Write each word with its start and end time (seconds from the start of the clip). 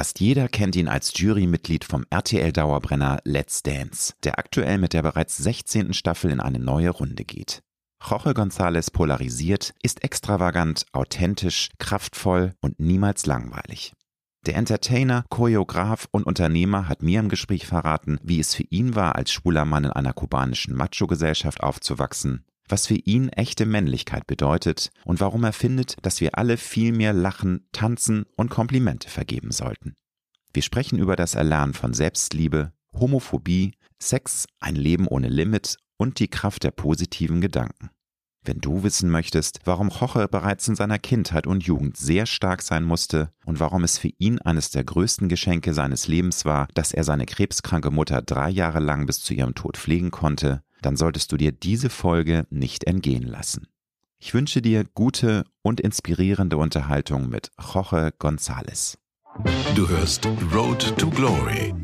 Fast 0.00 0.18
jeder 0.18 0.48
kennt 0.48 0.76
ihn 0.76 0.88
als 0.88 1.12
Jurymitglied 1.14 1.84
vom 1.84 2.06
RTL-Dauerbrenner 2.08 3.20
Let's 3.24 3.62
Dance, 3.62 4.14
der 4.24 4.38
aktuell 4.38 4.78
mit 4.78 4.94
der 4.94 5.02
bereits 5.02 5.36
16. 5.36 5.92
Staffel 5.92 6.30
in 6.30 6.40
eine 6.40 6.58
neue 6.58 6.88
Runde 6.88 7.26
geht. 7.26 7.62
Jorge 8.02 8.30
González 8.30 8.90
polarisiert, 8.90 9.74
ist 9.82 10.02
extravagant, 10.02 10.86
authentisch, 10.92 11.68
kraftvoll 11.76 12.54
und 12.62 12.80
niemals 12.80 13.26
langweilig. 13.26 13.92
Der 14.46 14.54
Entertainer, 14.54 15.26
Choreograf 15.28 16.08
und 16.12 16.24
Unternehmer 16.24 16.88
hat 16.88 17.02
mir 17.02 17.20
im 17.20 17.28
Gespräch 17.28 17.66
verraten, 17.66 18.18
wie 18.22 18.40
es 18.40 18.54
für 18.54 18.64
ihn 18.70 18.94
war, 18.94 19.16
als 19.16 19.30
schwuler 19.30 19.66
Mann 19.66 19.84
in 19.84 19.90
einer 19.90 20.14
kubanischen 20.14 20.74
Macho-Gesellschaft 20.74 21.62
aufzuwachsen, 21.62 22.46
was 22.70 22.86
für 22.86 22.94
ihn 22.94 23.28
echte 23.30 23.66
Männlichkeit 23.66 24.26
bedeutet 24.26 24.90
und 25.04 25.20
warum 25.20 25.44
er 25.44 25.52
findet, 25.52 25.96
dass 26.02 26.20
wir 26.20 26.38
alle 26.38 26.56
viel 26.56 26.92
mehr 26.92 27.12
lachen, 27.12 27.66
tanzen 27.72 28.24
und 28.36 28.50
Komplimente 28.50 29.08
vergeben 29.08 29.50
sollten. 29.50 29.94
Wir 30.52 30.62
sprechen 30.62 30.98
über 30.98 31.16
das 31.16 31.34
Erlernen 31.34 31.74
von 31.74 31.94
Selbstliebe, 31.94 32.72
Homophobie, 32.92 33.72
Sex, 33.98 34.46
ein 34.58 34.74
Leben 34.74 35.06
ohne 35.06 35.28
Limit 35.28 35.76
und 35.96 36.18
die 36.18 36.28
Kraft 36.28 36.64
der 36.64 36.70
positiven 36.70 37.40
Gedanken. 37.40 37.90
Wenn 38.42 38.60
du 38.60 38.82
wissen 38.82 39.10
möchtest, 39.10 39.60
warum 39.64 39.90
Jorge 39.90 40.26
bereits 40.26 40.66
in 40.66 40.74
seiner 40.74 40.98
Kindheit 40.98 41.46
und 41.46 41.62
Jugend 41.62 41.98
sehr 41.98 42.24
stark 42.24 42.62
sein 42.62 42.84
musste 42.84 43.30
und 43.44 43.60
warum 43.60 43.84
es 43.84 43.98
für 43.98 44.08
ihn 44.16 44.38
eines 44.38 44.70
der 44.70 44.82
größten 44.82 45.28
Geschenke 45.28 45.74
seines 45.74 46.08
Lebens 46.08 46.46
war, 46.46 46.66
dass 46.72 46.94
er 46.94 47.04
seine 47.04 47.26
krebskranke 47.26 47.90
Mutter 47.90 48.22
drei 48.22 48.48
Jahre 48.48 48.80
lang 48.80 49.04
bis 49.04 49.20
zu 49.20 49.34
ihrem 49.34 49.54
Tod 49.54 49.76
pflegen 49.76 50.10
konnte, 50.10 50.62
dann 50.82 50.96
solltest 50.96 51.32
du 51.32 51.36
dir 51.36 51.52
diese 51.52 51.90
Folge 51.90 52.46
nicht 52.50 52.84
entgehen 52.84 53.26
lassen. 53.26 53.66
Ich 54.18 54.34
wünsche 54.34 54.60
dir 54.60 54.84
gute 54.94 55.44
und 55.62 55.80
inspirierende 55.80 56.56
Unterhaltung 56.56 57.28
mit 57.28 57.50
Jorge 57.58 58.12
González. 58.18 58.98
Du 59.74 59.88
hörst 59.88 60.26
Road 60.52 60.96
to 60.98 61.08
Glory. 61.08 61.74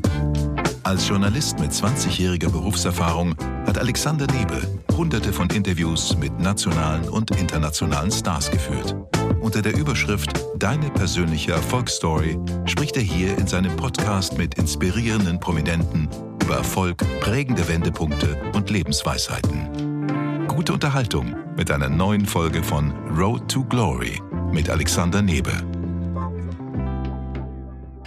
Als 0.83 1.07
Journalist 1.07 1.59
mit 1.59 1.71
20-jähriger 1.71 2.49
Berufserfahrung 2.49 3.35
hat 3.65 3.77
Alexander 3.77 4.27
Nebe 4.27 4.61
hunderte 4.97 5.31
von 5.31 5.47
Interviews 5.51 6.17
mit 6.17 6.39
nationalen 6.39 7.07
und 7.07 7.31
internationalen 7.39 8.11
Stars 8.11 8.49
geführt. 8.49 8.95
Unter 9.41 9.61
der 9.61 9.77
Überschrift 9.77 10.31
Deine 10.57 10.89
persönliche 10.89 11.51
Erfolgsstory 11.51 12.39
spricht 12.65 12.97
er 12.97 13.03
hier 13.03 13.37
in 13.37 13.45
seinem 13.45 13.75
Podcast 13.75 14.37
mit 14.37 14.55
inspirierenden 14.55 15.39
Prominenten 15.39 16.09
über 16.47 16.55
Erfolg, 16.55 17.03
prägende 17.19 17.67
Wendepunkte 17.67 18.41
und 18.53 18.69
Lebensweisheiten. 18.69 20.47
Gute 20.47 20.71
Unterhaltung 20.71 21.35
mit 21.57 21.69
einer 21.69 21.89
neuen 21.89 22.25
Folge 22.25 22.63
von 22.63 22.93
Road 23.09 23.51
to 23.51 23.65
Glory 23.65 24.21
mit 24.53 24.69
Alexander 24.69 25.21
Nebe. 25.21 25.76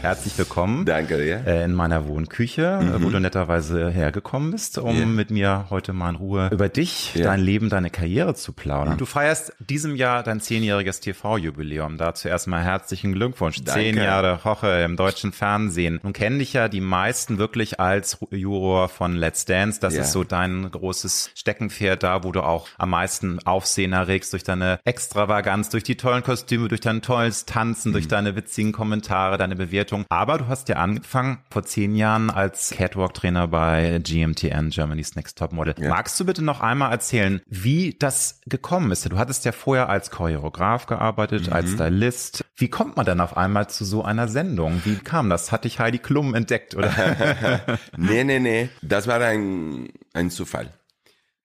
Herzlich 0.02 0.38
willkommen. 0.38 0.86
Danke 0.86 1.18
dir. 1.18 1.46
Äh, 1.46 1.64
in 1.64 1.74
meiner 1.74 2.08
Wohnküche, 2.08 2.80
mhm. 2.80 3.04
wo 3.04 3.10
du 3.10 3.20
netterweise 3.20 3.90
hergekommen 3.90 4.50
bist, 4.50 4.78
um 4.78 4.96
yeah. 4.96 5.04
mit 5.04 5.30
mir 5.30 5.66
heute 5.68 5.92
mal 5.92 6.08
in 6.08 6.16
Ruhe 6.16 6.48
über 6.50 6.70
dich, 6.70 7.14
yeah. 7.14 7.26
dein 7.26 7.40
Leben, 7.40 7.68
deine 7.68 7.90
Karriere 7.90 8.34
zu 8.34 8.54
plaudern. 8.54 8.96
Du 8.96 9.04
feierst 9.04 9.52
diesem 9.58 9.96
Jahr 9.96 10.22
dein 10.22 10.40
zehnjähriges 10.40 11.00
TV-Jubiläum. 11.00 11.98
Dazu 11.98 12.28
erstmal 12.28 12.62
herzlichen 12.62 13.12
Glückwunsch. 13.12 13.62
Danke. 13.62 13.78
Zehn 13.78 13.96
Jahre 13.98 14.42
Hoche 14.42 14.68
im 14.84 14.96
deutschen 14.96 15.32
Fernsehen. 15.32 16.00
Nun 16.02 16.14
kennen 16.14 16.38
dich 16.38 16.54
ja 16.54 16.68
die 16.68 16.80
meisten 16.80 17.36
wirklich 17.36 17.78
als 17.78 18.16
Juror 18.30 18.88
von 18.88 19.14
Let's 19.16 19.44
Dance. 19.44 19.80
Das 19.80 19.92
yeah. 19.92 20.02
ist 20.02 20.12
so 20.12 20.24
dein 20.24 20.70
großes 20.70 21.32
Steckenpferd 21.34 22.02
da, 22.02 22.24
wo 22.24 22.32
du 22.32 22.40
auch 22.40 22.68
am 22.78 22.88
meisten 22.88 23.38
Aufsehen 23.44 23.92
erregst 23.92 24.32
durch 24.32 24.44
deine 24.44 24.80
Extravaganz, 24.84 25.68
durch 25.68 25.84
die 25.84 25.98
tollen 25.98 26.22
Kostüme, 26.22 26.68
durch 26.68 26.80
dein 26.80 27.02
tolles 27.02 27.44
Tanzen, 27.44 27.90
mhm. 27.90 27.92
durch 27.92 28.08
deine 28.08 28.34
witzigen 28.34 28.72
Kommentare, 28.72 29.36
deine 29.36 29.56
Bewertung 29.56 29.89
Begleitung. 29.90 30.06
Aber 30.08 30.38
du 30.38 30.48
hast 30.48 30.68
ja 30.68 30.76
angefangen 30.76 31.38
vor 31.50 31.64
zehn 31.64 31.94
Jahren 31.94 32.30
als 32.30 32.70
Catwalk-Trainer 32.70 33.48
bei 33.48 34.00
GMTN, 34.02 34.70
Germany's 34.70 35.16
Next 35.16 35.38
Top 35.38 35.52
Model. 35.52 35.74
Ja. 35.78 35.88
Magst 35.88 36.18
du 36.18 36.24
bitte 36.24 36.42
noch 36.42 36.60
einmal 36.60 36.92
erzählen, 36.92 37.40
wie 37.46 37.96
das 37.98 38.40
gekommen 38.46 38.90
ist? 38.90 39.10
Du 39.10 39.18
hattest 39.18 39.44
ja 39.44 39.52
vorher 39.52 39.88
als 39.88 40.10
Choreograf 40.10 40.86
gearbeitet, 40.86 41.48
mhm. 41.48 41.52
als 41.52 41.72
Stylist. 41.72 42.44
Wie 42.56 42.68
kommt 42.68 42.96
man 42.96 43.06
dann 43.06 43.20
auf 43.20 43.36
einmal 43.36 43.68
zu 43.68 43.84
so 43.84 44.04
einer 44.04 44.28
Sendung? 44.28 44.82
Wie 44.84 44.96
kam 44.96 45.30
das? 45.30 45.52
Hat 45.52 45.64
dich 45.64 45.80
Heidi 45.80 45.98
Klum 45.98 46.34
entdeckt, 46.34 46.74
oder? 46.74 46.90
nee, 47.96 48.24
nee, 48.24 48.38
nee. 48.38 48.68
Das 48.82 49.06
war 49.06 49.20
ein, 49.20 49.88
ein 50.12 50.30
Zufall. 50.30 50.70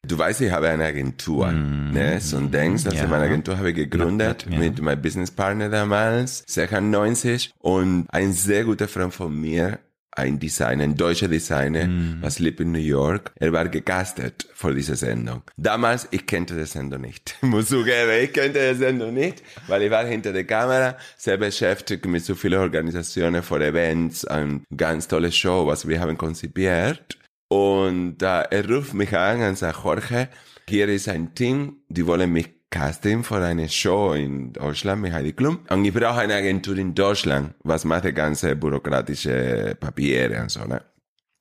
Du 0.07 0.17
weißt, 0.17 0.41
ich 0.41 0.51
habe 0.51 0.69
eine 0.69 0.85
Agentur, 0.85 1.47
mm. 1.47 1.91
ne? 1.91 2.19
So 2.21 2.38
ein 2.38 2.51
Dings, 2.51 2.85
also 2.85 2.97
ja. 2.97 3.07
meine 3.07 3.25
Agentur 3.25 3.57
habe 3.57 3.69
ich 3.69 3.75
gegründet 3.75 4.45
ja. 4.49 4.57
mit 4.57 4.81
meinem 4.81 5.01
Businesspartner 5.01 5.69
damals, 5.69 6.43
96 6.47 7.53
und 7.59 8.05
ein 8.09 8.33
sehr 8.33 8.63
guter 8.65 8.88
Freund 8.88 9.13
von 9.13 9.35
mir, 9.35 9.79
ein 10.15 10.39
Designer, 10.39 10.83
ein 10.83 10.95
deutscher 10.95 11.27
Designer, 11.27 11.88
mm. 11.88 12.17
was 12.21 12.39
lebt 12.39 12.59
in 12.61 12.71
New 12.71 12.79
York. 12.79 13.31
Er 13.35 13.51
war 13.51 13.67
gecastet 13.67 14.47
für 14.53 14.73
diese 14.73 14.95
Sendung. 14.95 15.44
Damals, 15.57 16.07
ich 16.11 16.25
kannte 16.25 16.55
die 16.55 16.65
Sendung 16.65 17.01
nicht. 17.01 17.35
Ich 17.45 17.49
muss 17.49 17.67
zugeben, 17.67 18.11
ich 18.23 18.33
kannte 18.33 18.73
die 18.73 18.77
Sendung 18.77 19.13
nicht, 19.13 19.44
weil 19.67 19.83
ich 19.83 19.91
war 19.91 20.05
hinter 20.05 20.33
der 20.33 20.45
Kamera, 20.45 20.97
sehr 21.17 21.38
beschäftigt 21.38 22.05
mit 22.05 22.23
so 22.23 22.35
vielen 22.35 22.59
Organisationen 22.59 23.44
für 23.44 23.63
Events, 23.63 24.25
ein 24.25 24.63
ganz 24.75 25.07
tolles 25.07 25.35
Show, 25.35 25.67
was 25.67 25.88
wir 25.88 25.99
haben 25.99 26.17
konzipiert. 26.17 27.17
Und 27.55 28.21
äh, 28.21 28.41
er 28.49 28.69
ruft 28.69 28.93
mich 28.93 29.16
an 29.16 29.41
und 29.41 29.57
sagt, 29.57 29.85
Jorge, 29.85 30.27
hier 30.67 30.89
ist 30.89 31.07
ein 31.07 31.33
Team, 31.35 31.77
die 31.88 32.05
wollen 32.05 32.29
mich 32.33 32.49
casten 32.69 33.23
für 33.23 33.41
eine 33.41 33.69
Show 33.69 34.11
in 34.13 34.51
Deutschland 34.51 35.01
mit 35.01 35.13
Heidi 35.13 35.31
Klum. 35.31 35.59
Und 35.69 35.85
ich 35.85 35.94
brauche 35.94 36.19
eine 36.19 36.35
Agentur 36.35 36.77
in 36.77 36.94
Deutschland, 36.94 37.53
was 37.63 37.85
macht 37.85 38.03
die 38.03 38.11
ganze 38.11 38.57
bürokratische 38.57 39.77
Papiere 39.79 40.41
und 40.41 40.51
so, 40.51 40.65
ne? 40.65 40.81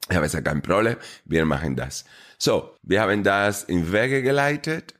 Ich 0.08 0.14
habe 0.14 0.26
gesagt, 0.26 0.44
kein 0.47 0.62
Problem, 0.62 0.97
wir 1.24 1.44
machen 1.47 1.74
das. 1.74 2.04
So, 2.38 2.76
wir 2.82 3.00
haben 3.00 3.24
das 3.24 3.64
in 3.64 3.91
Wege 3.91 4.22
geleitet 4.22 4.94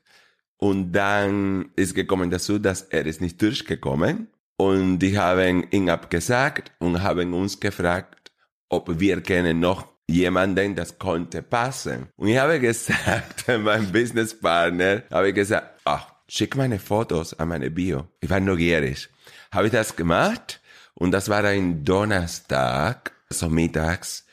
und 0.57 0.91
dann 0.91 1.69
ist 1.77 1.95
gekommen 1.95 2.29
dazu, 2.29 2.59
dass 2.59 2.81
er 2.81 3.05
ist 3.05 3.21
nicht 3.21 3.41
durchgekommen 3.41 4.27
und 4.57 4.99
die 4.99 5.17
haben 5.17 5.65
ihn 5.71 5.89
abgesagt 5.89 6.73
und 6.79 7.03
haben 7.03 7.33
uns 7.33 7.57
gefragt, 7.61 8.33
ob 8.67 8.99
wir 8.99 9.21
gerne 9.21 9.53
noch 9.53 9.94
jemanden, 10.07 10.75
das 10.75 10.99
konnte 10.99 11.41
passen. 11.41 12.07
Und 12.15 12.27
ich 12.27 12.37
habe 12.37 12.59
gesagt, 12.59 13.47
mein 13.59 13.91
Businesspartner, 13.91 15.03
habe 15.11 15.29
ich 15.29 15.35
gesagt, 15.35 15.79
ach, 15.85 16.07
schick 16.27 16.55
meine 16.55 16.79
Fotos 16.79 17.33
an 17.33 17.49
meine 17.49 17.71
Bio. 17.71 18.07
Ich 18.21 18.29
war 18.29 18.39
neugierig. 18.39 19.09
Habe 19.51 19.67
ich 19.67 19.71
das 19.71 19.95
gemacht 19.95 20.61
und 20.93 21.11
das 21.11 21.29
war 21.29 21.43
ein 21.43 21.83
Donnerstag, 21.83 23.11
so 23.29 23.49
mittags 23.49 24.24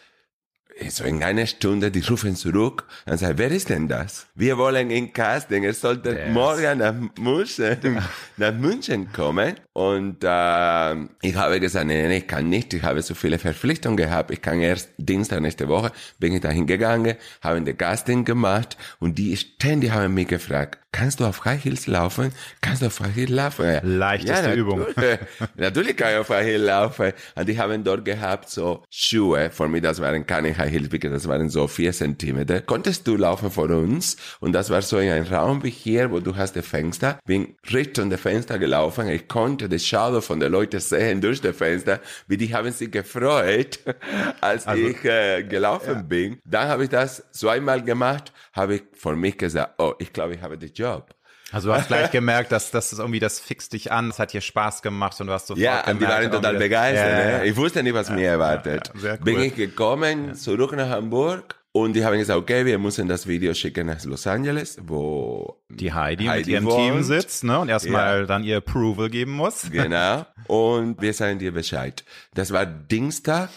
so 0.90 1.04
in 1.04 1.22
einer 1.22 1.46
Stunde, 1.46 1.90
die 1.90 2.00
rufen 2.00 2.36
zurück 2.36 2.84
und 3.06 3.18
sagen, 3.18 3.38
wer 3.38 3.50
ist 3.50 3.68
denn 3.68 3.88
das? 3.88 4.26
Wir 4.34 4.58
wollen 4.58 4.90
ihn 4.90 5.12
casten, 5.12 5.64
er 5.64 5.74
sollte 5.74 6.10
yes. 6.10 6.30
morgen 6.32 6.78
nach 6.78 6.94
München, 7.18 8.02
nach 8.36 8.54
München 8.54 9.12
kommen. 9.12 9.54
Und 9.72 10.22
äh, 10.22 10.94
ich 11.22 11.34
habe 11.34 11.60
gesagt, 11.60 11.86
nee, 11.86 12.06
nee, 12.06 12.18
ich 12.18 12.26
kann 12.26 12.48
nicht, 12.48 12.74
ich 12.74 12.82
habe 12.82 13.00
so 13.02 13.14
viele 13.14 13.38
Verpflichtungen 13.38 13.96
gehabt, 13.96 14.30
ich 14.30 14.42
kann 14.42 14.60
erst 14.60 14.90
Dienstag 14.98 15.40
nächste 15.40 15.68
Woche, 15.68 15.92
bin 16.18 16.34
ich 16.34 16.40
dahin 16.40 16.66
gegangen, 16.66 17.16
haben 17.42 17.64
den 17.64 17.76
Casting 17.76 18.24
gemacht 18.24 18.76
und 18.98 19.16
die 19.18 19.36
ständig 19.36 19.92
haben 19.92 20.14
mich 20.14 20.28
gefragt, 20.28 20.78
kannst 20.92 21.20
du 21.20 21.24
auf 21.24 21.44
High 21.44 21.64
Heels 21.64 21.86
laufen? 21.86 22.32
Kannst 22.60 22.82
du 22.82 22.86
auf 22.86 23.00
High 23.00 23.16
Heels 23.16 23.30
laufen? 23.30 23.80
Leichteste 23.82 24.50
ja, 24.50 24.54
Übung. 24.54 24.84
natürlich 25.56 25.96
kann 25.96 26.12
ich 26.12 26.18
auf 26.18 26.28
High 26.28 26.44
Heels 26.44 26.64
laufen. 26.64 27.12
Und 27.34 27.48
die 27.48 27.58
haben 27.58 27.82
dort 27.82 28.04
gehabt 28.04 28.50
so 28.50 28.84
Schuhe, 28.90 29.50
für 29.50 29.68
mich 29.68 29.82
das 29.82 30.00
waren 30.00 30.26
keine 30.26 30.56
High 30.56 30.70
Heels, 30.72 30.88
das 30.90 31.28
waren 31.28 31.50
so 31.50 31.68
vier 31.68 31.92
Zentimeter. 31.92 32.60
Konntest 32.60 33.06
du 33.06 33.16
laufen 33.16 33.50
vor 33.50 33.70
uns? 33.70 34.16
Und 34.40 34.52
das 34.52 34.70
war 34.70 34.82
so 34.82 34.98
in 34.98 35.10
einem 35.10 35.26
Raum 35.26 35.62
wie 35.62 35.70
hier, 35.70 36.10
wo 36.10 36.20
du 36.20 36.36
hast 36.36 36.56
das 36.56 36.66
Fenster. 36.66 37.18
Bin 37.24 37.56
Richtung 37.72 38.08
der 38.08 38.18
Fenster 38.18 38.58
gelaufen. 38.58 39.08
Ich 39.08 39.28
konnte 39.28 39.68
das 39.68 39.84
Shadow 39.84 40.20
von 40.20 40.40
den 40.40 40.50
Leuten 40.50 40.80
sehen 40.80 41.20
durch 41.20 41.40
das 41.40 41.56
Fenster, 41.56 42.00
wie 42.26 42.36
die 42.36 42.54
haben 42.54 42.72
sich 42.72 42.90
gefreut, 42.90 43.80
als 44.40 44.66
also, 44.66 44.82
ich 44.82 45.04
äh, 45.04 45.42
gelaufen 45.44 45.94
ja. 45.94 46.02
bin. 46.02 46.38
Dann 46.44 46.68
habe 46.68 46.84
ich 46.84 46.90
das 46.90 47.22
zweimal 47.32 47.82
gemacht, 47.82 48.32
habe 48.52 48.76
ich 48.76 48.82
für 48.94 49.14
mich 49.14 49.38
gesagt, 49.38 49.74
oh, 49.78 49.94
ich 49.98 50.12
glaube, 50.12 50.34
ich 50.34 50.42
habe 50.42 50.58
den 50.58 50.72
Job. 50.72 51.14
Also 51.52 51.68
du 51.68 51.74
hast 51.74 51.88
gleich 51.88 52.10
gemerkt, 52.10 52.50
dass 52.50 52.70
das 52.70 52.92
irgendwie, 52.92 53.20
das 53.20 53.38
fixt 53.38 53.74
dich 53.74 53.92
an, 53.92 54.08
es 54.08 54.18
hat 54.18 54.32
dir 54.32 54.40
Spaß 54.40 54.82
gemacht 54.82 55.20
und 55.20 55.26
du 55.26 55.32
hast 55.32 55.46
sofort 55.46 55.62
Ja, 55.62 55.82
gemerkt, 55.82 56.00
die 56.00 56.06
waren 56.06 56.30
total 56.30 56.56
begeistert. 56.56 57.12
Ja, 57.12 57.30
ja. 57.30 57.38
Ne? 57.38 57.46
Ich 57.46 57.56
wusste 57.56 57.82
nicht, 57.82 57.94
was 57.94 58.08
ja, 58.08 58.14
mir 58.14 58.28
erwartet. 58.28 58.90
Cool. 59.00 59.18
Bin 59.22 59.40
ich 59.40 59.54
gekommen, 59.54 60.34
zurück 60.34 60.72
nach 60.72 60.88
Hamburg 60.88 61.62
und 61.74 61.94
die 61.94 62.04
haben 62.04 62.18
gesagt, 62.18 62.38
okay, 62.38 62.66
wir 62.66 62.78
müssen 62.78 63.08
das 63.08 63.26
Video 63.26 63.54
schicken 63.54 63.86
nach 63.86 64.04
Los 64.04 64.26
Angeles, 64.26 64.78
wo 64.82 65.62
die 65.70 65.92
Heidi, 65.92 66.26
Heidi 66.26 66.40
mit 66.40 66.48
ihrem 66.48 66.64
wohnt. 66.66 66.76
Team 66.76 67.02
sitzt, 67.02 67.44
ne? 67.44 67.58
Und 67.60 67.70
erstmal 67.70 68.20
ja. 68.20 68.26
dann 68.26 68.44
ihr 68.44 68.58
Approval 68.58 69.08
geben 69.08 69.32
muss. 69.32 69.66
Genau. 69.70 70.26
Und 70.48 71.00
wir 71.00 71.14
sagen 71.14 71.38
dir 71.38 71.52
Bescheid. 71.52 72.04
Das 72.34 72.52
war 72.52 72.66
Dienstag, 72.66 73.48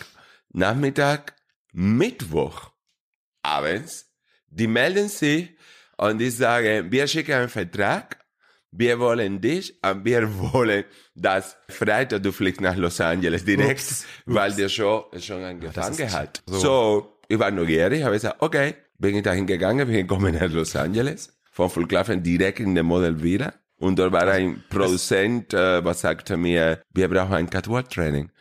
Nachmittag, 0.54 1.36
Mittwoch, 1.74 2.72
abends. 3.44 4.12
Die 4.48 4.68
melden 4.68 5.10
sich 5.10 5.55
und 5.98 6.18
die 6.20 6.30
sagen, 6.30 6.92
wir 6.92 7.08
schicken 7.08 7.34
einen 7.34 7.50
Vertrag, 7.50 8.20
wir 8.72 9.00
wollen 9.00 9.42
dich 9.42 9.78
und 9.84 10.06
wir 10.06 10.28
wollen, 10.54 10.84
dass 11.16 11.58
Freitag 11.70 12.24
du 12.24 12.32
fliegst 12.32 12.62
nach 12.62 12.76
Los 12.76 13.00
Angeles 13.02 13.46
direkt, 13.46 13.80
ups, 13.80 14.06
weil 14.26 14.54
der 14.54 14.70
Show 14.70 15.06
schon 15.20 15.44
angefangen 15.44 16.12
hat. 16.12 16.42
So. 16.46 16.60
so, 16.60 17.20
ich 17.28 17.40
war 17.40 17.52
neugierig, 17.52 18.04
habe 18.04 18.16
gesagt, 18.16 18.42
okay, 18.42 18.76
bin 18.98 19.16
ich 19.16 19.24
dahin 19.24 19.48
gegangen, 19.48 19.88
bin 19.88 19.96
gekommen 19.96 20.36
nach 20.36 20.50
Los 20.50 20.76
Angeles, 20.76 21.38
von 21.52 21.70
Flughafen 21.70 22.24
direkt 22.24 22.60
in 22.60 22.76
den 22.76 22.86
Model 22.86 23.22
wieder. 23.24 23.54
Und 23.78 24.00
dort 24.00 24.14
war 24.14 24.28
ein 24.28 24.64
Produzent, 24.70 25.54
äh, 25.54 25.84
was 25.84 26.02
sagte 26.02 26.38
mir, 26.38 26.82
wir 26.94 27.10
brauchen 27.10 27.34
ein 27.34 27.50
Catwalk-Training. 27.50 28.32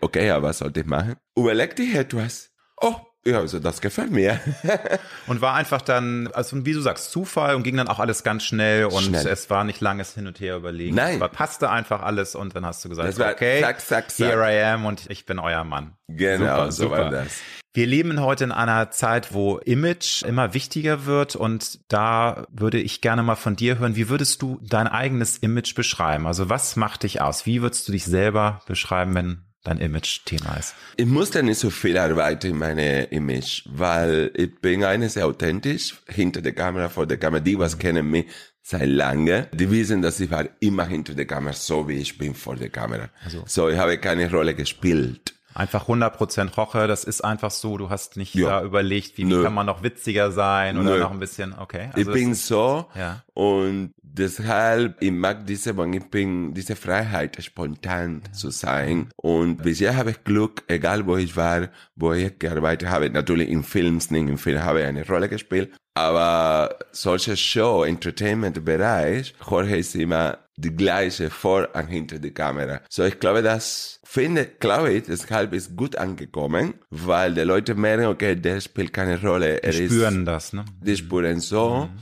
Okay, 0.00 0.30
aber 0.30 0.48
was 0.48 0.58
sollte 0.58 0.80
ich 0.80 0.86
machen? 0.86 1.16
Überleg 1.36 1.74
dich 1.74 1.94
etwas. 1.94 2.52
Oh, 2.80 2.94
ja, 3.26 3.40
also 3.40 3.58
das 3.58 3.80
gefällt 3.80 4.10
mir. 4.10 4.40
und 5.26 5.40
war 5.40 5.54
einfach 5.54 5.82
dann, 5.82 6.28
also 6.28 6.64
wie 6.64 6.72
du 6.72 6.80
sagst, 6.80 7.10
Zufall 7.10 7.56
und 7.56 7.62
ging 7.62 7.76
dann 7.76 7.88
auch 7.88 7.98
alles 7.98 8.22
ganz 8.22 8.44
schnell 8.44 8.86
und 8.86 9.02
schnell. 9.02 9.26
es 9.26 9.50
war 9.50 9.64
nicht 9.64 9.80
langes 9.80 10.14
Hin 10.14 10.26
und 10.26 10.40
Her 10.40 10.56
überlegen. 10.56 10.94
Nein. 10.94 11.20
Es 11.20 11.30
passte 11.32 11.70
einfach 11.70 12.02
alles 12.02 12.34
und 12.34 12.54
dann 12.54 12.64
hast 12.64 12.84
du 12.84 12.88
gesagt, 12.88 13.18
war, 13.18 13.32
okay, 13.32 13.60
zack, 13.60 13.80
zack, 13.80 14.10
zack. 14.10 14.28
here 14.28 14.50
I 14.50 14.62
am 14.62 14.86
und 14.86 15.10
ich 15.10 15.26
bin 15.26 15.38
euer 15.38 15.64
Mann. 15.64 15.96
Genau, 16.08 16.70
super, 16.70 16.72
so 16.72 16.82
super. 16.84 16.98
war 16.98 17.10
das. 17.10 17.40
Wir 17.74 17.86
leben 17.86 18.18
heute 18.22 18.44
in 18.44 18.52
einer 18.52 18.90
Zeit, 18.90 19.34
wo 19.34 19.58
Image 19.58 20.22
immer 20.22 20.54
wichtiger 20.54 21.04
wird 21.04 21.36
und 21.36 21.80
da 21.92 22.46
würde 22.48 22.80
ich 22.80 23.02
gerne 23.02 23.22
mal 23.22 23.34
von 23.34 23.54
dir 23.54 23.78
hören, 23.78 23.96
wie 23.96 24.08
würdest 24.08 24.40
du 24.40 24.58
dein 24.62 24.86
eigenes 24.86 25.36
Image 25.36 25.74
beschreiben? 25.74 26.26
Also 26.26 26.48
was 26.48 26.76
macht 26.76 27.02
dich 27.02 27.20
aus? 27.20 27.44
Wie 27.44 27.60
würdest 27.60 27.86
du 27.86 27.92
dich 27.92 28.06
selber 28.06 28.62
beschreiben, 28.66 29.14
wenn 29.14 29.45
dein 29.66 29.78
Image-Thema 29.78 30.56
ist? 30.56 30.74
Ich 30.96 31.06
musste 31.06 31.42
nicht 31.42 31.58
so 31.58 31.70
viel 31.70 31.98
arbeiten 31.98 32.48
in 32.52 32.58
meine 32.58 33.04
Image, 33.04 33.62
weil 33.66 34.30
ich 34.34 34.58
bin 34.60 34.84
eine 34.84 35.08
sehr 35.08 35.26
authentisch, 35.26 35.96
hinter 36.08 36.42
der 36.42 36.52
Kamera, 36.52 36.88
vor 36.88 37.06
der 37.06 37.18
Kamera. 37.18 37.40
Die, 37.40 37.58
was 37.58 37.78
kennen 37.78 38.10
mich 38.10 38.26
seit 38.62 38.88
lange, 38.88 39.48
die 39.52 39.70
wissen, 39.70 40.02
dass 40.02 40.18
ich 40.18 40.30
war 40.30 40.48
immer 40.58 40.86
hinter 40.86 41.14
der 41.14 41.26
Kamera, 41.26 41.52
so 41.52 41.88
wie 41.88 41.98
ich 41.98 42.18
bin 42.18 42.34
vor 42.34 42.56
der 42.56 42.70
Kamera. 42.70 43.10
Also. 43.24 43.44
So, 43.46 43.68
ich 43.68 43.78
habe 43.78 43.98
keine 43.98 44.28
Rolle 44.30 44.54
gespielt. 44.54 45.35
Einfach 45.56 45.88
100% 45.88 46.54
Roche, 46.54 46.86
das 46.86 47.04
ist 47.04 47.22
einfach 47.22 47.50
so, 47.50 47.78
du 47.78 47.88
hast 47.88 48.18
nicht 48.18 48.34
ja. 48.34 48.60
da 48.60 48.62
überlegt, 48.62 49.16
wie, 49.16 49.26
wie 49.26 49.42
kann 49.42 49.54
man 49.54 49.64
noch 49.64 49.82
witziger 49.82 50.30
sein 50.30 50.76
oder 50.76 50.90
Nö. 50.90 50.98
noch 50.98 51.12
ein 51.12 51.18
bisschen, 51.18 51.54
okay. 51.58 51.88
Also 51.94 52.10
ich 52.10 52.14
bin 52.14 52.34
so 52.34 52.84
ja. 52.94 53.22
und 53.32 53.94
deshalb, 54.02 55.02
ich 55.02 55.10
mag 55.10 55.46
diese, 55.46 55.70
ich 55.70 56.10
bin, 56.10 56.52
diese 56.52 56.76
Freiheit, 56.76 57.42
spontan 57.42 58.20
ja. 58.26 58.32
zu 58.32 58.50
sein 58.50 59.08
und 59.16 59.62
bisher 59.62 59.96
habe 59.96 60.10
ich 60.10 60.24
Glück, 60.24 60.62
egal 60.68 61.06
wo 61.06 61.16
ich 61.16 61.34
war, 61.36 61.68
wo 61.94 62.12
ich 62.12 62.38
gearbeitet 62.38 62.90
habe, 62.90 63.08
natürlich 63.08 63.48
in 63.48 63.62
Films, 63.62 64.10
nicht 64.10 64.28
in 64.28 64.36
Filmen 64.36 64.62
habe 64.62 64.80
ich 64.80 64.86
eine 64.86 65.06
Rolle 65.06 65.30
gespielt, 65.30 65.72
aber 65.94 66.76
solche 66.92 67.34
Show, 67.34 67.82
Entertainment-Bereich, 67.82 69.34
Jorge 69.48 69.78
ist 69.78 69.94
immer 69.94 70.36
die 70.56 70.74
gleiche 70.74 71.30
vor 71.30 71.68
und 71.74 71.86
hinter 71.86 72.18
die 72.18 72.32
Kamera. 72.32 72.80
So, 72.88 73.04
ich 73.04 73.18
glaube, 73.20 73.42
das 73.42 73.95
finde, 74.16 74.46
glaube 74.46 74.94
ich, 74.94 75.02
deshalb 75.02 75.52
ist 75.52 75.76
gut 75.76 75.94
angekommen, 75.96 76.72
weil 76.88 77.34
die 77.34 77.42
Leute 77.42 77.74
merken, 77.74 78.06
okay, 78.06 78.34
der 78.34 78.62
spielt 78.62 78.90
keine 78.90 79.20
Rolle. 79.20 79.62
Er 79.62 79.72
die 79.72 79.88
spüren 79.88 80.20
ist, 80.20 80.26
das, 80.26 80.52
ne? 80.54 80.64
Die 80.80 80.96
spüren 80.96 81.38
so. 81.38 81.90
Mhm. 81.90 81.98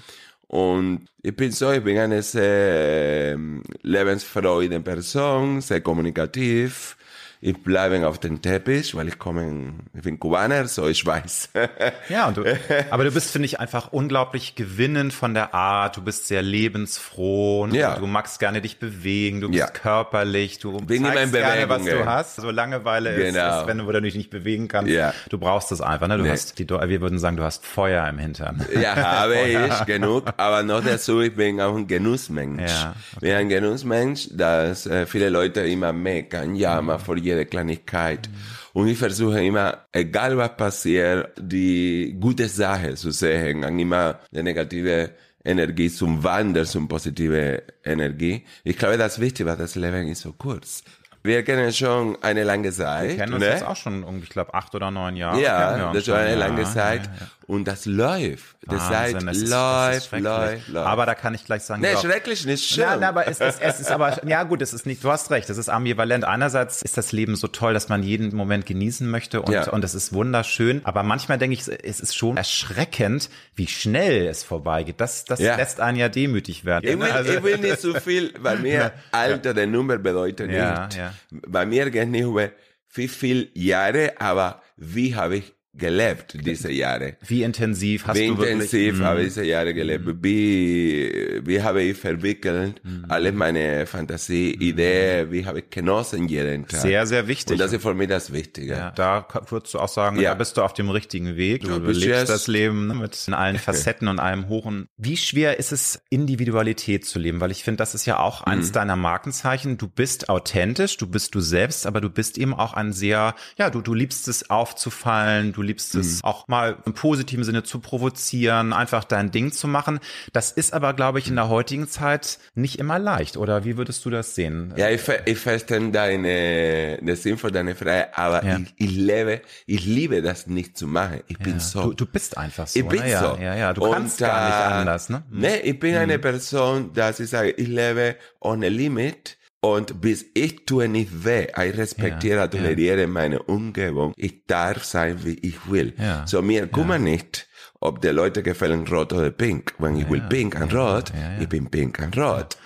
Und 0.46 1.08
ich 1.22 1.34
bin 1.34 1.50
so, 1.50 1.72
ich 1.72 1.82
bin 1.82 1.98
eine 1.98 2.22
sehr 2.22 3.32
ähm, 3.32 3.64
lebensfreudige 3.82 4.78
Person, 4.78 5.60
sehr 5.60 5.80
kommunikativ 5.80 6.96
ich 7.44 7.62
bleibe 7.62 8.08
auf 8.08 8.18
dem 8.18 8.40
Teppich, 8.40 8.94
weil 8.94 9.06
ich 9.06 9.18
komme, 9.18 9.74
ich 9.92 10.00
bin 10.00 10.18
Kubaner, 10.18 10.66
so 10.66 10.88
ich 10.88 11.04
weiß. 11.04 11.50
ja, 12.08 12.28
und 12.28 12.38
du, 12.38 12.44
aber 12.90 13.04
du 13.04 13.12
bist, 13.12 13.30
finde 13.32 13.44
ich, 13.44 13.60
einfach 13.60 13.92
unglaublich 13.92 14.54
gewinnend 14.54 15.12
von 15.12 15.34
der 15.34 15.52
Art. 15.52 15.98
Du 15.98 16.02
bist 16.02 16.26
sehr 16.26 16.40
lebensfroh, 16.40 17.66
ja. 17.66 17.96
du 17.96 18.06
magst 18.06 18.38
gerne 18.40 18.62
dich 18.62 18.78
bewegen, 18.78 19.42
du 19.42 19.48
bist 19.48 19.60
ja. 19.60 19.66
körperlich, 19.66 20.58
du 20.58 20.80
Wegen 20.88 21.04
zeigst 21.04 21.34
gerne, 21.34 21.68
was 21.68 21.84
du 21.84 22.06
hast. 22.06 22.36
So 22.36 22.50
Langeweile 22.50 23.14
genau. 23.14 23.56
ist, 23.56 23.60
ist, 23.60 23.66
wenn 23.66 23.76
du 23.76 24.00
dich 24.00 24.14
nicht 24.14 24.30
bewegen 24.30 24.66
kannst. 24.66 24.90
Ja. 24.90 25.12
Du 25.28 25.36
brauchst 25.36 25.70
es 25.70 25.82
einfach, 25.82 26.08
ne? 26.08 26.16
Du 26.16 26.22
nee. 26.22 26.30
hast, 26.30 26.58
die, 26.58 26.66
wir 26.66 27.00
würden 27.02 27.18
sagen, 27.18 27.36
du 27.36 27.42
hast 27.42 27.66
Feuer 27.66 28.08
im 28.08 28.16
Hintern. 28.16 28.64
Ja, 28.80 28.96
habe 29.20 29.36
ich 29.36 29.84
genug, 29.84 30.24
aber 30.38 30.62
noch 30.62 30.82
dazu, 30.82 31.20
ich 31.20 31.34
bin 31.34 31.60
auch 31.60 31.76
ein 31.76 31.86
Genussmensch. 31.86 32.62
Ja, 32.62 32.94
okay. 32.94 33.16
Ich 33.16 33.20
bin 33.20 33.32
ein 33.34 33.48
Genussmensch, 33.50 34.28
dass 34.32 34.86
äh, 34.86 35.04
viele 35.04 35.28
Leute 35.28 35.60
immer 35.60 35.92
meckern, 35.92 36.54
ja, 36.54 36.80
mal 36.80 36.96
vor 36.96 37.18
jedem 37.18 37.33
jede 37.34 37.46
Kleinigkeit. 37.46 38.28
Und 38.72 38.88
ich 38.88 38.98
versuche 38.98 39.44
immer, 39.44 39.86
egal 39.92 40.36
was 40.36 40.56
passiert, 40.56 41.32
die 41.38 42.16
gute 42.18 42.48
Sache 42.48 42.94
zu 42.94 43.10
sehen, 43.10 43.64
und 43.64 43.78
immer 43.78 44.18
die 44.32 44.42
negative 44.42 45.10
Energie 45.44 45.90
zum 45.90 46.24
Wandern, 46.24 46.64
zum 46.64 46.88
positive 46.88 47.62
Energie. 47.84 48.44
Ich 48.64 48.78
glaube, 48.78 48.96
das 48.96 49.20
Wichtige, 49.20 49.48
weil 49.50 49.56
das 49.56 49.74
Leben 49.74 50.08
ist 50.08 50.22
so 50.22 50.32
kurz. 50.32 50.82
Wir 51.22 51.42
kennen 51.42 51.72
schon 51.72 52.22
eine 52.22 52.44
lange 52.44 52.70
Zeit. 52.70 53.08
Wir 53.08 53.16
kennen 53.16 53.34
uns 53.34 53.42
ne? 53.42 53.50
jetzt 53.50 53.64
auch 53.64 53.76
schon, 53.76 54.04
ich 54.22 54.28
glaube, 54.28 54.52
acht 54.52 54.74
oder 54.74 54.90
neun 54.90 55.16
Jahre. 55.16 55.40
Ja, 55.40 55.88
das 55.88 55.98
ist 55.98 56.06
schon 56.06 56.16
eine 56.16 56.36
lange 56.36 56.64
Zeit. 56.64 57.06
Ja, 57.06 57.12
ja. 57.20 57.26
Und 57.46 57.66
das 57.66 57.84
läuft. 57.84 58.56
Das 58.62 58.90
Wahnsinn, 58.90 59.28
heißt, 59.28 59.48
läuft, 59.48 60.22
läuft, 60.22 60.68
läuft. 60.68 60.86
Aber 60.86 61.04
da 61.04 61.14
kann 61.14 61.34
ich 61.34 61.44
gleich 61.44 61.62
sagen, 61.62 61.82
nee, 61.82 61.96
schrecklich 61.96 62.46
nicht 62.46 62.64
schön. 62.64 62.84
Nein, 62.84 63.04
aber 63.04 63.28
es, 63.28 63.40
es, 63.40 63.58
es 63.60 63.80
ist 63.80 63.90
aber, 63.90 64.26
ja 64.26 64.44
gut, 64.44 64.62
es 64.62 64.72
ist 64.72 64.86
nicht, 64.86 65.04
du 65.04 65.10
hast 65.10 65.30
recht, 65.30 65.50
es 65.50 65.58
ist 65.58 65.68
ambivalent. 65.68 66.24
Einerseits 66.24 66.80
ist 66.82 66.96
das 66.96 67.12
Leben 67.12 67.36
so 67.36 67.48
toll, 67.48 67.74
dass 67.74 67.88
man 67.88 68.02
jeden 68.02 68.34
Moment 68.34 68.64
genießen 68.64 69.08
möchte 69.08 69.42
und, 69.42 69.52
ja. 69.52 69.68
und 69.70 69.84
es 69.84 69.94
ist 69.94 70.12
wunderschön. 70.12 70.80
Aber 70.84 71.02
manchmal 71.02 71.38
denke 71.38 71.54
ich, 71.54 71.68
es 71.68 72.00
ist 72.00 72.16
schon 72.16 72.36
erschreckend, 72.36 73.28
wie 73.54 73.66
schnell 73.66 74.26
es 74.26 74.42
vorbeigeht. 74.42 75.00
Das, 75.00 75.24
das 75.26 75.40
ja. 75.40 75.56
lässt 75.56 75.80
einen 75.80 75.98
ja 75.98 76.08
demütig 76.08 76.64
werden. 76.64 76.88
Ich 76.88 76.98
will, 76.98 77.10
also, 77.10 77.32
ich 77.32 77.42
will 77.42 77.58
nicht 77.58 77.80
so 77.80 77.94
viel, 77.94 78.32
bei 78.38 78.56
mir 78.56 78.92
Alter 79.12 79.52
der 79.52 79.66
Nummer 79.66 79.98
bedeutet 79.98 80.48
nicht. 80.48 80.56
Ja, 80.56 80.88
Bei 81.30 81.66
mir 81.66 81.90
geht 81.90 82.08
nicht 82.08 82.24
über 82.24 82.50
wie 82.94 83.08
viele 83.08 83.48
Jahre, 83.54 84.14
aber 84.18 84.62
wie 84.76 85.14
habe 85.14 85.36
ich 85.36 85.52
gelebt 85.76 86.36
diese 86.44 86.70
Jahre. 86.70 87.16
Wie 87.26 87.42
intensiv 87.42 88.06
hast 88.06 88.18
wie 88.18 88.28
du 88.28 88.38
wirklich? 88.38 88.72
Wie 88.72 88.86
intensiv 88.86 89.00
habe 89.04 89.20
ich 89.20 89.26
diese 89.26 89.44
Jahre 89.44 89.74
gelebt. 89.74 90.06
Mm. 90.06 90.22
Wie, 90.22 91.40
wie 91.44 91.62
habe 91.62 91.82
ich 91.82 91.96
verwickelt 91.96 92.80
mm. 92.84 93.04
alle 93.08 93.32
meine 93.32 93.86
Fantasie, 93.86 94.56
mm. 94.56 94.62
Ideen, 94.62 95.32
wie 95.32 95.44
habe 95.44 95.60
ich 95.60 95.70
genossen 95.70 96.28
jeden 96.28 96.66
Tag. 96.66 96.80
Sehr, 96.80 97.06
sehr 97.06 97.26
wichtig. 97.26 97.52
Und 97.52 97.58
das 97.58 97.72
ist 97.72 97.82
für 97.82 97.94
mich 97.94 98.08
das 98.08 98.32
Wichtige. 98.32 98.72
Ja, 98.72 98.90
da 98.92 99.26
würdest 99.48 99.74
du 99.74 99.80
auch 99.80 99.88
sagen, 99.88 100.20
ja. 100.20 100.30
da 100.30 100.34
bist 100.34 100.56
du 100.56 100.62
auf 100.62 100.74
dem 100.74 100.90
richtigen 100.90 101.36
Weg. 101.36 101.62
Du, 101.62 101.80
du 101.80 101.90
lebst 101.90 102.28
das 102.28 102.46
Leben 102.46 102.86
ne, 102.86 102.94
mit 102.94 103.28
allen 103.30 103.58
Facetten 103.58 104.06
und 104.08 104.20
allem 104.20 104.48
Hochen. 104.48 104.86
Wie 104.96 105.16
schwer 105.16 105.58
ist 105.58 105.72
es, 105.72 106.00
Individualität 106.08 107.04
zu 107.04 107.18
leben? 107.18 107.40
Weil 107.40 107.50
ich 107.50 107.64
finde, 107.64 107.78
das 107.78 107.94
ist 107.94 108.06
ja 108.06 108.20
auch 108.20 108.42
eins 108.42 108.68
mhm. 108.68 108.72
deiner 108.74 108.96
Markenzeichen. 108.96 109.76
Du 109.76 109.88
bist 109.88 110.28
authentisch, 110.28 110.96
du 110.98 111.08
bist 111.08 111.34
du 111.34 111.40
selbst, 111.40 111.86
aber 111.86 112.00
du 112.00 112.10
bist 112.10 112.38
eben 112.38 112.54
auch 112.54 112.74
ein 112.74 112.92
sehr, 112.92 113.34
ja, 113.58 113.70
du, 113.70 113.80
du 113.80 113.92
liebst 113.92 114.28
es 114.28 114.50
aufzufallen, 114.50 115.52
du 115.52 115.63
liebst 115.64 115.94
es 115.94 116.16
mhm. 116.16 116.24
auch 116.24 116.48
mal 116.48 116.76
im 116.86 116.94
positiven 116.94 117.44
Sinne 117.44 117.62
zu 117.62 117.80
provozieren, 117.80 118.72
einfach 118.72 119.04
dein 119.04 119.30
Ding 119.30 119.52
zu 119.52 119.66
machen. 119.66 120.00
Das 120.32 120.52
ist 120.52 120.72
aber, 120.72 120.94
glaube 120.94 121.18
ich, 121.18 121.28
in 121.28 121.36
der 121.36 121.48
heutigen 121.48 121.88
Zeit 121.88 122.38
nicht 122.54 122.78
immer 122.78 122.98
leicht. 122.98 123.36
Oder 123.36 123.64
wie 123.64 123.76
würdest 123.76 124.04
du 124.04 124.10
das 124.10 124.34
sehen? 124.34 124.72
Ja, 124.76 124.90
ich, 124.90 125.02
ich 125.26 125.38
verstehe 125.38 125.90
deine, 125.90 126.98
den 126.98 127.16
Sinn 127.16 127.38
von 127.38 127.52
deiner 127.52 127.74
Frage, 127.74 128.16
aber 128.16 128.44
ja. 128.44 128.58
ich, 128.76 128.90
ich 128.90 128.96
lebe, 128.96 129.40
ich 129.66 129.84
liebe 129.84 130.22
das 130.22 130.46
nicht 130.46 130.76
zu 130.76 130.86
machen. 130.86 131.20
Ich 131.26 131.38
ja. 131.38 131.44
bin 131.44 131.60
so. 131.60 131.82
Du, 131.84 131.92
du 131.94 132.06
bist 132.06 132.36
einfach 132.36 132.66
so. 132.66 132.78
Ich 132.78 132.86
bin 132.86 133.02
ne? 133.02 133.18
so. 133.18 133.38
Ja, 133.40 133.54
ja, 133.54 133.72
du 133.72 133.84
Und, 133.84 133.92
kannst 133.92 134.18
gar 134.18 134.46
nicht 134.46 134.56
äh, 134.56 134.80
anders, 134.80 135.08
ne? 135.08 135.22
Nee, 135.30 135.56
ich 135.56 135.78
bin 135.78 135.92
mhm. 135.92 135.98
eine 135.98 136.18
Person, 136.18 136.92
dass 136.92 137.20
ich 137.20 137.30
sage, 137.30 137.50
ich 137.50 137.68
lebe 137.68 138.16
ohne 138.40 138.68
Limit 138.68 139.36
und 139.64 140.02
bis 140.02 140.26
ich 140.34 140.66
tue 140.66 140.88
nicht 140.88 141.24
weh. 141.24 141.46
Ich 141.46 141.78
respektiere, 141.78 142.40
ja, 142.40 142.48
toleriere 142.48 143.02
ja. 143.02 143.06
meine 143.06 143.42
Umgebung. 143.42 144.12
Ich 144.16 144.44
darf 144.46 144.84
sein, 144.84 145.24
wie 145.24 145.38
ich 145.40 145.70
will. 145.70 145.94
Ja, 145.96 146.26
so 146.26 146.42
mir 146.42 146.66
kümmert 146.66 147.00
nicht, 147.00 147.48
ob 147.80 148.02
die 148.02 148.08
Leute 148.08 148.42
gefallen 148.42 148.86
rot 148.86 149.14
oder 149.14 149.30
pink. 149.30 149.72
Wenn 149.78 149.96
ich 149.96 150.10
will 150.10 150.20
pink 150.28 150.60
und 150.60 150.74
rot, 150.74 151.12
ich 151.40 151.48
bin 151.48 151.70
pink 151.70 151.98
und 151.98 152.14
rot. 152.18 152.58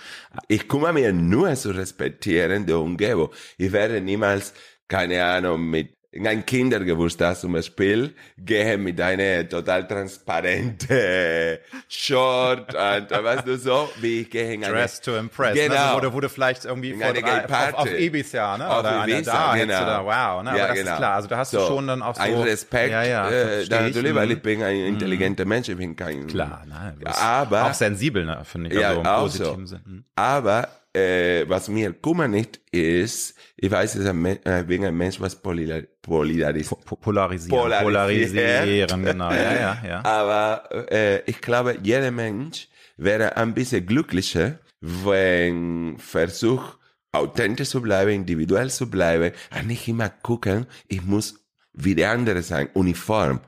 Ich 0.49 0.67
kümmere 0.67 0.91
mir 0.91 1.13
nur 1.13 1.55
zu 1.55 1.71
respektieren 1.71 2.65
die 2.65 2.73
Umgebung. 2.73 3.29
Ich 3.57 3.71
werde 3.71 4.01
niemals, 4.01 4.53
keine 4.89 5.23
Ahnung, 5.23 5.69
mit 5.69 5.98
ein 6.11 6.45
Kindergeburtstag 6.45 7.37
zum 7.37 7.53
Beispiel, 7.53 8.15
gehe 8.37 8.77
mit 8.77 8.99
einer 8.99 9.47
total 9.47 9.87
transparente 9.87 11.59
Short 11.87 12.73
und 12.73 13.11
weißt 13.11 13.47
du 13.47 13.57
so, 13.57 13.89
wie 14.01 14.21
ich 14.21 14.29
gehe 14.29 14.53
in 14.53 14.63
eine 14.63 14.73
Dress 14.73 15.01
to 15.01 15.15
impress. 15.15 15.55
Ne? 15.55 15.67
Genau. 15.67 15.89
Ne? 15.89 15.93
Wurde, 15.95 16.13
wurde 16.13 16.29
vielleicht 16.29 16.65
irgendwie 16.65 16.93
vor 16.93 17.13
drei, 17.13 17.73
auf, 17.73 17.73
auf 17.75 17.99
Ibiza, 17.99 18.57
ne? 18.57 18.69
Auf 18.69 18.79
Oder 18.79 19.07
Ibiza, 19.07 19.51
eine 19.51 19.67
da, 19.67 19.79
genau. 19.79 19.91
Da, 19.91 20.05
wow, 20.05 20.43
ne? 20.43 20.49
Aber 20.49 20.59
ja, 20.59 20.67
das 20.67 20.77
genau. 20.77 20.91
ist 20.91 20.97
klar. 20.97 21.13
Also 21.13 21.27
da 21.27 21.37
hast 21.37 21.53
du 21.53 21.59
so, 21.59 21.67
schon 21.67 21.87
dann 21.87 22.01
auch 22.01 22.15
so. 22.15 22.21
Ein 22.21 22.33
Respekt, 22.41 22.91
ja, 22.91 23.03
ja, 23.03 23.29
äh, 23.29 23.65
natürlich, 23.69 24.15
weil 24.15 24.31
ich 24.31 24.41
bin 24.41 24.63
ein 24.63 24.77
mhm. 24.77 24.87
intelligenter 24.87 25.45
mhm. 25.45 25.49
Mensch, 25.49 25.69
ich 25.69 25.77
bin 25.77 25.95
kein. 25.95 26.25
Klar, 26.25 26.63
nein. 26.67 26.97
Aber. 27.05 27.65
Auch 27.65 27.73
sensibel, 27.73 28.25
ne? 28.25 28.41
Finde 28.45 28.71
ich, 28.71 28.79
ja, 28.79 28.89
also 28.89 29.01
im 29.01 29.05
positiven 29.05 29.67
so. 29.67 29.75
Sinn. 29.75 29.83
Mhm. 29.85 30.03
Aber, 30.15 30.67
äh, 30.99 31.49
was 31.49 31.67
mir 31.69 31.93
kümmert 31.93 32.29
nicht 32.29 32.61
ist, 32.71 33.35
ich 33.57 33.71
weiß, 33.71 33.95
es 33.95 34.01
ist 34.01 34.07
ein, 34.07 34.25
äh, 34.25 34.63
wegen 34.67 34.85
ein 34.85 34.95
Mensch, 34.95 35.19
was 35.19 35.35
polar, 35.35 35.81
polaris 36.01 36.69
po 36.69 36.95
polarisieren. 36.95 37.59
Polarisieren. 37.59 37.83
Polarisieren, 37.83 39.03
genau, 39.03 39.31
ja, 39.31 39.53
ja, 39.53 39.77
ja. 39.87 40.01
Aber 40.05 40.91
äh, 40.91 41.21
ich 41.25 41.41
glaube, 41.41 41.77
jeder 41.83 42.11
Mensch 42.11 42.67
wäre 42.97 43.37
ein 43.37 43.53
bisschen 43.53 43.85
glücklicher, 43.85 44.59
wenn 44.81 45.97
Versuch, 45.97 46.77
authentisch 47.11 47.69
zu 47.69 47.81
bleiben, 47.81 48.11
individuell 48.11 48.69
zu 48.69 48.89
bleiben, 48.89 49.31
nicht 49.65 49.87
immer 49.87 50.09
gucken, 50.09 50.67
ich 50.87 51.01
muss 51.03 51.35
wie 51.73 51.95
der 51.95 52.11
andere 52.11 52.41
sein, 52.41 52.69
uniform. 52.73 53.39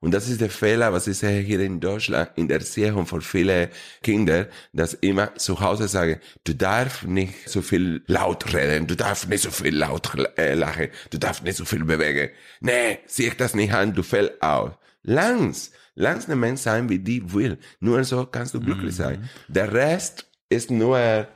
Und 0.00 0.12
das 0.12 0.28
ist 0.28 0.40
der 0.40 0.50
Fehler, 0.50 0.92
was 0.92 1.06
ich 1.06 1.18
sehe 1.18 1.40
hier 1.40 1.60
in 1.60 1.80
Deutschland, 1.80 2.30
in 2.36 2.48
der 2.48 2.58
Erziehung 2.58 3.06
von 3.06 3.22
vielen 3.22 3.68
Kindern, 4.02 4.46
dass 4.72 4.94
immer 4.94 5.34
zu 5.36 5.60
Hause 5.60 5.88
sagen, 5.88 6.20
du 6.44 6.54
darfst 6.54 7.04
nicht 7.04 7.48
so 7.48 7.62
viel 7.62 8.02
laut 8.06 8.52
reden, 8.52 8.86
du 8.86 8.94
darfst 8.94 9.28
nicht 9.28 9.42
so 9.42 9.50
viel 9.50 9.74
laut 9.74 10.10
äh, 10.36 10.54
lachen, 10.54 10.88
du 11.10 11.18
darfst 11.18 11.44
nicht 11.44 11.56
so 11.56 11.64
viel 11.64 11.84
bewegen. 11.84 12.30
Nee, 12.60 12.98
sieh 13.06 13.28
ich 13.28 13.36
das 13.36 13.54
nicht 13.54 13.72
an, 13.72 13.94
du 13.94 14.02
fällst 14.02 14.42
aus. 14.42 14.72
Langs, 15.02 15.72
langs 15.94 16.28
ein 16.28 16.38
Mensch 16.38 16.60
sein, 16.60 16.88
wie 16.88 16.98
die 16.98 17.32
will. 17.32 17.58
Nur 17.80 18.04
so 18.04 18.26
kannst 18.26 18.54
du 18.54 18.60
glücklich 18.60 18.92
mhm. 18.92 19.02
sein. 19.02 19.30
Der 19.48 19.72
Rest 19.72 20.26
ist 20.48 20.70
nur 20.70 21.26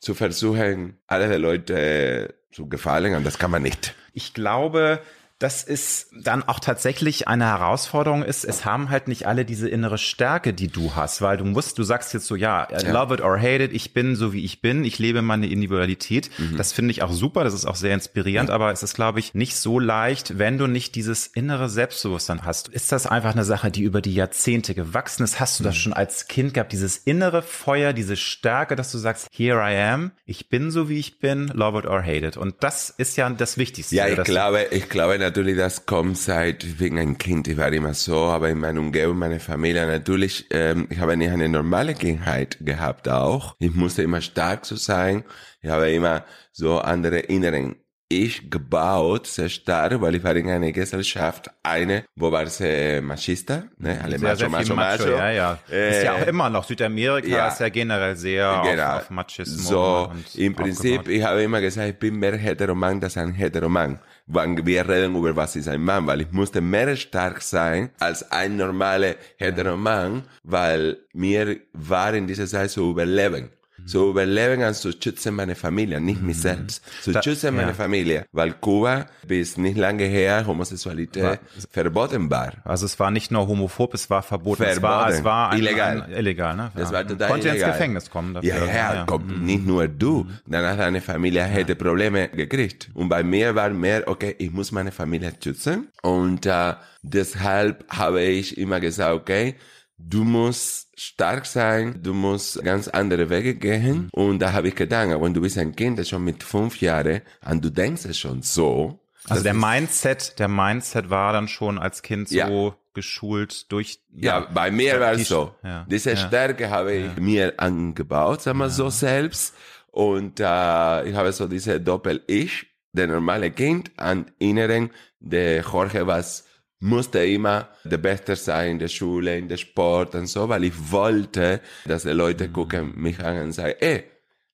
zu 0.00 0.14
versuchen, 0.14 0.98
alle 1.06 1.36
Leute 1.38 2.34
zu 2.52 2.68
gefallen, 2.68 3.14
und 3.14 3.24
das 3.24 3.38
kann 3.38 3.50
man 3.50 3.62
nicht. 3.62 3.94
Ich 4.12 4.32
glaube, 4.32 5.00
dass 5.38 5.64
es 5.64 6.08
dann 6.18 6.42
auch 6.42 6.60
tatsächlich 6.60 7.28
eine 7.28 7.44
Herausforderung 7.44 8.22
ist. 8.22 8.44
Es 8.44 8.64
haben 8.64 8.88
halt 8.88 9.06
nicht 9.06 9.26
alle 9.26 9.44
diese 9.44 9.68
innere 9.68 9.98
Stärke, 9.98 10.54
die 10.54 10.68
du 10.68 10.94
hast, 10.94 11.20
weil 11.20 11.36
du 11.36 11.44
musst, 11.44 11.78
du 11.78 11.82
sagst 11.82 12.14
jetzt 12.14 12.26
so, 12.26 12.36
ja, 12.36 12.66
ja. 12.70 12.90
love 12.90 13.12
it 13.12 13.20
or 13.20 13.38
hate 13.38 13.62
it, 13.62 13.72
ich 13.72 13.92
bin 13.92 14.16
so 14.16 14.32
wie 14.32 14.44
ich 14.44 14.62
bin, 14.62 14.84
ich 14.84 14.98
lebe 14.98 15.20
meine 15.20 15.46
Individualität. 15.46 16.30
Mhm. 16.38 16.56
Das 16.56 16.72
finde 16.72 16.92
ich 16.92 17.02
auch 17.02 17.12
super, 17.12 17.44
das 17.44 17.52
ist 17.52 17.66
auch 17.66 17.74
sehr 17.74 17.92
inspirierend, 17.92 18.48
mhm. 18.48 18.54
aber 18.54 18.72
es 18.72 18.82
ist, 18.82 18.94
glaube 18.94 19.20
ich, 19.20 19.34
nicht 19.34 19.56
so 19.56 19.78
leicht, 19.78 20.38
wenn 20.38 20.56
du 20.56 20.66
nicht 20.66 20.94
dieses 20.94 21.26
innere 21.26 21.68
Selbstbewusstsein 21.68 22.44
hast. 22.44 22.68
Ist 22.68 22.90
das 22.92 23.06
einfach 23.06 23.32
eine 23.32 23.44
Sache, 23.44 23.70
die 23.70 23.82
über 23.82 24.00
die 24.00 24.14
Jahrzehnte 24.14 24.74
gewachsen 24.74 25.22
ist? 25.22 25.38
Hast 25.38 25.60
du 25.60 25.64
das 25.64 25.74
mhm. 25.74 25.80
schon 25.80 25.92
als 25.92 26.28
Kind 26.28 26.54
gehabt, 26.54 26.72
dieses 26.72 26.96
innere 26.96 27.42
Feuer, 27.42 27.92
diese 27.92 28.16
Stärke, 28.16 28.74
dass 28.74 28.90
du 28.90 28.96
sagst, 28.96 29.28
here 29.30 29.60
I 29.60 29.76
am, 29.76 30.12
ich 30.24 30.48
bin 30.48 30.70
so 30.70 30.88
wie 30.88 30.98
ich 30.98 31.18
bin, 31.18 31.48
love 31.48 31.78
it 31.78 31.84
or 31.84 32.00
hate 32.02 32.26
it. 32.26 32.38
Und 32.38 32.54
das 32.60 32.88
ist 32.88 33.16
ja 33.16 33.28
das 33.28 33.58
Wichtigste. 33.58 33.96
Ja, 33.96 34.08
ich 34.08 34.22
glaube, 34.24 34.68
ich 34.70 34.88
glaube, 34.88 35.25
natürlich, 35.26 35.56
das 35.56 35.86
kommt 35.86 36.16
seit 36.16 36.78
wegen 36.80 36.98
ein 36.98 37.18
Kind. 37.18 37.48
Ich 37.48 37.56
war 37.56 37.72
immer 37.72 37.94
so, 37.94 38.16
aber 38.16 38.48
in 38.48 38.58
meiner 38.58 38.80
Umgebung, 38.80 39.18
meine 39.18 39.40
Familie 39.40 39.86
natürlich. 39.86 40.46
Ähm, 40.50 40.86
ich 40.90 40.98
habe 40.98 41.16
nicht 41.16 41.30
eine 41.30 41.48
normale 41.48 41.94
Kindheit 41.94 42.58
gehabt 42.60 43.08
auch. 43.08 43.56
Ich 43.58 43.74
musste 43.74 44.02
immer 44.02 44.20
stark 44.20 44.64
zu 44.64 44.76
sein. 44.76 45.24
Ich 45.60 45.70
habe 45.70 45.90
immer 45.90 46.24
so 46.52 46.78
andere 46.78 47.18
inneren 47.18 47.76
ich 48.08 48.50
gebaut, 48.50 49.26
sehr 49.26 49.48
stark, 49.48 50.00
weil 50.00 50.14
ich 50.14 50.22
war 50.22 50.36
in 50.36 50.48
einer 50.48 50.70
Gesellschaft, 50.70 51.50
eine, 51.64 52.04
wo 52.14 52.30
war 52.30 52.44
es 52.44 52.60
äh, 52.60 53.00
Machista, 53.00 53.64
ne? 53.78 54.00
Alle 54.00 54.18
sehr, 54.18 54.28
macho, 54.28 54.38
sehr 54.38 54.48
macho, 54.48 54.74
macho, 54.74 55.04
macho, 55.04 55.10
Ja, 55.10 55.30
ja. 55.30 55.58
Äh, 55.68 55.90
ist 55.90 56.04
ja 56.04 56.14
auch 56.14 56.26
immer 56.26 56.48
noch. 56.48 56.62
Südamerika 56.62 57.26
ja, 57.26 57.48
ist 57.48 57.58
ja 57.58 57.68
generell 57.68 58.14
sehr 58.14 58.62
genau. 58.64 58.90
auf, 58.90 59.02
auf 59.02 59.10
Machismo. 59.10 59.60
So, 59.60 60.12
im 60.36 60.54
Prinzip, 60.54 61.08
ich 61.08 61.24
habe 61.24 61.42
immer 61.42 61.60
gesagt, 61.60 61.88
ich 61.88 61.98
bin 61.98 62.16
mehr 62.16 62.36
Heteroman 62.36 63.02
als 63.02 63.16
ein 63.16 63.32
Heteroman. 63.32 63.98
Wenn 64.28 64.66
wir 64.66 64.88
reden 64.88 65.14
über 65.14 65.36
was 65.36 65.54
ist 65.54 65.68
ein 65.68 65.82
Mann, 65.82 66.06
weil 66.08 66.22
ich 66.22 66.32
musste 66.32 66.60
mehr 66.60 66.96
stark 66.96 67.40
sein 67.42 67.90
als 68.00 68.30
ein 68.32 68.56
normaler 68.56 69.14
Heteroman, 69.36 70.24
weil 70.42 70.98
mir 71.12 71.60
war 71.72 72.12
in 72.12 72.26
dieser 72.26 72.46
Zeit 72.46 72.70
so 72.70 72.90
überleben 72.90 73.50
zu 73.86 74.10
überleben 74.10 74.62
und 74.62 74.74
zu 74.74 74.92
schützen 74.92 75.34
meine 75.34 75.54
Familie, 75.54 76.00
nicht 76.00 76.22
mich 76.22 76.36
mhm. 76.36 76.40
selbst. 76.40 76.82
Zu 77.02 77.12
da, 77.12 77.22
schützen 77.22 77.54
meine 77.54 77.68
ja. 77.68 77.74
Familie, 77.74 78.26
weil 78.32 78.52
Kuba 78.52 79.06
bis 79.26 79.56
nicht 79.56 79.76
lange 79.76 80.04
her 80.04 80.46
Homosexualität 80.46 81.22
war, 81.22 81.38
verboten 81.70 82.30
war. 82.30 82.52
Also 82.64 82.86
es 82.86 82.98
war 82.98 83.10
nicht 83.10 83.30
nur 83.30 83.46
homophob, 83.46 83.94
es 83.94 84.10
war 84.10 84.22
verboten. 84.22 84.64
verboten. 84.64 84.76
Es 84.76 84.82
war, 84.82 85.10
es 85.10 85.24
war 85.24 85.50
ein, 85.50 85.58
illegal. 85.58 86.02
Ein, 86.02 86.12
illegal, 86.12 86.56
ne? 86.56 86.72
Das 86.74 86.92
war 86.92 87.06
total 87.06 87.28
Konnte 87.28 87.48
illegal. 87.48 87.68
ins 87.68 87.76
Gefängnis 87.76 88.10
kommen 88.10 88.34
dafür. 88.34 88.50
Ja, 88.50 88.66
ja, 88.66 88.94
ja. 88.94 89.04
Kommt, 89.04 89.28
mhm. 89.28 89.44
nicht 89.44 89.66
nur 89.66 89.88
du. 89.88 90.24
Mhm. 90.24 90.38
Danach 90.46 90.76
deine 90.76 91.00
Familie 91.00 91.44
hätte 91.44 91.76
Probleme 91.76 92.28
gekriegt. 92.28 92.90
Und 92.94 93.08
bei 93.08 93.22
mir 93.22 93.54
war 93.54 93.70
mehr, 93.70 94.04
okay, 94.06 94.34
ich 94.38 94.52
muss 94.52 94.72
meine 94.72 94.92
Familie 94.92 95.32
schützen. 95.42 95.88
Und 96.02 96.46
äh, 96.46 96.74
deshalb 97.02 97.84
habe 97.90 98.22
ich 98.22 98.58
immer 98.58 98.80
gesagt, 98.80 99.14
okay, 99.14 99.54
du 99.98 100.24
musst 100.24 100.85
stark 100.96 101.46
sein, 101.46 102.00
du 102.02 102.14
musst 102.14 102.62
ganz 102.64 102.88
andere 102.88 103.28
Wege 103.30 103.54
gehen. 103.54 104.08
Und 104.12 104.40
da 104.40 104.52
habe 104.52 104.68
ich 104.68 104.74
gedacht, 104.74 105.08
wenn 105.20 105.34
du 105.34 105.42
bist 105.42 105.58
ein 105.58 105.76
Kind, 105.76 105.98
das 105.98 106.08
schon 106.08 106.24
mit 106.24 106.42
fünf 106.42 106.80
Jahren, 106.80 107.20
und 107.48 107.64
du 107.64 107.70
denkst 107.70 108.06
es 108.06 108.18
schon 108.18 108.42
so. 108.42 108.98
Also 109.28 109.42
der 109.42 109.54
Mindset, 109.54 110.38
der 110.38 110.48
Mindset 110.48 111.10
war 111.10 111.32
dann 111.32 111.48
schon 111.48 111.78
als 111.78 112.02
Kind 112.02 112.28
so 112.28 112.36
ja. 112.36 112.76
geschult 112.94 113.70
durch. 113.70 114.00
Ja, 114.14 114.40
ja 114.40 114.48
bei 114.52 114.70
mir 114.70 114.98
war 115.00 115.12
es 115.12 115.28
so. 115.28 115.54
Ja, 115.62 115.84
Diese 115.88 116.10
ja, 116.10 116.16
Stärke 116.16 116.70
habe 116.70 116.94
ich 116.94 117.16
mir 117.16 117.54
angebaut, 117.58 118.42
sagen 118.42 118.58
wir 118.58 118.70
so 118.70 118.88
selbst. 118.88 119.54
Und 119.90 120.40
äh, 120.40 121.08
ich 121.08 121.14
habe 121.14 121.32
so 121.32 121.48
diese 121.48 121.80
Doppel-Ich, 121.80 122.66
der 122.92 123.08
normale 123.08 123.50
Kind, 123.50 123.90
und 123.98 124.32
inneren, 124.38 124.90
der 125.20 125.62
Jorge 125.62 126.06
was 126.06 126.46
musste 126.80 127.24
immer 127.24 127.68
der 127.84 127.98
Beste 127.98 128.36
sein 128.36 128.72
in 128.72 128.78
der 128.78 128.88
Schule, 128.88 129.38
in 129.38 129.48
der 129.48 129.56
Sport 129.56 130.14
und 130.14 130.26
so, 130.26 130.48
weil 130.48 130.64
ich 130.64 130.74
wollte, 130.90 131.60
dass 131.86 132.02
die 132.02 132.10
Leute 132.10 132.48
mhm. 132.48 132.52
gucken 132.52 132.92
mich 132.96 133.18
an 133.20 133.38
und 133.38 133.52
sagen, 133.52 133.74
ey, 133.80 134.04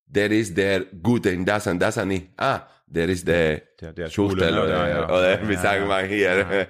der 0.07 0.31
ist 0.31 0.57
der 0.57 0.85
Gute 0.85 1.31
in 1.31 1.45
das 1.45 1.67
und 1.67 1.81
das 1.81 1.97
und 1.97 2.11
ich, 2.11 2.29
ah, 2.37 2.67
der 2.93 3.09
ist 3.09 3.27
der, 3.27 3.63
der, 3.81 3.93
der 3.93 4.11
Schule, 4.11 4.53
ne? 4.53 4.63
oder, 4.63 4.89
ja, 4.89 5.05
oder 5.07 5.41
ja, 5.41 5.49
wie 5.49 5.57
sagen 5.57 5.89
wir 5.89 6.01
hier. 6.03 6.67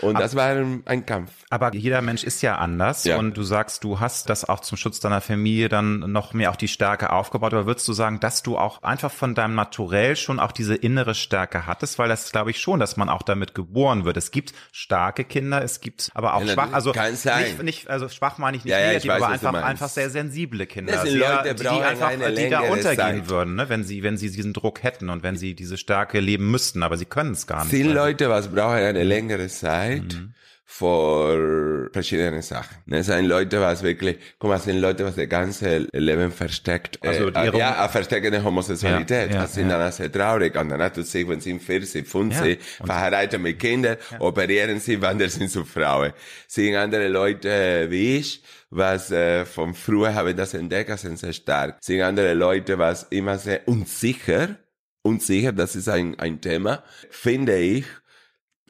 Und 0.00 0.18
das 0.18 0.36
war 0.36 0.54
ein 0.84 1.06
Kampf. 1.06 1.32
Aber 1.50 1.74
jeder 1.74 2.00
Mensch 2.00 2.24
ist 2.24 2.42
ja 2.42 2.56
anders 2.56 3.04
ja. 3.04 3.16
und 3.16 3.36
du 3.36 3.42
sagst, 3.42 3.84
du 3.84 4.00
hast 4.00 4.30
das 4.30 4.48
auch 4.48 4.60
zum 4.60 4.78
Schutz 4.78 5.00
deiner 5.00 5.20
Familie 5.20 5.68
dann 5.68 6.00
noch 6.12 6.32
mehr 6.32 6.50
auch 6.50 6.56
die 6.56 6.68
Stärke 6.68 7.10
aufgebaut. 7.10 7.54
Aber 7.54 7.66
würdest 7.66 7.88
du 7.88 7.92
sagen, 7.92 8.20
dass 8.20 8.42
du 8.42 8.56
auch 8.56 8.82
einfach 8.82 9.10
von 9.10 9.34
deinem 9.34 9.54
Naturell 9.54 10.16
schon 10.16 10.40
auch 10.40 10.52
diese 10.52 10.74
innere 10.74 11.14
Stärke 11.14 11.66
hattest? 11.66 11.98
Weil 11.98 12.08
das 12.08 12.30
glaube 12.30 12.50
ich 12.50 12.60
schon, 12.60 12.80
dass 12.80 12.96
man 12.96 13.08
auch 13.08 13.22
damit 13.22 13.54
geboren 13.54 14.04
wird. 14.04 14.16
Es 14.16 14.30
gibt 14.30 14.52
starke 14.72 15.24
Kinder, 15.24 15.62
es 15.62 15.80
gibt 15.80 16.10
aber 16.14 16.34
auch 16.34 16.44
ja, 16.44 16.52
schwach, 16.54 16.72
also 16.72 16.92
nicht, 16.92 17.62
nicht, 17.62 17.90
also 17.90 18.08
schwach 18.08 18.38
meine 18.38 18.56
ich 18.56 18.64
nicht 18.64 18.72
ja, 18.72 18.86
negativ, 18.86 19.10
weiß, 19.10 19.22
aber 19.22 19.32
einfach, 19.32 19.62
einfach 19.62 19.88
sehr 19.88 20.10
sensible 20.10 20.66
Kinder. 20.66 20.98
Sind 20.98 21.18
Leute, 21.18 21.54
die, 21.54 21.62
die 21.62 21.68
einfach, 21.68 22.10
die 22.10 22.50
da 22.50 22.60
untergehen 22.60 22.94
Zeit. 22.96 23.28
würden, 23.28 23.56
ne? 23.56 23.68
wenn 23.68 23.84
sie, 23.84 24.02
wenn 24.02 24.16
sie 24.16 24.30
diesen 24.30 24.52
Druck 24.52 24.82
hätten 24.82 25.10
und 25.10 25.22
wenn 25.22 25.36
sie 25.36 25.54
diese 25.64 25.78
Stärke 25.78 26.20
leben 26.20 26.50
müssten, 26.50 26.82
aber 26.82 26.96
sie 26.96 27.06
können 27.06 27.32
es 27.32 27.46
gar 27.46 27.64
nicht. 27.64 27.70
Viele 27.70 27.92
Leute, 27.92 28.28
was 28.28 28.48
brauchen 28.48 28.76
eine 28.76 29.04
längere 29.04 29.48
Zeit. 29.48 30.14
Mhm 30.14 30.34
vor 30.66 31.88
verschiedene 31.92 32.42
Sachen. 32.42 32.78
Es 32.90 33.06
sind 33.06 33.26
Leute, 33.26 33.60
was 33.60 33.84
wirklich, 33.84 34.18
guck 34.40 34.50
mal, 34.50 34.58
sind 34.58 34.80
Leute, 34.80 35.04
was 35.04 35.14
das 35.14 35.28
ganze 35.28 35.86
Leben 35.92 36.32
versteckt, 36.32 36.98
also 37.00 37.28
äh, 37.28 37.56
ja, 37.56 37.86
versteckende 37.88 38.42
Homosexualität. 38.42 39.28
Ja, 39.30 39.36
ja, 39.36 39.42
das 39.42 39.54
sind 39.54 39.70
ja. 39.70 39.78
dann 39.78 39.92
sehr 39.92 40.10
traurig. 40.10 40.56
Und 40.56 40.70
dann 40.70 40.82
hat 40.82 40.96
du 40.96 41.04
sich, 41.04 41.28
wenn 41.28 41.40
sie 41.40 41.56
40, 41.60 42.08
50, 42.08 42.58
ja. 42.80 42.86
verheiratet 42.86 43.40
mit 43.40 43.60
Kindern, 43.60 43.98
operieren 44.18 44.80
sie, 44.80 45.00
wandern 45.02 45.28
sie 45.28 45.46
zu 45.46 45.64
Frauen. 45.64 46.12
Sind 46.48 46.74
andere 46.74 47.06
Leute 47.06 47.86
wie 47.90 48.16
ich, 48.16 48.42
was 48.70 49.12
äh, 49.12 49.44
von 49.44 49.74
früher 49.74 50.12
habe 50.12 50.30
ich 50.30 50.36
das 50.36 50.54
entdeckt, 50.54 50.98
sind 50.98 51.20
sehr 51.20 51.34
stark. 51.34 51.76
Sind 51.82 52.00
andere 52.02 52.34
Leute, 52.34 52.78
was 52.78 53.04
immer 53.10 53.38
sehr 53.38 53.68
unsicher, 53.68 54.56
unsicher, 55.04 55.52
das 55.52 55.76
ist 55.76 55.88
ein, 55.88 56.18
ein 56.18 56.40
Thema, 56.40 56.82
finde 57.10 57.58
ich, 57.58 57.84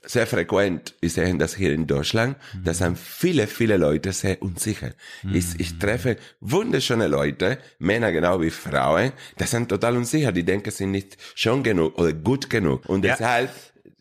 sehr 0.07 0.27
frequent, 0.27 0.95
ich 1.01 1.15
sehe 1.15 1.35
das 1.39 1.55
hier 1.55 1.73
in 1.73 1.87
Deutschland, 1.87 2.37
mhm. 2.53 2.65
da 2.65 2.75
sind 2.75 2.99
viele, 2.99 3.47
viele 3.47 3.79
Leute 3.79 4.13
sehr 4.13 4.43
unsicher. 4.43 4.91
Mhm. 5.23 5.35
Ich, 5.35 5.47
ich 5.59 5.79
treffe 5.79 6.19
wunderschöne 6.41 7.07
Leute, 7.07 7.59
Männer 7.79 8.13
genau 8.13 8.41
wie 8.43 8.51
Frauen, 8.51 9.13
das 9.39 9.53
sind 9.53 9.69
total 9.69 9.97
unsicher, 9.97 10.33
die 10.33 10.45
denken, 10.45 10.71
sie 10.71 10.79
sind 10.79 10.91
nicht 10.91 11.17
schon 11.35 11.63
genug 11.63 11.99
oder 11.99 12.13
gut 12.13 12.51
genug. 12.51 12.87
Und 12.87 13.05
ja. 13.05 13.13
deshalb 13.13 13.51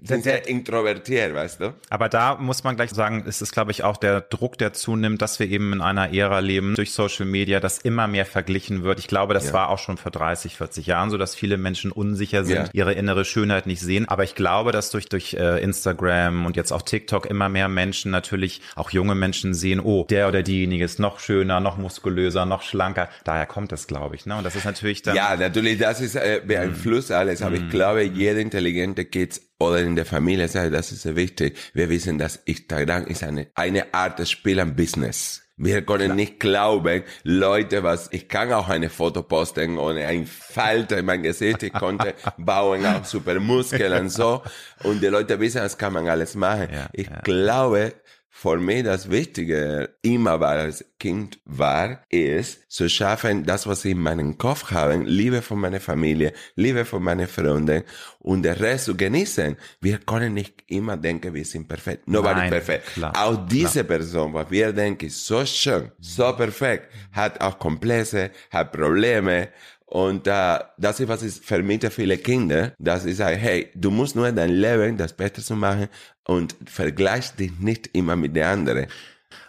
sind 0.04 0.24
sehr 0.24 0.48
introvertiert, 0.48 1.34
weißt 1.34 1.62
du? 1.62 1.74
Aber 1.90 2.10
da 2.10 2.36
muss 2.36 2.64
man 2.64 2.76
gleich 2.76 2.92
sagen, 2.92 3.24
ist 3.26 3.42
es, 3.42 3.52
glaube 3.52 3.72
ich, 3.72 3.84
auch 3.84 3.98
der 3.98 4.22
Druck, 4.22 4.58
der 4.58 4.74
zunimmt, 4.74 5.22
dass 5.22 5.40
wir 5.40 5.48
eben 5.48 5.72
in 5.74 5.82
einer 5.82 6.14
Ära 6.14 6.40
leben 6.40 6.76
durch 6.76 6.92
Social 6.92 7.26
Media, 7.26 7.60
dass 7.60 7.78
immer 7.80 8.08
mehr 8.08 8.26
verglichen 8.26 8.84
wird. 8.84 9.00
Ich 9.00 9.08
glaube, 9.08 9.34
das 9.34 9.48
ja. 9.48 9.54
war 9.54 9.70
auch 9.70 9.80
schon 9.80 9.98
vor 9.98 10.12
30, 10.12 10.58
40 10.58 10.88
Jahren 10.88 11.10
so, 11.10 11.18
dass 11.18 11.36
viele 11.36 11.58
Menschen 11.58 11.92
unsicher 11.92 12.44
sind, 12.44 12.56
ja. 12.56 12.70
ihre 12.74 12.94
innere 12.94 13.24
Schönheit 13.24 13.66
nicht 13.66 13.82
sehen. 13.82 14.08
Aber 14.08 14.24
ich 14.24 14.36
glaube, 14.36 14.72
dass 14.72 14.92
durch, 14.92 15.08
durch 15.08 15.36
äh, 15.36 15.64
Instagram 15.64 16.46
und 16.46 16.58
jetzt 16.58 16.72
auch 16.72 16.82
TikTok 16.82 17.26
immer 17.26 17.48
mehr 17.48 17.70
Menschen 17.70 18.12
natürlich, 18.12 18.62
auch 18.76 18.92
junge 18.92 19.16
Menschen 19.16 19.54
sehen, 19.54 19.80
oh, 19.80 20.06
der 20.10 20.28
oder 20.28 20.44
diejenige 20.44 20.84
ist 20.84 21.00
noch 21.00 21.20
schöner, 21.20 21.60
noch 21.60 21.78
muskulöser, 21.78 22.46
noch 22.46 22.62
schlanker. 22.62 23.10
Daher 23.24 23.46
kommt 23.46 23.72
das, 23.72 23.88
glaube 23.88 24.16
ich. 24.16 24.26
Ne? 24.26 24.36
Und 24.36 24.44
das 24.44 24.56
ist 24.56 24.66
natürlich 24.66 25.02
dann. 25.02 25.16
Ja, 25.16 25.36
natürlich, 25.38 25.80
das 25.80 26.02
ist 26.02 26.16
äh, 26.16 26.42
beeinflusst 26.46 27.12
alles. 27.12 27.42
Aber 27.42 27.56
ich 27.56 27.62
mhm. 27.62 27.70
glaube, 27.70 28.04
jeder 28.04 28.40
Intelligente 28.40 29.06
geht's 29.06 29.53
oder 29.70 29.82
in 29.82 29.96
der 29.96 30.06
Familie 30.06 30.48
sage, 30.48 30.72
das 30.72 30.92
ist 30.92 31.04
sehr 31.04 31.16
wichtig. 31.16 31.58
Wir 31.74 31.90
wissen, 31.90 32.18
dass 32.18 32.38
Instagram 32.46 33.06
ist 33.06 33.24
eine, 33.24 33.48
eine 33.56 33.94
Art 33.94 34.20
des 34.20 34.32
Spiel 34.32 34.60
am 34.60 34.76
Business. 34.76 35.44
Wir 35.56 35.84
können 35.84 36.06
Klar. 36.06 36.16
nicht 36.16 36.40
glauben, 36.40 37.04
Leute, 37.24 37.84
was, 37.84 38.10
ich 38.12 38.28
kann 38.28 38.52
auch 38.54 38.70
eine 38.70 38.90
Foto 38.90 39.22
posten 39.22 39.78
ohne 39.78 40.08
ein 40.08 40.26
Falter 40.26 40.98
in 40.98 41.06
mein 41.06 41.22
Gesicht, 41.22 41.62
ich 41.62 41.74
konnte 41.74 42.16
bauen 42.38 42.84
auch 42.88 43.06
super 43.06 43.40
Muskeln 43.40 43.94
und 43.94 44.10
so. 44.10 44.42
Und 44.82 45.04
die 45.04 45.08
Leute 45.08 45.40
wissen, 45.40 45.60
das 45.60 45.78
kann 45.78 45.94
man 45.94 46.08
alles 46.08 46.34
machen. 46.34 46.70
Ja, 46.74 46.88
ich 46.92 47.08
ja. 47.08 47.22
glaube, 47.22 47.94
für 48.36 48.58
mich 48.58 48.84
das 48.84 49.12
Wichtige 49.12 49.96
immer 50.02 50.40
war 50.40 50.58
als 50.58 50.84
Kind 51.00 51.40
war, 51.46 52.02
ist 52.10 52.66
zu 52.68 52.90
schaffen, 52.90 53.46
das, 53.46 53.68
was 53.68 53.86
ich 53.86 53.92
in 53.92 54.00
meinem 54.00 54.38
Kopf 54.40 54.72
habe, 54.72 55.04
Liebe 55.04 55.44
von 55.44 55.60
meiner 55.60 55.80
Familie, 55.80 56.34
Liebe 56.56 56.84
von 56.84 57.04
meinen 57.04 57.28
Freunden 57.28 57.84
und 58.20 58.42
der 58.42 58.60
Rest 58.60 58.86
zu 58.86 58.98
genießen. 58.98 59.56
Wir 59.82 60.00
können 60.00 60.34
nicht 60.34 60.64
immer 60.68 60.98
denken, 60.98 61.34
wir 61.34 61.46
sind 61.46 61.68
perfekt. 61.68 62.08
Nobody 62.08 62.40
Nein, 62.40 62.50
perfekt. 62.50 62.88
klar, 62.96 63.14
auch 63.16 63.48
diese 63.48 63.84
Person, 63.84 64.34
was 64.34 64.50
wir 64.50 64.74
denken, 64.74 65.06
ist 65.06 65.26
so 65.26 65.46
schön, 65.46 65.92
so 66.00 66.34
perfekt, 66.34 66.92
hat 67.12 67.40
auch 67.40 67.60
Komplexe, 67.60 68.32
hat 68.50 68.72
Probleme, 68.72 69.50
und 69.94 70.26
äh, 70.26 70.58
das 70.80 71.00
ist, 71.00 71.08
was 71.08 71.22
für 71.38 71.62
mich 71.62 71.86
viele 71.92 72.18
Kinder, 72.18 72.74
dass 72.80 73.06
ich 73.06 73.18
sage, 73.18 73.36
hey, 73.36 73.70
du 73.76 73.92
musst 73.92 74.16
nur 74.16 74.32
dein 74.32 74.50
Leben 74.50 74.98
das 74.98 75.14
Beste 75.14 75.44
zu 75.44 75.56
machen 75.56 75.88
und 76.24 76.56
vergleich 76.66 77.30
dich 77.36 77.52
nicht 77.60 77.92
immer 77.94 78.16
mit 78.16 78.36
der 78.36 78.50
anderen. 78.50 78.88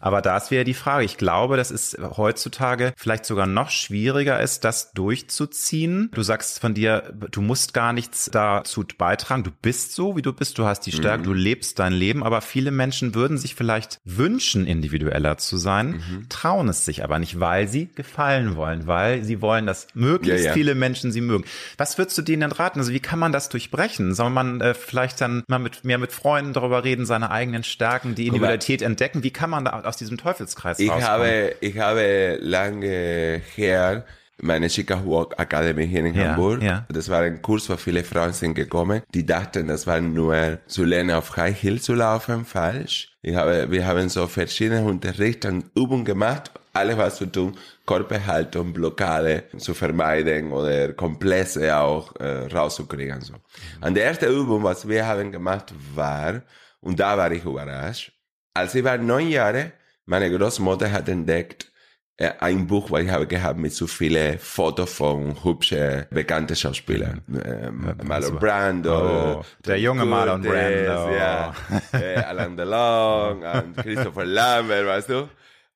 Aber 0.00 0.22
da 0.22 0.36
ist 0.36 0.50
wieder 0.50 0.64
die 0.64 0.74
Frage. 0.74 1.04
Ich 1.04 1.16
glaube, 1.16 1.56
dass 1.56 1.70
es 1.70 1.96
heutzutage 2.16 2.92
vielleicht 2.96 3.24
sogar 3.24 3.46
noch 3.46 3.70
schwieriger 3.70 4.40
ist, 4.40 4.64
das 4.64 4.92
durchzuziehen. 4.92 6.10
Du 6.12 6.22
sagst 6.22 6.60
von 6.60 6.74
dir, 6.74 7.12
du 7.30 7.40
musst 7.40 7.74
gar 7.74 7.92
nichts 7.92 8.30
dazu 8.30 8.84
beitragen. 8.96 9.44
Du 9.44 9.50
bist 9.50 9.94
so, 9.94 10.16
wie 10.16 10.22
du 10.22 10.32
bist. 10.32 10.58
Du 10.58 10.64
hast 10.64 10.80
die 10.82 10.92
Stärke, 10.92 11.20
mhm. 11.20 11.24
du 11.24 11.32
lebst 11.32 11.78
dein 11.78 11.92
Leben. 11.92 12.22
Aber 12.22 12.40
viele 12.40 12.70
Menschen 12.70 13.14
würden 13.14 13.38
sich 13.38 13.54
vielleicht 13.54 14.00
wünschen, 14.04 14.66
individueller 14.66 15.38
zu 15.38 15.56
sein, 15.56 15.90
mhm. 15.92 16.28
trauen 16.28 16.68
es 16.68 16.84
sich 16.84 17.02
aber 17.04 17.18
nicht, 17.18 17.40
weil 17.40 17.68
sie 17.68 17.88
gefallen 17.94 18.56
wollen, 18.56 18.86
weil 18.86 19.24
sie 19.24 19.40
wollen, 19.40 19.66
dass 19.66 19.86
möglichst 19.94 20.44
ja, 20.44 20.50
ja. 20.50 20.54
viele 20.54 20.74
Menschen 20.74 21.12
sie 21.12 21.20
mögen. 21.20 21.44
Was 21.76 21.98
würdest 21.98 22.16
du 22.18 22.22
denen 22.22 22.40
denn 22.42 22.52
raten? 22.52 22.78
Also 22.78 22.92
wie 22.92 23.00
kann 23.00 23.18
man 23.18 23.32
das 23.32 23.48
durchbrechen? 23.48 24.14
Soll 24.14 24.30
man 24.30 24.60
äh, 24.60 24.74
vielleicht 24.74 25.20
dann 25.20 25.42
mal 25.48 25.58
mit 25.58 25.84
mehr 25.84 25.98
mit 25.98 26.12
Freunden 26.12 26.52
darüber 26.52 26.84
reden, 26.84 27.06
seine 27.06 27.30
eigenen 27.30 27.64
Stärken, 27.64 28.14
die 28.14 28.26
Individualität 28.26 28.82
entdecken? 28.82 29.22
Wie 29.22 29.30
kann 29.30 29.50
man 29.50 29.64
da 29.64 29.73
aus 29.82 29.96
diesem 29.96 30.16
Teufelskreis 30.16 30.78
ich 30.78 30.90
habe, 30.90 31.56
ich 31.60 31.78
habe 31.78 32.38
lange 32.40 33.40
her 33.54 34.04
meine 34.40 34.68
Chica 34.68 35.00
Walk 35.04 35.34
Academy 35.38 35.86
hier 35.86 36.04
in 36.04 36.14
ja, 36.14 36.28
Hamburg. 36.28 36.62
Ja. 36.62 36.84
Das 36.88 37.08
war 37.08 37.20
ein 37.20 37.40
Kurs, 37.40 37.68
wo 37.68 37.76
viele 37.76 38.04
Frauen 38.04 38.32
sind 38.32 38.54
gekommen, 38.54 39.02
die 39.12 39.24
dachten, 39.24 39.68
das 39.68 39.86
war 39.86 40.00
nur 40.00 40.58
zu 40.66 40.84
lernen, 40.84 41.12
auf 41.12 41.36
High 41.36 41.58
Hill 41.58 41.80
zu 41.80 41.94
laufen. 41.94 42.44
Falsch. 42.44 43.12
Ich 43.22 43.34
habe, 43.34 43.70
wir 43.70 43.86
haben 43.86 44.08
so 44.08 44.26
verschiedene 44.26 44.84
Unterricht 44.84 45.44
und 45.46 45.64
Übungen 45.74 46.04
gemacht. 46.04 46.50
Alles 46.72 46.98
was 46.98 47.16
zu 47.16 47.26
tun, 47.26 47.56
Körperhaltung, 47.86 48.72
Blockade 48.72 49.44
zu 49.58 49.74
vermeiden 49.74 50.50
oder 50.50 50.92
Komplexe 50.92 51.76
auch 51.76 52.14
äh, 52.16 52.46
rauszukriegen. 52.52 53.20
So. 53.20 53.34
Und 53.80 53.94
die 53.94 54.00
erste 54.00 54.26
Übung, 54.26 54.64
was 54.64 54.86
wir 54.88 55.06
haben 55.06 55.30
gemacht, 55.30 55.72
war, 55.94 56.42
und 56.80 56.98
da 56.98 57.16
war 57.16 57.30
ich 57.30 57.44
überrascht, 57.44 58.13
als 58.54 58.74
ich 58.74 58.84
war 58.84 58.96
neun 58.98 59.28
Jahre, 59.28 59.72
meine 60.06 60.30
Großmutter 60.30 60.90
hat 60.92 61.08
entdeckt, 61.08 61.70
äh, 62.16 62.30
ein 62.38 62.66
Buch, 62.68 62.92
was 62.92 63.02
ich 63.02 63.10
habe 63.10 63.26
gehabt 63.26 63.58
mit 63.58 63.72
so 63.72 63.88
vielen 63.88 64.38
Fotos 64.38 64.92
von 64.92 65.42
hübschen, 65.42 66.06
bekannten 66.10 66.54
Schauspielern. 66.54 67.22
Ähm, 67.28 67.94
ja, 67.98 68.04
Marlon 68.04 68.38
Brando. 68.38 69.40
Oh, 69.40 69.44
der 69.66 69.80
junge 69.80 70.04
Marlon 70.04 70.40
Brando. 70.40 71.10
Ja, 71.12 71.52
äh, 71.92 72.16
Alain 72.18 72.56
Delon 72.56 73.42
und 73.42 73.76
Christopher 73.78 74.24
Lambert, 74.24 74.86
weißt 74.86 75.08
du? 75.10 75.28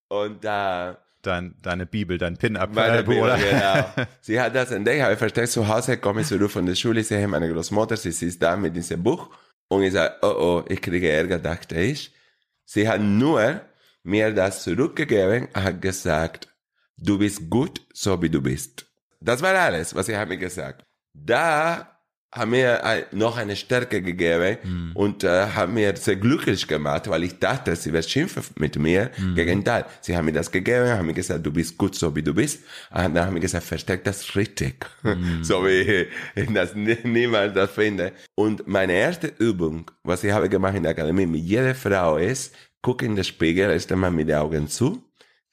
Und 0.08 0.44
da... 0.44 0.92
Äh, 0.92 0.96
Dein, 1.20 1.56
deine 1.60 1.84
Bibel, 1.84 2.16
dein 2.16 2.36
Pin-Up. 2.36 2.72
Meine 2.72 3.02
Bibel, 3.02 3.22
oder? 3.24 3.36
genau. 3.36 4.06
Sie 4.20 4.40
hat 4.40 4.54
das 4.54 4.70
entdeckt, 4.70 5.02
habe 5.02 5.14
ich 5.14 5.18
versteckt 5.18 5.48
zu 5.48 5.66
Hause, 5.66 5.98
komme 5.98 6.20
ich 6.20 6.28
zurück 6.28 6.48
von 6.48 6.64
der 6.64 6.76
Schule, 6.76 7.00
ich 7.00 7.08
sehe 7.08 7.26
meine 7.26 7.52
Großmutter, 7.52 7.96
sie 7.96 8.10
ist 8.26 8.40
da 8.40 8.56
mit 8.56 8.76
diesem 8.76 9.02
Buch. 9.02 9.28
Und 9.66 9.82
ich 9.82 9.92
sage, 9.92 10.14
oh 10.22 10.34
oh, 10.38 10.64
ich 10.68 10.80
kriege 10.80 11.10
Ärger, 11.10 11.40
dachte 11.40 11.74
ich. 11.80 12.14
Sie 12.70 12.86
hat 12.86 13.00
nur 13.00 13.62
mir 14.02 14.34
das 14.34 14.62
zurückgegeben, 14.62 15.48
hat 15.54 15.80
gesagt, 15.80 16.54
du 16.98 17.18
bist 17.18 17.48
gut, 17.48 17.80
so 17.94 18.20
wie 18.20 18.28
du 18.28 18.42
bist. 18.42 18.86
Das 19.22 19.40
war 19.40 19.54
alles, 19.54 19.94
was 19.94 20.10
er 20.10 20.26
mir 20.26 20.36
gesagt. 20.36 20.84
Da 21.14 21.97
haben 22.30 22.50
mir 22.50 23.06
noch 23.12 23.38
eine 23.38 23.56
Stärke 23.56 24.02
gegeben 24.02 24.58
mm. 24.62 24.96
und 24.96 25.24
äh, 25.24 25.46
haben 25.46 25.74
mir 25.74 25.96
sehr 25.96 26.16
glücklich 26.16 26.66
gemacht, 26.66 27.08
weil 27.08 27.24
ich 27.24 27.38
dachte, 27.38 27.74
sie 27.74 27.92
wird 27.92 28.08
schimpfen 28.08 28.42
mit 28.56 28.78
mir. 28.78 29.10
Mm. 29.16 29.34
Gegenteil, 29.34 29.86
sie 30.02 30.14
haben 30.14 30.26
mir 30.26 30.32
das 30.32 30.50
gegeben, 30.50 30.90
haben 30.90 31.06
mir 31.06 31.14
gesagt, 31.14 31.46
du 31.46 31.50
bist 31.50 31.78
gut, 31.78 31.94
so 31.94 32.14
wie 32.14 32.22
du 32.22 32.34
bist. 32.34 32.64
Und 32.90 33.14
dann 33.14 33.26
haben 33.26 33.34
mir 33.34 33.40
gesagt, 33.40 33.64
versteck 33.64 34.04
das 34.04 34.36
richtig, 34.36 34.84
mm. 35.02 35.42
so 35.42 35.64
wie 35.64 36.06
ich 36.34 36.52
das 36.52 36.74
niemals 36.74 37.54
das 37.54 37.70
finde. 37.70 38.12
Und 38.34 38.66
meine 38.66 38.92
erste 38.92 39.28
Übung, 39.38 39.90
was 40.02 40.22
ich 40.22 40.30
habe 40.30 40.50
gemacht 40.50 40.74
in 40.74 40.82
der 40.82 40.92
Akademie 40.92 41.26
mit 41.26 41.40
jeder 41.40 41.74
Frau 41.74 42.18
ist, 42.18 42.54
guck 42.82 43.02
in 43.02 43.16
den 43.16 43.24
Spiegel, 43.24 43.70
erst 43.70 43.90
einmal 43.90 44.10
mit 44.10 44.28
den 44.28 44.36
Augen 44.36 44.68
zu 44.68 45.02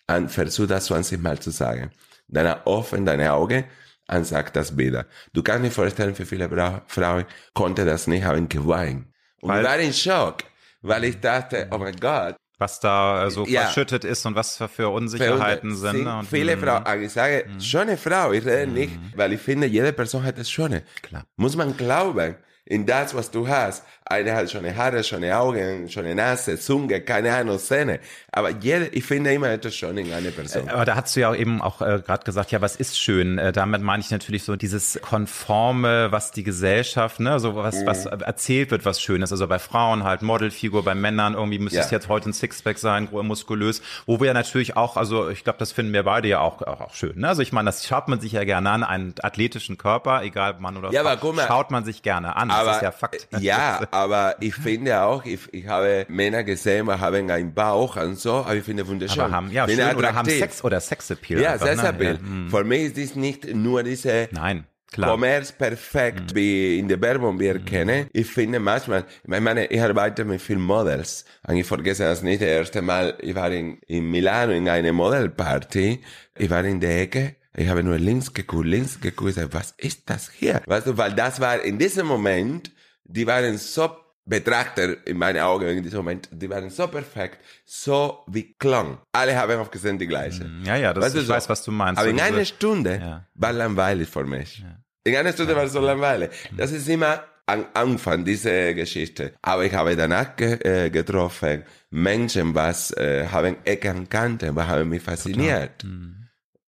und 0.08 0.30
versuch 0.30 0.67
das 0.67 0.86
20 0.86 1.21
Mal 1.21 1.39
zu 1.39 1.52
sagen. 1.52 1.91
Dann 2.28 2.58
offen 2.65 3.06
deine 3.06 3.32
Augen 3.32 3.63
und 4.08 4.26
sag 4.26 4.54
das 4.54 4.78
wieder. 4.78 5.06
Du 5.34 5.44
kannst 5.44 5.65
dir 5.65 5.72
vorstellen, 5.72 6.15
für 6.15 6.26
viele 6.26 6.50
Frauen 6.88 7.26
konnte 7.54 7.86
das 7.86 8.08
nicht 8.08 8.24
haben 8.24 8.48
geweint. 8.50 9.08
Und 9.41 9.50
weil, 9.50 9.62
ich 9.63 9.70
war 9.70 9.80
in 9.80 9.94
Schock, 9.94 10.38
weil 10.82 11.04
ich 11.06 11.20
dachte, 11.20 11.68
oh 11.72 11.78
mein 11.78 11.96
Gott. 11.96 12.36
Was 12.58 12.80
da 12.80 13.30
so 13.30 13.46
ja. 13.46 13.63
verschüttet 13.63 14.06
ist 14.06 14.26
und 14.26 14.36
was 14.36 14.63
für 14.74 14.88
Unsicherheiten 14.89 15.76
sind. 15.76 15.98
sind 15.98 16.08
und, 16.08 16.26
viele 16.26 16.58
Frauen, 16.58 17.02
ich 17.02 17.12
sage, 17.12 17.46
mh. 17.48 17.60
schöne 17.60 17.98
Frau, 17.98 18.32
ich 18.32 18.46
rede 18.46 18.68
mh. 18.68 18.74
nicht, 18.74 18.94
weil 19.15 19.34
ich 19.34 19.41
finde, 19.41 19.68
jede 19.68 19.91
Person 19.91 20.24
hat 20.24 20.38
es 20.38 20.50
schöne. 20.50 20.84
Klar. 21.02 21.26
Muss 21.36 21.58
man 21.58 21.76
glauben 21.76 22.36
in 22.65 22.86
das, 22.86 23.13
was 23.13 23.32
du 23.32 23.47
hast. 23.47 23.84
Eine 24.08 24.36
hat 24.36 24.51
schöne 24.51 24.75
Haare, 24.75 25.04
schöne 25.04 25.36
Augen, 25.36 25.89
schöne 25.89 26.13
Nase, 26.13 26.60
Zunge, 26.60 27.01
keine 27.01 27.34
Ahnung, 27.34 27.58
Zähne. 27.58 27.99
Aber 28.32 28.51
jede, 28.51 28.88
ich 28.88 29.04
finde 29.04 29.34
immer 29.34 29.49
etwas 29.49 29.75
schön 29.75 29.97
in 29.97 30.13
einer 30.13 30.30
Person. 30.30 30.69
Aber 30.69 30.86
da 30.86 30.95
hast 30.95 31.15
du 31.15 31.21
ja 31.21 31.34
eben 31.34 31.60
auch 31.62 31.82
äh, 31.82 32.01
gerade 32.06 32.23
gesagt, 32.23 32.51
ja, 32.51 32.62
was 32.62 32.75
ist 32.75 32.99
schön? 32.99 33.39
Äh, 33.39 33.51
damit 33.51 33.82
meine 33.82 34.01
ich 34.01 34.12
natürlich 34.12 34.43
so 34.43 34.56
dieses 34.56 34.99
Konforme, 35.01 36.12
was 36.12 36.32
die 36.32 36.43
Gesellschaft, 36.43 37.19
ne, 37.19 37.39
so 37.39 37.56
was, 37.56 37.78
mhm. 37.78 37.86
was 37.88 38.06
erzählt 38.06 38.69
wird, 38.69 38.86
was 38.86 39.01
schön 39.01 39.23
ist. 39.23 39.32
Also 39.32 39.47
bei 39.47 39.58
Frauen 39.58 40.04
halt 40.04 40.21
Modelfigur, 40.21 40.84
bei 40.84 40.93
Männern 40.93 41.34
irgendwie 41.34 41.58
müsste 41.58 41.80
ja. 41.80 41.86
es 41.86 41.91
jetzt 41.91 42.08
heute 42.08 42.30
ein 42.30 42.34
Sixpack 42.34 42.78
sein, 42.78 43.08
muskulös, 43.12 43.82
wo 44.06 44.19
wir 44.21 44.34
natürlich 44.36 44.78
auch, 44.78 44.97
also 44.97 45.30
ich 45.30 45.43
glaube, 45.43 45.58
das 45.58 45.71
finden 45.71 45.93
wir 45.93 46.04
beide 46.04 46.28
ja 46.28 46.39
auch, 46.41 46.62
auch, 46.62 46.82
auch 46.82 46.93
schön. 46.93 47.19
Ne? 47.19 47.28
Also 47.28 47.41
ich 47.41 47.51
meine, 47.51 47.67
das 47.67 47.86
schaut 47.86 48.08
man 48.08 48.19
sich 48.19 48.34
ja 48.34 48.43
gerne 48.43 48.69
an, 48.69 48.84
einen 48.84 49.15
athletischen 49.21 49.78
Körper, 49.78 50.21
egal 50.21 50.58
Mann 50.60 50.78
oder 50.78 50.91
ja, 50.91 51.01
Frau, 51.01 51.10
aber 51.10 51.19
guck 51.19 51.36
mal, 51.36 51.47
schaut 51.47 51.71
man 51.71 51.86
sich 51.86 52.04
gerne 52.04 52.36
an. 52.36 52.55
Aber, 52.56 52.68
das 52.68 52.78
ist 52.78 52.84
ja 52.84 52.91
Fakt. 52.91 53.28
Ja, 53.39 53.82
aber 53.91 54.36
ich 54.39 54.56
finde 54.56 55.02
auch, 55.02 55.26
ich, 55.26 55.39
ich 55.52 55.68
habe 55.68 56.06
Männer 56.10 56.44
gesehen, 56.44 56.86
die 56.86 56.91
haben 56.91 57.30
einen 57.30 57.54
Bauch 57.54 57.96
und 57.98 58.20
so, 58.20 58.34
aber 58.36 58.56
ich 58.56 58.63
finde 58.63 58.88
wunderschön. 58.88 59.22
Aber 59.22 59.34
haben, 59.34 59.52
ja, 59.52 59.68
schön, 59.68 59.96
oder 59.96 60.13
haben 60.13 60.30
Sex 60.30 60.63
oder 60.63 60.80
Sexappeal. 60.80 61.41
Ja, 61.41 61.58
Sexappeal. 61.58 62.13
Ne? 62.13 62.20
Hm. 62.20 62.50
Für 62.50 62.63
mich 62.63 62.84
ist 62.84 62.98
es 62.98 63.15
nicht 63.15 63.54
nur 63.54 63.84
diese 63.84 64.30
Nein. 64.32 64.65
Klar. 64.96 65.10
Commerce 65.12 65.52
perfekt, 65.52 66.32
mhm. 66.32 66.36
wie 66.36 66.80
in 66.80 66.88
der 66.88 67.02
Werbung 67.02 67.38
wir 67.38 67.56
mhm. 67.56 67.65
kennen. 67.65 68.10
Ich 68.13 68.28
finde 68.28 68.60
manchmal, 68.60 69.04
ich 69.24 69.39
meine, 69.41 69.65
ich 69.65 69.82
arbeite 69.82 70.24
mit 70.24 70.41
vielen 70.41 70.62
Models. 70.62 71.26
Und 71.46 71.58
ich 71.58 71.68
vergesse 71.68 72.04
das 72.04 72.22
nicht. 72.22 72.41
Das 72.41 72.48
erste 72.48 72.82
Mal, 72.82 73.18
ich 73.20 73.36
war 73.36 73.52
in, 73.52 73.78
in 73.88 74.10
Milano 74.10 74.54
in 74.54 74.70
einer 74.70 74.94
Modelparty. 74.94 76.02
Ich 76.38 76.50
war 76.50 76.63
in 76.63 76.80
der 76.80 77.02
Ecke. 77.02 77.36
Ich 77.58 77.68
habe 77.70 77.84
nur 77.84 77.98
links 77.98 78.34
geguckt, 78.34 78.65
links 78.65 79.00
geguckt. 79.00 79.30
Ich 79.30 79.36
sage, 79.36 79.54
was 79.54 79.74
ist 79.78 80.10
das 80.10 80.30
hier? 80.32 80.62
Weißt 80.65 80.88
du, 80.88 80.98
weil 80.98 81.13
das 81.13 81.39
war 81.39 81.62
in 81.62 81.78
diesem 81.78 82.08
Moment, 82.08 82.72
die 83.04 83.26
waren 83.26 83.58
so 83.58 83.89
Betrachter 84.28 85.06
in 85.06 85.18
meinen 85.18 85.39
Augen 85.39 85.68
in 85.68 85.84
diesem 85.84 86.00
Moment, 86.00 86.28
die 86.32 86.50
waren 86.50 86.72
so 86.72 86.88
perfekt, 86.88 87.38
so 87.63 88.24
wie 88.26 88.56
Klang. 88.58 88.98
Alle 89.12 89.38
haben 89.38 89.60
aufgesehen 89.60 90.00
die 90.00 90.08
gleiche. 90.08 90.46
Mm, 90.46 90.63
ja, 90.65 90.76
ja, 90.78 90.94
das, 90.94 91.06
weißt 91.06 91.15
ich 91.18 91.28
so? 91.28 91.34
weiß, 91.34 91.48
was 91.48 91.63
du 91.63 91.72
meinst. 91.72 92.02
Aber 92.02 92.10
in 92.10 92.20
einer 92.20 92.44
Stunde 92.44 93.00
ja. 93.00 93.28
war 93.36 93.54
langweilig 93.54 94.10
für 94.10 94.26
mich. 94.26 94.60
Ja. 94.60 94.80
In 95.04 95.15
einer 95.15 95.32
Stunde 95.32 95.52
ja. 95.52 95.58
war 95.60 95.65
es 95.65 95.74
so 95.74 95.80
langweilig. 95.80 96.32
Das 96.58 96.72
ist 96.72 96.89
immer 96.89 97.24
am 97.46 97.65
Anfang 97.76 98.26
dieser 98.26 98.74
Geschichte. 98.74 99.34
Aber 99.44 99.63
ich 99.63 99.74
habe 99.74 99.96
danach 99.96 100.36
ge 100.36 100.58
äh, 100.63 100.89
getroffen 100.89 101.63
Menschen, 101.91 102.56
was 102.56 102.91
äh, 102.98 103.28
haben 103.28 103.58
Ecken 103.63 104.10
kannten, 104.10 104.56
was 104.56 104.68
haben 104.68 104.89
mich 104.89 105.04
fasziniert. 105.04 105.84
Mhm. 105.84 106.28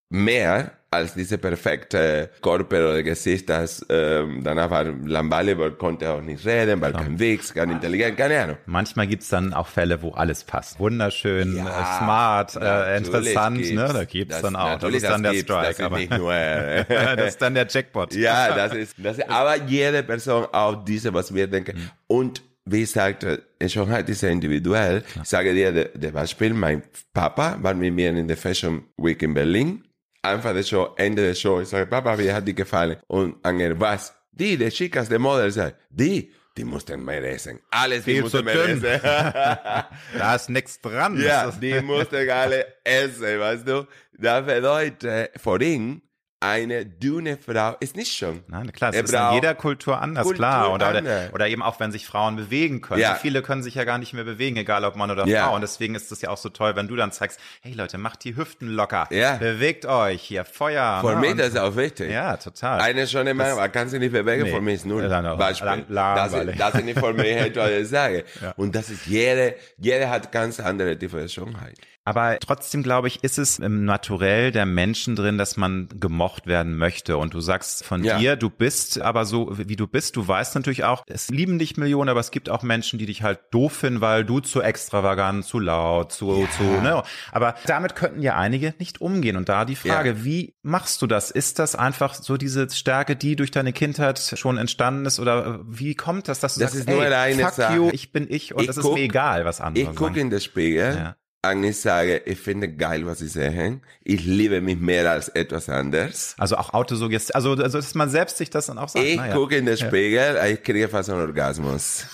Mehr 0.10 0.77
als 0.90 1.14
diese 1.14 1.38
perfekte 1.38 2.30
Körper 2.42 2.90
oder 2.90 3.04
Gesicht, 3.04 3.50
das 3.50 3.86
ähm, 3.90 4.42
danach 4.44 4.70
war 4.70 4.86
weil 4.88 5.72
konnte 5.72 6.10
auch 6.10 6.22
nicht 6.22 6.46
reden, 6.46 6.80
weil 6.80 6.94
kein 6.94 7.20
Weg, 7.20 7.54
kein 7.54 7.72
intelligent, 7.72 8.18
keine 8.18 8.42
Ahnung. 8.42 8.58
Manchmal 8.66 9.08
gibt's 9.08 9.28
dann 9.28 9.54
auch 9.54 9.68
Fälle, 9.68 10.02
wo 10.02 10.12
alles 10.12 10.44
passt. 10.44 10.80
Wunderschön, 10.80 11.58
ja, 11.58 11.66
äh, 11.66 11.98
smart, 11.98 12.56
äh, 12.56 12.98
interessant, 12.98 13.74
ne? 13.74 13.90
Da 13.94 14.06
gibt's 14.06 14.36
das, 14.36 14.42
dann 14.42 14.56
auch. 14.56 14.80
Das 14.80 14.94
ist 14.94 15.04
dann 15.04 15.24
der 15.24 15.34
Strike. 15.34 15.76
Das 15.78 15.80
aber, 15.82 16.18
nur, 16.18 16.34
äh, 16.34 16.86
das 17.18 17.28
ist 17.30 17.42
dann 17.42 17.54
der 17.54 17.68
Jackpot. 17.68 18.14
Ja, 18.28 18.56
das 18.56 18.74
ist, 18.74 18.96
das 18.98 19.20
ist 19.20 19.30
aber 19.30 19.56
jede 19.68 20.02
Person 20.04 20.48
auch 20.52 20.84
diese, 20.84 21.14
was 21.14 21.34
wir 21.34 21.48
denken. 21.48 21.78
Mhm. 21.78 21.90
Und 22.08 22.42
wie 22.66 22.84
ich 22.84 22.92
sagte, 22.92 23.44
Schönheit 23.66 24.10
ist 24.10 24.22
ja 24.22 24.30
individuell. 24.30 25.04
Ja. 25.16 25.22
Ich 25.22 25.30
sage 25.30 25.54
dir, 25.54 25.72
der 25.72 26.12
Beispiel, 26.12 26.54
mein 26.54 26.84
Papa 27.14 27.58
war 27.62 27.74
mit 27.74 27.94
mir 27.94 28.10
in 28.10 28.28
der 28.28 28.38
Fashion 28.38 28.84
Week 28.98 29.22
in 29.22 29.34
Berlin 29.34 29.87
Anfang 30.22 30.56
der 30.56 30.64
Show, 30.64 30.94
Ende 30.98 31.22
der 31.28 31.36
Show. 31.36 31.62
Ich 31.62 31.70
sage, 31.70 31.86
Papa, 31.86 32.18
wie 32.18 32.32
hat 32.32 32.48
dir 32.48 32.54
gefallen? 32.54 32.98
Und 33.08 33.38
Angel, 33.46 33.80
was? 33.80 34.14
Die, 34.32 34.58
die 34.58 34.70
Chicas, 34.70 35.10
die 35.10 35.18
Models, 35.18 35.60
die, 35.90 36.32
die 36.56 36.64
mussten 36.64 37.04
mehr 37.04 37.24
essen. 37.24 37.60
Alles, 37.72 38.04
Viel 38.04 38.16
die 38.16 38.22
mussten 38.22 38.38
zu 38.40 38.44
mehr 38.44 38.56
dünn. 38.56 38.84
essen. 38.84 39.02
Da 40.18 40.36
ist 40.36 40.50
nichts 40.50 40.80
dran. 40.82 41.20
ja, 41.20 41.52
die 41.52 41.80
mussten 41.82 42.30
alle 42.30 42.66
essen, 42.84 43.40
weißt 43.40 43.68
du. 43.68 43.88
Das 44.18 44.46
bedeutet, 44.46 45.32
ihn, 45.62 46.02
eine 46.40 46.86
dünne 46.86 47.38
Frau 47.38 47.76
ist 47.80 47.96
nicht 47.96 48.16
schon. 48.16 48.44
Nein, 48.48 48.72
klar, 48.72 48.92
es 48.92 48.96
Er 48.96 49.04
ist 49.06 49.14
in 49.14 49.34
jeder 49.34 49.56
Kultur 49.56 50.00
anders, 50.00 50.24
Kultur 50.24 50.38
klar. 50.38 50.72
Oder, 50.74 50.90
oder, 50.90 50.98
anders. 51.00 51.34
oder 51.34 51.48
eben 51.48 51.64
auch, 51.64 51.80
wenn 51.80 51.92
sich 51.92 52.06
Frauen 52.06 52.36
bewegen 52.36 52.82
können. 52.82 53.02
Ja. 53.02 53.16
So 53.16 53.22
viele 53.22 53.42
können 53.42 53.64
sich 53.64 53.74
ja 53.74 53.86
gar 53.86 53.98
nicht 53.98 54.14
mehr 54.14 54.24
bewegen, 54.24 54.56
egal 54.58 54.86
ob 54.86 54.96
Mann 54.96 55.10
oder 55.10 55.26
Ja. 55.26 55.46
Frau. 55.48 55.56
Und 55.56 55.62
deswegen 55.62 55.96
ist 55.96 56.12
es 56.12 56.22
ja 56.22 56.30
auch 56.30 56.38
so 56.38 56.50
toll, 56.50 56.76
wenn 56.76 56.88
du 56.88 56.96
dann 56.96 57.12
zeigst, 57.12 57.40
hey 57.62 57.74
Leute, 57.74 57.98
macht 57.98 58.24
die 58.24 58.36
Hüften 58.36 58.68
locker. 58.68 59.08
Ja. 59.10 59.38
Bewegt 59.38 59.88
euch 59.88 60.22
hier, 60.22 60.46
Feuer. 60.46 61.00
Für 61.02 61.16
ne? 61.16 61.22
mich 61.22 61.36
das 61.38 61.48
ist 61.50 61.58
auch 61.58 61.76
wichtig. 61.76 62.12
Ja, 62.12 62.38
total. 62.38 62.82
Eine 62.82 63.08
schon 63.08 63.26
immer, 63.26 63.56
man 63.56 63.72
kann 63.72 63.90
sich 63.90 64.00
nicht 64.00 64.12
bewegen, 64.14 64.44
Nee. 64.44 64.52
für 64.52 64.62
mich 64.62 64.76
ist 64.76 64.86
null. 64.86 65.02
Ja, 65.04 65.10
dann 65.10 65.38
Beispiel. 65.40 65.66
lang- 65.66 65.86
Das, 65.88 65.90
langweilig. 65.90 66.54
ist- 66.54 66.60
das 66.62 66.76
ist 66.76 66.86
nicht 66.86 67.00
für 67.00 67.14
mich, 67.14 67.36
etwas 67.36 67.72
ich 67.72 67.88
sage. 67.88 68.24
Und 68.58 68.76
das 68.76 68.90
ist 68.92 69.08
jede, 69.08 69.56
jeder 69.78 70.10
hat 70.12 70.32
ganz 70.32 70.60
andere 70.60 70.96
Schönheit. 71.28 71.78
Aber 72.08 72.38
trotzdem, 72.40 72.84
glaube 72.84 73.10
ich, 73.10 73.22
ist 73.24 73.38
es 73.38 73.60
im 73.60 73.84
Naturell 73.84 74.54
der 74.54 74.66
Menschen 74.66 75.18
drin, 75.18 75.38
dass 75.38 75.58
man 75.58 75.90
gemocht 76.00 76.48
werden 76.48 76.78
möchte. 76.78 77.18
Und 77.18 77.34
du 77.34 77.42
sagst 77.42 77.84
von 77.84 78.02
Ja. 78.02 78.18
dir, 78.18 78.38
du 78.38 78.50
bist 78.50 79.02
aber 79.02 79.26
so, 79.26 79.50
wie 79.58 79.76
du 79.76 79.88
bist. 79.88 80.16
Du 80.16 80.26
weißt 80.26 80.56
natürlich 80.56 80.86
auch, 80.86 81.04
es 81.08 81.28
lieben 81.30 81.60
dich 81.60 81.76
Millionen, 81.76 82.08
aber 82.10 82.22
es 82.22 82.32
gibt 82.32 82.50
auch 82.50 82.64
Menschen, 82.64 82.98
die 82.98 83.06
dich 83.08 83.24
halt 83.24 83.40
doof 83.52 83.74
finden, 83.74 84.00
weil 84.00 84.24
du 84.24 84.40
zu 84.40 84.62
extravagant, 84.62 85.44
zu 85.44 85.60
laut, 85.60 86.14
zu, 86.14 86.48
zu, 86.58 86.64
ne? 86.64 87.04
Aber 87.34 87.56
damit 87.66 87.96
könnten 87.96 88.22
ja 88.22 88.38
einige 88.38 88.74
nicht 88.80 89.02
umgehen. 89.02 89.36
Und 89.36 89.50
da 89.50 89.66
die 89.66 89.76
Frage, 89.76 90.10
Ja. 90.12 90.24
wie 90.24 90.56
machst 90.62 91.02
du 91.02 91.08
das? 91.08 91.30
Ist 91.30 91.60
das 91.60 91.76
einfach 91.76 92.14
so 92.14 92.38
diese 92.38 92.70
Stärke, 92.70 93.18
die 93.18 93.36
durch 93.36 93.52
deine 93.52 93.74
Kindheit 93.74 94.18
schon 94.36 94.58
entstanden 94.58 95.06
ist? 95.06 95.20
Oder 95.20 95.60
wie 95.68 95.94
kommt 95.96 96.30
das, 96.30 96.40
dass 96.40 96.54
du 96.54 96.62
Das 96.62 96.72
sagst, 96.72 96.88
ist 96.88 96.90
nur 96.90 97.06
ey, 97.06 97.34
fuck 97.36 97.52
Sache. 97.54 97.76
you, 97.76 97.90
ich 97.92 98.14
bin 98.14 98.28
ich 98.30 98.54
und 98.56 98.66
guck- 98.66 98.70
ist 98.78 98.84
mir 98.84 99.02
egal, 99.02 99.44
was 99.44 99.60
andere 99.60 99.90
Ich 99.92 99.96
gucke 99.98 100.20
in 100.22 100.30
den 100.30 100.40
Spiegel 100.40 101.16
Ja. 101.52 101.58
und 101.58 101.64
ich 101.64 101.80
sage, 101.80 102.22
ich 102.26 102.40
finde 102.40 102.68
geil, 102.70 103.06
was 103.06 103.22
ich 103.22 103.32
sehe. 103.32 103.80
Ich 104.04 104.26
liebe 104.26 104.62
mich 104.62 104.80
mehr 104.80 105.10
als 105.10 105.30
etwas 105.30 105.70
anderes. 105.70 106.36
Also 106.38 106.58
auch 106.58 106.74
Autosuggestion, 106.74 107.36
also, 107.36 107.52
also 107.52 107.78
dass 107.78 107.96
man 107.96 108.10
selbst 108.10 108.38
sich 108.38 108.50
das 108.50 108.68
dann 108.68 108.78
auch 108.78 108.90
sagt. 108.90 109.06
Ich 109.06 109.18
naja. 109.18 109.34
gucke 109.34 109.58
in 109.58 109.66
den 109.66 109.78
Spiegel, 109.78 110.38
ich 110.52 110.64
kriege 110.64 110.88
fast 110.88 111.10
einen 111.10 111.22
Orgasmus. 111.22 112.06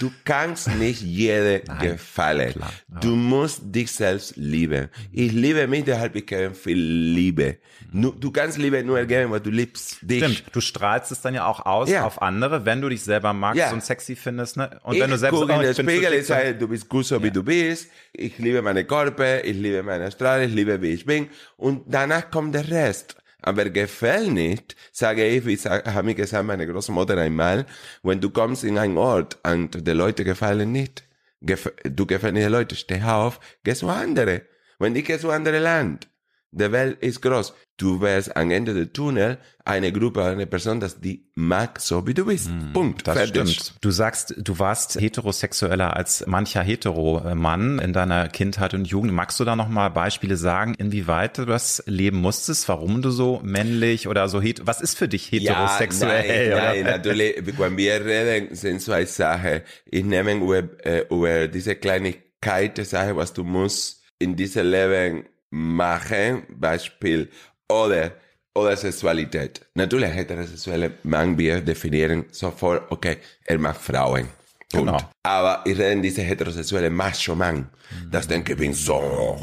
Du 0.00 0.10
kannst 0.24 0.68
nicht 0.76 1.02
jede 1.02 1.60
gefallen. 1.80 2.54
Du 3.00 3.14
musst 3.16 3.60
dich 3.64 3.92
selbst 3.92 4.36
lieben. 4.36 4.88
Ich 5.12 5.32
liebe 5.32 5.66
mich, 5.68 5.84
deshalb 5.84 6.16
ich 6.16 6.26
gebe 6.26 6.54
viel 6.54 6.78
Liebe. 6.78 7.58
Nu- 7.92 8.10
Du 8.12 8.30
kannst 8.32 8.58
Liebe 8.58 8.82
nur 8.82 9.04
geben, 9.04 9.30
weil 9.30 9.40
du 9.40 9.50
liebst 9.50 9.98
dich. 10.02 10.24
Stimmt, 10.24 10.44
du 10.52 10.60
strahlst 10.60 11.12
es 11.12 11.20
dann 11.20 11.34
ja 11.34 11.46
auch 11.46 11.64
aus 11.64 11.88
Ja. 11.90 12.04
auf 12.04 12.20
andere, 12.22 12.64
wenn 12.66 12.80
du 12.80 12.88
dich 12.88 13.02
selber 13.02 13.32
magst 13.32 13.58
Ja. 13.60 13.72
und 13.72 13.84
sexy 13.84 14.16
findest. 14.16 14.56
Ne? 14.56 14.80
Und 14.82 14.94
ich 14.96 15.00
wenn 15.02 15.10
du 15.10 15.18
selbst 15.18 15.38
gucke 15.38 15.52
in 15.52 15.60
den 15.60 15.74
Spiegel, 15.74 16.12
ich 16.14 16.26
sage, 16.26 16.54
du 16.54 16.66
bist 16.68 16.88
gut 16.88 17.06
so 17.06 17.22
wie 17.22 17.30
du 17.30 17.42
bist. 17.42 17.88
Ich 18.12 18.38
liebe 18.38 18.62
meine 18.62 18.84
Körper, 18.84 19.44
ich 19.44 19.56
liebe 19.56 19.82
meine 19.82 20.10
Strahlung, 20.10 20.48
ich 20.48 20.54
liebe 20.54 20.80
wie 20.82 20.88
ich 20.90 21.04
bin. 21.06 21.28
Und 21.56 21.82
danach 21.86 22.30
kommt 22.30 22.54
der 22.54 22.68
Rest. 22.68 23.16
Aber 23.46 23.68
gefällt 23.68 24.32
nicht, 24.32 24.74
sage 24.90 25.26
ich, 25.26 25.44
wie 25.44 25.58
habe 25.58 26.10
ich 26.10 26.16
gesagt, 26.16 26.46
meine 26.46 26.66
Großmutter 26.66 27.18
einmal, 27.18 27.66
wenn 28.02 28.18
du 28.18 28.30
kommst 28.30 28.64
in 28.64 28.78
einen 28.78 28.96
Ort 28.96 29.38
und 29.46 29.86
die 29.86 29.90
Leute 29.90 30.24
gefallen 30.24 30.72
nicht, 30.72 31.04
gef 31.42 31.70
du 31.84 32.06
gefällt 32.06 32.32
nicht 32.32 32.46
die 32.46 32.50
Leute, 32.50 32.74
steh 32.74 33.02
auf, 33.02 33.40
geh 33.62 33.74
zu 33.74 33.90
andere. 33.90 34.46
Wenn 34.78 34.96
ich 34.96 35.04
gehe 35.04 35.18
zu 35.18 35.30
andere 35.30 35.58
Land, 35.58 36.08
die 36.52 36.72
Welt 36.72 37.02
ist 37.02 37.20
groß. 37.20 37.52
Du 37.76 38.00
wirst 38.00 38.36
am 38.36 38.52
Ende 38.52 38.72
des 38.72 38.92
Tunnel 38.92 39.38
eine 39.64 39.90
Gruppe, 39.90 40.22
eine 40.22 40.46
Person, 40.46 40.78
das 40.78 41.00
die 41.00 41.26
mag, 41.34 41.80
so 41.80 42.06
wie 42.06 42.14
du 42.14 42.26
bist. 42.26 42.48
Punkt. 42.72 43.00
Hm, 43.00 43.04
Das 43.04 43.16
Fertig. 43.16 43.50
stimmt. 43.52 43.74
Du 43.80 43.90
sagst, 43.90 44.34
du 44.38 44.60
warst 44.60 45.00
heterosexueller 45.00 45.96
als 45.96 46.24
mancher 46.28 46.62
Hetero-Mann 46.62 47.80
in 47.80 47.92
deiner 47.92 48.28
Kindheit 48.28 48.74
und 48.74 48.84
Jugend. 48.86 49.12
Magst 49.12 49.40
du 49.40 49.44
da 49.44 49.56
noch 49.56 49.68
mal 49.68 49.88
Beispiele 49.88 50.36
sagen, 50.36 50.74
inwieweit 50.74 51.38
du 51.38 51.46
das 51.46 51.82
leben 51.86 52.18
musstest, 52.18 52.68
warum 52.68 53.02
du 53.02 53.10
so 53.10 53.40
männlich 53.42 54.06
oder 54.06 54.28
so 54.28 54.40
het 54.40 54.64
was 54.66 54.80
ist 54.80 54.96
für 54.96 55.08
dich 55.08 55.32
heterosexuell? 55.32 56.50
Ja, 56.50 56.56
nein, 56.56 56.84
nein, 56.84 56.84
natürlich, 56.84 57.42
wenn 57.58 57.76
wir 57.76 58.04
reden, 58.04 58.54
sind 58.54 58.82
zwei 58.82 59.04
Sachen. 59.04 59.62
Ich 59.86 60.04
nehme 60.04 60.34
über, 60.34 60.62
über 61.10 61.48
diese 61.48 61.74
Kleinigkeiten 61.74 62.84
Sache, 62.84 63.16
was 63.16 63.32
du 63.32 63.42
musst 63.42 64.02
in 64.20 64.36
diesem 64.36 64.70
Leben 64.70 65.24
machen, 65.50 66.42
Beispiel, 66.50 67.30
oder, 67.70 68.12
oder 68.54 68.76
Sexualität. 68.76 69.60
Natürlich, 69.74 70.10
heterosexuelle 70.14 70.92
Mann, 71.02 71.36
wir 71.38 71.60
definieren 71.60 72.24
sofort, 72.30 72.90
okay, 72.90 73.18
er 73.44 73.58
mag 73.58 73.76
Frauen. 73.76 74.28
Punkt. 74.70 74.86
Genau. 74.90 74.98
Aber 75.22 75.62
ich 75.64 75.78
rede 75.78 76.00
diese 76.00 76.22
heterosexuelle 76.22 76.90
Macho-Mann. 76.90 77.68
Das 78.10 78.26
denke 78.26 78.54
ich 78.54 78.58
bin 78.58 78.72
so, 78.74 79.38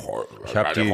Ich, 0.45 0.55
hab 0.57 0.73
die, 0.73 0.93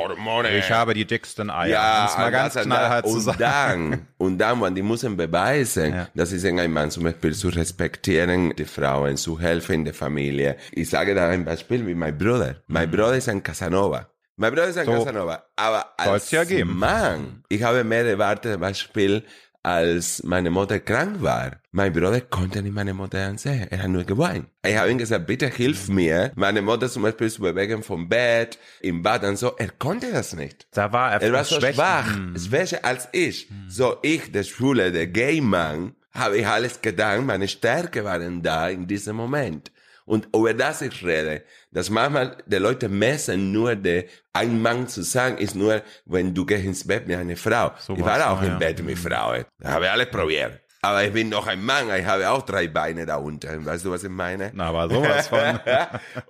ich 0.57 0.71
habe 0.71 0.93
die 0.93 1.05
dicksten 1.05 1.49
Eier. 1.49 1.69
ja, 1.69 2.13
mal 2.17 2.25
und 2.27 2.31
ganz 2.33 2.55
und 2.55 2.61
knallhart 2.63 3.05
das. 3.05 3.11
zu 3.11 3.17
und 3.17 3.23
sagen. 3.23 3.91
dann, 3.91 4.07
und 4.17 4.37
dann, 4.37 4.61
wenn 4.61 4.75
die 4.75 4.83
müssen 4.83 5.17
beweisen, 5.17 5.93
Ja. 5.93 6.07
dass 6.13 6.29
sie 6.29 6.47
ein 6.59 6.71
Mann 6.71 6.91
zum 6.91 7.05
Beispiel 7.05 7.33
zu 7.33 7.47
respektieren, 7.49 8.53
die 8.55 8.65
Frauen, 8.65 9.17
zu 9.17 9.39
helfen 9.39 9.73
in 9.75 9.85
der 9.85 9.93
Familie. 9.95 10.57
Ich 10.71 10.89
sage 10.89 11.15
da 11.15 11.29
ein 11.29 11.43
Beispiel 11.45 11.87
wie 11.87 11.95
mein 11.95 12.15
Bruder. 12.17 12.57
Mein 12.67 12.91
Bruder 12.91 13.15
ist 13.15 13.29
ein 13.29 13.41
Casanova. 13.41 14.07
Mein 14.39 14.51
Bruder 14.51 14.67
ist 14.67 14.77
ein. 14.77 14.85
So. 14.85 14.91
Casanova. 14.91 15.43
Aber 15.55 15.93
als 15.97 16.29
ja 16.31 16.43
geben. 16.43 16.77
Mann, 16.77 17.43
ich 17.49 17.63
habe 17.63 17.83
mehr 17.83 18.05
erwartet, 18.05 18.53
zum 18.53 18.61
Beispiel, 18.61 19.23
als 19.63 20.21
meine 20.23 20.51
Mutter 20.51 20.79
krank 20.79 21.23
war. 21.23 21.53
Mein 21.71 21.91
Bruder 21.91 22.21
konnte 22.21 22.61
nicht 22.61 22.73
meine 22.75 22.93
Mutter 22.93 23.25
ansehen. 23.25 23.67
Er 23.71 23.79
hat 23.83 23.89
nur 23.89 24.03
geweint. 24.03 24.47
Ich 24.63 24.77
habe 24.77 24.91
ihm 24.91 24.99
gesagt, 24.99 25.25
bitte 25.25 25.47
hilf 25.47 25.89
mir, 25.89 26.31
meine 26.35 26.61
Mutter 26.61 26.87
zum 26.87 27.01
Beispiel 27.01 27.31
zu 27.31 27.41
bewegen 27.41 27.81
vom 27.81 28.07
Bett, 28.07 28.59
im 28.79 29.01
Bad 29.01 29.23
und 29.23 29.37
so. 29.37 29.55
Er 29.57 29.69
konnte 29.71 30.11
das 30.11 30.33
nicht. 30.33 30.67
Da 30.71 30.93
war 30.93 31.13
er, 31.13 31.21
Er 31.23 31.33
war 31.33 31.43
so 31.43 31.55
schwächer. 31.59 31.73
schwach, 31.73 32.17
schwächer 32.37 32.85
als 32.85 33.09
ich. 33.13 33.49
So 33.67 33.97
ich, 34.03 34.31
der 34.31 34.43
Schwule, 34.43 34.91
der 34.91 35.07
Gay-Mann, 35.07 35.95
habe 36.11 36.37
ich 36.37 36.47
alles 36.47 36.81
getan, 36.81 37.25
meine 37.25 37.47
Stärke 37.47 38.03
waren 38.03 38.43
da 38.43 38.69
in 38.69 38.87
diesem 38.87 39.15
Moment. 39.15 39.71
Und 40.05 40.29
über 40.33 40.53
das 40.53 40.81
ich 40.81 41.03
rede, 41.03 41.43
dass 41.77 41.91
manchmal 41.91 42.37
die 42.47 42.55
Leute 42.55 42.89
messen 42.89 43.51
nur, 43.51 43.75
der 43.75 44.05
ein 44.33 44.59
Mann 44.59 44.87
zu 44.87 45.03
sagen, 45.03 45.37
ist 45.37 45.53
nur, 45.53 45.83
wenn 46.07 46.33
du 46.33 46.43
gehst 46.43 46.65
ins 46.65 46.87
Bett 46.87 47.05
mit 47.05 47.15
einer 47.15 47.37
Frau. 47.37 47.71
ich 47.77 47.89
war's 48.03 48.19
war 48.19 48.31
auch 48.31 48.37
noch, 48.37 48.47
im 48.47 48.53
ja. 48.53 48.57
Bett 48.57 48.83
mit 48.83 48.97
Frauen. 48.97 49.45
Da 49.59 49.73
habe 49.73 49.85
ich 49.85 49.91
alles 49.91 50.09
probiert. 50.09 50.59
Aber 50.81 51.03
ich 51.03 51.13
bin 51.13 51.29
noch 51.29 51.45
ein 51.45 51.63
Mann, 51.63 51.87
ich 51.95 52.03
habe 52.03 52.27
auch 52.31 52.41
drei 52.41 52.67
Beine 52.67 53.05
da 53.05 53.17
unten. 53.17 53.63
Weißt 53.63 53.85
du, 53.85 53.91
was 53.91 54.03
ich 54.03 54.09
meine? 54.09 54.49
Na, 54.55 54.69
aber 54.69 54.89
sowas 54.89 55.27
von. 55.27 55.59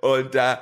und 0.02 0.34
äh, 0.34 0.56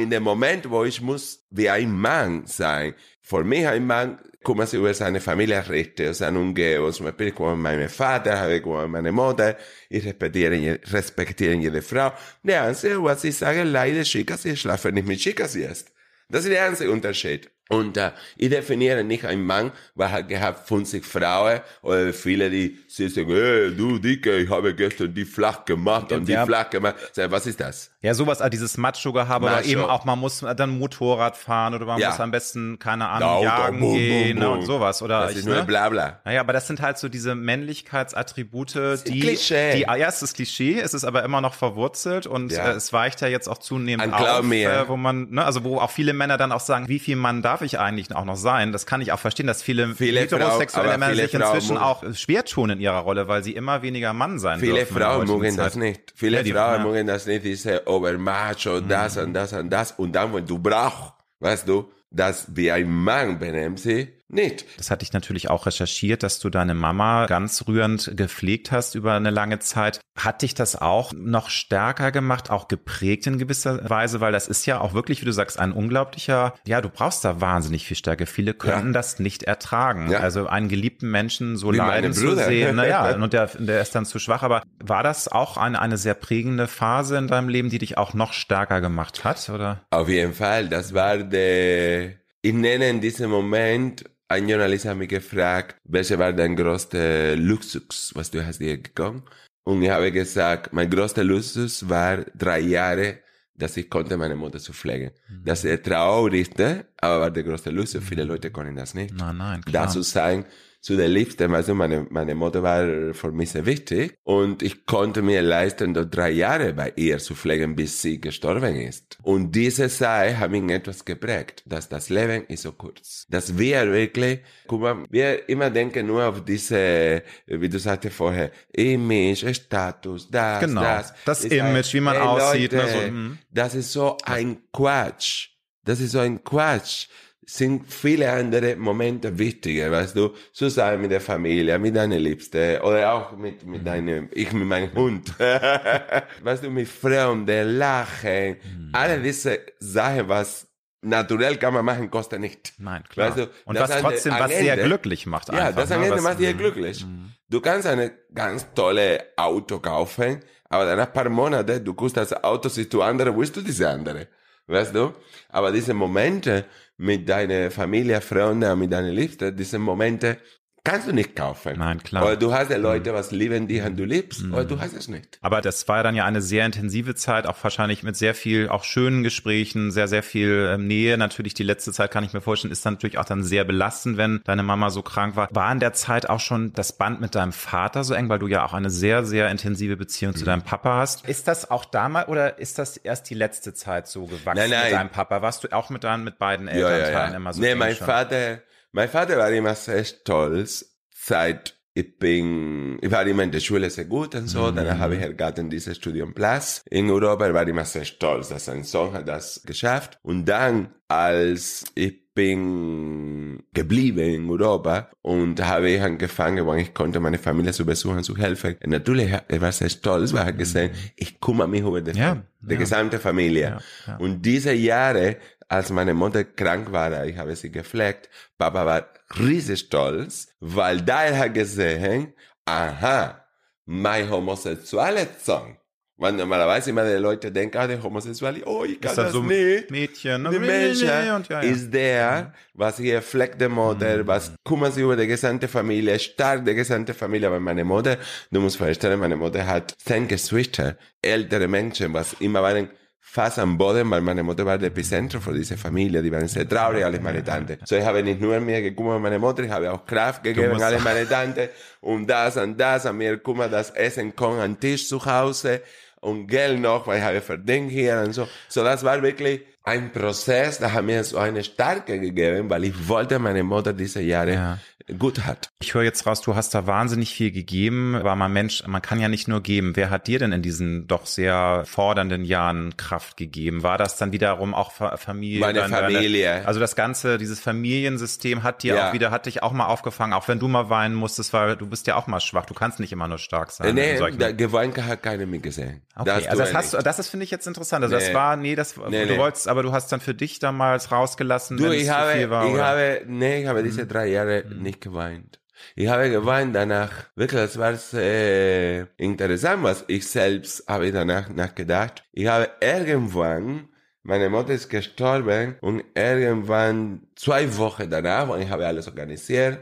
in 0.00 0.08
dem 0.08 0.22
Moment, 0.22 0.70
wo 0.70 0.82
ich 0.84 1.02
muss 1.02 1.44
wie 1.50 1.68
ein 1.68 1.92
Mann 1.92 2.46
sein, 2.46 2.94
für 3.20 3.44
mich 3.44 3.66
ein 3.66 3.86
Mann 3.86 4.18
kümmert 4.44 4.68
sich 4.68 4.78
über 4.78 4.92
seine 4.94 5.20
Familienrechte, 5.20 6.12
seine 6.14 6.38
Umgebung. 6.38 6.92
Zum 6.92 7.06
Beispiel, 7.06 7.28
ich 7.28 7.34
kümmere 7.34 7.52
mich 7.52 7.58
um 7.58 7.62
meinen 7.62 7.88
Vater, 7.88 8.50
ich 8.54 8.62
kümmere 8.62 8.80
mich 8.80 8.86
um 8.86 8.92
meine 8.92 9.12
Mutter, 9.12 9.56
ich 9.88 10.04
respektiere, 10.04 10.54
je- 10.54 10.78
respektiere 10.90 11.54
jede 11.54 11.82
Frau. 11.82 12.12
Der 12.42 12.62
einzige, 12.64 13.02
was 13.02 13.24
ich 13.24 13.36
sage, 13.36 13.62
leider 13.62 14.02
Chicas, 14.02 14.44
ich 14.44 14.60
schlafe 14.60 14.90
nicht 14.92 15.06
mit 15.06 15.18
Chicas 15.20 15.54
jetzt. 15.54 15.92
Das 16.28 16.44
ist 16.44 16.50
der 16.50 16.64
einzige 16.64 16.90
Unterschied. 16.90 17.50
Und 17.68 17.96
äh, 17.96 18.10
ich 18.36 18.50
definiere 18.50 19.02
nicht 19.04 19.24
einen 19.24 19.44
Mann, 19.44 19.72
weil 19.94 20.10
er 20.10 20.22
gehabt 20.22 20.66
50 20.68 21.04
Frauen 21.04 21.60
oder 21.82 22.12
viele, 22.12 22.50
die 22.50 22.78
sie 22.88 23.08
sagen, 23.08 23.30
hey, 23.30 23.74
du 23.74 23.98
Dicke, 23.98 24.36
ich 24.38 24.50
habe 24.50 24.74
gestern 24.74 25.14
die 25.14 25.24
flach 25.24 25.64
gemacht 25.64 26.12
und 26.12 26.26
die 26.28 26.32
Ja. 26.32 26.44
flach 26.44 26.68
gemacht. 26.68 26.96
Sag, 27.12 27.30
was 27.30 27.46
ist 27.46 27.60
das? 27.60 27.90
Ja, 28.02 28.14
sowas, 28.14 28.40
also 28.40 28.50
dieses 28.50 28.76
Macho-Gehabe 28.78 29.46
oder 29.46 29.54
Macho. 29.56 29.68
eben 29.68 29.84
auch, 29.84 30.04
man 30.04 30.18
muss 30.18 30.44
dann 30.56 30.70
Motorrad 30.78 31.36
fahren 31.36 31.72
oder 31.74 31.86
man 31.86 32.00
Ja. 32.00 32.08
muss 32.10 32.18
am 32.20 32.32
besten, 32.32 32.78
keine 32.80 33.08
Ahnung, 33.08 33.28
Auto, 33.28 33.44
jagen 33.44 33.78
bum, 33.80 33.94
gehen 33.96 34.38
ne, 34.38 34.44
bum. 34.46 34.58
und 34.58 34.66
sowas. 34.66 35.02
Oder 35.02 35.20
Das 35.22 35.30
ich, 35.32 35.36
ist 35.38 35.46
nur 35.46 35.54
ne? 35.54 35.62
Blabla. 35.64 36.20
Naja, 36.24 36.40
aber 36.40 36.52
das 36.52 36.66
sind 36.66 36.80
halt 36.80 36.98
so 36.98 37.08
diese 37.08 37.34
Männlichkeitsattribute, 37.36 38.74
die, 39.06 39.20
Klischee. 39.20 39.76
die, 39.76 39.88
ah, 39.88 39.96
ja, 39.96 40.08
es 40.08 40.22
ist 40.22 40.34
Klischee, 40.34 40.80
es 40.80 40.94
ist 40.94 41.04
aber 41.04 41.22
immer 41.22 41.40
noch 41.40 41.54
verwurzelt 41.54 42.26
und 42.26 42.52
Ja. 42.52 42.70
äh, 42.70 42.74
es 42.74 42.92
weicht 42.92 43.20
ja 43.20 43.28
jetzt 43.28 43.48
auch 43.48 43.58
zunehmend 43.58 44.12
An 44.12 44.14
auf, 44.44 44.52
äh, 44.52 44.88
wo 44.88 44.96
man, 44.96 45.30
ne, 45.30 45.44
also 45.44 45.64
wo 45.64 45.78
auch 45.78 45.90
viele 45.90 46.12
Männer 46.12 46.36
dann 46.38 46.52
auch 46.52 46.60
sagen, 46.60 46.88
wie 46.88 46.98
viel 46.98 47.16
Mann 47.16 47.42
darf 47.42 47.62
ich 47.62 47.78
eigentlich 47.78 48.14
auch 48.14 48.24
noch 48.24 48.36
sein? 48.36 48.72
Das 48.72 48.86
kann 48.86 49.00
ich 49.00 49.12
auch 49.12 49.18
verstehen, 49.20 49.46
dass 49.46 49.62
viele, 49.62 49.94
Viele 49.94 50.20
heterosexuelle 50.20 50.98
Männer 50.98 51.14
sich 51.14 51.34
inzwischen 51.34 51.76
auch 51.76 52.02
schwer 52.14 52.44
tun 52.44 52.70
in 52.70 52.80
ihrer 52.80 52.98
Rolle, 52.98 53.28
weil 53.28 53.44
sie 53.44 53.52
immer 53.52 53.82
weniger 53.82 54.12
Mann 54.12 54.38
sein 54.38 54.60
Viele 54.60 54.74
dürfen. 54.74 54.96
Frauen 54.96 55.26
mögen 55.28 55.56
das 55.56 55.76
nicht. 55.76 56.12
Viele 56.14 56.42
Ja, 56.42 56.54
Frauen 56.54 56.80
ja. 56.80 56.86
Mögen 56.90 57.06
das 57.06 57.26
nicht, 57.26 57.44
diese 57.44 57.86
Overmacho, 57.92 58.80
das 58.80 59.16
und 59.16 59.34
das 59.34 59.52
und 59.52 59.70
das. 59.70 59.92
Und 59.92 60.12
dann, 60.12 60.32
wenn 60.34 60.46
du 60.46 60.58
brauchst, 60.58 61.12
weißt 61.40 61.68
du, 61.68 61.90
dass 62.10 62.46
wie 62.54 62.70
ein 62.70 62.90
Mann 62.90 63.38
benehmen 63.38 63.76
sie, 63.76 64.08
nicht. 64.32 64.64
Das 64.78 64.90
hatte 64.90 65.04
ich 65.04 65.12
natürlich 65.12 65.50
auch 65.50 65.66
recherchiert, 65.66 66.22
dass 66.22 66.38
du 66.38 66.50
deine 66.50 66.74
Mama 66.74 67.26
ganz 67.26 67.66
rührend 67.66 68.12
gepflegt 68.16 68.72
hast 68.72 68.94
über 68.94 69.14
eine 69.14 69.30
lange 69.30 69.58
Zeit. 69.58 70.00
Hat 70.16 70.42
dich 70.42 70.54
das 70.54 70.76
auch 70.76 71.12
noch 71.14 71.50
stärker 71.50 72.12
gemacht, 72.12 72.50
auch 72.50 72.68
geprägt 72.68 73.26
in 73.26 73.38
gewisser 73.38 73.88
Weise, 73.88 74.20
weil 74.20 74.32
das 74.32 74.48
ist 74.48 74.66
ja 74.66 74.80
auch 74.80 74.94
wirklich, 74.94 75.20
wie 75.22 75.24
du 75.24 75.32
sagst, 75.32 75.58
ein 75.58 75.72
unglaublicher, 75.72 76.54
ja, 76.66 76.80
du 76.80 76.88
brauchst 76.88 77.24
da 77.24 77.40
wahnsinnig 77.40 77.86
viel 77.86 77.96
Stärke. 77.96 78.26
Viele 78.26 78.54
können 78.54 78.88
ja. 78.88 78.92
das 78.92 79.18
nicht 79.18 79.42
ertragen. 79.44 80.10
Ja. 80.10 80.20
Also 80.20 80.46
einen 80.46 80.68
geliebten 80.68 81.10
Menschen 81.10 81.56
so 81.56 81.72
wie 81.72 81.76
leiden 81.76 82.12
zu 82.12 82.34
sehen, 82.36 82.76
naja, 82.76 83.14
und 83.22 83.32
der, 83.32 83.46
der 83.58 83.80
ist 83.80 83.94
dann 83.94 84.04
zu 84.04 84.18
schwach. 84.18 84.42
Aber 84.42 84.62
war 84.82 85.02
das 85.02 85.28
auch 85.28 85.56
eine, 85.56 85.80
eine 85.80 85.96
sehr 85.96 86.14
prägende 86.14 86.68
Phase 86.68 87.16
in 87.16 87.28
deinem 87.28 87.48
Leben, 87.48 87.70
die 87.70 87.78
dich 87.78 87.98
auch 87.98 88.14
noch 88.14 88.32
stärker 88.32 88.80
gemacht 88.80 89.24
hat, 89.24 89.48
oder? 89.48 89.80
Auf 89.90 90.08
jeden 90.08 90.34
Fall. 90.34 90.68
Das 90.68 90.94
war 90.94 91.18
der, 91.18 92.10
ich 92.42 92.52
nenne 92.52 92.88
in 92.88 93.00
diesem 93.00 93.30
Moment 93.30 94.04
ein 94.32 94.48
Journalist 94.48 94.84
hat 94.86 94.96
mich 94.96 95.08
gefragt, 95.08 95.76
welcher 95.84 96.18
war 96.18 96.32
dein 96.32 96.56
größter 96.56 97.36
Luxus, 97.36 98.12
was 98.14 98.30
du 98.30 98.44
hast 98.44 98.60
dir 98.60 98.78
gegangen? 98.78 99.22
Und 99.64 99.82
ich 99.82 99.90
habe 99.90 100.10
gesagt, 100.10 100.72
mein 100.72 100.90
größter 100.90 101.22
Luxus 101.22 101.88
war 101.88 102.24
drei 102.34 102.60
Jahre, 102.60 103.18
dass 103.54 103.76
ich 103.76 103.88
konnte 103.88 104.16
meine 104.16 104.34
Mutter 104.34 104.58
zu 104.58 104.72
pflegen. 104.72 105.12
Mhm. 105.28 105.44
Das 105.44 105.58
ist 105.60 105.64
der 105.64 105.82
traurigste, 105.82 106.86
aber 106.96 107.20
war 107.20 107.30
der 107.30 107.44
größte 107.44 107.70
Luxus. 107.70 108.02
Viele 108.02 108.24
Leute 108.24 108.50
können 108.50 108.74
das 108.74 108.94
nicht. 108.94 109.14
Nein, 109.14 109.36
nein, 109.36 109.62
klar. 109.62 109.84
Das 109.84 109.92
zu 109.92 110.02
sein, 110.02 110.44
zu 110.82 110.96
der 110.96 111.08
Liebsten. 111.08 111.54
Also 111.54 111.74
meine, 111.74 112.06
meine 112.10 112.34
Mutter 112.34 112.62
war 112.62 113.14
für 113.14 113.30
mich 113.30 113.50
sehr 113.50 113.64
wichtig 113.64 114.14
und 114.24 114.62
ich 114.62 114.84
konnte 114.84 115.22
mir 115.22 115.40
leisten, 115.40 115.94
dort 115.94 116.14
drei 116.14 116.30
Jahre 116.30 116.72
bei 116.74 116.92
ihr 116.96 117.18
zu 117.18 117.34
pflegen, 117.34 117.76
bis 117.76 118.02
sie 118.02 118.20
gestorben 118.20 118.76
ist. 118.76 119.16
Und 119.22 119.52
diese 119.52 119.88
Zeit 119.88 120.38
hat 120.38 120.50
mich 120.50 120.68
etwas 120.70 121.04
geprägt, 121.04 121.62
dass 121.66 121.88
das 121.88 122.10
Leben 122.10 122.44
ist 122.48 122.62
so 122.62 122.72
kurz. 122.72 123.26
Dass 123.30 123.56
wir 123.56 123.90
wirklich, 123.92 124.40
guck 124.66 124.80
mal, 124.80 125.04
wir 125.08 125.48
immer 125.48 125.70
denken 125.70 126.06
nur 126.06 126.24
auf 126.24 126.44
diese, 126.44 127.22
wie 127.46 127.68
du 127.68 127.78
sagte 127.78 128.10
vorher, 128.10 128.50
Image, 128.72 129.44
Status, 129.54 130.28
das, 130.28 130.60
genau, 130.60 130.82
das. 130.82 131.14
Das 131.24 131.44
Image, 131.44 131.86
ein, 131.88 131.92
wie 131.92 132.00
man 132.00 132.14
hey, 132.16 132.22
aussieht. 132.22 132.72
Leute, 132.72 132.86
ne, 132.86 132.92
so, 132.92 133.06
hm. 133.06 133.38
das 133.50 133.74
ist 133.76 133.92
so 133.92 134.16
ein 134.24 134.58
Quatsch. 134.72 135.48
Das 135.84 136.00
ist 136.00 136.12
so 136.12 136.18
ein 136.18 136.42
Quatsch 136.42 137.06
sind 137.44 137.92
viele 137.92 138.30
andere 138.30 138.76
Momente 138.76 139.36
wichtiger, 139.36 139.90
weißt 139.90 140.16
du, 140.16 140.34
zu 140.52 140.68
sein 140.68 141.00
mit 141.00 141.10
der 141.10 141.20
Familie, 141.20 141.78
mit 141.78 141.96
deiner 141.96 142.18
Liebste 142.18 142.80
oder 142.82 143.12
auch 143.12 143.36
mit, 143.36 143.66
mit 143.66 143.80
mhm. 143.80 143.84
deinem, 143.84 144.28
ich 144.32 144.52
mit 144.52 144.66
meinem 144.66 144.92
Hund, 144.94 145.34
weißt 146.42 146.64
du, 146.64 146.70
mit 146.70 146.88
Freunden, 146.88 147.78
Lachen, 147.78 148.56
mhm. 148.62 148.90
alle 148.92 149.20
diese 149.20 149.58
Sachen, 149.80 150.28
was 150.28 150.68
naturell 151.02 151.56
kann 151.56 151.74
man 151.74 151.84
machen, 151.84 152.10
kostet 152.10 152.40
nicht. 152.40 152.74
Nein, 152.78 153.02
klar. 153.08 153.28
Weißt 153.28 153.38
du, 153.38 153.50
und 153.64 153.78
was 153.78 153.90
trotzdem 153.90 154.34
was 154.38 154.50
sehr 154.50 154.76
glücklich 154.76 155.26
macht 155.26 155.50
einfach. 155.50 155.64
Ja, 155.64 155.72
das 155.72 155.90
am 155.90 156.00
ne? 156.00 156.06
Ende 156.06 156.22
macht 156.22 156.38
sehr 156.38 156.54
glücklich. 156.54 157.04
Mhm. 157.04 157.32
Du 157.48 157.60
kannst 157.60 157.86
eine 157.88 158.12
ganz 158.32 158.72
tolle 158.72 159.24
Auto 159.36 159.80
kaufen, 159.80 160.40
aber 160.68 160.86
dann 160.86 160.96
nach 160.96 161.08
ein 161.08 161.12
paar 161.12 161.28
Monaten, 161.28 161.84
du 161.84 161.92
guckst 161.92 162.16
das 162.16 162.32
Auto, 162.32 162.68
siehst 162.68 162.94
du 162.94 163.02
andere, 163.02 163.36
willst 163.36 163.56
du 163.56 163.60
diese 163.60 163.90
andere? 163.90 164.28
Weißt 164.68 164.94
du? 164.94 165.12
Aber 165.48 165.72
diese 165.72 165.92
Momente, 165.92 166.64
mit 166.98 167.28
deiner 167.28 167.70
Familie, 167.70 168.20
Freunden, 168.20 168.78
mit 168.78 168.92
deiner 168.92 169.10
Liebste, 169.10 169.52
diese 169.52 169.78
Momente 169.78 170.38
kannst 170.84 171.06
du 171.06 171.12
nicht 171.12 171.36
kaufen. 171.36 171.78
Nein, 171.78 172.02
klar. 172.02 172.24
Oder 172.24 172.36
du 172.36 172.52
hast 172.52 172.70
ja 172.70 172.76
Leute, 172.76 173.12
mhm. 173.12 173.14
was 173.14 173.30
lieben 173.30 173.68
die 173.68 173.80
und 173.80 173.96
du 173.96 174.04
liebst, 174.04 174.42
mhm. 174.42 174.54
oder 174.54 174.64
du 174.64 174.80
hast 174.80 174.94
es 174.94 175.08
nicht. 175.08 175.38
Aber 175.40 175.60
das 175.60 175.86
war 175.88 176.02
dann 176.02 176.14
ja 176.14 176.24
eine 176.24 176.42
sehr 176.42 176.66
intensive 176.66 177.14
Zeit, 177.14 177.46
auch 177.46 177.56
wahrscheinlich 177.62 178.02
mit 178.02 178.16
sehr 178.16 178.34
viel, 178.34 178.68
auch 178.68 178.84
schönen 178.84 179.22
Gesprächen, 179.22 179.90
sehr, 179.90 180.08
sehr 180.08 180.22
viel 180.22 180.70
ähm, 180.74 180.86
Nähe. 180.86 181.16
Natürlich 181.18 181.54
die 181.54 181.62
letzte 181.62 181.92
Zeit 181.92 182.10
kann 182.10 182.24
ich 182.24 182.32
mir 182.32 182.40
vorstellen, 182.40 182.72
ist 182.72 182.84
dann 182.84 182.94
natürlich 182.94 183.18
auch 183.18 183.24
dann 183.24 183.44
sehr 183.44 183.64
belastend, 183.64 184.16
wenn 184.16 184.40
deine 184.44 184.62
Mama 184.62 184.90
so 184.90 185.02
krank 185.02 185.36
war. 185.36 185.48
War 185.52 185.70
in 185.70 185.80
der 185.80 185.92
Zeit 185.92 186.28
auch 186.28 186.40
schon 186.40 186.72
das 186.72 186.92
Band 186.92 187.20
mit 187.20 187.34
deinem 187.34 187.52
Vater 187.52 188.02
so 188.04 188.14
eng, 188.14 188.28
weil 188.28 188.38
du 188.38 188.48
ja 188.48 188.64
auch 188.64 188.72
eine 188.72 188.90
sehr, 188.90 189.24
sehr 189.24 189.50
intensive 189.50 189.96
Beziehung 189.96 190.32
mhm. 190.32 190.38
zu 190.38 190.44
deinem 190.44 190.62
Papa 190.62 190.96
hast. 190.96 191.28
Ist 191.28 191.46
das 191.48 191.70
auch 191.70 191.84
damals 191.84 192.28
oder 192.28 192.58
ist 192.58 192.78
das 192.78 192.96
erst 192.96 193.30
die 193.30 193.34
letzte 193.34 193.74
Zeit 193.74 194.08
so 194.08 194.26
gewachsen 194.26 194.58
nein, 194.58 194.70
nein. 194.70 194.84
mit 194.84 194.92
deinem 194.92 195.10
Papa? 195.10 195.42
Warst 195.42 195.62
du 195.64 195.72
auch 195.72 195.90
mit 195.90 196.04
deinen, 196.04 196.24
mit 196.24 196.38
beiden 196.38 196.66
Elternteilen 196.66 197.12
ja, 197.12 197.20
ja, 197.20 197.30
ja. 197.30 197.36
immer 197.36 197.52
so? 197.52 197.60
Nee, 197.60 197.74
mein 197.74 197.94
schon? 197.94 198.06
Vater 198.06 198.58
mein 198.92 199.08
Vater 199.08 199.36
war 199.38 199.50
immer 199.50 199.74
sehr 199.74 200.04
stolz, 200.04 200.96
seit 201.14 201.76
ich 201.94 202.18
bin, 202.18 202.98
ich 203.02 203.10
war 203.10 203.26
immer 203.26 203.42
in 203.42 203.50
der 203.50 203.60
Schule 203.60 203.90
sehr 203.90 204.06
gut 204.06 204.34
und 204.34 204.48
so, 204.48 204.70
mhm. 204.70 204.76
dann 204.76 204.98
habe 204.98 205.16
ich 205.16 205.22
ergatten 205.22 205.68
dieses 205.68 205.96
Studium 205.96 206.32
Plus 206.32 206.82
in 206.88 207.10
Europa, 207.10 207.48
ich 207.48 207.54
war 207.54 207.68
immer 207.68 207.84
sehr 207.84 208.04
stolz, 208.04 208.48
dass 208.48 208.64
sein 208.64 208.82
Sohn 208.84 209.12
hat 209.12 209.28
das 209.28 209.62
geschafft. 209.64 210.18
Und 210.22 210.46
dann, 210.46 210.94
als 211.08 211.84
ich 211.94 212.22
bin 212.34 213.62
geblieben 213.74 214.20
in 214.20 214.48
Europa 214.48 215.10
und 215.20 215.62
habe 215.62 215.90
ich 215.90 216.00
angefangen, 216.00 216.64
wo 216.64 216.72
ich 216.74 216.94
konnte 216.94 217.20
meine 217.20 217.36
Familie 217.36 217.72
zu 217.72 217.84
besuchen, 217.84 218.22
zu 218.22 218.36
helfen. 218.38 218.76
Und 218.82 218.90
natürlich, 218.90 219.30
er 219.30 219.60
war 219.60 219.72
sehr 219.72 219.90
stolz, 219.90 220.32
weil 220.32 220.46
er 220.46 220.52
gesehen, 220.54 220.92
ich 221.16 221.40
kümmere 221.40 221.68
mich 221.68 221.82
über 221.82 222.00
die, 222.00 222.18
ja, 222.18 222.42
die 222.60 222.72
ja. 222.72 222.78
gesamte 222.78 223.18
Familie. 223.18 223.78
Ja, 224.06 224.16
und 224.16 224.40
diese 224.40 224.72
Jahre 224.72 225.36
als 225.72 225.88
meine 225.90 226.12
Mutter 226.12 226.44
krank 226.44 226.92
war, 226.92 227.24
ich 227.24 227.38
habe 227.38 227.56
sie 227.56 227.72
gepflegt, 227.72 228.28
Papa 228.58 228.84
war 228.84 229.06
riesig 229.40 229.80
stolz, 229.80 230.48
weil 230.60 231.00
da 231.00 231.24
er 231.24 231.38
hat 231.38 231.54
gesehen, 231.54 232.34
aha, 232.66 233.46
mein 233.86 234.28
homosexueller 234.28 235.26
Song. 235.42 235.78
Weil 236.18 236.34
normalerweise 236.34 236.90
immer 236.90 237.04
die 237.04 237.16
Leute 237.16 237.50
denken, 237.50 237.78
ah, 237.78 237.86
der 237.86 238.00
Homosexuelle, 238.02 238.62
oh, 238.66 238.84
ich 238.84 239.00
kann 239.00 239.16
das 239.16 239.32
so 239.32 239.42
nicht. 239.42 239.90
Mädchen, 239.90 240.46
die 240.52 240.58
Mädchen 240.58 241.08
ja, 241.08 241.40
ja. 241.48 241.60
ist 241.60 241.90
der, 241.92 242.52
was 242.74 242.98
hier 242.98 243.22
pflegt 243.22 243.58
die 243.58 243.66
Mutter, 243.66 244.18
mhm. 244.18 244.26
was 244.26 244.52
kümmert 244.62 244.92
sich 244.92 245.02
über 245.02 245.16
die 245.16 245.26
gesamte 245.26 245.68
Familie, 245.68 246.18
stark 246.18 246.66
die 246.66 246.74
gesamte 246.74 247.14
Familie. 247.14 247.48
Aber 247.48 247.58
meine 247.58 247.82
Mutter, 247.82 248.18
du 248.50 248.60
musst 248.60 248.76
vorstellen, 248.76 249.18
meine 249.18 249.36
Mutter 249.36 249.66
hat 249.66 249.94
zehn 250.04 250.28
Geschwister, 250.28 250.96
ältere 251.22 251.66
Menschen, 251.66 252.12
was 252.12 252.34
immer 252.34 252.62
waren, 252.62 252.90
fast 253.32 253.58
am 253.58 253.78
Boden, 253.78 254.10
weil 254.10 254.20
meine 254.20 254.42
Mutter 254.42 254.66
war 254.66 254.76
der 254.76 254.88
Epizentrum 254.88 255.40
für 255.40 255.54
diese 255.54 255.78
Familie. 255.78 256.22
Die 256.22 256.30
waren 256.30 256.46
sehr 256.46 256.68
traurig, 256.68 257.02
alle 257.02 257.18
meine 257.18 257.42
Tante. 257.42 257.78
So, 257.82 257.96
ich 257.96 258.04
habe 258.04 258.22
nicht 258.22 258.42
nur 258.42 258.60
mir 258.60 258.82
gekümmert 258.82 259.22
meine 259.22 259.38
Mutter, 259.38 259.62
ich 259.62 259.70
habe 259.70 259.90
auch 259.90 260.04
Kraft 260.04 260.42
gegeben, 260.42 260.82
alle 260.82 260.98
meine 260.98 261.26
Tante. 261.26 261.70
Und 262.02 262.26
das 262.26 262.58
und 262.58 262.78
das, 262.78 263.06
an 263.06 263.16
mir 263.16 263.38
kümmert, 263.38 263.72
das 263.72 263.88
Essen 263.88 264.36
kommt 264.36 264.60
an 264.60 264.78
Tisch 264.78 265.08
zu 265.08 265.24
Hause 265.24 265.80
und 266.20 266.46
Geld 266.46 266.78
noch, 266.78 267.06
weil 267.06 267.20
ich 267.20 267.24
habe 267.24 267.40
verdient 267.40 267.90
hier 267.90 268.20
und 268.20 268.34
so. 268.34 268.46
So, 268.68 268.84
das 268.84 269.02
war 269.02 269.22
wirklich 269.22 269.62
ein 269.82 270.12
Prozess, 270.12 270.78
da 270.78 270.92
hat 270.92 271.02
mir 271.02 271.24
so 271.24 271.38
eine 271.38 271.64
Stärke 271.64 272.20
gegeben, 272.20 272.68
weil 272.68 272.84
ich 272.84 273.08
wollte 273.08 273.38
meine 273.38 273.62
Mutter 273.62 273.94
diese 273.94 274.20
Jahre 274.20 274.52
ja 274.52 274.78
gut 275.18 275.44
hat. 275.44 275.68
Ich 275.80 275.94
höre 275.94 276.02
jetzt 276.02 276.26
raus, 276.26 276.40
du 276.42 276.54
hast 276.54 276.74
da 276.74 276.86
wahnsinnig 276.86 277.34
viel 277.34 277.50
gegeben, 277.50 278.14
aber 278.14 278.36
man 278.36 278.52
Mensch, 278.52 278.86
man 278.86 279.02
kann 279.02 279.20
ja 279.20 279.28
nicht 279.28 279.48
nur 279.48 279.62
geben. 279.62 279.96
Wer 279.96 280.10
hat 280.10 280.26
dir 280.26 280.38
denn 280.38 280.52
in 280.52 280.62
diesen 280.62 281.06
doch 281.06 281.26
sehr 281.26 281.84
fordernden 281.86 282.44
Jahren 282.44 282.96
Kraft 282.96 283.36
gegeben? 283.36 283.82
War 283.82 283.98
das 283.98 284.16
dann 284.16 284.32
wiederum 284.32 284.74
auch 284.74 284.92
Familie? 284.92 285.60
Meine 285.60 285.88
Familie. 285.88 286.46
Deine, 286.46 286.66
also 286.66 286.80
das 286.80 286.96
ganze, 286.96 287.38
dieses 287.38 287.60
Familiensystem 287.60 288.62
hat 288.62 288.82
dir 288.82 288.94
ja. 288.94 289.08
auch 289.08 289.12
wieder, 289.12 289.30
hat 289.30 289.46
dich 289.46 289.62
auch 289.62 289.72
mal 289.72 289.86
aufgefangen, 289.86 290.32
auch 290.32 290.48
wenn 290.48 290.58
du 290.58 290.68
mal 290.68 290.88
weinen 290.90 291.14
musstest, 291.14 291.52
weil 291.52 291.76
du 291.76 291.86
bist 291.86 292.06
ja 292.06 292.16
auch 292.16 292.26
mal 292.26 292.40
schwach. 292.40 292.66
Du 292.66 292.74
kannst 292.74 293.00
nicht 293.00 293.12
immer 293.12 293.28
nur 293.28 293.38
stark 293.38 293.70
sein. 293.70 293.94
Nee, 293.94 294.18
da, 294.38 294.52
geweint 294.52 294.96
hat 295.02 295.22
keiner 295.22 295.46
mehr 295.46 295.60
gesehen. 295.60 296.02
Okay, 296.14 296.26
das 296.26 296.46
also 296.46 296.62
das 296.62 296.74
hast 296.74 296.94
du, 296.94 296.98
das 296.98 297.18
ist, 297.18 297.28
finde 297.28 297.44
ich 297.44 297.50
jetzt 297.50 297.66
interessant. 297.66 298.04
Also 298.04 298.16
nee. 298.16 298.24
das 298.24 298.34
war, 298.34 298.56
nee, 298.56 298.74
das, 298.74 298.96
nee, 298.96 299.26
du 299.26 299.32
nee. 299.32 299.38
wolltest, 299.38 299.68
aber 299.68 299.82
du 299.82 299.92
hast 299.92 300.12
dann 300.12 300.20
für 300.20 300.34
dich 300.34 300.58
damals 300.58 301.10
rausgelassen, 301.10 301.76
du, 301.76 301.90
ich 301.90 302.08
habe, 302.10 302.50
war, 302.50 302.66
ich 302.66 302.74
oder? 302.74 302.84
habe, 302.84 303.22
nee, 303.26 303.62
ich 303.62 303.66
habe 303.66 303.82
diese 303.82 304.04
mhm. 304.04 304.08
drei 304.08 304.26
Jahre 304.26 304.64
mhm. 304.68 304.82
Nicht 304.92 305.00
geweint. 305.00 305.58
Ich 305.96 306.08
habe 306.08 306.30
geweint 306.30 306.76
danach. 306.76 307.12
Wirklich, 307.34 307.60
das 307.60 307.78
war 307.78 307.94
äh, 308.14 309.00
interessant, 309.16 309.82
was 309.82 310.04
ich 310.06 310.28
selbst 310.28 310.84
habe 310.86 311.10
danach 311.10 311.48
nachgedacht. 311.48 312.22
Ich 312.32 312.46
habe 312.46 312.70
irgendwann, 312.80 313.88
meine 314.22 314.48
Mutter 314.48 314.74
ist 314.74 314.88
gestorben 314.88 315.76
und 315.80 316.04
irgendwann 316.14 317.26
zwei 317.34 317.76
Wochen 317.78 318.08
danach, 318.08 318.48
und 318.48 318.62
ich 318.62 318.70
habe 318.70 318.86
alles 318.86 319.08
organisiert, 319.08 319.80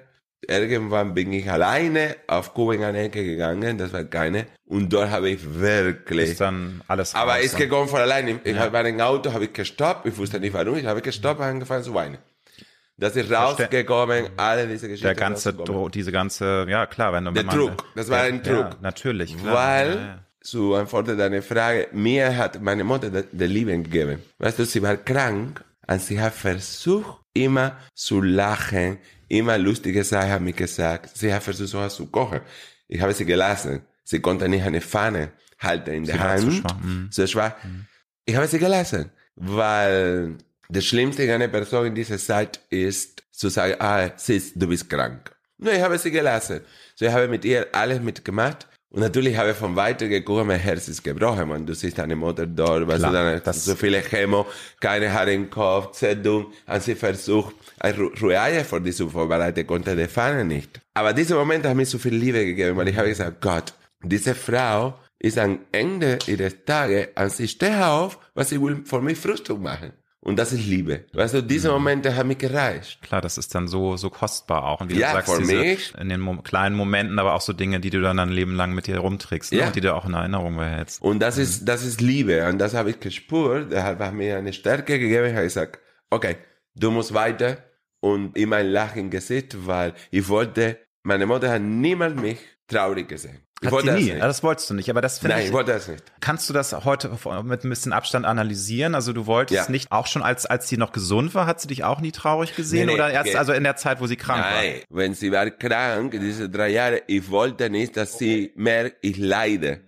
irgendwann 0.48 1.12
bin 1.12 1.32
ich 1.34 1.50
alleine 1.50 2.16
auf 2.26 2.54
Kuba 2.54 2.72
in 2.74 2.84
eine 2.84 3.02
Ecke 3.02 3.22
gegangen, 3.22 3.76
das 3.76 3.92
war 3.92 4.04
keine, 4.04 4.46
und 4.64 4.90
dort 4.90 5.10
habe 5.10 5.28
ich 5.28 5.40
wirklich... 5.60 6.30
Ist 6.30 6.40
dann 6.40 6.80
alles 6.88 7.14
Aber 7.14 7.40
ist 7.40 7.58
gegangen 7.58 7.88
von 7.88 8.00
alleine. 8.00 8.40
Ich 8.42 8.56
ja. 8.56 8.72
war 8.72 8.86
im 8.86 9.00
Auto, 9.00 9.32
habe 9.34 9.44
ich 9.44 9.52
gestoppt, 9.52 10.06
ich 10.06 10.16
wusste 10.16 10.40
nicht 10.40 10.54
warum, 10.54 10.76
ich 10.76 10.86
habe 10.86 11.02
gestoppt 11.02 11.40
und 11.40 11.46
angefangen 11.46 11.84
zu 11.84 11.92
weinen. 11.92 12.18
Das 13.00 13.16
ist 13.16 13.32
rausgekommen, 13.32 14.28
alle 14.36 14.68
diese 14.68 14.86
Geschichten. 14.86 15.06
Der 15.06 15.14
ganze, 15.14 15.56
diese 15.92 16.12
ganze, 16.12 16.66
ja 16.68 16.86
klar, 16.86 17.14
wenn 17.14 17.24
du 17.24 17.32
Der 17.32 17.44
Druck, 17.44 17.84
das 17.94 18.10
war 18.10 18.20
ein 18.20 18.42
Druck. 18.42 18.70
Ja, 18.72 18.76
natürlich. 18.82 19.36
Klar. 19.38 19.54
Weil, 19.54 19.88
ja, 19.88 20.00
ja. 20.00 20.18
zu 20.42 20.74
antworten 20.74 21.16
deine 21.16 21.40
Frage, 21.40 21.88
mir 21.92 22.36
hat 22.36 22.60
meine 22.60 22.84
Mutter 22.84 23.10
der 23.10 23.48
Liebe 23.48 23.72
gegeben. 23.72 24.22
Weißt 24.38 24.58
du, 24.58 24.66
sie 24.66 24.82
war 24.82 24.96
krank 24.98 25.64
und 25.86 26.02
sie 26.02 26.20
hat 26.20 26.34
versucht, 26.34 27.20
immer 27.32 27.78
zu 27.94 28.20
lachen, 28.20 28.98
immer 29.28 29.56
lustige 29.56 30.04
Sachen 30.04 30.30
hat 30.30 30.42
mir 30.42 30.52
gesagt. 30.52 31.16
Sie 31.16 31.32
hat 31.32 31.42
versucht, 31.42 31.70
sowas 31.70 31.94
zu 31.94 32.06
kochen. 32.06 32.40
Ich 32.86 33.00
habe 33.00 33.14
sie 33.14 33.24
gelassen. 33.24 33.82
Sie 34.04 34.20
konnte 34.20 34.46
nicht 34.48 34.64
eine 34.64 34.82
Pfanne 34.82 35.30
halten 35.58 35.90
in 35.92 36.04
der 36.04 36.16
sie 36.16 36.20
Hand. 36.20 36.42
War 36.42 36.50
zu 36.50 36.50
schwach. 36.50 36.80
Mhm. 36.82 37.08
So 37.10 37.26
schwach. 37.26 37.52
Mhm. 37.64 37.86
Ich 38.26 38.36
habe 38.36 38.46
sie 38.46 38.58
gelassen, 38.58 39.10
weil 39.36 40.36
Das 40.72 40.84
Schlimmste 40.84 41.24
an 41.24 41.30
einer 41.30 41.48
Person 41.48 41.86
in 41.86 41.96
dieser 41.96 42.16
Zeit 42.16 42.60
ist 42.70 43.24
zu 43.32 43.48
sagen, 43.48 43.74
ah, 43.80 44.08
siehst, 44.14 44.52
du 44.54 44.68
bist 44.68 44.88
krank. 44.88 45.32
No, 45.58 45.68
ich 45.72 45.80
habe 45.80 45.98
sie 45.98 46.12
gelassen. 46.12 46.60
So, 46.94 47.06
ich 47.06 47.12
habe 47.12 47.26
mit 47.26 47.44
ihr 47.44 47.66
alles 47.72 48.00
mitgemacht. 48.00 48.68
Und 48.90 49.00
natürlich 49.00 49.36
habe 49.36 49.50
ich 49.50 49.56
von 49.56 49.74
weiter 49.74 50.06
geguckt, 50.06 50.46
mein 50.46 50.60
Herz 50.60 50.86
ist 50.86 51.02
gebrochen, 51.02 51.48
man. 51.48 51.66
Du 51.66 51.74
siehst 51.74 51.98
deine 51.98 52.14
Mutter 52.14 52.46
dort, 52.46 52.86
weißt 52.86 53.02
du, 53.02 53.10
dann 53.10 53.40
das 53.42 53.64
so 53.64 53.74
viele 53.74 54.00
Chemo, 54.00 54.46
keine 54.78 55.12
Haare 55.12 55.32
im 55.32 55.50
Kopf, 55.50 55.90
Zerdung, 55.90 56.52
haben 56.68 56.80
sie 56.80 56.94
versucht, 56.94 57.56
ein 57.80 57.94
Ruaya 58.22 58.62
vor 58.62 58.78
die 58.78 58.92
zu 58.92 59.08
vorbereiten, 59.08 59.66
konnte 59.66 59.96
der 59.96 60.08
Fahne 60.08 60.44
nicht. 60.44 60.80
Aber 60.94 61.12
dieser 61.12 61.34
Moment 61.34 61.66
hat 61.66 61.74
mir 61.74 61.86
so 61.86 61.98
viel 61.98 62.14
Liebe 62.14 62.44
gegeben, 62.44 62.76
weil 62.76 62.88
ich 62.88 62.96
habe 62.96 63.08
gesagt, 63.08 63.40
Gott, 63.40 63.74
diese 64.02 64.36
Frau 64.36 64.94
ist 65.18 65.36
am 65.36 65.60
Ende 65.72 66.18
ihres 66.26 66.64
Tages, 66.64 67.08
und 67.16 67.32
sie 67.32 67.48
steht 67.48 67.74
auf, 67.74 68.18
was 68.34 68.50
sie 68.50 68.60
will 68.60 68.82
für 68.84 69.02
mich 69.02 69.18
Frühstück 69.18 69.60
machen. 69.60 69.92
Und 70.30 70.36
das 70.36 70.52
ist 70.52 70.64
Liebe. 70.64 71.06
Weißt 71.12 71.34
du, 71.34 71.42
diese 71.42 71.70
mhm. 71.70 71.74
Momente 71.74 72.14
haben 72.14 72.28
mich 72.28 72.38
gereicht. 72.38 73.02
Klar, 73.02 73.20
das 73.20 73.36
ist 73.36 73.52
dann 73.52 73.66
so, 73.66 73.96
so 73.96 74.10
kostbar 74.10 74.62
auch. 74.62 74.80
Und 74.80 74.88
wie 74.88 74.96
ja, 74.96 75.08
du 75.08 75.14
sagst, 75.14 75.40
diese, 75.40 75.56
mich. 75.56 75.92
in 75.98 76.08
den 76.08 76.20
Mo 76.20 76.36
kleinen 76.36 76.76
Momenten, 76.76 77.18
aber 77.18 77.34
auch 77.34 77.40
so 77.40 77.52
Dinge, 77.52 77.80
die 77.80 77.90
du 77.90 78.00
dann 78.00 78.18
dein 78.18 78.28
Leben 78.28 78.54
lang 78.54 78.72
mit 78.72 78.86
dir 78.86 78.98
rumträgst, 78.98 79.50
ne? 79.50 79.58
ja. 79.58 79.66
und 79.66 79.74
die 79.74 79.80
du 79.80 79.92
auch 79.92 80.04
in 80.04 80.14
Erinnerung 80.14 80.56
behältst. 80.56 81.02
Und 81.02 81.18
das 81.18 81.34
mhm. 81.34 81.42
ist, 81.42 81.64
das 81.64 81.84
ist 81.84 82.00
Liebe. 82.00 82.46
Und 82.48 82.58
das 82.58 82.74
habe 82.74 82.90
ich 82.90 83.00
gespürt. 83.00 83.72
Deshalb 83.72 83.98
hat 83.98 84.14
mir 84.14 84.38
eine 84.38 84.52
Stärke 84.52 85.00
gegeben. 85.00 85.26
Ich 85.26 85.32
habe 85.32 85.42
gesagt, 85.42 85.80
okay, 86.10 86.36
du 86.76 86.92
musst 86.92 87.12
weiter. 87.12 87.58
Und 87.98 88.36
immer 88.36 88.56
ein 88.56 88.68
Lachen 88.68 89.10
Gesicht, 89.10 89.66
weil 89.66 89.94
ich 90.12 90.28
wollte, 90.28 90.78
meine 91.02 91.26
Mutter 91.26 91.50
hat 91.50 91.60
niemals 91.60 92.14
mich 92.14 92.38
traurig 92.70 93.08
gesehen. 93.08 93.40
Ich 93.62 93.70
Hat 93.70 93.82
sie 93.82 93.90
nie. 93.90 94.10
Das, 94.10 94.20
das, 94.20 94.42
wolltest 94.42 94.70
du 94.70 94.74
nicht, 94.74 94.88
aber 94.88 95.02
das 95.02 95.18
finde 95.18 95.34
ich. 95.34 95.38
Nein, 95.38 95.46
ich 95.48 95.52
wollte 95.52 95.72
das 95.72 95.86
nicht. 95.86 96.02
Kannst 96.20 96.48
du 96.48 96.54
das 96.54 96.72
heute 96.84 97.10
mit 97.44 97.62
ein 97.62 97.68
bisschen 97.68 97.92
Abstand 97.92 98.24
analysieren? 98.24 98.94
Also 98.94 99.12
du 99.12 99.26
wolltest 99.26 99.66
ja. 99.66 99.70
nicht, 99.70 99.92
auch 99.92 100.06
schon 100.06 100.22
als, 100.22 100.46
als 100.46 100.68
sie 100.68 100.78
noch 100.78 100.92
gesund 100.92 101.34
war, 101.34 101.46
hat 101.46 101.60
sie 101.60 101.68
dich 101.68 101.84
auch 101.84 102.00
nie 102.00 102.10
traurig 102.10 102.56
gesehen? 102.56 102.86
Nee, 102.86 102.92
nee, 102.92 102.94
oder 102.94 103.10
erst 103.10 103.28
okay. 103.28 103.38
also 103.38 103.52
in 103.52 103.64
der 103.64 103.76
Zeit, 103.76 104.00
wo 104.00 104.06
sie 104.06 104.16
krank 104.16 104.40
Nein, 104.40 104.54
war? 104.54 104.62
Nein, 104.62 104.82
wenn 104.88 105.14
sie 105.14 105.30
war 105.30 105.50
krank, 105.50 106.12
diese 106.12 106.48
drei 106.48 106.70
Jahre, 106.70 107.02
ich 107.06 107.30
wollte 107.30 107.68
nicht, 107.68 107.98
dass 107.98 108.16
sie 108.16 108.52
mehr, 108.56 108.92
ich 109.02 109.18
leide. 109.18 109.80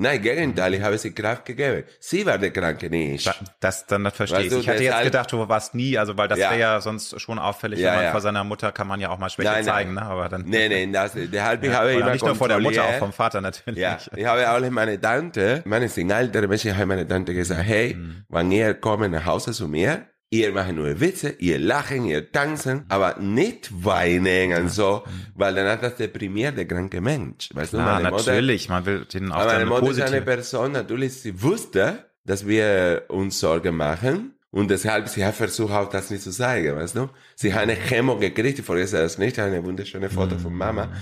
Nein, 0.00 0.22
Gegenteil, 0.22 0.72
ich 0.72 0.82
habe 0.82 0.96
sie 0.96 1.12
Kraft 1.12 1.44
gegeben. 1.44 1.84
Sie 1.98 2.24
war 2.24 2.38
der 2.38 2.50
Kranke 2.50 2.88
nicht. 2.88 3.30
Das, 3.60 3.84
dann 3.84 4.02
das 4.04 4.14
verstehe 4.14 4.46
ich. 4.46 4.52
Ich 4.52 4.66
hatte 4.66 4.82
jetzt 4.82 5.02
gedacht, 5.02 5.30
du 5.30 5.46
warst 5.46 5.74
nie, 5.74 5.98
also 5.98 6.16
weil 6.16 6.26
das 6.26 6.38
ja. 6.38 6.50
wäre 6.52 6.60
ja 6.60 6.80
sonst 6.80 7.20
schon 7.20 7.38
auffällig, 7.38 7.80
ja, 7.80 7.88
wenn 7.88 7.94
man 7.96 8.04
ja. 8.04 8.10
vor 8.10 8.22
seiner 8.22 8.42
Mutter 8.42 8.72
kann 8.72 8.86
man 8.86 8.98
ja 8.98 9.10
auch 9.10 9.18
mal 9.18 9.28
Schwäche 9.28 9.50
nein, 9.50 9.64
zeigen, 9.64 9.92
nein. 9.92 10.04
ne? 10.06 10.10
Aber 10.10 10.30
dann. 10.30 10.44
Nee, 10.46 10.70
nee, 10.70 10.90
das, 10.90 11.12
deshalb 11.12 11.62
ja, 11.62 11.74
habe 11.74 11.92
ich 11.92 12.00
immer 12.00 12.12
Nicht 12.12 12.24
nur 12.24 12.34
vor 12.34 12.48
der 12.48 12.60
Mutter, 12.60 12.82
auch 12.82 12.94
vom 12.94 13.12
Vater 13.12 13.42
natürlich. 13.42 13.78
Ja, 13.78 13.98
ich 14.16 14.24
habe 14.24 14.50
auch 14.50 14.70
meine 14.70 14.98
Tante, 14.98 15.60
meine 15.66 15.86
sind 15.90 16.10
ältere 16.10 16.48
Menschen, 16.48 16.74
habe 16.74 16.86
meine 16.86 17.06
Tante 17.06 17.34
gesagt, 17.34 17.62
hey, 17.62 17.94
mhm. 17.94 18.24
wenn 18.30 18.50
ihr 18.52 18.72
kommt 18.72 19.10
nach 19.10 19.26
Hause 19.26 19.52
zu 19.52 19.68
mir, 19.68 20.06
ihr 20.30 20.52
macht 20.52 20.72
nur 20.72 21.00
Witze, 21.00 21.34
ihr 21.38 21.58
lachen, 21.58 22.04
ihr 22.04 22.30
tanzen, 22.30 22.84
aber 22.88 23.18
nicht 23.18 23.84
weinen 23.84 24.52
und 24.54 24.70
so, 24.70 25.02
weil 25.34 25.54
dann 25.54 25.66
hat 25.66 25.82
das 25.82 25.96
deprimiert 25.96 26.56
der 26.56 26.66
kranke 26.66 27.00
Mensch. 27.00 27.50
Weißt 27.52 27.70
Klar, 27.70 27.98
du, 27.98 28.04
meine 28.04 28.16
natürlich, 28.16 28.68
Mutter, 28.68 28.74
man 28.74 28.86
will 28.86 29.04
den 29.06 29.32
auch 29.32 29.36
aber 29.36 29.52
meine 29.52 29.66
Mutter 29.66 29.90
ist 29.90 30.00
eine 30.00 30.22
Person, 30.22 30.72
natürlich, 30.72 31.14
sie 31.14 31.42
wusste, 31.42 32.10
dass 32.24 32.46
wir 32.46 33.04
uns 33.08 33.40
Sorgen 33.40 33.76
machen. 33.76 34.34
Und 34.52 34.68
deshalb, 34.68 35.08
sie 35.08 35.24
hat 35.24 35.36
versucht 35.36 35.72
auch 35.72 35.88
das 35.88 36.10
nicht 36.10 36.24
zu 36.24 36.32
zeigen, 36.32 36.74
weißt 36.74 36.96
du? 36.96 37.08
Sie 37.36 37.54
hat 37.54 37.62
eine 37.62 37.76
Chemo 37.76 38.16
gekriegt, 38.16 38.58
ich 38.58 38.64
vergesse 38.64 38.96
das 38.96 39.16
nicht, 39.16 39.38
eine 39.38 39.64
wunderschöne 39.64 40.10
Foto 40.10 40.38
von 40.38 40.52
Mama. 40.52 40.92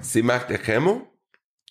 Sie 0.00 0.22
macht 0.22 0.48
eine 0.48 0.58
Chemo, 0.58 1.06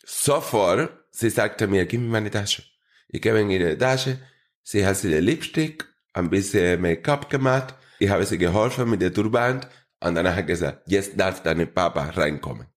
sofort, 0.06 0.92
sie 1.10 1.32
sagte 1.32 1.66
mir, 1.66 1.88
gib 1.88 2.02
mir 2.02 2.10
meine 2.10 2.30
Tasche. 2.30 2.64
Ich 3.08 3.22
gebe 3.22 3.40
in 3.40 3.50
ihre 3.50 3.76
Tasche, 3.78 4.20
sie 4.62 4.86
hat 4.86 4.98
sie 4.98 5.10
den 5.10 5.24
Lipstick 5.24 5.86
ein 6.18 6.30
bisschen 6.30 6.82
Make-up 6.82 7.30
gemacht. 7.30 7.76
Ich 8.00 8.10
habe 8.10 8.26
sie 8.26 8.38
geholfen 8.38 8.90
mit 8.90 9.02
der 9.02 9.14
Turban 9.14 9.62
und 10.00 10.16
dann 10.16 10.28
hat 10.28 10.38
er 10.38 10.44
gesagt, 10.44 10.84
jetzt 10.88 11.20
darf 11.20 11.42
deine 11.42 11.66
Papa 11.66 12.04
reinkommen. 12.10 12.68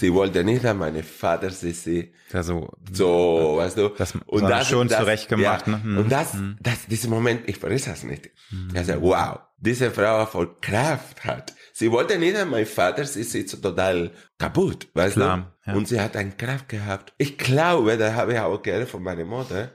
Sie 0.00 0.14
wollte 0.14 0.44
nicht, 0.44 0.64
dass 0.64 0.74
meine 0.76 1.02
Vater 1.02 1.50
sie, 1.50 1.72
sie 1.72 2.14
ja, 2.32 2.42
so, 2.42 2.70
so, 2.90 3.56
weißt 3.56 3.76
du. 3.76 3.88
Das, 3.90 4.14
und 4.26 4.42
das 4.42 4.68
schon 4.68 4.88
das, 4.88 4.98
zurecht 4.98 5.28
gemacht. 5.28 5.66
Ja, 5.66 5.76
ne? 5.76 5.82
Hm. 5.82 5.98
Und 5.98 6.12
das, 6.12 6.32
hm. 6.32 6.56
das, 6.60 6.86
dieser 6.86 7.08
Moment, 7.08 7.48
ich 7.48 7.58
vergesse 7.58 7.90
das 7.90 8.04
nicht. 8.04 8.30
Hm. 8.48 8.68
Ich 8.74 8.86
sage, 8.86 9.02
wow, 9.02 9.40
diese 9.58 9.90
Frau 9.90 10.24
voll 10.26 10.56
Kraft 10.60 11.24
hat. 11.24 11.54
Sie 11.74 11.90
wollte 11.90 12.18
nicht, 12.18 12.34
dass 12.34 12.46
mein 12.46 12.66
Vater 12.66 13.04
sie 13.04 13.24
sieht 13.24 13.50
so 13.50 13.58
total 13.58 14.12
kaputt, 14.38 14.88
weißt 14.94 15.16
Klar, 15.16 15.54
du. 15.64 15.70
Ja. 15.70 15.76
Und 15.76 15.88
sie 15.88 16.00
hat 16.00 16.16
eine 16.16 16.32
Kraft 16.32 16.68
gehabt. 16.68 17.12
Ich 17.18 17.36
glaube, 17.36 17.98
da 17.98 18.14
habe 18.14 18.32
ich 18.32 18.38
auch 18.38 18.62
gehört 18.62 18.88
von 18.88 19.02
meiner 19.02 19.24
Mutter. 19.24 19.72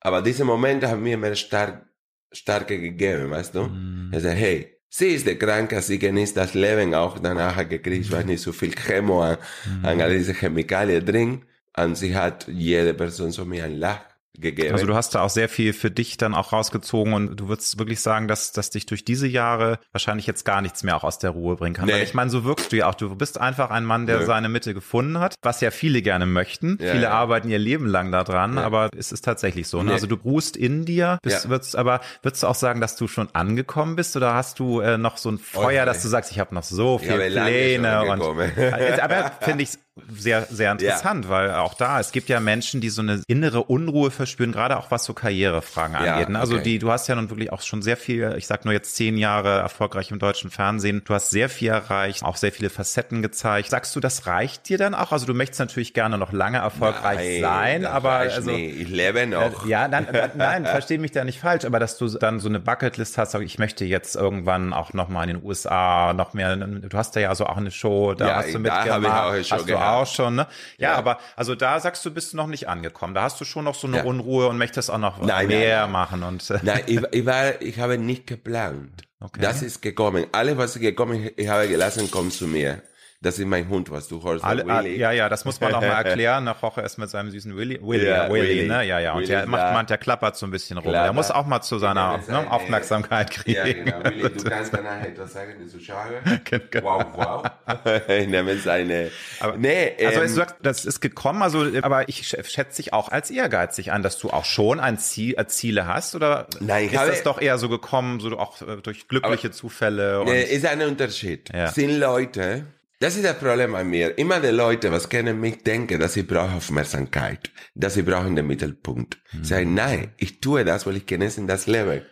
Aber 0.00 0.22
diese 0.22 0.44
Momente 0.44 0.88
haben 0.88 1.02
mir 1.02 1.18
mehr 1.18 1.34
stark 1.34 1.86
starke 2.32 2.80
gegeben, 2.80 3.30
weißt 3.30 3.54
du? 3.54 3.62
Mm. 3.64 4.10
Er 4.12 4.20
sagt, 4.20 4.36
hey, 4.36 4.78
sie 4.88 5.08
ist 5.08 5.26
der 5.26 5.38
Kranke, 5.38 5.80
sie 5.82 5.98
genießt 5.98 6.36
das 6.36 6.54
Leben 6.54 6.94
auch 6.94 7.18
danach 7.18 7.68
gekriegt, 7.68 8.10
weil 8.10 8.24
nicht 8.24 8.42
so 8.42 8.52
viel 8.52 8.72
Chemo 8.72 9.22
an, 9.22 9.38
mm. 9.64 9.84
an 9.84 10.00
all 10.00 10.16
diese 10.16 10.34
Chemikalien 10.34 11.04
drin. 11.04 11.42
Und 11.76 11.96
sie 11.96 12.16
hat 12.16 12.46
jede 12.48 12.94
Person 12.94 13.30
so 13.32 13.44
mir 13.44 13.64
ein 13.64 13.78
Lach 13.78 14.00
gegeben. 14.40 14.72
Also 14.72 14.86
du 14.86 14.94
hast 14.94 15.14
da 15.14 15.22
auch 15.22 15.30
sehr 15.30 15.48
viel 15.48 15.72
für 15.72 15.90
dich 15.90 16.16
dann 16.16 16.34
auch 16.34 16.52
rausgezogen 16.52 17.12
und 17.12 17.36
du 17.36 17.48
würdest 17.48 17.78
wirklich 17.78 18.00
sagen, 18.00 18.28
dass, 18.28 18.52
dass 18.52 18.70
dich 18.70 18.86
durch 18.86 19.04
diese 19.04 19.26
Jahre 19.26 19.78
wahrscheinlich 19.92 20.26
jetzt 20.26 20.44
gar 20.44 20.60
nichts 20.60 20.82
mehr 20.82 20.96
auch 20.96 21.04
aus 21.04 21.18
der 21.18 21.30
Ruhe 21.30 21.56
bringen 21.56 21.74
kann. 21.74 21.86
Nee. 21.86 21.94
Weil 21.94 22.02
ich 22.02 22.14
meine, 22.14 22.30
so 22.30 22.44
wirkst 22.44 22.72
du 22.72 22.76
ja 22.76 22.88
auch. 22.88 22.94
Du 22.94 23.14
bist 23.14 23.38
einfach 23.40 23.70
ein 23.70 23.84
Mann, 23.84 24.06
der 24.06 24.20
ja. 24.20 24.26
seine 24.26 24.48
Mitte 24.48 24.74
gefunden 24.74 25.18
hat, 25.18 25.34
was 25.42 25.60
ja 25.60 25.70
viele 25.70 26.02
gerne 26.02 26.26
möchten. 26.26 26.78
Ja, 26.80 26.92
viele 26.92 27.04
ja. 27.04 27.10
arbeiten 27.10 27.48
ihr 27.48 27.58
Leben 27.58 27.86
lang 27.86 28.12
daran, 28.12 28.58
aber 28.58 28.90
es 28.96 29.12
ist 29.12 29.24
tatsächlich 29.24 29.68
so. 29.68 29.78
Ne? 29.78 29.86
Nee. 29.86 29.92
Also 29.92 30.06
du 30.06 30.16
ruhst 30.16 30.56
in 30.56 30.84
dir, 30.84 31.18
bist, 31.22 31.48
würdest, 31.48 31.76
aber 31.76 32.00
würdest 32.22 32.42
du 32.42 32.46
auch 32.46 32.54
sagen, 32.54 32.80
dass 32.80 32.96
du 32.96 33.08
schon 33.08 33.28
angekommen 33.32 33.96
bist 33.96 34.16
oder 34.16 34.34
hast 34.34 34.58
du 34.58 34.80
äh, 34.80 34.98
noch 34.98 35.16
so 35.16 35.30
ein 35.30 35.38
Feuer, 35.38 35.82
okay. 35.82 35.86
dass 35.86 36.02
du 36.02 36.08
sagst, 36.08 36.30
ich 36.30 36.38
habe 36.38 36.54
noch 36.54 36.62
so 36.62 36.98
viele 36.98 37.30
Pläne 37.30 38.04
und 38.04 38.22
aber 39.00 39.32
finde 39.40 39.62
ich 39.62 39.70
sehr, 40.10 40.42
sehr 40.50 40.72
interessant, 40.72 41.24
ja. 41.24 41.30
weil 41.30 41.54
auch 41.54 41.72
da, 41.72 41.98
es 41.98 42.12
gibt 42.12 42.28
ja 42.28 42.38
Menschen, 42.38 42.82
die 42.82 42.90
so 42.90 43.00
eine 43.00 43.22
innere 43.28 43.62
Unruhe 43.62 44.10
verspüren, 44.10 44.52
gerade 44.52 44.76
auch 44.76 44.90
was 44.90 45.04
so 45.04 45.14
Karrierefragen 45.14 45.94
ja, 45.94 46.14
angeht. 46.14 46.28
Ne? 46.28 46.38
Also 46.38 46.56
okay. 46.56 46.64
die, 46.64 46.78
du 46.78 46.90
hast 46.90 47.08
ja 47.08 47.14
nun 47.14 47.30
wirklich 47.30 47.50
auch 47.50 47.62
schon 47.62 47.80
sehr 47.80 47.96
viel, 47.96 48.34
ich 48.36 48.46
sag 48.46 48.66
nur 48.66 48.74
jetzt 48.74 48.94
zehn 48.94 49.16
Jahre 49.16 49.58
erfolgreich 49.58 50.10
im 50.10 50.18
deutschen 50.18 50.50
Fernsehen. 50.50 51.00
Du 51.06 51.14
hast 51.14 51.30
sehr 51.30 51.48
viel 51.48 51.70
erreicht, 51.70 52.24
auch 52.24 52.36
sehr 52.36 52.52
viele 52.52 52.68
Facetten 52.68 53.22
gezeigt. 53.22 53.70
Sagst 53.70 53.96
du, 53.96 54.00
das 54.00 54.26
reicht 54.26 54.68
dir 54.68 54.76
dann 54.76 54.94
auch? 54.94 55.12
Also 55.12 55.24
du 55.24 55.32
möchtest 55.32 55.60
natürlich 55.60 55.94
gerne 55.94 56.18
noch 56.18 56.32
lange 56.32 56.58
erfolgreich 56.58 57.40
nein, 57.40 57.82
sein, 57.82 57.86
aber 57.86 58.12
also. 58.12 58.50
Nee, 58.50 58.68
ich 58.68 58.90
lebe 58.90 59.26
noch. 59.26 59.64
Äh, 59.64 59.68
ja, 59.68 59.88
nein, 59.88 60.06
nein, 60.34 60.66
versteh 60.66 60.98
mich 60.98 61.12
da 61.12 61.24
nicht 61.24 61.40
falsch, 61.40 61.64
aber 61.64 61.80
dass 61.80 61.96
du 61.96 62.06
dann 62.08 62.38
so 62.38 62.50
eine 62.50 62.60
Bucketlist 62.60 63.16
hast, 63.16 63.30
sag 63.30 63.40
ich 63.40 63.58
möchte 63.58 63.86
jetzt 63.86 64.14
irgendwann 64.14 64.74
auch 64.74 64.92
noch 64.92 65.08
mal 65.08 65.22
in 65.22 65.38
den 65.38 65.44
USA 65.44 66.12
noch 66.12 66.34
mehr, 66.34 66.54
du 66.56 66.98
hast 66.98 67.16
da 67.16 67.20
ja 67.20 67.34
so 67.34 67.46
auch 67.46 67.56
eine 67.56 67.70
Show, 67.70 68.12
da 68.12 68.28
ja, 68.28 68.36
hast 68.36 68.52
du 68.52 68.58
mitgemacht. 68.58 68.88
Da 68.88 69.36
ich 69.36 69.52
auch 69.52 69.66
eine 69.66 69.68
Show 69.72 69.85
auch 69.94 70.06
schon, 70.06 70.36
ne? 70.36 70.46
Ja, 70.78 70.90
ja, 70.90 70.96
aber 70.96 71.18
also 71.36 71.54
da 71.54 71.80
sagst 71.80 72.04
du, 72.04 72.10
bist 72.10 72.32
du 72.32 72.36
noch 72.36 72.46
nicht 72.46 72.68
angekommen. 72.68 73.14
Da 73.14 73.22
hast 73.22 73.40
du 73.40 73.44
schon 73.44 73.64
noch 73.64 73.74
so 73.74 73.86
eine 73.86 73.98
ja. 73.98 74.04
Unruhe 74.04 74.48
und 74.48 74.58
möchtest 74.58 74.90
auch 74.90 74.98
noch 74.98 75.20
nein, 75.20 75.48
mehr 75.48 75.82
nein, 75.82 75.92
machen 75.92 76.22
und. 76.22 76.48
Äh, 76.50 76.58
nein, 76.62 76.82
ich, 76.86 77.00
ich, 77.12 77.26
war, 77.26 77.60
ich 77.60 77.78
habe 77.78 77.98
nicht 77.98 78.26
geplant. 78.26 79.02
Okay. 79.18 79.40
Das 79.40 79.62
ist 79.62 79.80
gekommen. 79.80 80.26
Alles, 80.32 80.58
was 80.58 80.78
gekommen 80.78 81.24
ist, 81.24 81.32
ich 81.38 81.48
habe 81.48 81.66
gelassen, 81.68 82.10
kommt 82.10 82.34
zu 82.34 82.46
mir. 82.46 82.82
Das 83.22 83.38
ist 83.38 83.46
mein 83.46 83.68
Hund, 83.68 83.90
was 83.90 84.08
du 84.08 84.22
hörst. 84.22 84.44
Alle, 84.44 84.66
Willy. 84.66 84.96
Ja, 84.96 85.10
ja, 85.10 85.28
das 85.28 85.44
muss 85.46 85.58
man 85.60 85.72
noch 85.72 85.80
mal 85.80 86.04
erklären. 86.04 86.44
Nach 86.44 86.60
Woche 86.62 86.82
ist 86.82 86.98
mit 86.98 87.08
seinem 87.08 87.30
süßen 87.30 87.56
Willy. 87.56 87.80
Willy, 87.82 88.06
ja, 88.06 88.30
Willy, 88.30 88.48
Willy, 88.48 88.68
ne? 88.68 88.84
Ja, 88.84 89.00
ja. 89.00 89.12
Und 89.12 89.20
Willy 89.20 89.28
der 89.28 89.46
macht 89.46 89.72
man, 89.72 89.86
der 89.86 89.96
klappert 89.96 90.36
so 90.36 90.46
ein 90.46 90.50
bisschen 90.50 90.76
rum. 90.76 90.92
Der 90.92 91.12
muss 91.12 91.30
auch 91.30 91.46
mal 91.46 91.62
zu 91.62 91.78
seiner 91.78 92.18
ne, 92.28 92.50
Aufmerksamkeit 92.50 93.30
kriegen. 93.30 93.56
Ja, 93.56 93.72
genau. 93.72 94.04
Willy, 94.04 94.30
du 94.30 94.44
kannst 94.50 94.74
danach 94.74 95.02
etwas 95.02 95.32
sagen, 95.32 95.54
die 95.60 95.66
Zuschauer. 95.66 96.06
Wow, 96.82 97.04
wow. 97.14 97.44
ich 98.08 98.28
nehme 98.28 98.56
seine. 98.58 99.10
Aber, 99.40 99.56
nee, 99.56 99.92
also 100.04 100.20
ähm, 100.20 100.26
du 100.26 100.32
sagst, 100.32 100.56
das 100.62 100.84
ist 100.84 101.00
gekommen, 101.00 101.42
also, 101.42 101.66
aber 101.82 102.08
ich 102.08 102.28
schätze 102.28 102.76
dich 102.76 102.92
auch 102.92 103.08
als 103.10 103.30
ehrgeizig 103.30 103.92
an, 103.92 104.02
dass 104.02 104.18
du 104.18 104.30
auch 104.30 104.44
schon 104.44 104.78
ein 104.80 104.98
Ziel, 104.98 105.34
äh, 105.38 105.46
Ziele 105.46 105.86
hast, 105.86 106.14
oder 106.14 106.46
Nein, 106.60 106.86
ist 106.86 106.94
das 106.94 107.22
doch 107.22 107.40
eher 107.40 107.58
so 107.58 107.68
gekommen, 107.68 108.20
so 108.20 108.38
auch 108.38 108.60
äh, 108.62 108.76
durch 108.82 109.08
glückliche 109.08 109.48
aber, 109.48 109.56
Zufälle? 109.56 110.20
Und, 110.20 110.26
nee, 110.26 110.42
ist 110.42 110.66
ein 110.66 110.82
Unterschied. 110.82 111.50
Ja. 111.52 111.68
Sind 111.68 111.98
Leute, 111.98 112.64
das 112.98 113.16
ist 113.16 113.24
das 113.24 113.38
Problem 113.38 113.74
an 113.74 113.88
mir. 113.88 114.16
Immer 114.18 114.40
die 114.40 114.48
Leute, 114.48 114.90
was 114.90 115.08
kennen 115.08 115.38
mich, 115.38 115.62
denken, 115.62 116.00
dass 116.00 116.16
ich 116.16 116.26
brauche 116.26 116.56
Aufmerksamkeit, 116.56 117.50
dass 117.74 117.96
ich 117.96 118.04
brauche 118.04 118.32
den 118.32 118.46
Mittelpunkt. 118.46 119.18
Mhm. 119.32 119.44
Sagen, 119.44 119.74
nein, 119.74 120.14
ich 120.16 120.40
tue 120.40 120.64
das, 120.64 120.86
weil 120.86 120.96
ich 120.96 121.06
genieße 121.06 121.44
das 121.46 121.66
Leben. 121.66 122.02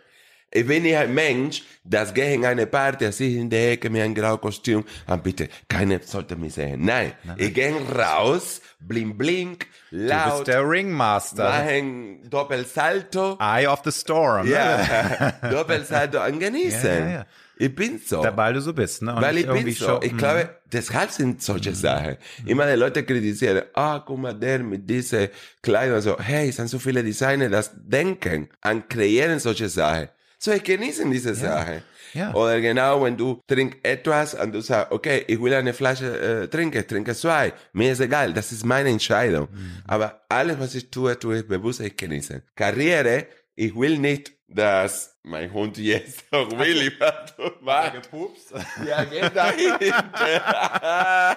Ich 0.51 0.65
bin 0.67 0.83
nicht 0.83 0.95
ein 0.95 1.13
Mensch, 1.13 1.63
das 1.83 2.13
gehe 2.13 2.33
in 2.33 2.45
eine 2.45 2.65
Party, 2.65 3.11
sich 3.11 3.35
in 3.35 3.49
der 3.49 3.73
Ecke 3.73 3.89
mit 3.89 4.01
einem 4.01 4.15
grauen 4.15 4.39
Kostüm, 4.39 4.81
und 4.81 4.87
ah, 5.05 5.17
bitte, 5.17 5.49
keiner 5.67 5.99
sollte 6.01 6.37
mich 6.37 6.53
sehen. 6.53 6.85
Nein, 6.85 7.11
nein, 7.23 7.35
ich 7.39 7.53
gehe 7.53 7.75
raus, 7.93 8.61
bling 8.79 9.17
blink, 9.17 9.67
laut. 9.89 10.25
Du 10.25 10.35
bist 10.37 10.47
der 10.47 10.69
Ringmaster. 10.69 11.49
Machen 11.49 12.29
Doppelsalto. 12.29 13.37
Eye 13.41 13.67
of 13.67 13.81
the 13.83 13.91
Storm. 13.91 14.47
Ja, 14.47 15.33
Doppelsalto 15.51 16.19
angenießen. 16.19 16.89
Ja, 16.89 16.99
ja, 16.99 17.09
ja. 17.09 17.25
Ich 17.57 17.73
bin 17.73 17.99
so. 18.05 18.21
Da, 18.21 18.35
weil 18.35 18.53
du 18.53 18.61
so 18.61 18.73
bist, 18.73 19.01
ne? 19.01 19.15
Und 19.15 19.21
weil 19.21 19.37
ich 19.37 19.47
bin 19.47 19.71
so. 19.71 19.99
Ich 20.01 20.15
glaube, 20.15 20.43
mhm. 20.43 20.69
deshalb 20.71 21.11
sind 21.11 21.41
solche 21.41 21.69
mhm. 21.69 21.75
Sachen. 21.75 22.17
Immer 22.45 22.65
die 22.69 22.77
Leute 22.77 23.03
kritisieren, 23.03 23.63
ah, 23.73 23.99
guck 24.05 24.19
mal, 24.19 24.33
der 24.33 24.59
mit 24.59 24.89
dieser 24.89 25.29
Kleidung, 25.61 26.01
so, 26.01 26.19
hey, 26.19 26.49
es 26.49 26.57
sind 26.57 26.67
so 26.67 26.79
viele 26.79 27.03
Designer, 27.03 27.49
das 27.49 27.71
denken 27.75 28.49
an 28.61 28.87
kreieren 28.87 29.39
solche 29.39 29.69
Sachen. 29.69 30.09
So, 30.37 30.51
ich 30.51 30.63
genieße 30.63 31.09
diese 31.09 31.29
Ja. 31.29 31.35
Sache. 31.35 31.83
Ja. 32.13 32.33
Oder 32.33 32.61
genau, 32.61 33.03
wenn 33.03 33.17
du 33.17 33.41
trinkst 33.45 33.79
etwas 33.83 34.35
und 34.35 34.53
du 34.53 34.61
sagst, 34.61 34.91
okay, 34.91 35.25
ich 35.27 35.41
will 35.41 35.53
eine 35.53 35.73
Flasche 35.73 36.43
äh, 36.43 36.47
trinken, 36.47 36.79
ich 36.79 36.87
trinke 36.87 37.13
zwei. 37.13 37.51
Mir 37.73 37.91
ist 37.91 37.99
egal, 37.99 38.33
das 38.33 38.53
ist 38.53 38.65
meine 38.65 38.89
Entscheidung. 38.89 39.49
Mhm. 39.51 39.71
Aber 39.85 40.21
alles, 40.29 40.57
was 40.59 40.75
ich 40.75 40.89
tue, 40.89 41.19
tue 41.19 41.39
ich 41.39 41.47
bewusst, 41.47 41.81
ich 41.81 41.97
genieße. 41.97 42.41
Karriere, 42.55 43.27
ich 43.55 43.75
will 43.75 43.97
nicht, 43.97 44.34
dass 44.47 45.17
mein 45.23 45.51
Hund 45.51 45.77
jetzt 45.77 46.23
auch 46.31 46.49
will, 46.51 46.93
was 46.99 47.35
du 47.35 47.51
machst. 47.61 47.93
Gepupst. 47.93 48.53
Ja, 48.87 49.03
geh 49.03 49.21
dahin. 49.29 49.73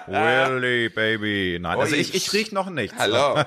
Willy, 0.07 0.89
Baby. 0.89 1.57
Nein, 1.59 1.79
also 1.79 1.93
Ui. 1.95 1.99
ich, 2.01 2.13
ich 2.13 2.31
riech 2.33 2.51
noch 2.51 2.69
nichts. 2.69 2.95
Hallo. 2.97 3.35
Sonst 3.35 3.45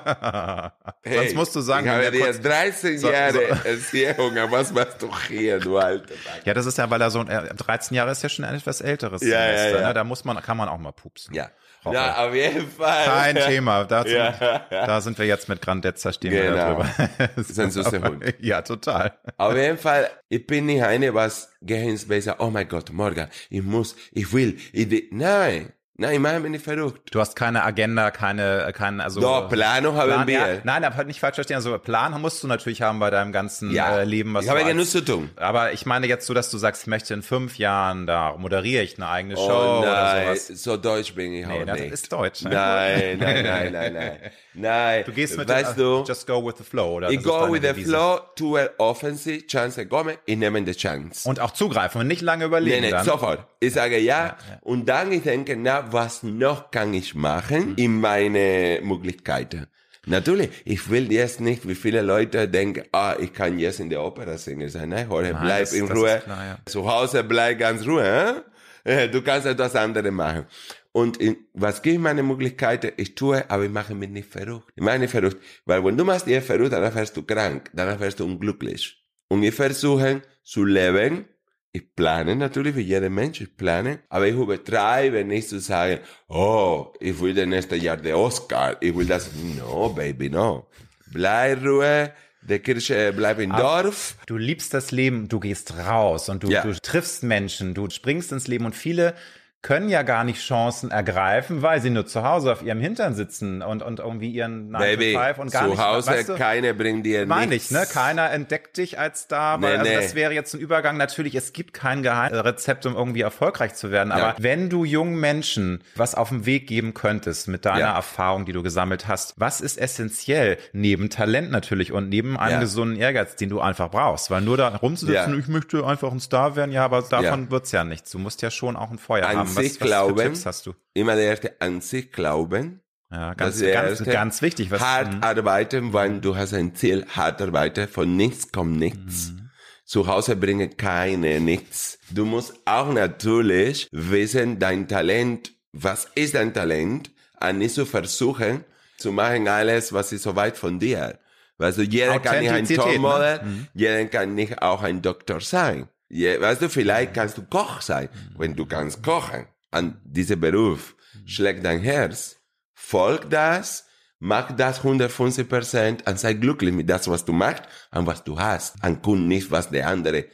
Hey, 1.03 1.33
musst 1.33 1.55
du 1.55 1.61
sagen, 1.61 1.85
ich 1.85 1.91
habe 1.91 2.01
der 2.01 2.11
dir 2.11 2.25
kurz- 2.25 2.41
13 2.41 2.97
So- 2.99 3.11
Jahre 3.11 3.31
so- 3.33 3.39
Erziehung, 3.69 4.37
aber 4.37 4.51
was 4.51 4.71
machst 4.73 5.01
du 5.01 5.09
hier, 5.27 5.59
du 5.59 5.77
alter? 5.77 6.13
Ja, 6.45 6.53
das 6.53 6.65
ist 6.65 6.77
ja, 6.77 6.89
weil 6.89 7.01
er 7.01 7.11
so 7.11 7.19
ein, 7.19 7.27
er- 7.27 7.53
13 7.53 7.95
Jahre 7.95 8.11
ist 8.11 8.21
ja 8.23 8.29
schon 8.29 8.45
ein 8.45 8.55
etwas 8.55 8.81
älteres 8.81 9.21
Ja, 9.21 9.27
ja, 9.29 9.57
Semester, 9.57 9.81
ja. 9.81 9.87
Ne? 9.87 9.93
Da 9.93 10.03
muss 10.03 10.23
man, 10.25 10.41
kann 10.41 10.57
man 10.57 10.67
auch 10.69 10.77
mal 10.77 10.91
pupsen. 10.91 11.33
Ja. 11.33 11.49
Roche. 11.85 11.95
Ja, 11.95 12.27
auf 12.27 12.33
jeden 12.33 12.67
Fall. 12.69 13.05
Kein 13.05 13.35
Thema. 13.35 13.83
Dazu, 13.85 14.09
Ja. 14.13 14.59
Da 14.69 15.01
sind 15.01 15.17
wir 15.17 15.25
jetzt 15.25 15.49
mit 15.49 15.61
Grandezza 15.61 16.13
stehen 16.13 16.31
wir 16.31 16.43
Genau. 16.43 16.55
da 16.55 16.69
drüber. 16.73 17.09
Das 17.35 17.49
ist 17.49 17.59
ein 17.59 17.71
süßer 17.71 18.01
Hund. 18.01 18.23
Ja, 18.39 18.61
total. 18.61 19.17
Auf 19.37 19.55
jeden 19.55 19.77
Fall, 19.77 20.09
ich 20.29 20.45
bin 20.47 20.65
nicht 20.65 20.83
eine, 20.83 21.13
was 21.13 21.51
gehen 21.61 21.89
ins 21.89 22.07
sagt, 22.23 22.39
oh 22.39 22.49
mein 22.49 22.67
Gott, 22.67 22.91
morgen, 22.91 23.27
ich 23.49 23.61
muss, 23.63 23.95
ich 24.11 24.31
will, 24.33 24.57
ich 24.71 24.89
will. 24.89 25.07
Nein, 25.11 25.73
nein, 25.97 26.13
ich 26.13 26.19
mache 26.19 26.39
mich 26.39 26.51
nicht 26.51 26.63
verrückt. 26.63 27.13
Du 27.13 27.19
hast 27.19 27.35
keine 27.35 27.63
Agenda, 27.63 28.11
keine, 28.11 28.71
keine, 28.75 29.03
also. 29.03 29.21
Doch, 29.21 29.49
Planung 29.49 29.95
haben 29.95 30.07
Plan, 30.09 30.27
wir. 30.27 30.33
ja, 30.55 30.61
nein, 30.63 30.83
aber 30.83 31.03
nicht 31.03 31.19
falsch 31.19 31.35
verstehen. 31.35 31.55
Also 31.57 31.77
Plan 31.77 32.19
musst 32.21 32.41
du 32.43 32.47
natürlich 32.47 32.81
haben 32.81 32.99
bei 32.99 33.09
deinem 33.09 33.31
ganzen 33.31 33.71
Ja. 33.71 33.99
äh, 33.99 34.03
Leben, 34.03 34.33
was 34.33 34.45
ich 34.45 34.49
habe 34.51 34.63
genug 34.63 34.79
als- 34.81 34.91
zu 34.91 35.03
tun. 35.03 35.29
Aber 35.35 35.71
ich 35.73 35.85
meine 35.85 36.07
jetzt 36.07 36.25
so, 36.27 36.33
dass 36.33 36.49
du 36.51 36.57
sagst, 36.57 36.83
ich 36.83 36.87
möchte 36.87 37.13
in 37.13 37.21
fünf 37.21 37.57
Jahren, 37.57 38.07
da 38.07 38.35
moderiere 38.37 38.83
ich 38.83 38.97
eine 38.97 39.07
eigene 39.09 39.35
Show 39.35 39.41
Oh 39.49 39.79
oder 39.81 40.13
nein, 40.13 40.23
sowas. 40.35 40.47
so 40.47 40.77
deutsch 40.77 41.15
bin 41.15 41.33
ich 41.33 41.45
Nee, 41.47 41.61
auch 41.61 41.65
das 41.65 41.79
nicht. 41.79 41.91
ist 41.93 42.11
deutsch. 42.11 42.41
ne? 42.43 42.49
Nein, 42.51 43.17
nein, 43.19 43.43
nein, 43.43 43.71
nein, 43.73 43.93
nein. 43.93 44.17
Nein, 44.55 45.03
Du 45.05 45.11
gehst 45.11 45.35
mit 45.37 45.47
weißt 45.49 45.77
der, 45.77 45.83
du, 45.85 46.03
just 46.07 46.27
go 46.27 46.45
with 46.45 46.55
the 46.57 46.63
flow, 46.63 46.97
oder? 46.97 47.09
ich 47.09 47.23
go 47.23 47.51
with 47.51 47.61
the 47.61 47.67
Devise. 47.69 47.89
flow, 47.89 48.19
tue 48.35 48.69
offensive, 48.77 49.47
chance 49.47 49.85
komme, 49.87 50.17
ich 50.25 50.37
nehme 50.37 50.61
die 50.61 50.73
Chance. 50.73 51.27
Und 51.27 51.39
auch 51.39 51.51
zugreifen 51.51 52.01
und 52.01 52.07
nicht 52.07 52.21
lange 52.21 52.45
überlegen. 52.45 52.75
Nee, 52.81 52.87
nee, 52.87 52.91
dann. 52.91 53.05
sofort. 53.05 53.45
Ich 53.59 53.73
sage 53.73 53.97
ja, 53.97 54.37
und 54.61 54.87
dann 54.87 55.11
ich 55.11 55.23
denke, 55.23 55.55
na, 55.57 55.91
was 55.91 56.21
noch 56.23 56.69
kann 56.71 56.93
ich 56.93 57.15
machen 57.15 57.73
in 57.77 57.99
meine 57.99 58.79
Möglichkeiten? 58.83 59.67
Natürlich, 60.05 60.49
ich 60.65 60.89
will 60.89 61.11
jetzt 61.13 61.39
nicht, 61.39 61.65
wie 61.67 61.75
viele 61.75 62.01
Leute 62.01 62.47
denken, 62.49 62.83
ah, 62.91 63.15
ich 63.19 63.31
kann 63.33 63.57
jetzt 63.57 63.79
in 63.79 63.89
der 63.89 64.03
Opera 64.03 64.37
singen. 64.37 64.67
Sage, 64.69 64.85
nein, 64.87 65.07
Jorge, 65.09 65.33
bleib 65.39 65.61
das- 65.61 65.71
in 65.73 65.89
Ruhe. 65.89 66.21
klar, 66.23 66.45
ja. 66.45 66.57
Zu 66.65 66.85
Hause 66.91 67.23
bleib 67.23 67.57
ganz 67.59 67.85
Ruhe. 67.87 68.43
Äh? 68.83 69.07
Du 69.07 69.21
kannst 69.21 69.47
etwas 69.47 69.75
anderes 69.77 70.11
machen. 70.11 70.45
Und 70.93 71.17
in, 71.17 71.35
was 71.53 71.81
gibt 71.81 71.99
meine 71.99 72.21
Möglichkeiten? 72.23 72.91
Ich 72.97 73.15
tue, 73.15 73.49
aber 73.49 73.65
ich 73.65 73.71
mache 73.71 73.95
mich 73.95 74.09
nicht 74.09 74.29
verrückt. 74.31 74.71
Ich 74.75 74.83
mache 74.83 74.99
nicht 74.99 75.09
verrückt. 75.11 75.37
Weil 75.65 75.83
wenn 75.83 75.97
du 75.97 76.05
machst 76.05 76.27
dich 76.27 76.43
verrückt, 76.43 76.71
dann 76.73 76.93
wirst 76.95 77.17
du 77.17 77.23
krank, 77.23 77.71
dann 77.73 77.99
wirst 77.99 78.19
du 78.19 78.25
unglücklich. 78.25 79.03
Und 79.27 79.41
ich 79.41 79.55
versuche 79.55 80.21
zu 80.43 80.63
leben, 80.63 81.25
ich 81.71 81.95
plane 81.95 82.35
natürlich, 82.35 82.75
wie 82.75 82.81
jeder 82.81 83.09
Mensch, 83.09 83.41
ich 83.41 83.57
plane, 83.57 84.01
aber 84.09 84.27
ich 84.27 84.35
übertreibe 84.35 85.23
nicht 85.25 85.49
zu 85.49 85.59
sagen, 85.59 85.99
oh, 86.27 86.93
ich 86.99 87.19
will 87.19 87.33
das 87.33 87.47
nächste 87.47 87.75
Jahr 87.75 87.97
der 87.97 88.15
Oscar, 88.19 88.77
ich 88.79 88.95
will 88.95 89.07
das, 89.07 89.31
no, 89.57 89.89
baby, 89.89 90.29
no. 90.29 90.67
Bleib 91.11 91.63
Ruhe, 91.65 92.11
der 92.43 92.59
Kirche 92.59 93.11
bleib 93.15 93.39
im 93.39 93.49
Dorf. 93.51 94.17
Du 94.27 94.37
liebst 94.37 94.71
das 94.75 94.91
Leben, 94.91 95.27
du 95.27 95.39
gehst 95.39 95.75
raus 95.75 96.29
und 96.29 96.43
du, 96.43 96.49
Ja. 96.51 96.61
du 96.61 96.79
triffst 96.79 97.23
Menschen, 97.23 97.73
du 97.73 97.89
springst 97.89 98.31
ins 98.31 98.47
Leben 98.47 98.65
und 98.65 98.75
viele 98.75 99.15
können 99.63 99.89
ja 99.89 100.03
gar 100.03 100.23
nicht 100.25 100.39
Chancen 100.41 100.91
ergreifen, 100.91 101.61
weil 101.63 101.81
sie 101.81 101.89
nur 101.89 102.05
zu 102.05 102.21
Hause 102.23 102.51
auf 102.51 102.61
ihrem 102.61 102.79
Hintern 102.81 103.15
sitzen 103.15 103.61
und, 103.61 103.81
und 103.81 103.99
irgendwie 103.99 104.29
ihren 104.29 104.69
9 104.71 104.81
Baby, 104.81 105.13
to 105.13 105.19
5 105.21 105.37
und 105.39 105.51
gar 105.51 105.63
zu 105.63 105.69
nicht, 105.69 105.81
Hause, 105.81 106.11
weißt 106.11 106.29
du, 106.29 106.35
keiner 106.35 106.73
bringt 106.73 107.05
dir 107.05 107.25
Meine 107.25 107.47
nichts. 107.53 107.71
ich, 107.71 107.77
ne? 107.77 107.85
Keiner 107.91 108.29
entdeckt 108.31 108.75
dich 108.77 108.99
als 108.99 109.21
Star, 109.21 109.61
weil 109.61 109.71
Nee, 109.73 109.77
also 109.79 109.91
nee. 109.91 109.95
das 110.01 110.15
wäre 110.15 110.33
jetzt 110.33 110.53
ein 110.53 110.59
Übergang. 110.59 110.97
Natürlich, 110.97 111.33
es 111.35 111.53
gibt 111.53 111.73
kein 111.73 112.03
Geheimrezept, 112.03 112.85
um 112.85 112.95
irgendwie 112.95 113.21
erfolgreich 113.21 113.73
zu 113.73 113.89
werden. 113.89 114.11
Aber 114.11 114.21
Ja. 114.21 114.35
wenn 114.37 114.69
du 114.69 114.83
jungen 114.83 115.17
Menschen 115.19 115.81
was 115.95 116.13
auf 116.13 116.27
den 116.29 116.45
Weg 116.45 116.67
geben 116.67 116.93
könntest 116.93 117.47
mit 117.47 117.63
deiner 117.63 117.79
Ja. 117.79 117.95
Erfahrung, 117.95 118.43
die 118.45 118.51
du 118.51 118.63
gesammelt 118.63 119.07
hast, 119.07 119.33
was 119.37 119.61
ist 119.61 119.77
essentiell 119.79 120.57
neben 120.73 121.09
Talent 121.09 121.51
natürlich 121.51 121.93
und 121.93 122.09
neben 122.09 122.37
einem 122.37 122.55
Ja. 122.55 122.59
gesunden 122.59 122.97
Ehrgeiz, 122.97 123.37
den 123.37 123.47
du 123.47 123.61
einfach 123.61 123.89
brauchst? 123.91 124.29
Weil 124.29 124.41
nur 124.41 124.57
da 124.57 124.67
rumzusitzen, 124.67 125.39
ich 125.39 125.47
möchte 125.47 125.85
einfach 125.85 126.11
ein 126.11 126.19
Star 126.19 126.57
werden, 126.57 126.71
ja, 126.73 126.83
aber 126.83 127.01
davon 127.01 127.49
wird's 127.49 127.71
ja 127.71 127.85
nichts. 127.85 128.11
Du 128.11 128.19
musst 128.19 128.41
ja 128.41 128.51
schon 128.51 128.75
auch 128.75 128.91
ein 128.91 128.97
Feuer 128.97 129.25
An 129.25 129.37
haben. 129.37 129.52
Was, 129.55 129.63
sich 129.65 129.81
was 129.81 129.87
glauben. 129.87 130.17
für 130.17 130.23
Tipps 130.23 130.45
hast 130.45 130.65
du? 130.65 130.73
Immer 130.93 131.15
der 131.15 131.25
erste 131.25 131.55
an 131.61 131.81
sich 131.81 132.11
glauben. 132.11 132.81
Ja, 133.11 133.29
Das 133.35 133.37
ganz, 133.37 133.59
der 133.59 133.73
ganz, 133.73 133.89
erste. 133.99 134.11
ganz 134.11 134.41
wichtig. 134.41 134.71
Was, 134.71 134.81
hart 134.81 135.13
Mhm. 135.13 135.23
arbeiten, 135.23 135.93
wenn 135.93 136.21
du 136.21 136.35
hast 136.35 136.53
ein 136.53 136.73
Ziel, 136.75 137.05
hart 137.09 137.41
arbeiten, 137.41 137.87
von 137.87 138.15
nichts 138.15 138.51
kommt 138.51 138.77
nichts. 138.77 139.31
Mhm. 139.31 139.49
Zu 139.85 140.07
Hause 140.07 140.35
bringen 140.35 140.75
keine 140.77 141.39
nichts. 141.39 141.99
Du 142.09 142.25
musst 142.25 142.55
auch 142.65 142.91
natürlich 142.91 143.87
wissen, 143.91 144.57
dein 144.57 144.87
Talent, 144.87 145.51
was 145.73 146.07
ist 146.15 146.33
dein 146.35 146.53
Talent, 146.53 147.11
und 147.39 147.57
nicht 147.59 147.75
zu 147.75 147.85
versuchen, 147.85 148.63
zu 148.97 149.11
machen 149.11 149.47
alles, 149.47 149.91
was 149.93 150.11
ist 150.13 150.23
so 150.23 150.35
weit 150.35 150.57
von 150.57 150.79
dir. 150.79 151.19
Du, 151.59 151.81
jeder 151.81 152.19
kann 152.19 152.39
nicht 152.39 152.51
ein 152.51 152.63
ne? 152.63 152.75
Topmodel, 152.75 153.41
jeder 153.73 154.05
kann 154.05 154.33
nicht 154.33 154.61
auch 154.61 154.81
ein 154.81 155.01
Doktor 155.01 155.39
sein. 155.39 155.87
Je, 156.13 156.39
weißt 156.39 156.61
du, 156.61 156.69
vielleicht 156.69 157.15
kannst 157.15 157.39
du 157.39 157.41
Koch 157.41 157.81
sein, 157.81 158.07
wenn 158.37 158.55
du 158.55 158.67
kannst 158.67 159.01
kochen. 159.01 159.47
An 159.71 159.99
diesem 160.03 160.39
Beruf 160.39 160.95
schlägt 161.25 161.65
dein 161.65 161.79
Herz. 161.79 162.37
Folg 162.75 163.31
das, 163.31 163.87
mach 164.19 164.51
das 164.55 164.77
150 164.77 165.49
Prozent 165.49 166.07
und 166.07 166.19
sei 166.19 166.33
glücklich 166.33 166.71
mit 166.71 166.87
das, 166.87 167.07
was 167.07 167.25
du 167.25 167.33
machst 167.33 167.63
und 167.89 168.05
was 168.05 168.23
du 168.23 168.39
hast. 168.39 168.75
Und 168.83 169.01
guck 169.01 169.17
nicht, 169.17 169.49
was 169.49 169.71
der 169.71 169.87
andere 169.87 170.25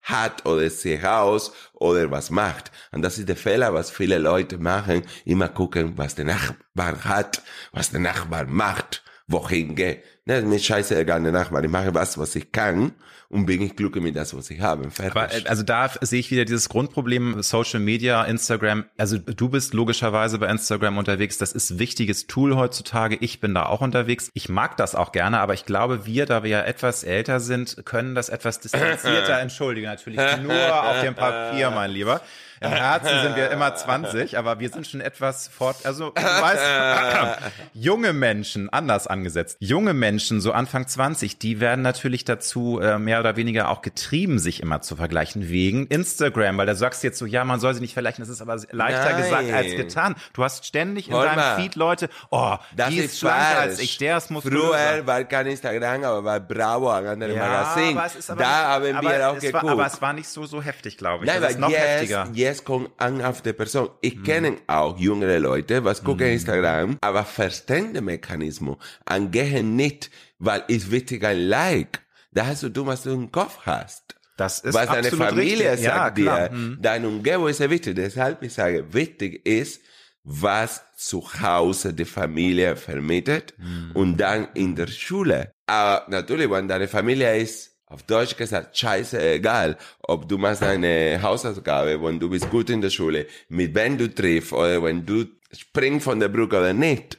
hat 0.00 0.46
oder 0.46 0.70
sieht 0.70 1.04
aus 1.04 1.52
oder 1.74 2.10
was 2.10 2.30
macht. 2.30 2.72
Und 2.90 3.02
das 3.02 3.18
ist 3.18 3.28
der 3.28 3.36
Fehler, 3.36 3.74
was 3.74 3.90
viele 3.90 4.16
Leute 4.16 4.56
machen. 4.56 5.02
Immer 5.26 5.50
gucken, 5.50 5.98
was 5.98 6.14
der 6.14 6.24
Nachbar 6.24 7.04
hat, 7.04 7.42
was 7.72 7.90
der 7.90 8.00
Nachbar 8.00 8.46
macht, 8.46 9.04
wohin 9.28 9.74
geht. 9.74 10.02
Ne, 10.24 10.42
mir 10.42 10.58
scheißegal, 10.58 11.22
der 11.22 11.32
Nachbar. 11.32 11.62
Ich 11.64 11.70
mache 11.70 11.94
was, 11.94 12.18
was 12.18 12.34
ich 12.36 12.52
kann 12.52 12.92
und 13.28 13.46
bin 13.46 13.60
ich 13.60 13.74
glücklich 13.74 14.02
mit 14.02 14.16
das, 14.16 14.36
was 14.36 14.50
ich 14.50 14.60
habe. 14.60 14.90
Fertig. 14.90 15.16
Aber, 15.16 15.32
äh, 15.32 15.44
also 15.46 15.62
da 15.62 15.90
sehe 16.00 16.20
ich 16.20 16.30
wieder 16.30 16.44
dieses 16.44 16.68
Grundproblem 16.68 17.42
Social 17.42 17.80
Media, 17.80 18.22
Instagram. 18.24 18.84
Also 18.96 19.18
du 19.18 19.48
bist 19.48 19.74
logischerweise 19.74 20.38
bei 20.38 20.48
Instagram 20.48 20.98
unterwegs. 20.98 21.38
Das 21.38 21.52
ist 21.52 21.70
ein 21.70 21.78
wichtiges 21.78 22.26
Tool 22.26 22.56
heutzutage. 22.56 23.16
Ich 23.20 23.40
bin 23.40 23.54
da 23.54 23.66
auch 23.66 23.80
unterwegs. 23.80 24.30
Ich 24.34 24.48
mag 24.48 24.76
das 24.76 24.94
auch 24.94 25.12
gerne, 25.12 25.40
aber 25.40 25.54
ich 25.54 25.64
glaube, 25.64 26.06
wir, 26.06 26.26
da 26.26 26.42
wir 26.42 26.50
ja 26.50 26.62
etwas 26.62 27.02
älter 27.02 27.40
sind, 27.40 27.84
können 27.84 28.14
das 28.14 28.28
etwas 28.28 28.60
distanzierter 28.60 29.40
entschuldigen. 29.40 29.86
Natürlich 29.86 30.20
nur 30.42 30.84
auf 30.84 31.00
dem 31.02 31.14
Papier, 31.14 31.70
mein 31.70 31.90
Lieber. 31.90 32.20
Im 32.60 32.70
Herzen 32.70 33.20
sind 33.22 33.36
wir 33.36 33.50
immer 33.50 33.74
20, 33.74 34.38
aber 34.38 34.58
wir 34.60 34.70
sind 34.70 34.86
schon 34.86 35.00
etwas 35.00 35.48
fort, 35.48 35.76
also 35.84 36.10
du 36.10 36.22
weißt, 36.22 37.38
junge 37.74 38.12
Menschen, 38.12 38.70
anders 38.70 39.06
angesetzt, 39.06 39.56
junge 39.60 39.92
Menschen, 39.94 40.40
so 40.40 40.52
Anfang 40.52 40.86
20, 40.86 41.38
die 41.38 41.60
werden 41.60 41.82
natürlich 41.82 42.24
dazu 42.24 42.80
äh, 42.80 42.98
mehr 42.98 43.20
oder 43.20 43.36
weniger 43.36 43.68
auch 43.68 43.82
getrieben, 43.82 44.38
sich 44.38 44.62
immer 44.62 44.80
zu 44.80 44.96
vergleichen, 44.96 45.48
wegen 45.48 45.86
Instagram, 45.86 46.58
weil 46.58 46.66
da 46.66 46.74
sagst 46.74 47.02
du 47.02 47.08
jetzt 47.08 47.18
so, 47.18 47.26
ja, 47.26 47.44
man 47.44 47.60
soll 47.60 47.74
sie 47.74 47.80
nicht 47.80 47.92
vergleichen, 47.94 48.22
das 48.22 48.28
ist 48.28 48.40
aber 48.40 48.56
leichter 48.70 49.12
Nein. 49.12 49.22
gesagt 49.22 49.52
als 49.52 49.76
getan. 49.76 50.14
Du 50.32 50.42
hast 50.44 50.64
ständig 50.66 51.08
in 51.08 51.14
Hör 51.14 51.24
deinem 51.24 51.36
mal. 51.36 51.56
Feed 51.56 51.74
Leute, 51.74 52.08
oh, 52.30 52.56
Das 52.74 52.88
die 52.88 52.98
ist 52.98 53.18
schlanker 53.18 53.58
als 53.60 53.78
ich, 53.78 53.98
der 53.98 54.16
ist. 54.18 54.32
Früher 54.32 55.06
war 55.06 55.24
kein 55.24 55.46
Instagram, 55.46 56.04
aber 56.04 56.24
war 56.24 56.40
Bravo, 56.40 56.90
ein 56.90 57.06
anderes 57.06 57.34
ja, 57.36 57.46
Magazin. 57.46 57.96
aber 57.98 58.06
es 58.06 58.14
ist 58.16 58.30
aber 58.30 58.42
da 58.42 58.78
nicht, 58.78 58.94
haben 58.94 59.08
wir 59.08 59.28
auch 59.30 59.38
geguckt. 59.38 59.64
war, 59.64 59.72
aber 59.72 59.86
es 59.86 60.00
war 60.02 60.12
nicht 60.12 60.28
so, 60.28 60.46
so 60.46 60.62
heftig, 60.62 60.96
glaube 60.96 61.24
ich. 61.24 61.30
Nein, 61.30 61.40
das 61.42 61.52
ist 61.52 61.56
weil 61.56 61.60
noch 61.60 61.70
jetzt, 61.70 61.80
heftiger. 61.82 62.28
jetzt 62.32 62.45
kommt 62.64 62.90
an 62.98 63.22
auf 63.22 63.42
die 63.42 63.52
Person. 63.52 63.86
Mhm. 63.86 63.90
Ich 64.00 64.22
kenne 64.24 64.56
auch 64.66 64.98
jüngere 64.98 65.38
Leute, 65.38 65.84
was 65.84 66.02
gucken 66.04 66.26
Instagram, 66.28 66.98
aber 67.00 67.24
verstehen 67.24 67.94
den 67.94 68.04
Mechanismus 68.04 68.76
und 69.12 69.30
gehen 69.32 69.76
nicht, 69.76 70.10
weil 70.38 70.62
ist 70.68 70.90
wichtig 70.90 71.24
ein 71.24 71.38
Like. 71.48 72.00
Da 72.32 72.46
hast 72.46 72.62
du 72.62 72.68
du, 72.68 72.84
was 72.86 73.02
du 73.02 73.10
im 73.10 73.32
Kopf 73.32 73.58
hast. 73.64 74.14
Das 74.36 74.60
ist 74.60 74.74
was 74.74 74.86
deine 74.86 75.10
Familie 75.10 75.70
richtig. 75.72 75.86
Ja, 75.86 75.94
sagt 76.04 76.18
klar. 76.18 76.48
dir, 76.50 76.54
Mhm. 76.54 76.78
deine 76.82 77.08
Umgebung 77.08 77.48
ist 77.48 77.60
ja 77.60 77.70
wichtig. 77.70 77.94
Deshalb 77.96 78.42
ich 78.42 78.52
sage, 78.52 78.92
wichtig 78.92 79.46
ist, 79.46 79.80
was 80.24 80.82
zu 80.96 81.22
Hause 81.40 81.94
die 81.94 82.04
Familie 82.04 82.76
vermittelt 82.76 83.54
Mhm. 83.58 83.92
und 83.94 84.16
dann 84.18 84.48
in 84.54 84.74
der 84.74 84.88
Schule. 84.88 85.52
Aber 85.66 86.04
natürlich, 86.10 86.50
wenn 86.50 86.68
deine 86.68 86.88
Familie 86.88 87.36
ist, 87.38 87.75
auf 87.86 88.02
Deutsch 88.02 88.36
gesagt, 88.36 88.76
scheiße 88.76 89.34
egal, 89.34 89.76
ob 90.02 90.28
du 90.28 90.38
machst 90.38 90.62
eine 90.62 91.20
Hausaufgabe, 91.22 92.02
wenn 92.02 92.18
du 92.18 92.28
bist 92.28 92.50
gut 92.50 92.70
in 92.70 92.80
der 92.80 92.90
Schule, 92.90 93.26
mit 93.48 93.74
wem 93.74 93.96
du 93.96 94.12
triffst 94.12 94.52
oder 94.52 94.82
wenn 94.82 95.06
du 95.06 95.24
springst 95.52 96.04
von 96.04 96.20
der 96.20 96.28
Brücke 96.28 96.58
oder 96.58 96.72
nicht. 96.72 97.18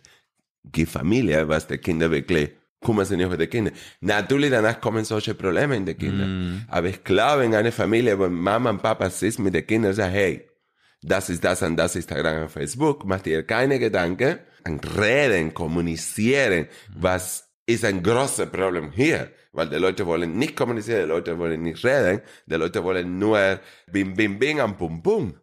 Gib 0.69 0.89
Familie, 0.89 1.47
was 1.47 1.67
die 1.67 1.77
Kinder 1.77 2.11
wirklich 2.11 2.49
kümmern 2.83 3.05
sich 3.05 3.17
nicht 3.17 3.27
um 3.27 3.37
die 3.37 3.47
Kinder. 3.47 3.71
Natürlich, 4.01 4.51
danach 4.51 4.79
kommen 4.79 5.03
solche 5.03 5.33
Probleme 5.33 5.75
in 5.75 5.85
die 5.85 5.95
Kinder. 5.95 6.25
Mm. 6.25 6.65
Aber 6.67 6.87
ich 6.87 7.03
glaube, 7.03 7.45
in 7.45 7.55
einer 7.55 7.71
Familie, 7.71 8.17
wo 8.19 8.29
Mama 8.29 8.69
und 8.69 8.81
Papa 8.81 9.09
sitzt 9.09 9.39
mit 9.39 9.53
den 9.53 9.65
Kindern 9.65 9.91
und 9.91 9.95
sagt, 9.95 10.13
hey, 10.13 10.47
das 11.01 11.29
ist 11.29 11.43
das 11.43 11.61
und 11.61 11.75
das 11.75 11.95
Instagram 11.95 12.43
und 12.43 12.51
Facebook, 12.51 13.05
macht 13.05 13.27
ihr 13.27 13.43
keine 13.43 13.79
Gedanken 13.79 14.39
an 14.63 14.79
Reden, 14.79 15.53
Kommunizieren, 15.53 16.67
was 16.95 17.49
ist 17.65 17.85
ein 17.85 18.01
großes 18.03 18.49
Problem 18.49 18.91
hier, 18.91 19.31
weil 19.57 19.69
die 19.69 19.77
Leute 19.77 20.05
wollen 20.05 20.37
nicht 20.37 20.55
kommunizieren, 20.55 21.01
die 21.01 21.07
Leute 21.07 21.37
wollen 21.39 21.63
nicht 21.63 21.83
reden, 21.83 22.21
die 22.45 22.55
Leute 22.55 22.83
wollen 22.83 23.17
nur 23.17 23.59
bim, 23.91 24.13
bim, 24.13 24.37
bim, 24.37 24.59
am 24.59 24.77
Pum, 24.77 25.01
Pum. 25.01 25.33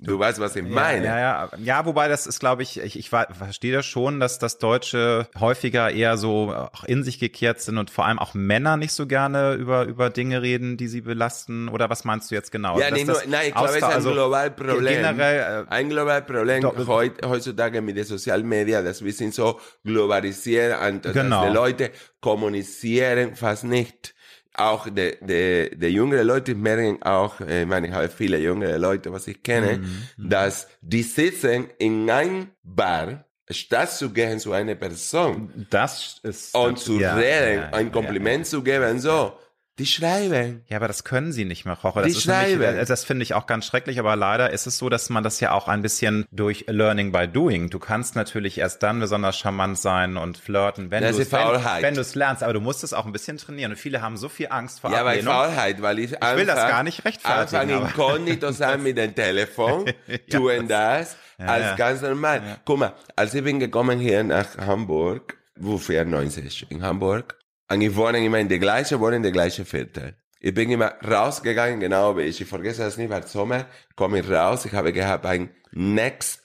Du 0.00 0.18
weißt, 0.18 0.40
was 0.40 0.56
ich 0.56 0.64
meine. 0.64 1.06
Ja, 1.06 1.18
ja, 1.18 1.50
ja, 1.62 1.86
wobei 1.86 2.08
das 2.08 2.26
ist, 2.26 2.40
glaube 2.40 2.64
ich, 2.64 2.80
ich, 2.80 2.98
ich 2.98 3.08
verstehe 3.08 3.72
das 3.72 3.86
schon, 3.86 4.18
dass 4.18 4.40
das 4.40 4.58
Deutsche 4.58 5.28
häufiger 5.38 5.90
eher 5.90 6.16
so 6.16 6.52
auch 6.52 6.82
in 6.82 7.04
sich 7.04 7.20
gekehrt 7.20 7.60
sind 7.60 7.78
und 7.78 7.90
vor 7.90 8.04
allem 8.04 8.18
auch 8.18 8.34
Männer 8.34 8.76
nicht 8.76 8.92
so 8.92 9.06
gerne 9.06 9.54
über, 9.54 9.84
über 9.84 10.10
Dinge 10.10 10.42
reden, 10.42 10.76
die 10.76 10.88
sie 10.88 11.02
belasten. 11.02 11.68
Oder 11.68 11.90
was 11.90 12.04
meinst 12.04 12.30
du 12.30 12.34
jetzt 12.34 12.50
genau? 12.50 12.78
Ja, 12.78 12.90
nee, 12.90 13.04
nur, 13.04 13.22
nein, 13.28 13.48
ich 13.48 13.54
glaube, 13.54 13.68
es 13.68 13.76
ist 13.76 13.82
ein 13.84 13.92
also 13.92 14.12
globales 14.12 14.56
Problem. 14.56 14.96
Generell, 14.96 15.64
äh, 15.64 15.70
ein 15.72 15.88
globales 15.88 16.26
Problem 16.26 16.60
doch, 16.60 16.76
heutzutage 16.88 17.80
mit 17.80 17.96
den 17.96 18.04
sozialen 18.04 18.48
Medien, 18.48 18.84
dass 18.84 19.02
wir 19.04 19.12
sind 19.12 19.32
so 19.32 19.60
globalisiert 19.84 20.76
und 20.82 21.02
genau. 21.12 21.42
dass 21.42 21.50
die 21.50 21.54
Leute 21.54 21.90
kommunizieren 22.20 23.36
fast 23.36 23.62
nicht 23.62 24.14
auch 24.54 24.88
der 24.88 25.16
der 25.20 25.70
der 25.70 25.90
jüngere 25.90 26.24
Leute 26.24 26.54
merken 26.54 27.02
auch, 27.02 27.40
äh, 27.40 27.62
ich 27.62 27.68
meine, 27.68 27.88
ich 27.88 27.92
habe 27.92 28.08
viele 28.08 28.38
jüngere 28.38 28.78
Leute, 28.78 29.12
was 29.12 29.26
ich 29.26 29.42
kenne, 29.42 29.78
mhm. 29.78 30.02
mhm. 30.16 30.28
dass 30.30 30.68
die 30.80 31.02
sitzen 31.02 31.68
in 31.78 32.08
einem 32.10 32.48
Bar, 32.62 33.24
statt 33.50 33.90
zu 33.92 34.10
gehen 34.10 34.38
zu 34.38 34.52
einer 34.52 34.74
Person. 34.74 35.66
Das 35.70 36.20
ist. 36.22 36.54
Und 36.54 36.78
zu 36.78 36.98
ja, 36.98 37.14
reden, 37.14 37.62
ja, 37.62 37.70
ein 37.70 37.92
Kompliment 37.92 38.46
ja, 38.46 38.50
zu 38.50 38.62
geben, 38.62 39.00
so. 39.00 39.32
Die 39.80 39.86
schreiben. 39.86 40.62
Ja, 40.68 40.76
aber 40.76 40.86
das 40.86 41.02
können 41.02 41.32
sie 41.32 41.44
nicht 41.44 41.64
mehr, 41.64 41.74
Roche. 41.74 42.02
Das 42.02 42.12
die 42.12 42.20
schreiben. 42.20 42.60
Nämlich, 42.60 42.82
äh, 42.82 42.84
das 42.84 43.04
finde 43.04 43.24
ich 43.24 43.34
auch 43.34 43.46
ganz 43.46 43.66
schrecklich, 43.66 43.98
aber 43.98 44.14
leider 44.14 44.50
ist 44.50 44.68
es 44.68 44.78
so, 44.78 44.88
dass 44.88 45.10
man 45.10 45.24
das 45.24 45.40
ja 45.40 45.50
auch 45.50 45.66
ein 45.66 45.82
bisschen 45.82 46.26
durch 46.30 46.66
Learning 46.68 47.10
by 47.10 47.26
Doing. 47.26 47.70
Du 47.70 47.80
kannst 47.80 48.14
natürlich 48.14 48.58
erst 48.58 48.84
dann 48.84 49.00
besonders 49.00 49.36
charmant 49.36 49.76
sein 49.76 50.16
und 50.16 50.38
flirten, 50.38 50.92
wenn 50.92 51.02
du 51.02 51.08
es 51.08 51.32
wenn, 51.32 51.96
wenn 51.96 52.04
lernst, 52.14 52.44
aber 52.44 52.52
du 52.52 52.60
musst 52.60 52.84
es 52.84 52.92
auch 52.92 53.04
ein 53.04 53.10
bisschen 53.10 53.36
trainieren. 53.36 53.72
Und 53.72 53.76
viele 53.76 54.00
haben 54.00 54.16
so 54.16 54.28
viel 54.28 54.46
Angst 54.48 54.78
vor 54.78 54.92
ja, 54.92 55.04
Ablehnung. 55.04 55.32
Ja, 55.32 55.40
bei 55.40 55.48
Faulheit, 55.48 55.82
weil 55.82 55.98
ich, 55.98 56.12
ich 56.12 56.36
will 56.36 56.46
das 56.46 56.56
gar 56.56 56.84
nicht 56.84 57.04
rechtfertigen. 57.04 57.72
Anfangen 57.72 57.86
inkognito 57.86 58.52
sein 58.52 58.80
mit 58.80 58.96
dem 58.96 59.12
Telefon, 59.12 59.86
ja, 60.06 60.18
tun 60.30 60.68
das 60.68 61.16
ja, 61.38 61.46
als 61.46 61.76
ganz 61.76 62.00
normal. 62.02 62.60
Guck 62.64 62.78
mal, 62.78 62.92
als 63.16 63.34
ich 63.34 63.42
bin 63.42 63.58
gekommen 63.58 63.98
hier 63.98 64.22
nach 64.22 64.56
Hamburg, 64.58 65.36
wofür 65.56 66.04
90 66.04 66.70
in 66.70 66.82
Hamburg, 66.82 67.36
und 67.70 67.80
ich 67.80 67.94
wohne 67.96 68.24
immer 68.24 68.38
in 68.38 68.48
der 68.48 68.58
gleichen 68.58 69.00
Wohnung, 69.00 69.16
in 69.16 69.22
der 69.22 69.32
gleichen 69.32 69.64
Viertel. 69.64 70.16
Ich 70.40 70.52
bin 70.52 70.70
immer 70.70 70.92
rausgegangen, 71.02 71.80
genau 71.80 72.16
wie 72.16 72.22
ich. 72.22 72.40
Ich 72.40 72.48
vergesse 72.48 72.82
das 72.82 72.98
nicht, 72.98 73.08
weil 73.08 73.26
Sommer 73.26 73.64
komme 73.96 74.20
ich 74.20 74.30
raus. 74.30 74.66
Ich 74.66 74.72
habe 74.74 74.92
gehabt 74.92 75.24
einen 75.24 75.48
next 75.72 76.42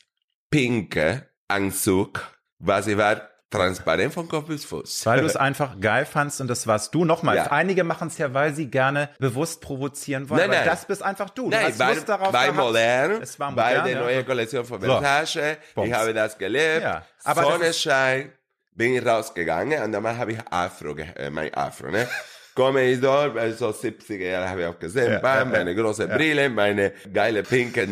pinke 0.49 1.28
Anzug, 1.49 2.22
was 2.59 2.88
ich 2.88 2.97
war 2.97 3.30
transparent 3.49 4.13
von 4.13 4.28
Kopf 4.28 4.45
bis 4.47 4.63
Fuß. 4.65 5.05
Weil 5.05 5.22
du 5.22 5.26
es 5.26 5.36
einfach 5.36 5.80
geil 5.80 6.05
fandst 6.05 6.39
und 6.39 6.47
das 6.47 6.67
warst 6.67 6.93
du. 6.93 7.03
Nochmal, 7.03 7.36
ja. 7.38 7.51
einige 7.51 7.84
machen 7.84 8.07
es 8.07 8.17
ja, 8.17 8.34
weil 8.34 8.53
sie 8.53 8.70
gerne 8.70 9.09
bewusst 9.20 9.61
provozieren 9.61 10.30
wollen. 10.30 10.41
Nein, 10.41 10.51
nein. 10.51 10.65
das 10.65 10.86
bist 10.86 11.01
einfach 11.01 11.32
du. 11.32 11.43
du 11.43 11.49
nein, 11.49 11.74
bei, 11.78 11.93
Lust 11.93 12.07
darauf 12.07 12.32
bei 12.32 12.51
modern, 12.51 13.22
es 13.22 13.39
war 13.39 13.51
modern, 13.51 13.84
bei 13.84 13.89
der 13.89 14.01
neuen 14.01 14.26
Kollektion 14.26 14.65
von 14.65 14.80
Versace. 14.80 15.57
So. 15.76 15.84
Ich 15.84 15.93
habe 15.93 16.13
das 16.13 16.38
gelebt. 16.38 16.84
Ja. 16.84 17.03
Aber 17.24 17.43
Sonnenschein 17.43 18.32
bin 18.80 18.95
ich 18.95 19.05
rausgegangen 19.05 19.84
und 19.84 19.91
dann 19.91 20.17
habe 20.17 20.32
ich 20.32 20.39
Afro, 20.49 20.95
äh, 20.95 21.30
mein 21.30 21.53
Afro, 21.53 21.91
ne? 21.91 22.07
Komme 22.55 22.84
ich 22.84 23.01
dort, 23.01 23.36
so 23.57 23.69
70er 23.69 24.30
Jahre 24.32 24.49
habe 24.49 24.61
ich 24.61 24.67
auch 24.67 24.80
gesehen, 24.80 25.11
ja, 25.11 25.19
bam, 25.19 25.51
meine 25.51 25.75
große 25.75 26.07
ja. 26.07 26.15
Brille, 26.15 26.49
meine 26.49 26.93
geile 27.13 27.43
pinke, 27.43 27.88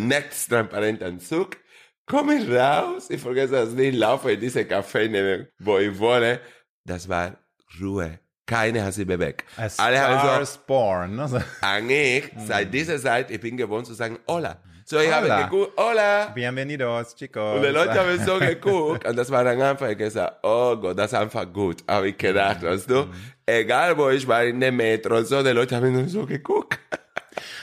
transparente 0.49 1.05
Anzug. 1.05 1.57
Komme 2.05 2.35
ich 2.35 2.49
raus, 2.49 3.09
ich 3.09 3.21
vergesse 3.21 3.53
das 3.53 3.71
nicht, 3.71 3.97
laufe 3.97 4.31
in 4.31 4.39
diese 4.39 4.61
Café, 4.61 5.47
wo 5.59 5.77
ich 5.77 5.99
wohne. 5.99 6.39
Das 6.85 7.07
war 7.09 7.37
Ruhe. 7.81 8.19
Keine 8.45 8.81
hat 8.85 8.93
sich 8.93 9.05
bewegt. 9.05 9.43
Alle 9.77 9.99
haben 9.99 10.45
so, 10.45 10.59
born. 10.65 11.19
Also. 11.19 11.41
Eigentlich, 11.59 12.31
seit 12.47 12.73
dieser 12.73 12.97
Zeit, 12.97 13.29
ich 13.29 13.41
bin 13.41 13.57
gewohnt 13.57 13.87
zu 13.87 13.93
sagen, 13.93 14.19
hola. 14.25 14.63
So, 14.89 14.97
ich 14.99 15.13
Hola. 15.13 15.39
habe 15.39 15.49
geguckt, 15.49 15.73
hola. 15.75 16.27
Bienvenidos, 16.33 17.13
chicos. 17.13 17.57
Und 17.57 17.61
die 17.61 17.73
Leute 17.73 17.99
haben 17.99 18.25
so 18.25 18.39
geguckt. 18.39 19.05
Und 19.05 19.17
das 19.17 19.29
war 19.29 19.43
dann 19.43 19.61
einfach, 19.61 19.89
ich 19.89 19.97
gesagt, 19.97 20.37
oh 20.43 20.77
Gott, 20.77 20.97
das 20.97 21.11
ist 21.11 21.19
einfach 21.19 21.51
gut. 21.51 21.83
Habe 21.85 22.07
ich 22.07 22.17
gedacht, 22.17 22.63
weißt 22.63 22.89
du? 22.89 23.03
Mhm. 23.03 23.13
Egal, 23.45 23.97
wo 23.97 24.07
ich 24.07 24.25
war 24.25 24.45
in 24.45 24.61
der 24.61 24.71
Metro 24.71 25.17
und 25.17 25.27
so, 25.27 25.43
die 25.43 25.49
Leute 25.49 25.75
haben 25.75 25.91
nur 25.91 26.07
so 26.07 26.25
geguckt. 26.25 26.79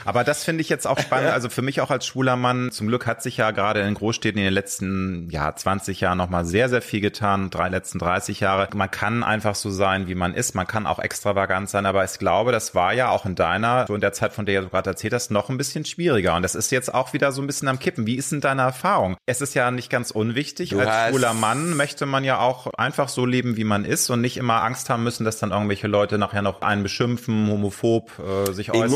Aber 0.04 0.24
das 0.24 0.44
finde 0.44 0.60
ich 0.60 0.68
jetzt 0.68 0.86
auch 0.86 0.98
spannend. 0.98 1.30
Also 1.30 1.48
für 1.48 1.62
mich 1.62 1.80
auch 1.80 1.90
als 1.90 2.06
schwuler 2.06 2.36
Mann, 2.36 2.70
zum 2.70 2.88
Glück 2.88 3.06
hat 3.06 3.22
sich 3.22 3.36
ja 3.36 3.50
gerade 3.50 3.80
in 3.80 3.94
Großstädten 3.94 4.38
in 4.38 4.44
den 4.44 4.54
letzten 4.54 5.28
ja, 5.30 5.54
20 5.54 6.00
Jahren 6.00 6.18
nochmal 6.18 6.44
sehr, 6.44 6.68
sehr 6.68 6.82
viel 6.82 7.00
getan, 7.00 7.50
drei 7.50 7.68
letzten 7.68 7.98
30 7.98 8.40
Jahre. 8.40 8.68
Man 8.74 8.90
kann 8.90 9.22
einfach 9.22 9.54
so 9.54 9.70
sein, 9.70 10.08
wie 10.08 10.14
man 10.14 10.34
ist. 10.34 10.54
Man 10.54 10.66
kann 10.66 10.86
auch 10.86 10.98
extravagant 10.98 11.68
sein. 11.70 11.86
Aber 11.86 12.04
ich 12.04 12.18
glaube, 12.18 12.52
das 12.52 12.74
war 12.74 12.92
ja 12.92 13.08
auch 13.10 13.26
in 13.26 13.34
deiner, 13.34 13.86
so 13.86 13.94
in 13.94 14.00
der 14.00 14.12
Zeit, 14.12 14.32
von 14.32 14.46
der 14.46 14.62
du 14.62 14.68
gerade 14.68 14.90
erzählt 14.90 15.14
hast, 15.14 15.30
noch 15.30 15.48
ein 15.48 15.56
bisschen 15.56 15.84
schwieriger. 15.84 16.34
Und 16.34 16.42
das 16.42 16.54
ist 16.54 16.70
jetzt 16.70 16.92
auch 16.92 17.12
wieder 17.12 17.32
so 17.32 17.42
ein 17.42 17.46
bisschen 17.46 17.68
am 17.68 17.78
Kippen. 17.78 18.06
Wie 18.06 18.16
ist 18.16 18.32
denn 18.32 18.40
deine 18.40 18.62
Erfahrung? 18.62 19.16
Es 19.26 19.40
ist 19.40 19.54
ja 19.54 19.70
nicht 19.70 19.90
ganz 19.90 20.10
unwichtig. 20.10 20.70
Du 20.70 20.80
als 20.80 21.10
schwuler 21.10 21.34
Mann 21.34 21.76
möchte 21.76 22.06
man 22.06 22.24
ja 22.24 22.38
auch 22.38 22.72
einfach 22.74 23.08
so 23.08 23.26
leben, 23.26 23.56
wie 23.56 23.64
man 23.64 23.84
ist 23.84 24.10
und 24.10 24.20
nicht 24.20 24.36
immer 24.36 24.62
Angst 24.62 24.90
haben 24.90 25.02
müssen, 25.02 25.24
dass 25.24 25.38
dann 25.38 25.50
irgendwelche 25.50 25.86
Leute 25.86 26.18
nachher 26.18 26.42
noch 26.42 26.62
einen 26.62 26.82
beschimpfen, 26.82 27.48
homophob 27.48 28.10
äh, 28.18 28.52
sich 28.52 28.70
äußern. 28.70 28.90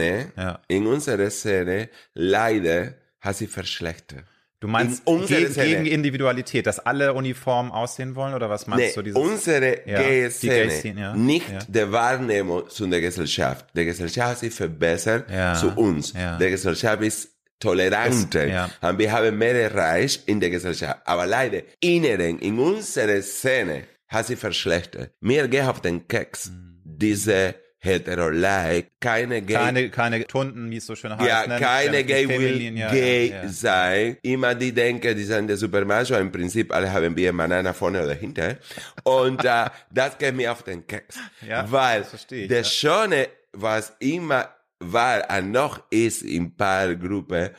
In 0.00 0.06
unserer 0.06 0.30
Szene, 0.30 0.32
ja. 0.36 0.60
in 0.68 0.86
unserer 0.86 1.30
Szene, 1.30 1.88
leider 2.14 2.94
hat 3.20 3.36
sie 3.36 3.46
verschlechtert. 3.46 4.24
Du 4.62 4.68
meinst 4.68 5.04
gegen, 5.04 5.52
gegen, 5.52 5.86
Individualität, 5.86 6.68
dass 6.68 6.78
alle 6.78 7.12
uniform 7.14 7.72
aussehen 7.72 8.14
wollen 8.14 8.32
oder 8.32 8.48
was 8.48 8.68
meinst 8.68 8.84
nee, 8.84 8.92
du? 8.94 9.02
Dieses, 9.02 9.20
unsere 9.20 9.88
ja, 9.88 10.00
Gay-Szene, 10.00 11.00
ja, 11.00 11.16
nicht 11.16 11.50
ja. 11.50 11.58
der 11.66 11.90
Wahrnehmung 11.90 12.68
zu 12.68 12.86
der 12.86 13.00
Gesellschaft. 13.00 13.66
Der 13.74 13.86
Gesellschaft 13.86 14.28
hat 14.30 14.38
sich 14.38 14.54
verbessert 14.54 15.28
ja, 15.28 15.54
zu 15.54 15.72
uns. 15.72 16.12
Ja. 16.12 16.38
Der 16.38 16.50
Gesellschaft 16.50 17.02
ist 17.02 17.30
toleranter. 17.58 18.46
Ja. 18.46 18.70
Und 18.82 19.00
wir 19.00 19.10
haben 19.10 19.36
mehr 19.36 19.54
erreicht 19.54 20.28
in 20.28 20.38
der 20.38 20.50
Gesellschaft. 20.50 21.00
Aber 21.06 21.26
leider, 21.26 21.62
inneren, 21.80 22.38
in 22.38 22.60
unserer 22.60 23.20
Szene 23.20 23.82
hat 24.06 24.28
sie 24.28 24.36
verschlechtert. 24.36 25.10
Mir 25.18 25.48
geht 25.48 25.64
auf 25.64 25.80
den 25.80 26.06
Keks. 26.06 26.50
Mhm. 26.50 26.80
Diese 26.84 27.56
hetero-like, 27.82 28.92
keine 29.00 29.42
gay. 29.42 29.56
Keine, 29.56 29.90
keine 29.90 30.26
Tunden, 30.26 30.70
wie 30.70 30.76
es 30.76 30.86
so 30.86 30.94
schön 30.94 31.16
heißt. 31.16 31.28
Ja, 31.28 31.46
ne? 31.46 31.58
keine 31.58 32.04
gay 32.04 32.28
will 32.28 32.60
ja, 32.76 32.90
gay 32.90 33.30
ja, 33.30 33.42
ja. 33.42 33.48
sein. 33.48 34.16
Immer 34.22 34.54
die 34.54 34.72
denken, 34.72 35.16
die 35.16 35.24
sind 35.24 35.48
der 35.48 35.56
Supermacho. 35.56 36.14
Im 36.14 36.30
Prinzip 36.30 36.72
alle 36.72 36.92
haben 36.92 37.16
wir 37.16 37.36
Banana 37.36 37.72
vorne 37.72 38.04
oder 38.04 38.14
hinter. 38.14 38.56
Und 39.02 39.44
uh, 39.44 39.66
das 39.90 40.16
geht 40.16 40.34
mir 40.34 40.52
auf 40.52 40.62
den 40.62 40.86
Keks. 40.86 41.18
Ja, 41.46 41.70
Weil 41.70 42.06
ich, 42.30 42.48
das 42.48 42.72
Schöne, 42.72 43.28
was 43.52 43.94
immer 43.98 44.48
war 44.78 45.22
und 45.36 45.50
noch 45.50 45.82
ist 45.90 46.22
in 46.22 46.56
paar 46.56 46.94
Gruppen, 46.94 47.50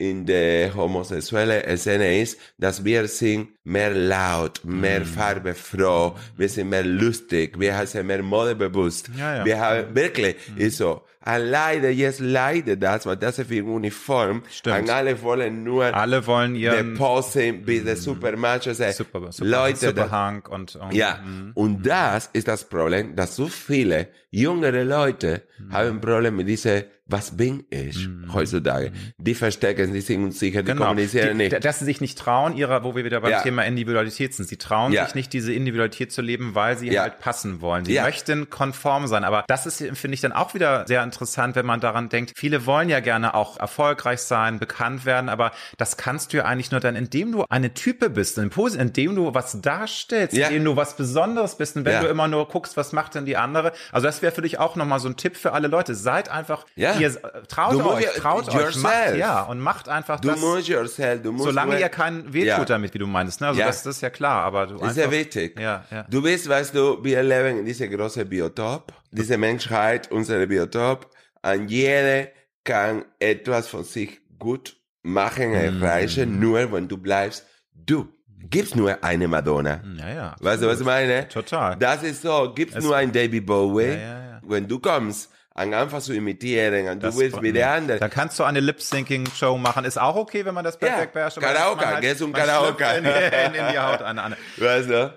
in 0.00 0.24
der 0.24 0.74
homosexuellen 0.74 1.76
Szene 1.76 2.22
ist, 2.22 2.38
dass 2.56 2.82
wir 2.82 3.06
sind 3.06 3.50
mehr 3.64 3.90
laut, 3.90 4.64
mehr 4.64 5.00
mm. 5.00 5.04
farbefroh, 5.04 6.16
wir 6.38 6.48
sind 6.48 6.70
mehr 6.70 6.84
lustig, 6.84 7.60
wir 7.60 7.86
sind 7.86 8.06
mehr 8.06 8.22
modebewusst. 8.22 9.10
Ja, 9.18 9.36
ja. 9.36 9.44
Wir 9.44 9.60
haben 9.60 9.94
wirklich, 9.94 10.36
mm. 10.56 10.58
ist 10.58 10.78
so. 10.78 11.02
Und 11.22 11.50
leider, 11.50 11.90
jetzt 11.90 12.20
leider 12.20 12.76
das, 12.76 13.04
weil 13.04 13.18
das 13.18 13.38
ist 13.38 13.50
wie 13.50 13.60
Uniform. 13.60 14.42
Stimmt. 14.50 14.78
Und 14.78 14.90
alle 14.90 15.20
wollen 15.20 15.64
nur 15.64 15.94
alle 15.94 16.26
wollen 16.26 16.54
ihren 16.54 16.94
Posen 16.94 17.66
wie 17.66 17.80
der 17.80 17.96
Supermacho 17.96 18.72
sagen. 18.72 18.94
Super, 18.94 19.30
super, 19.30 19.50
Leute, 19.50 19.88
super 19.88 20.10
Hank 20.10 20.48
und, 20.48 20.76
und 20.76 20.94
ja. 20.94 21.16
Mm. 21.16 21.50
Und 21.52 21.86
das 21.86 22.30
ist 22.32 22.48
das 22.48 22.64
Problem, 22.64 23.14
dass 23.16 23.36
so 23.36 23.48
viele 23.48 24.08
jüngere 24.30 24.82
Leute 24.82 25.42
mm. 25.58 25.72
haben 25.74 25.88
ein 25.90 26.00
Problem 26.00 26.36
mit 26.36 26.48
dieser 26.48 26.84
was 27.10 27.36
bin 27.36 27.64
ich 27.70 28.08
mm. 28.08 28.32
heutzutage? 28.32 28.92
Die 29.18 29.34
verstecken 29.34 29.92
sich 29.92 30.16
unsicher, 30.16 30.62
die 30.62 30.72
genau. 30.72 30.86
kommunizieren 30.86 31.38
die, 31.38 31.48
nicht. 31.48 31.64
Dass 31.64 31.80
sie 31.80 31.84
sich 31.84 32.00
nicht 32.00 32.18
trauen, 32.18 32.56
ihrer, 32.56 32.84
wo 32.84 32.94
wir 32.94 33.04
wieder 33.04 33.20
beim 33.20 33.32
ja. 33.32 33.42
Thema 33.42 33.62
Individualität 33.64 34.34
sind. 34.34 34.48
Sie 34.48 34.56
trauen 34.56 34.92
ja. 34.92 35.04
sich 35.04 35.14
nicht, 35.14 35.32
diese 35.32 35.52
Individualität 35.52 36.12
zu 36.12 36.22
leben, 36.22 36.54
weil 36.54 36.78
sie 36.78 36.90
ja. 36.90 37.02
halt 37.02 37.18
passen 37.18 37.60
wollen. 37.60 37.84
Sie 37.84 37.98
möchten 38.00 38.48
konform 38.50 39.06
sein. 39.06 39.24
Aber 39.24 39.44
das 39.48 39.66
ist, 39.66 39.78
finde 39.78 40.14
ich, 40.14 40.20
dann 40.20 40.32
auch 40.32 40.54
wieder 40.54 40.84
sehr 40.86 41.02
interessant, 41.02 41.56
wenn 41.56 41.66
man 41.66 41.80
daran 41.80 42.08
denkt, 42.08 42.32
viele 42.36 42.66
wollen 42.66 42.88
ja 42.88 43.00
gerne 43.00 43.34
auch 43.34 43.58
erfolgreich 43.58 44.20
sein, 44.20 44.58
bekannt 44.58 45.04
werden, 45.04 45.28
aber 45.28 45.52
das 45.78 45.96
kannst 45.96 46.32
du 46.32 46.38
ja 46.38 46.44
eigentlich 46.44 46.70
nur 46.70 46.80
dann, 46.80 46.96
indem 46.96 47.32
du 47.32 47.44
eine 47.48 47.74
Type 47.74 48.10
bist, 48.10 48.38
indem 48.38 49.14
du 49.14 49.34
was 49.34 49.60
darstellst, 49.60 50.36
indem 50.36 50.64
du 50.64 50.76
was 50.76 50.96
Besonderes 50.96 51.56
bist. 51.56 51.76
Und 51.76 51.84
wenn 51.84 52.02
du 52.02 52.08
immer 52.08 52.28
nur 52.28 52.48
guckst, 52.48 52.76
was 52.76 52.92
macht 52.92 53.14
denn 53.14 53.24
die 53.24 53.36
andere? 53.36 53.72
Also 53.92 54.06
das 54.06 54.22
wäre 54.22 54.32
für 54.32 54.42
dich 54.42 54.58
auch 54.58 54.76
nochmal 54.76 55.00
so 55.00 55.08
ein 55.08 55.16
Tipp 55.16 55.36
für 55.36 55.52
alle 55.52 55.68
Leute. 55.68 55.94
Seid 55.94 56.28
einfach 56.28 56.66
ja 56.76 56.99
ihr 57.00 57.20
traut 57.48 57.72
Du 57.74 57.84
euch, 57.90 58.04
ja- 58.04 58.10
traut 58.12 58.48
euch, 58.48 58.54
yourself. 58.54 58.82
macht, 58.82 59.16
ja, 59.16 59.42
und 59.42 59.60
macht 59.60 59.88
einfach 59.88 60.20
Du 60.20 60.28
das, 60.28 60.40
musst 60.40 60.68
yourself, 60.68 61.22
du 61.22 61.32
musst 61.32 61.44
solange 61.44 61.78
ihr 61.80 61.88
keinen 61.88 62.32
wehtut 62.32 62.46
Ja. 62.58 62.64
damit, 62.64 62.94
wie 62.94 62.98
du 62.98 63.06
meinst, 63.06 63.40
ne? 63.40 63.48
Also 63.48 63.60
das, 63.60 63.82
das 63.82 63.96
ist 63.96 64.02
ja 64.02 64.10
klar, 64.10 64.44
aber 64.44 64.66
du 64.66 64.78
Das 64.78 64.92
ist 64.92 64.96
ja 64.98 65.10
wichtig. 65.10 65.58
Ja. 65.58 65.84
Du 66.08 66.22
bist, 66.22 66.48
weißt 66.48 66.74
du, 66.74 67.02
wir 67.02 67.22
leben 67.22 67.58
in 67.60 67.64
diesem 67.64 67.90
großen 67.90 68.28
Biotop, 68.28 68.92
diese 69.10 69.36
Menschheit, 69.38 70.10
unsere 70.10 70.46
Biotop, 70.46 71.10
und 71.42 71.70
jeder 71.70 72.28
kann 72.64 73.04
etwas 73.18 73.68
von 73.68 73.84
sich 73.84 74.20
gut 74.38 74.76
machen, 75.02 75.54
erreichen, 75.54 76.38
nur 76.38 76.70
wenn 76.72 76.86
du 76.88 76.96
bleibst, 76.98 77.46
du. 77.74 78.08
Gibt's 78.42 78.74
nur 78.74 79.04
eine 79.04 79.28
Madonna. 79.28 79.82
Ja, 79.98 80.08
ja. 80.08 80.36
Weißt 80.40 80.62
du, 80.62 80.66
was 80.66 80.80
ich 80.80 80.86
meine? 80.86 81.28
Total. 81.28 81.76
Das 81.76 82.02
ist 82.02 82.22
so, 82.22 82.50
gibt's 82.54 82.74
Es- 82.74 82.82
nur 82.82 82.96
ein 82.96 83.12
David 83.12 83.44
Bowie. 83.44 83.84
Ja, 83.84 83.90
ja, 83.92 83.98
ja. 84.30 84.40
Wenn 84.42 84.66
du 84.66 84.78
kommst, 84.78 85.30
an 85.54 85.74
einfach 85.74 86.00
zu 86.00 86.12
imitieren, 86.14 86.88
und 86.88 87.02
du 87.02 87.16
willst 87.16 87.42
wie 87.42 87.52
der 87.52 87.72
andere. 87.72 87.98
Dann 87.98 88.10
kannst 88.10 88.38
du 88.38 88.44
eine 88.44 88.60
Lip-Syncing-Show 88.60 89.58
machen. 89.58 89.84
Ist 89.84 90.00
auch 90.00 90.16
okay, 90.16 90.44
wenn 90.44 90.54
man 90.54 90.64
das 90.64 90.78
perfekt 90.78 91.12
beherrscht. 91.12 91.38
aber 91.38 91.46
Karaoke, 91.48 91.86
halt- 91.86 92.00
gehst 92.00 92.20
man 92.20 92.32
Karaoke. 92.32 92.84
In, 92.98 93.04
in, 93.04 93.54
in 93.54 93.72
die 93.72 93.78
Haut 93.78 94.00
einer 94.02 94.22
anderen. 94.24 94.42
Weißt 94.56 94.88
du? 94.88 95.12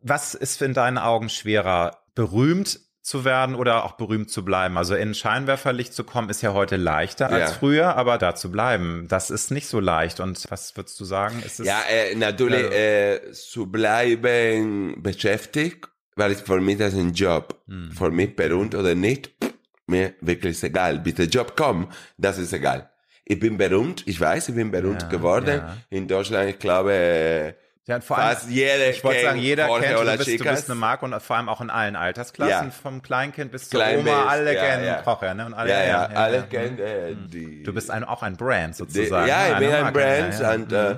Was 0.00 0.34
ist 0.34 0.60
in 0.62 0.74
deinen 0.74 0.98
Augen 0.98 1.28
schwerer? 1.28 1.98
Berühmt 2.14 2.80
zu 3.02 3.24
werden 3.24 3.54
oder 3.56 3.84
auch 3.84 3.92
berühmt 3.92 4.30
zu 4.30 4.44
bleiben? 4.44 4.78
Also 4.78 4.94
in 4.94 5.14
Scheinwerferlicht 5.14 5.92
zu 5.92 6.04
kommen 6.04 6.28
ist 6.30 6.42
ja 6.42 6.52
heute 6.52 6.76
leichter 6.76 7.30
als 7.30 7.50
Ja. 7.50 7.56
früher, 7.58 7.96
aber 7.96 8.18
da 8.18 8.34
zu 8.34 8.50
bleiben, 8.52 9.06
das 9.08 9.30
ist 9.30 9.50
nicht 9.50 9.66
so 9.66 9.80
leicht. 9.80 10.20
Und 10.20 10.44
was 10.50 10.76
würdest 10.76 10.98
du 11.00 11.04
sagen? 11.04 11.42
Ist 11.44 11.58
es 11.60 11.66
Ja, 11.66 11.80
äh, 11.90 12.14
natürlich 12.14 12.62
Also- 12.64 12.72
äh, 12.74 13.32
zu 13.32 13.66
bleiben 13.66 15.02
beschäftigt, 15.02 15.88
weil 16.16 16.32
es 16.32 16.40
für 16.42 16.60
mich 16.60 16.78
das 16.78 16.94
ein 16.94 17.12
Job. 17.12 17.60
Hm. 17.66 17.90
Für 17.92 18.10
mich 18.10 18.36
berühmt 18.36 18.74
oder 18.74 18.94
nicht, 18.94 19.28
pff, 19.42 19.52
mir 19.86 20.14
wirklich 20.20 20.52
ist 20.52 20.64
egal. 20.64 20.98
Bis 20.98 21.14
der 21.14 21.26
Job 21.26 21.56
kommt, 21.56 21.92
das 22.16 22.38
ist 22.38 22.52
egal. 22.52 22.88
Ich 23.24 23.38
bin 23.38 23.56
berühmt, 23.56 24.02
ich 24.06 24.20
weiß, 24.20 24.48
ich 24.48 24.54
bin 24.54 24.70
berühmt 24.70 25.02
Ja, 25.02 25.08
geworden. 25.08 25.60
ja. 25.64 25.76
In 25.90 26.08
Deutschland, 26.08 26.50
ich 26.50 26.58
glaube, 26.58 27.54
ja, 27.84 28.00
vor 28.00 28.16
allem, 28.18 28.36
fast 28.36 28.48
jeder 28.50 28.90
ich 28.90 29.02
wollte 29.02 29.18
kennt 29.18 29.28
sagen, 29.30 29.40
jeder 29.40 29.66
Jorge 29.66 29.86
kennt, 29.86 29.98
du 30.00 30.16
bist, 30.24 30.40
du 30.40 30.44
bist 30.44 30.70
eine 30.70 30.78
Marke 30.78 31.04
und 31.04 31.20
vor 31.20 31.36
allem 31.36 31.48
auch 31.48 31.60
in 31.60 31.68
allen 31.70 31.96
Altersklassen, 31.96 32.66
Ja. 32.68 32.70
vom 32.70 33.02
Kleinkind 33.02 33.50
bis 33.50 33.68
zur 33.70 33.80
Klein 33.80 33.98
Oma, 34.00 34.26
alle 34.26 34.54
ja, 34.54 34.64
kennen 34.64 34.84
ja. 34.84 35.02
Kocher, 35.02 35.34
ne? 35.34 35.46
Und 35.46 35.54
alle, 35.54 35.70
ja, 35.70 35.84
ja, 35.84 36.04
alle 36.06 36.42
kennen 36.44 36.78
äh, 36.78 37.14
die. 37.28 37.64
Du 37.64 37.72
bist 37.74 37.90
ein, 37.90 38.04
auch 38.04 38.22
ein 38.22 38.36
Brand 38.36 38.74
Die, 38.74 38.78
sozusagen. 38.78 39.26
ja, 39.28 39.46
ich 39.48 39.54
ne? 39.54 39.66
bin 39.66 39.74
ein 39.74 39.92
Brand 39.92 40.62
und 40.62 40.72
äh, 40.72 40.96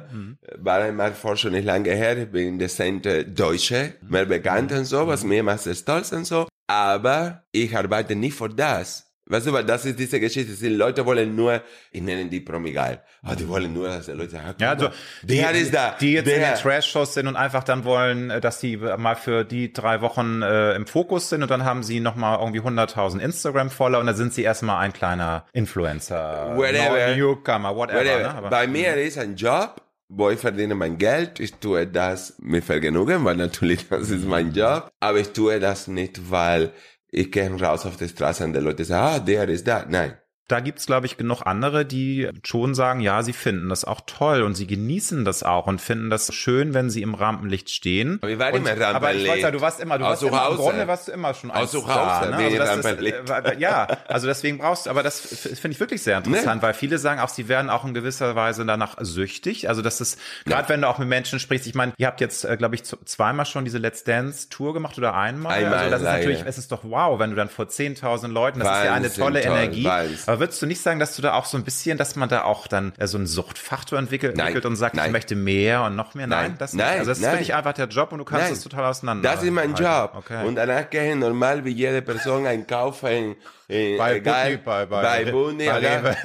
war 0.59 0.81
einmal 0.83 1.13
vor 1.15 1.37
schon 1.39 1.53
nicht 1.53 1.65
lange 1.65 1.91
her, 1.91 2.19
ich 2.19 2.31
bin 2.31 2.59
dezent 2.59 3.07
äh, 3.07 3.25
Deutsche, 3.25 3.95
mehr 4.03 4.27
bekannt 4.27 4.71
und 4.73 4.85
so, 4.85 5.07
was 5.07 5.25
mir 5.25 5.43
macht 5.43 5.61
sehr 5.61 5.75
stolz 5.75 6.13
und 6.13 6.27
so, 6.27 6.47
aber 6.67 7.45
ich 7.53 7.77
arbeite 7.77 8.15
nicht 8.15 8.37
für 8.37 8.49
das. 8.49 9.11
Weißt 9.27 9.47
du, 9.47 9.55
weil 9.55 9.65
das 9.65 9.87
ist 9.87 9.99
diese 9.99 10.21
Geschichte, 10.21 10.53
die 10.53 10.69
Leute 10.69 11.07
wollen 11.07 11.35
nur, 11.35 11.63
ich 11.91 12.03
nenne 12.03 12.27
die 12.27 12.41
Promi 12.41 12.73
geil, 12.73 13.01
ah, 13.23 13.35
die 13.35 13.49
wollen 13.49 13.73
nur, 13.73 13.89
dass 13.89 14.05
die 14.05 14.13
Leute 14.13 14.33
sagen, 14.33 14.55
Ja, 14.59 14.73
also 14.73 14.91
die, 15.23 15.39
der 15.39 15.51
ist 15.53 15.73
da, 15.73 15.97
die 15.99 16.13
jetzt 16.13 16.29
in 16.29 16.41
der. 16.41 16.53
den 16.53 16.61
Trash-Shows 16.61 17.15
sind 17.15 17.27
und 17.27 17.35
einfach 17.35 17.65
dann 17.65 17.85
wollen, 17.85 18.29
äh, 18.29 18.43
dass 18.43 18.59
die 18.61 18.77
mal 18.77 19.15
für 19.17 19.45
die 19.45 19.73
drei 19.73 20.03
Wochen 20.03 20.43
äh, 20.43 20.75
im 20.75 20.87
Fokus 20.87 21.31
sind 21.31 21.43
und 21.43 21.51
dann 21.51 21.65
haben 21.65 21.83
sie 21.83 22.01
nochmal 22.01 22.39
irgendwie 22.39 22.61
100.000 22.61 23.19
Instagram-Follower 23.21 24.01
und 24.01 24.09
dann 24.09 24.17
sind 24.17 24.35
sie 24.35 24.43
erstmal 24.43 24.85
ein 24.85 24.93
kleiner 24.93 25.47
Influencer, 25.55 26.53
Whatever. 26.55 27.17
Newcomer, 27.17 27.75
whatever. 27.75 28.01
Whatever. 28.01 28.19
Ne? 28.25 28.35
Aber, 28.35 28.51
Bei 28.51 28.67
mir 28.67 28.95
ist 28.97 29.17
ein 29.17 29.37
Job, 29.37 29.81
wo 30.09 30.31
ich 30.31 30.39
verdiene 30.39 30.75
mein 30.75 30.99
Geld. 30.99 31.41
Ich 31.41 31.55
tue 31.55 31.87
das 31.87 32.37
mit 32.41 32.65
Vergnügen, 32.65 33.25
weil 33.25 33.37
natürlich 33.37 33.89
das 33.91 34.11
ist 34.11 34.27
mein 34.27 34.53
Job. 34.53 34.91
Aber 35.01 35.19
ich 35.19 35.31
tue 35.31 35.59
das 35.61 35.89
nicht, 35.89 36.31
weil 36.31 36.73
ich 37.11 37.31
gehe 37.31 37.51
raus 37.61 37.87
auf 37.87 37.97
die 37.97 38.09
Straße 38.09 38.45
und 38.45 38.53
die 38.53 38.61
Leute 38.61 38.85
sagen, 38.85 39.17
ah, 39.17 39.19
der 39.19 39.49
ist 39.49 39.67
da. 39.67 39.87
Nein. 39.89 40.17
Da 40.49 40.61
gibt's 40.61 40.87
glaube 40.87 41.07
ich, 41.07 41.17
genug 41.17 41.43
andere, 41.47 41.87
die 41.87 42.29
schon 42.45 42.75
sagen, 42.75 43.01
ja, 43.01 43.23
sie 43.23 43.33
finden 43.33 43.69
das 43.71 43.85
auch 43.85 44.03
toll 44.07 44.43
und 44.43 44.55
sie 44.55 44.67
genießen 44.67 45.25
das 45.25 45.43
auch 45.43 45.67
und 45.67 45.81
finden 45.81 46.11
das 46.11 46.33
schön, 46.35 46.75
wenn 46.75 46.91
sie 46.91 47.01
im 47.03 47.15
Rampenlicht 47.15 47.71
stehen. 47.71 48.19
Aber 48.21 48.31
ich 48.31 48.39
war 48.39 48.53
und, 48.53 48.57
immer 48.61 48.73
im 48.73 48.83
Aber 48.83 48.89
ich 48.89 48.95
Rampenlicht. 48.95 49.33
weiß 49.33 49.43
ja, 49.43 49.51
du 49.51 49.61
warst 49.61 49.81
immer, 49.81 49.99
du 49.99 50.05
Aus 50.05 50.11
warst 50.11 50.23
immer, 50.23 50.49
im. 50.51 50.57
Grunde 50.57 50.87
warst 50.89 51.09
du 51.09 51.13
immer 51.13 51.35
schon 51.35 51.51
ein 51.51 51.63
Aus 51.63 51.71
Star, 51.73 52.27
ne? 52.31 52.37
also 52.37 52.57
das 52.59 52.77
ist, 52.77 52.85
Rampenlicht. 52.85 53.17
äh, 53.31 53.59
Ja, 53.59 53.87
also 54.09 54.27
deswegen 54.27 54.59
brauchst 54.59 54.87
du, 54.87 54.91
aber 54.91 55.03
das 55.03 55.21
finde 55.21 55.71
ich 55.71 55.81
wirklich 55.81 56.03
sehr 56.03 56.19
interessant, 56.19 56.63
weil 56.63 56.75
viele 56.75 56.99
sagen 56.99 57.21
auch, 57.21 57.29
sie 57.31 57.49
werden 57.49 57.71
auch 57.71 57.85
in 57.85 57.95
gewisser 57.95 58.37
Weise 58.37 58.67
danach 58.67 58.97
süchtig. 59.01 59.69
Also 59.69 59.81
das 59.83 60.01
ist, 60.01 60.19
gerade 60.45 60.69
wenn 60.69 60.83
du 60.83 60.89
auch 60.89 60.99
mit 60.99 61.09
Menschen 61.09 61.39
sprichst, 61.39 61.67
ich 61.67 61.75
meine, 61.75 61.93
ihr 61.97 62.07
habt 62.07 62.21
jetzt, 62.21 62.45
äh, 62.45 62.57
glaube 62.57 62.75
ich, 62.75 62.85
zweimal 62.85 63.47
schon 63.47 63.65
diese 63.65 63.79
Let's 63.79 64.05
Dance 64.05 64.49
Tour 64.51 64.75
gemacht 64.75 64.99
oder 64.99 65.15
einmal. 65.15 65.55
Einmal, 65.55 65.79
also 65.79 65.91
das 65.91 66.01
ist 66.03 66.07
natürlich, 66.09 66.43
es 66.45 66.59
ist 66.59 66.73
doch 66.73 66.81
wow, 66.85 67.19
wenn 67.19 67.31
du 67.31 67.37
dann 67.37 67.49
vor 67.49 67.65
10.000 67.67 68.29
Leuten, 68.29 68.59
das 68.61 68.69
ist 68.69 68.85
ja 68.85 68.93
eine 68.93 69.05
Wahnsinn 69.07 69.23
tolle 69.25 69.41
toll, 69.41 69.51
Energie. 69.53 69.85
Wahnsinn. 69.85 70.34
Aber 70.35 70.41
würdest 70.41 70.61
du 70.61 70.67
nicht 70.67 70.81
sagen, 70.83 71.01
dass 71.01 71.17
du 71.17 71.23
da 71.23 71.35
auch 71.35 71.45
so 71.47 71.57
ein 71.57 71.65
bisschen, 71.65 71.97
dass 71.99 72.17
man 72.17 72.29
da 72.29 72.45
auch 72.45 72.67
dann 72.67 72.93
äh, 72.99 73.07
so 73.07 73.17
einen 73.19 73.27
Suchtfaktor 73.27 73.99
entwickelt, 73.99 74.37
Nein, 74.37 74.49
entwickelt 74.49 74.67
und 74.67 74.77
sagt, 74.77 74.95
ich 74.95 75.01
nein. 75.01 75.13
möchte 75.13 75.35
mehr 75.37 75.83
und 75.85 75.97
noch 75.97 76.15
mehr? 76.15 76.27
Nein, 76.27 76.51
Nein, 76.51 76.57
das 76.59 76.73
nicht. 76.73 76.85
nein, 76.85 76.99
Also 76.99 77.11
das 77.11 77.19
ist 77.21 77.27
für 77.27 77.37
dich 77.37 77.55
einfach 77.55 77.73
der 77.73 77.87
Job 77.89 78.13
und 78.13 78.19
du 78.19 78.25
kannst 78.25 78.51
es 78.53 78.63
total 78.63 78.85
auseinander. 78.87 79.29
Das 79.31 79.43
ist 79.43 79.51
mein. 79.51 79.75
Job. 79.75 80.13
Okay. 80.17 80.45
Und 80.47 80.57
danach 80.57 80.89
gehe 80.91 81.11
ich 81.11 81.17
normal 81.17 81.65
wie 81.65 81.71
jede 81.71 82.03
Person 82.03 82.47
einkaufen. 82.47 83.37
Äh, 83.69 83.97
Bei 83.97 84.17
egal, 84.17 84.51
Butni, 84.51 84.63
bei- 84.65 84.87
bei- 84.87 85.03
bei 85.25 85.31
Buni, 85.31 85.65
bei 85.67 85.79
oder? 85.79 86.17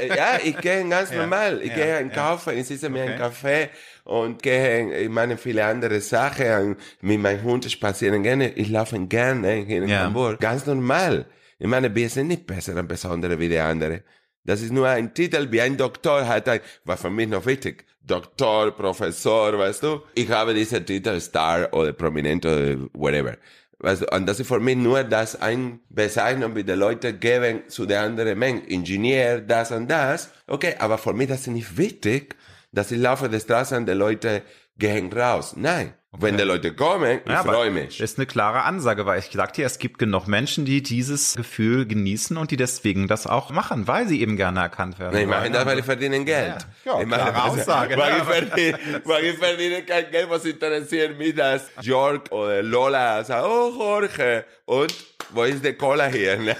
Äh, 0.00 0.08
ja, 0.16 0.26
ich 0.42 0.56
gehe 0.58 0.88
ganz 0.88 1.10
Ja, 1.12 1.18
normal. 1.18 1.60
Ich 1.62 1.68
ja, 1.70 1.74
gehe 1.74 1.88
ja. 1.90 1.96
einkaufen, 1.98 2.56
ich 2.56 2.66
sitze 2.66 2.88
mir 2.88 3.02
Okay. 3.02 3.10
einen 3.10 3.18
Kaffee 3.20 3.68
und 4.04 4.42
gehe, 4.42 5.00
ich 5.02 5.08
meine, 5.10 5.36
viele 5.36 5.64
andere 5.66 6.00
Sachen. 6.00 6.76
Mit 7.02 7.20
meinem 7.20 7.42
Hund 7.42 7.70
spazieren 7.70 8.22
gerne. 8.22 8.48
Ich 8.52 8.70
laufe 8.70 8.98
gerne 9.00 9.52
hier 9.66 9.82
in 9.82 9.88
Ja. 9.88 10.04
Hamburg. 10.04 10.40
Ganz 10.40 10.64
normal. 10.64 11.26
Ich 11.58 11.66
meine, 11.66 11.94
wir 11.94 12.08
sind 12.08 12.28
nicht 12.28 12.46
besser 12.46 12.76
und 12.76 12.88
besondere 12.88 13.38
wie 13.38 13.48
die 13.48 13.58
andere. 13.58 14.04
Das 14.44 14.62
ist 14.62 14.72
nur 14.72 14.88
ein 14.88 15.12
Titel, 15.12 15.50
wie 15.50 15.60
ein 15.60 15.76
Doktor 15.76 16.26
hat 16.26 16.48
ein, 16.48 16.60
war 16.84 16.96
für 16.96 17.10
mich 17.10 17.28
noch 17.28 17.44
wichtig. 17.44 17.84
Doktor, 18.00 18.70
Professor, 18.70 19.58
weißt 19.58 19.82
du? 19.82 20.00
Ich 20.14 20.30
habe 20.30 20.54
diesen 20.54 20.86
Titel 20.86 21.20
Star 21.20 21.68
oder 21.74 21.92
Prominent 21.92 22.46
oder 22.46 22.78
whatever. 22.94 23.36
Weißt 23.80 24.02
du? 24.02 24.06
Und 24.06 24.26
das 24.26 24.40
ist 24.40 24.48
für 24.48 24.60
mich 24.60 24.76
nur 24.76 25.04
das 25.04 25.40
ein 25.40 25.80
Bezeichnung, 25.90 26.56
wie 26.56 26.64
die 26.64 26.72
Leute 26.72 27.12
geben 27.12 27.68
zu 27.68 27.86
der 27.86 28.02
anderen 28.02 28.38
Mensch. 28.38 28.66
Ingenieur, 28.68 29.40
das 29.40 29.70
und 29.72 29.88
das. 29.90 30.30
Okay, 30.46 30.76
aber 30.78 30.96
für 30.96 31.12
mich 31.12 31.28
das 31.28 31.40
ist 31.40 31.48
nicht 31.48 31.76
wichtig, 31.76 32.36
dass 32.72 32.90
ich 32.90 32.98
laufe 32.98 33.28
die 33.28 33.40
Straße 33.40 33.76
und 33.76 33.86
die 33.86 33.92
Leute 33.92 34.42
gehen 34.78 35.12
raus. 35.12 35.54
Nein. 35.56 35.92
Wenn 36.16 36.38
die 36.38 36.42
Leute 36.42 36.72
kommen, 36.74 37.20
ich 37.22 37.30
Ja, 37.30 37.42
freue 37.44 37.70
mich. 37.70 38.00
Ist 38.00 38.16
eine 38.18 38.24
klare 38.26 38.62
Ansage, 38.62 39.04
weil 39.04 39.18
ich 39.18 39.26
sagte 39.30 39.60
dir, 39.60 39.66
es 39.66 39.78
gibt 39.78 39.98
genug 39.98 40.26
Menschen, 40.26 40.64
die 40.64 40.82
dieses 40.82 41.34
Gefühl 41.34 41.84
genießen 41.86 42.38
und 42.38 42.50
die 42.50 42.56
deswegen 42.56 43.08
das 43.08 43.26
auch 43.26 43.50
machen, 43.50 43.86
weil 43.86 44.08
sie 44.08 44.22
eben 44.22 44.36
gerne 44.38 44.60
erkannt 44.60 44.98
werden. 44.98 45.12
Nein, 45.12 45.22
ich 45.24 45.28
mache 45.28 45.50
das, 45.50 45.66
weil 45.66 45.78
ich 45.80 45.84
verdiene 45.84 46.24
Geld. 46.24 46.66
Ja, 46.86 46.98
ich 47.00 47.06
mache 47.06 47.30
klare 47.30 47.32
das, 47.56 47.68
Aussage, 47.68 47.96
Weil, 47.98 48.12
ne? 48.12 48.18
ich 48.18 48.24
verdiene, 48.24 49.02
weil 49.04 49.24
ich 49.26 49.36
verdiene 49.38 49.82
kein 49.82 50.10
Geld, 50.10 50.30
was 50.30 50.44
interessiert 50.46 51.18
mich, 51.18 51.34
dass 51.34 51.68
Jörg 51.82 52.22
oder 52.32 52.62
Lola 52.62 53.22
sagen, 53.22 53.46
oh 53.46 53.70
Jorge, 53.78 54.46
und 54.64 54.94
wo 55.30 55.42
ist 55.44 55.62
der 55.62 55.76
Cola 55.76 56.06
hier? 56.06 56.38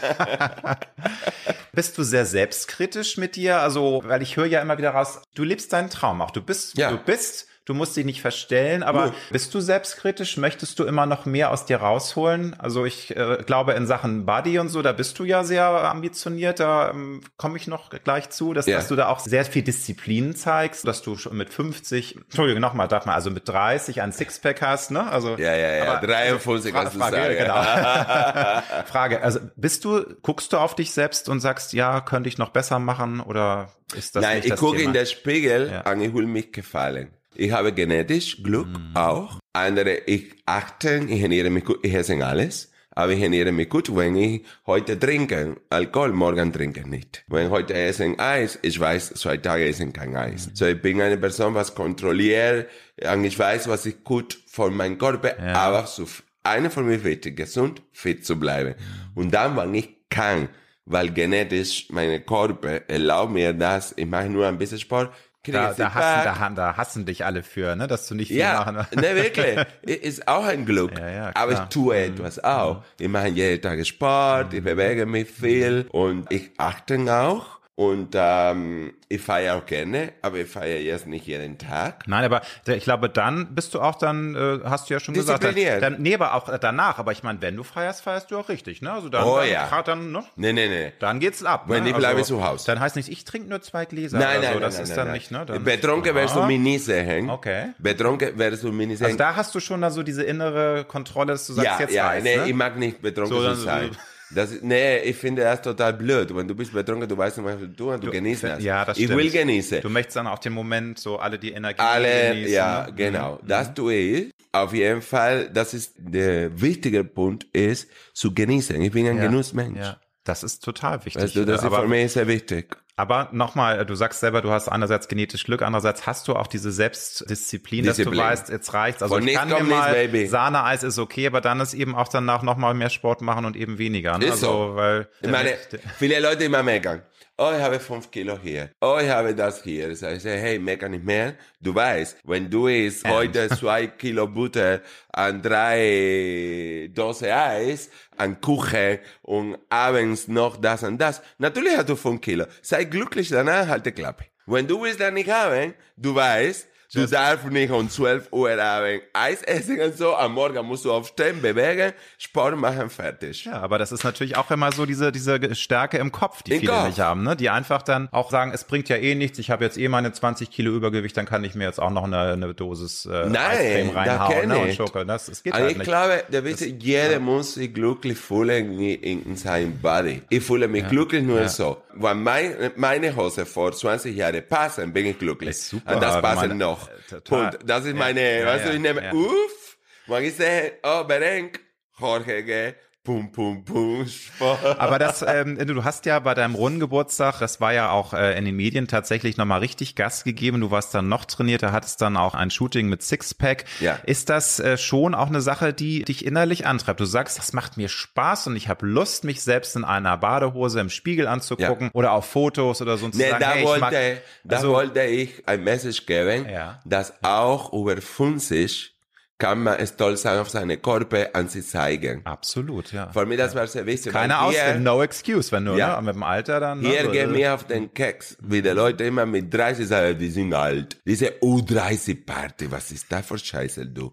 Bist 1.72 1.96
du 1.96 2.02
sehr 2.02 2.26
selbstkritisch 2.26 3.16
mit 3.16 3.34
dir? 3.36 3.60
Also, 3.60 4.02
weil 4.04 4.20
ich 4.22 4.36
höre 4.36 4.46
ja 4.46 4.60
immer 4.60 4.76
wieder 4.76 4.90
raus, 4.90 5.22
du 5.34 5.44
lebst 5.44 5.72
deinen 5.72 5.88
Traum 5.90 6.20
auch. 6.20 6.32
Du 6.32 6.42
bist, 6.42 6.76
Ja. 6.76 6.90
du 6.90 6.98
bist, 6.98 7.47
du 7.68 7.74
musst 7.74 7.96
dich 7.96 8.04
nicht 8.04 8.20
verstellen, 8.22 8.82
aber 8.82 9.06
Nö. 9.06 9.12
bist 9.30 9.52
du 9.54 9.60
selbstkritisch? 9.60 10.36
Möchtest 10.38 10.78
du 10.78 10.84
immer 10.84 11.06
noch 11.06 11.26
mehr 11.26 11.50
aus 11.50 11.66
dir 11.66 11.78
rausholen? 11.78 12.56
Also 12.58 12.84
ich 12.84 13.14
äh, 13.16 13.38
glaube 13.46 13.72
in 13.74 13.86
Sachen 13.86 14.24
Body 14.26 14.58
und 14.58 14.68
so, 14.68 14.80
da 14.82 14.92
bist 14.92 15.18
du 15.18 15.24
ja 15.24 15.44
sehr 15.44 15.64
ambitioniert, 15.64 16.60
da 16.60 16.90
ähm, 16.90 17.20
komme 17.36 17.56
ich 17.58 17.66
noch 17.66 17.90
gleich 17.90 18.30
zu, 18.30 18.54
dass, 18.54 18.66
Ja. 18.66 18.76
dass 18.78 18.88
du 18.88 18.96
da 18.96 19.08
auch 19.08 19.20
sehr 19.20 19.44
viel 19.44 19.62
Disziplin 19.62 20.34
zeigst, 20.34 20.86
dass 20.86 21.02
du 21.02 21.16
schon 21.16 21.36
mit 21.36 21.50
50, 21.52 22.16
Entschuldigung, 22.16 22.60
nochmal, 22.60 22.88
darf 22.88 23.04
mal, 23.06 23.14
also 23.14 23.30
mit 23.30 23.48
30 23.48 24.00
ein 24.02 24.12
Sixpack 24.12 24.62
hast, 24.62 24.90
ne? 24.90 25.10
Also 25.10 25.36
Ja, 25.36 25.54
ja, 25.54 25.74
ja, 25.84 25.92
aber- 25.96 26.06
53 26.06 26.72
Fra- 26.72 26.78
kannst 26.80 26.94
du 26.94 26.98
Frage, 27.00 27.16
sagen. 27.16 27.36
genau. 27.36 28.82
Frage, 28.86 29.22
also 29.22 29.40
bist 29.56 29.84
du, 29.84 30.04
guckst 30.22 30.52
du 30.52 30.56
auf 30.58 30.74
dich 30.74 30.92
selbst 30.92 31.28
und 31.28 31.40
sagst, 31.40 31.72
ja, 31.72 32.00
könnte 32.00 32.28
ich 32.28 32.38
noch 32.38 32.50
besser 32.50 32.78
machen 32.78 33.20
oder 33.20 33.68
ist 33.94 34.16
das 34.16 34.22
Nein, 34.22 34.42
ich 34.44 34.54
gucke 34.56 34.80
in 34.82 34.92
den 34.92 35.06
Spiegel 35.06 35.70
Ja. 35.84 35.90
und 35.92 36.00
ich 36.00 36.12
will 36.14 36.26
mich 36.26 36.52
gefallen. 36.52 37.10
Ich 37.40 37.52
habe 37.52 37.72
genetisch 37.72 38.42
Glück 38.42 38.66
Mhm. 38.66 38.96
auch. 38.96 39.38
Andere, 39.52 39.98
ich 40.06 40.34
achte, 40.44 41.06
ich 41.08 41.20
ernähre 41.22 41.50
mich 41.50 41.64
gut, 41.64 41.78
ich 41.84 41.94
esse 41.94 42.16
alles. 42.24 42.72
Aber 42.90 43.12
ich 43.12 43.22
ernähre 43.22 43.52
mich 43.52 43.68
gut, 43.68 43.94
wenn 43.94 44.16
ich 44.16 44.44
heute 44.66 44.98
trinke 44.98 45.54
Alkohol, 45.70 46.12
morgen 46.12 46.52
trinke 46.52 46.88
nicht. 46.88 47.22
Wenn 47.28 47.48
heute 47.48 47.74
essen 47.74 48.18
Eis, 48.18 48.58
ich 48.62 48.80
weiß, 48.80 49.14
zwei 49.14 49.36
Tage 49.36 49.68
essen 49.68 49.92
kein 49.92 50.16
Eis. 50.16 50.50
So, 50.52 50.66
ich 50.66 50.82
bin 50.82 51.00
eine 51.00 51.16
Person, 51.16 51.54
was 51.54 51.72
kontrolliert, 51.76 52.68
und 53.12 53.22
ich 53.24 53.38
weiß, 53.38 53.68
was 53.68 53.86
ich 53.86 54.02
gut 54.02 54.36
für 54.48 54.68
meinen 54.70 54.98
Körper, 54.98 55.38
Ja. 55.40 55.52
aber 55.54 55.86
so, 55.86 56.06
eine 56.42 56.70
von 56.70 56.86
mir 56.88 57.04
wichtig, 57.04 57.36
gesund, 57.36 57.82
fit 57.92 58.26
zu 58.26 58.34
bleiben. 58.36 58.74
Und 59.14 59.32
dann, 59.32 59.56
wenn 59.56 59.74
ich 59.74 59.90
kann, 60.10 60.48
weil 60.84 61.10
genetisch 61.12 61.86
meine 61.90 62.18
Körper 62.20 62.80
erlaubt 62.88 63.32
mir 63.32 63.52
das, 63.52 63.94
ich 63.96 64.06
mache 64.06 64.28
nur 64.28 64.48
ein 64.48 64.58
bisschen 64.58 64.80
Sport, 64.80 65.12
da, 65.52 65.72
da, 65.72 65.94
hassen, 65.94 66.40
da, 66.40 66.50
da, 66.50 66.76
hassen 66.76 67.06
dich 67.06 67.24
alle 67.24 67.42
für, 67.42 67.76
ne, 67.76 67.86
dass 67.86 68.08
du 68.08 68.14
nicht 68.14 68.28
viel 68.28 68.38
ja, 68.38 68.64
machen. 68.64 68.86
ne, 68.94 69.14
wirklich. 69.14 69.58
Ist 69.82 70.28
auch 70.28 70.44
ein 70.44 70.64
Glück. 70.64 70.98
Ja, 70.98 71.08
ja, 71.08 71.30
Aber 71.34 71.52
ich 71.52 71.58
tue 71.70 71.96
mhm. 71.96 72.14
etwas 72.14 72.42
auch. 72.42 72.82
Ich 72.98 73.08
mache 73.08 73.28
jeden 73.28 73.62
Tag 73.62 73.84
Sport, 73.86 74.54
ich 74.54 74.62
bewege 74.62 75.06
mich 75.06 75.30
viel 75.30 75.86
und 75.90 76.30
ich 76.30 76.50
achte 76.58 76.98
auch 77.08 77.58
und 77.78 78.08
ähm, 78.14 78.92
ich 79.10 79.22
feiere 79.22 79.56
auch 79.56 79.64
gerne, 79.64 80.12
aber 80.20 80.36
ich 80.36 80.48
feiere 80.48 80.80
jetzt 80.80 81.06
nicht 81.06 81.26
jeden 81.26 81.56
Tag. 81.56 82.06
Nein, 82.06 82.24
aber 82.24 82.42
ich 82.66 82.84
glaube, 82.84 83.08
dann 83.08 83.54
bist 83.54 83.72
du 83.74 83.80
auch 83.80 83.94
dann, 83.94 84.34
äh, 84.34 84.60
hast 84.64 84.90
du 84.90 84.94
ja 84.94 85.00
schon 85.00 85.14
gesagt, 85.14 85.42
dann, 85.44 85.54
dann, 85.80 86.02
nee, 86.02 86.14
aber 86.14 86.34
auch 86.34 86.58
danach. 86.58 86.98
Aber 86.98 87.12
ich 87.12 87.22
meine, 87.22 87.40
wenn 87.40 87.56
du 87.56 87.62
feierst, 87.62 88.02
feierst 88.02 88.30
du 88.30 88.38
auch 88.38 88.50
richtig, 88.50 88.82
ne? 88.82 88.92
Also 88.92 89.08
dann, 89.08 89.24
oh, 89.24 89.38
dann, 89.38 89.48
ja. 89.48 89.82
dann, 89.82 90.12
ne? 90.12 90.24
Nee, 90.36 90.52
nee, 90.52 90.68
nee. 90.68 90.92
Dann 90.98 91.20
geht's 91.20 91.42
ab. 91.42 91.64
Wenn 91.68 91.84
ne? 91.84 91.90
ich 91.90 91.96
bleibe 91.96 92.18
also, 92.18 92.36
zu 92.36 92.44
Hause. 92.46 92.66
Dann 92.66 92.80
heißt 92.80 92.96
nicht, 92.96 93.08
ich 93.08 93.24
trinke 93.24 93.48
nur 93.48 93.62
zwei 93.62 93.86
Gläser. 93.86 94.18
Nein, 94.18 94.42
nein, 94.42 94.42
so. 94.42 94.50
nein, 94.50 94.60
Das 94.60 94.74
nein, 94.74 94.82
ist 94.82 94.88
nein, 94.90 94.96
dann 94.96 95.06
nein. 95.06 95.14
nicht, 95.14 95.30
ne? 95.30 95.46
Dann, 95.46 95.64
Betrunken 95.64 96.14
wirst 96.14 96.36
du 96.36 96.42
mich 96.42 96.60
nie 96.60 96.78
sehen. 96.78 97.30
Okay. 97.30 97.70
Betrunken 97.78 98.38
wirst 98.38 98.62
du 98.62 98.72
mich 98.72 98.88
nie 98.88 98.96
sehen. 98.96 99.06
Also 99.06 99.16
da 99.16 99.36
hast 99.36 99.54
du 99.54 99.60
schon 99.60 99.80
da 99.80 99.90
so 99.90 100.02
diese 100.02 100.22
innere 100.22 100.84
Kontrolle, 100.84 101.32
dass 101.32 101.46
du 101.46 101.54
sagst, 101.54 101.66
ja, 101.66 101.80
jetzt 101.80 101.94
ja, 101.94 102.06
reißt, 102.08 102.24
nee, 102.24 102.36
ne? 102.36 102.46
ich 102.46 102.54
mag 102.54 102.76
nicht 102.76 103.00
betrunken 103.00 103.38
So, 103.38 103.54
sein. 103.54 103.90
Das, 104.34 104.50
nee, 104.60 104.98
ich 104.98 105.16
finde 105.16 105.42
das 105.42 105.62
total 105.62 105.94
blöd. 105.94 106.34
Wenn 106.36 106.46
du 106.46 106.54
bist 106.54 106.72
betrunken, 106.72 107.08
du 107.08 107.16
weißt 107.16 107.38
nicht, 107.38 107.46
was 107.46 107.58
du 107.58 107.66
tust 107.68 107.94
und 107.94 108.04
du, 108.04 108.10
genießt 108.10 108.44
das. 108.44 108.62
Ja, 108.62 108.84
das 108.84 108.98
ich 108.98 109.04
stimmt. 109.06 109.20
will 109.20 109.30
genießen. 109.30 109.80
Du 109.80 109.88
möchtest 109.88 110.16
dann 110.16 110.26
auch 110.26 110.38
den 110.38 110.52
Moment, 110.52 110.98
so 110.98 111.18
alle 111.18 111.38
die 111.38 111.52
Energie 111.52 111.80
Alle, 111.80 112.30
genießen. 112.34 112.52
ja, 112.52 112.88
genau. 112.90 113.40
Das 113.46 113.72
tue 113.72 113.94
ich. 113.94 114.30
Auf 114.52 114.72
jeden 114.74 115.02
Fall, 115.02 115.50
das 115.50 115.72
ist 115.74 115.94
der 115.98 116.60
wichtige 116.60 117.04
Punkt, 117.04 117.44
ist 117.54 117.88
zu 118.12 118.34
genießen. 118.34 118.80
Ich 118.82 118.92
bin 118.92 119.06
ein 119.06 119.16
Ja, 119.16 119.24
Genussmensch. 119.26 119.78
Ja. 119.78 120.00
Das 120.24 120.42
ist 120.42 120.62
total 120.62 121.04
wichtig. 121.06 121.22
Weißt 121.22 121.36
du, 121.36 121.44
das 121.46 121.60
ist 121.60 121.66
aber, 121.66 121.82
für 121.82 121.88
mich 121.88 122.12
sehr 122.12 122.26
wichtig. 122.26 122.76
Aber 122.98 123.28
nochmal, 123.30 123.86
du 123.86 123.94
sagst 123.94 124.18
selber, 124.18 124.42
du 124.42 124.50
hast 124.50 124.66
einerseits 124.68 125.06
genetisch 125.06 125.44
Glück, 125.44 125.62
andererseits 125.62 126.04
hast 126.04 126.26
du 126.26 126.34
auch 126.34 126.48
diese 126.48 126.72
Selbstdisziplin, 126.72 127.86
dass 127.86 127.96
Disziplin. 127.96 128.18
du 128.18 128.24
weißt, 128.24 128.48
jetzt 128.48 128.74
reicht's. 128.74 129.04
Also 129.04 129.14
Von 129.14 129.28
ich 129.28 129.34
kann 129.34 129.48
mir 129.48 129.62
mal. 129.62 130.26
Sahneeis 130.26 130.82
ist 130.82 130.98
okay, 130.98 131.28
aber 131.28 131.40
dann 131.40 131.60
ist 131.60 131.74
eben 131.74 131.94
auch 131.94 132.08
danach 132.08 132.42
nochmal 132.42 132.74
mehr 132.74 132.90
Sport 132.90 133.22
machen 133.22 133.44
und 133.44 133.54
eben 133.54 133.78
weniger. 133.78 134.18
Ne? 134.18 134.24
Ist 134.24 134.32
also, 134.32 134.70
so. 134.70 134.74
weil 134.74 135.08
Ich 135.20 135.30
meine, 135.30 135.54
viele 135.96 136.18
Leute 136.18 136.42
immer 136.42 136.64
meckern. 136.64 137.02
Oh, 137.40 137.52
ich 137.54 137.62
habe 137.62 137.78
fünf 137.78 138.10
Kilo 138.10 138.36
hier. 138.42 138.70
Oh, 138.80 138.98
ich 139.00 139.08
habe 139.08 139.32
das 139.32 139.62
hier. 139.62 139.90
Das 139.90 140.02
heißt, 140.02 140.24
hey, 140.24 140.58
meckern 140.58 140.90
nicht 140.90 141.04
mehr. 141.04 141.34
Du 141.60 141.72
weißt, 141.72 142.16
wenn 142.24 142.50
du 142.50 142.66
isst 142.66 143.08
heute 143.08 143.48
zwei 143.56 143.86
Kilo 143.86 144.26
Butter 144.26 144.80
an 145.12 145.40
drei 145.40 146.90
Dose 146.92 147.32
Eis, 147.32 147.90
an 148.16 148.40
Kuchen 148.40 148.98
und 149.22 149.56
abends 149.68 150.26
noch 150.26 150.56
das 150.56 150.82
und 150.82 150.98
das, 150.98 151.22
natürlich 151.38 151.76
hast 151.76 151.88
du 151.88 151.94
fünf 151.94 152.20
Kilo. 152.22 152.44
Sei 152.60 152.82
glücklich 152.82 153.28
danach, 153.28 153.68
halt 153.68 153.86
die 153.86 153.92
Klappe. 153.92 154.24
Wenn 154.46 154.66
du 154.66 154.82
willst 154.82 154.98
das 154.98 155.12
nicht 155.12 155.30
haben, 155.30 155.74
du 155.96 156.16
weißt, 156.16 156.67
Du 156.94 157.06
darfst 157.06 157.44
nicht 157.50 157.70
um 157.70 157.90
12 157.90 158.28
Uhr 158.32 158.50
abends 158.58 159.04
Eis 159.12 159.42
essen 159.42 159.78
und 159.78 159.94
so. 159.98 160.14
Am 160.16 160.32
Morgen 160.32 160.64
musst 160.64 160.86
du 160.86 160.92
aufstehen, 160.92 161.42
bewegen, 161.42 161.92
Sport 162.16 162.56
machen, 162.56 162.88
fertig. 162.88 163.44
Ja, 163.44 163.60
aber 163.60 163.76
das 163.78 163.92
ist 163.92 164.04
natürlich 164.04 164.36
auch 164.38 164.50
immer 164.50 164.72
so 164.72 164.86
diese, 164.86 165.12
diese 165.12 165.54
Stärke 165.54 165.98
im 165.98 166.10
Kopf, 166.12 166.42
die 166.44 166.54
Im 166.54 166.60
viele 166.60 166.72
Kopf. 166.72 166.86
nicht 166.86 166.98
haben, 167.00 167.24
ne? 167.24 167.36
Die 167.36 167.50
einfach 167.50 167.82
dann 167.82 168.08
auch 168.10 168.30
sagen, 168.30 168.52
es 168.54 168.64
bringt 168.64 168.88
ja 168.88 168.96
eh 168.96 169.14
nichts, 169.14 169.38
ich 169.38 169.50
habe 169.50 169.64
jetzt 169.64 169.76
eh 169.76 169.86
meine 169.88 170.12
20 170.12 170.50
Kilo 170.50 170.72
Übergewicht, 170.74 171.14
dann 171.16 171.26
kann 171.26 171.44
ich 171.44 171.54
mir 171.54 171.64
jetzt 171.64 171.78
auch 171.78 171.90
noch 171.90 172.04
eine, 172.04 172.20
eine 172.32 172.54
Dosis 172.54 173.04
äh, 173.04 173.26
Nein, 173.28 173.34
Eiscreme 173.36 173.92
da 173.94 174.16
reinhauen 174.24 174.48
ne? 174.48 174.58
und 174.58 174.68
ich. 174.68 174.76
Schoko. 174.76 175.04
Das, 175.04 175.26
das 175.26 175.42
geht 175.42 175.52
Also 175.52 175.64
halt 175.64 175.72
ich 175.72 175.78
nicht. 175.78 175.86
glaube, 175.88 176.24
der 176.32 176.44
Wichtige, 176.44 176.82
jeder 176.82 177.20
muss 177.20 177.52
sich 177.54 177.74
glücklich 177.74 178.16
fühlen 178.16 178.78
in, 178.80 179.24
in 179.26 179.36
seinem 179.36 179.76
Body. 179.78 180.22
Ich 180.30 180.42
fühle 180.42 180.68
mich 180.68 180.88
glücklich 180.88 181.22
nur 181.22 181.42
Ja. 181.42 181.48
so. 181.50 181.82
Wenn 182.00 182.22
mein, 182.22 182.54
meine 182.76 183.14
Hose 183.14 183.44
vor 183.44 183.72
20 183.72 184.16
Jahren 184.16 184.42
passen, 184.48 184.92
bin 184.92 185.04
ich 185.06 185.18
glücklich. 185.18 185.50
Ist 185.50 185.68
super, 185.68 185.94
Und 185.96 186.02
das 186.02 186.20
passt 186.22 186.36
man- 186.36 186.50
noch. 186.80 186.88
äh, 186.88 187.02
total. 187.08 187.50
Punkt. 187.50 187.70
Das 187.70 187.84
ist 187.84 187.94
meine, 187.94 188.40
ja, 188.40 188.46
weißt 188.46 188.66
du, 188.66 188.70
ich 188.72 188.80
nehme, 188.80 189.12
uff, 189.14 189.78
ich 190.20 190.34
sehe, 190.34 190.78
oh, 190.82 191.04
Berenk, 191.04 191.60
Jorge, 191.98 192.44
gell, 192.44 192.74
pum, 193.08 193.32
pum, 193.32 193.64
pum, 193.64 194.06
Sport. 194.06 194.78
Aber 194.78 194.98
das, 194.98 195.24
ähm, 195.26 195.56
du 195.56 195.82
hast 195.82 196.04
ja 196.04 196.18
bei 196.18 196.34
deinem 196.34 196.54
Rundengeburtstag, 196.54 197.38
das 197.38 197.58
war 197.58 197.72
ja 197.72 197.90
auch 197.90 198.12
äh, 198.12 198.36
in 198.36 198.44
den 198.44 198.54
Medien 198.54 198.86
tatsächlich 198.86 199.38
nochmal 199.38 199.60
richtig 199.60 199.94
Gas 199.94 200.24
gegeben. 200.24 200.60
Du 200.60 200.70
warst 200.70 200.94
dann 200.94 201.08
noch 201.08 201.24
trainierter, 201.24 201.72
hattest 201.72 202.02
dann 202.02 202.18
auch 202.18 202.34
ein 202.34 202.50
Shooting 202.50 202.90
mit 202.90 203.02
Sixpack. 203.02 203.64
Ja. 203.80 203.98
Ist 204.04 204.28
das 204.28 204.60
äh, 204.60 204.76
schon 204.76 205.14
auch 205.14 205.28
eine 205.28 205.40
Sache, 205.40 205.72
die 205.72 206.02
dich 206.02 206.26
innerlich 206.26 206.66
antreibt? 206.66 207.00
Du 207.00 207.06
sagst, 207.06 207.38
das 207.38 207.54
macht 207.54 207.78
mir 207.78 207.88
Spaß 207.88 208.48
und 208.48 208.56
ich 208.56 208.68
habe 208.68 208.84
Lust, 208.84 209.24
mich 209.24 209.40
selbst 209.42 209.74
in 209.74 209.84
einer 209.84 210.18
Badehose 210.18 210.78
im 210.80 210.90
Spiegel 210.90 211.26
anzugucken 211.28 211.88
oder 211.94 212.12
auf 212.12 212.26
Fotos 212.26 212.82
oder 212.82 212.98
so 212.98 213.06
und 213.06 213.12
zu 213.12 213.18
Nee, 213.20 213.30
sagen, 213.30 213.40
da, 213.42 213.50
hey, 213.52 213.62
ich 213.74 213.80
mag, 213.80 213.92
wollte, 213.92 214.22
da 214.44 214.56
also- 214.56 214.68
wollte 214.72 215.02
ich 215.04 215.48
ein 215.48 215.64
Message 215.64 216.04
geben, 216.04 216.46
Ja. 216.46 216.80
dass 216.84 217.14
auch 217.24 217.72
über 217.72 217.96
50 217.98 218.97
kann 219.38 219.62
man 219.62 219.86
stolz 219.86 220.22
sein 220.22 220.38
auf 220.40 220.50
seine 220.50 220.78
Körper 220.78 221.28
an 221.32 221.48
sie 221.48 221.62
zeigen. 221.64 222.22
Absolut, 222.24 222.92
ja. 222.92 223.08
Für 223.12 223.24
mich 223.24 223.38
das 223.38 223.54
war 223.54 223.66
sehr 223.68 223.86
wichtig. 223.86 224.12
Keine 224.12 224.40
Ausrede, 224.40 224.80
no 224.80 225.00
excuse, 225.02 225.52
wenn 225.52 225.64
du 225.64 225.76
Ja. 225.76 225.96
ne, 225.96 226.06
mit 226.06 226.14
dem 226.16 226.24
Alter 226.24 226.58
dann. 226.58 226.80
ne, 226.80 226.88
Hier 226.88 227.04
so, 227.04 227.10
gehen 227.12 227.32
mir 227.32 227.54
auf 227.54 227.64
den 227.64 227.94
Keks, 227.94 228.36
wie 228.42 228.60
die 228.62 228.70
Leute 228.70 229.04
immer 229.04 229.26
mit 229.26 229.54
30 229.54 229.86
sagen, 229.86 230.18
die 230.18 230.30
sind 230.30 230.52
alt. 230.52 230.96
Diese 231.06 231.38
U30-Party, 231.40 232.70
was 232.70 232.90
ist 232.90 233.06
da 233.10 233.22
für 233.22 233.38
Scheiße, 233.38 233.86
du? 233.86 234.12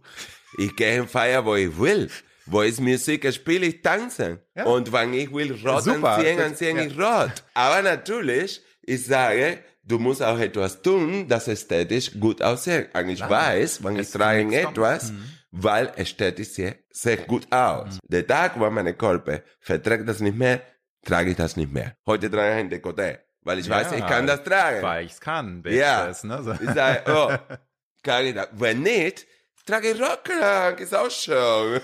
Ich 0.58 0.76
gehe 0.76 1.00
in 1.00 1.08
Feier, 1.08 1.44
wo 1.46 1.56
ich 1.56 1.78
will. 1.80 2.10
Wo 2.46 2.62
ist 2.62 2.80
Musik, 2.80 3.32
spiele 3.34 3.66
ich 3.66 3.82
tanzen. 3.82 4.40
Ja. 4.56 4.66
Und 4.66 4.92
wenn 4.94 5.14
ich 5.16 5.34
will 5.34 5.54
rot 5.66 5.84
Super. 5.84 6.12
anziehen, 6.18 6.40
anziehen 6.40 6.78
ja. 6.78 6.84
ich 6.84 6.98
rot. 7.00 7.44
Aber 7.56 7.82
natürlich, 7.82 8.62
ich 8.84 9.04
sage, 9.04 9.58
du 9.86 10.00
musst 10.00 10.22
auch 10.22 10.40
etwas 10.40 10.82
tun, 10.82 11.28
das 11.28 11.48
ästhetisch 11.48 12.12
gut 12.20 12.42
aussieht. 12.42 12.90
Und 12.94 13.10
ich 13.10 13.22
weiß, 13.22 13.84
wenn 13.84 13.96
ich 13.96 14.02
Es 14.02 14.12
trage 14.12 14.56
etwas, 14.56 15.14
weil 15.52 15.92
ästhetisch 15.96 16.50
sehr, 16.50 16.76
sehr 16.92 17.18
gut 17.18 17.52
aus. 17.52 18.00
Der 18.08 18.26
Tag, 18.28 18.60
wo 18.60 18.70
meine 18.70 18.94
Körper 18.94 19.42
verträgt 19.60 20.08
das 20.10 20.20
nicht 20.20 20.38
mehr, 20.38 20.62
trage 21.06 21.32
ich 21.32 21.38
das 21.38 21.56
nicht 21.56 21.72
mehr. 21.72 21.96
Heute 22.06 22.30
trage 22.30 22.54
ich 22.54 22.60
ein 22.60 22.70
Dekolleté, 22.70 23.20
weil 23.42 23.60
ich 23.60 23.70
weiß, 23.70 23.92
Ja, 23.92 23.98
ich 23.98 24.06
kann 24.08 24.28
das 24.28 24.44
tragen. 24.44 24.82
Weil 24.82 25.06
ich's 25.06 25.22
kann, 25.22 25.64
Ja. 25.68 26.04
Bitches, 26.06 26.24
ne? 26.24 26.44
So. 26.44 26.54
Ich 26.54 26.70
sage, 26.72 27.04
oh, 27.08 27.56
kann 28.04 28.26
ich 28.26 28.34
das? 28.36 28.50
Wenn 28.54 28.82
nicht, 28.82 29.26
trage 29.66 29.92
ich 29.92 30.02
Rocklang, 30.02 30.78
ist 30.80 30.96
auch 30.96 31.12
schon. 31.12 31.80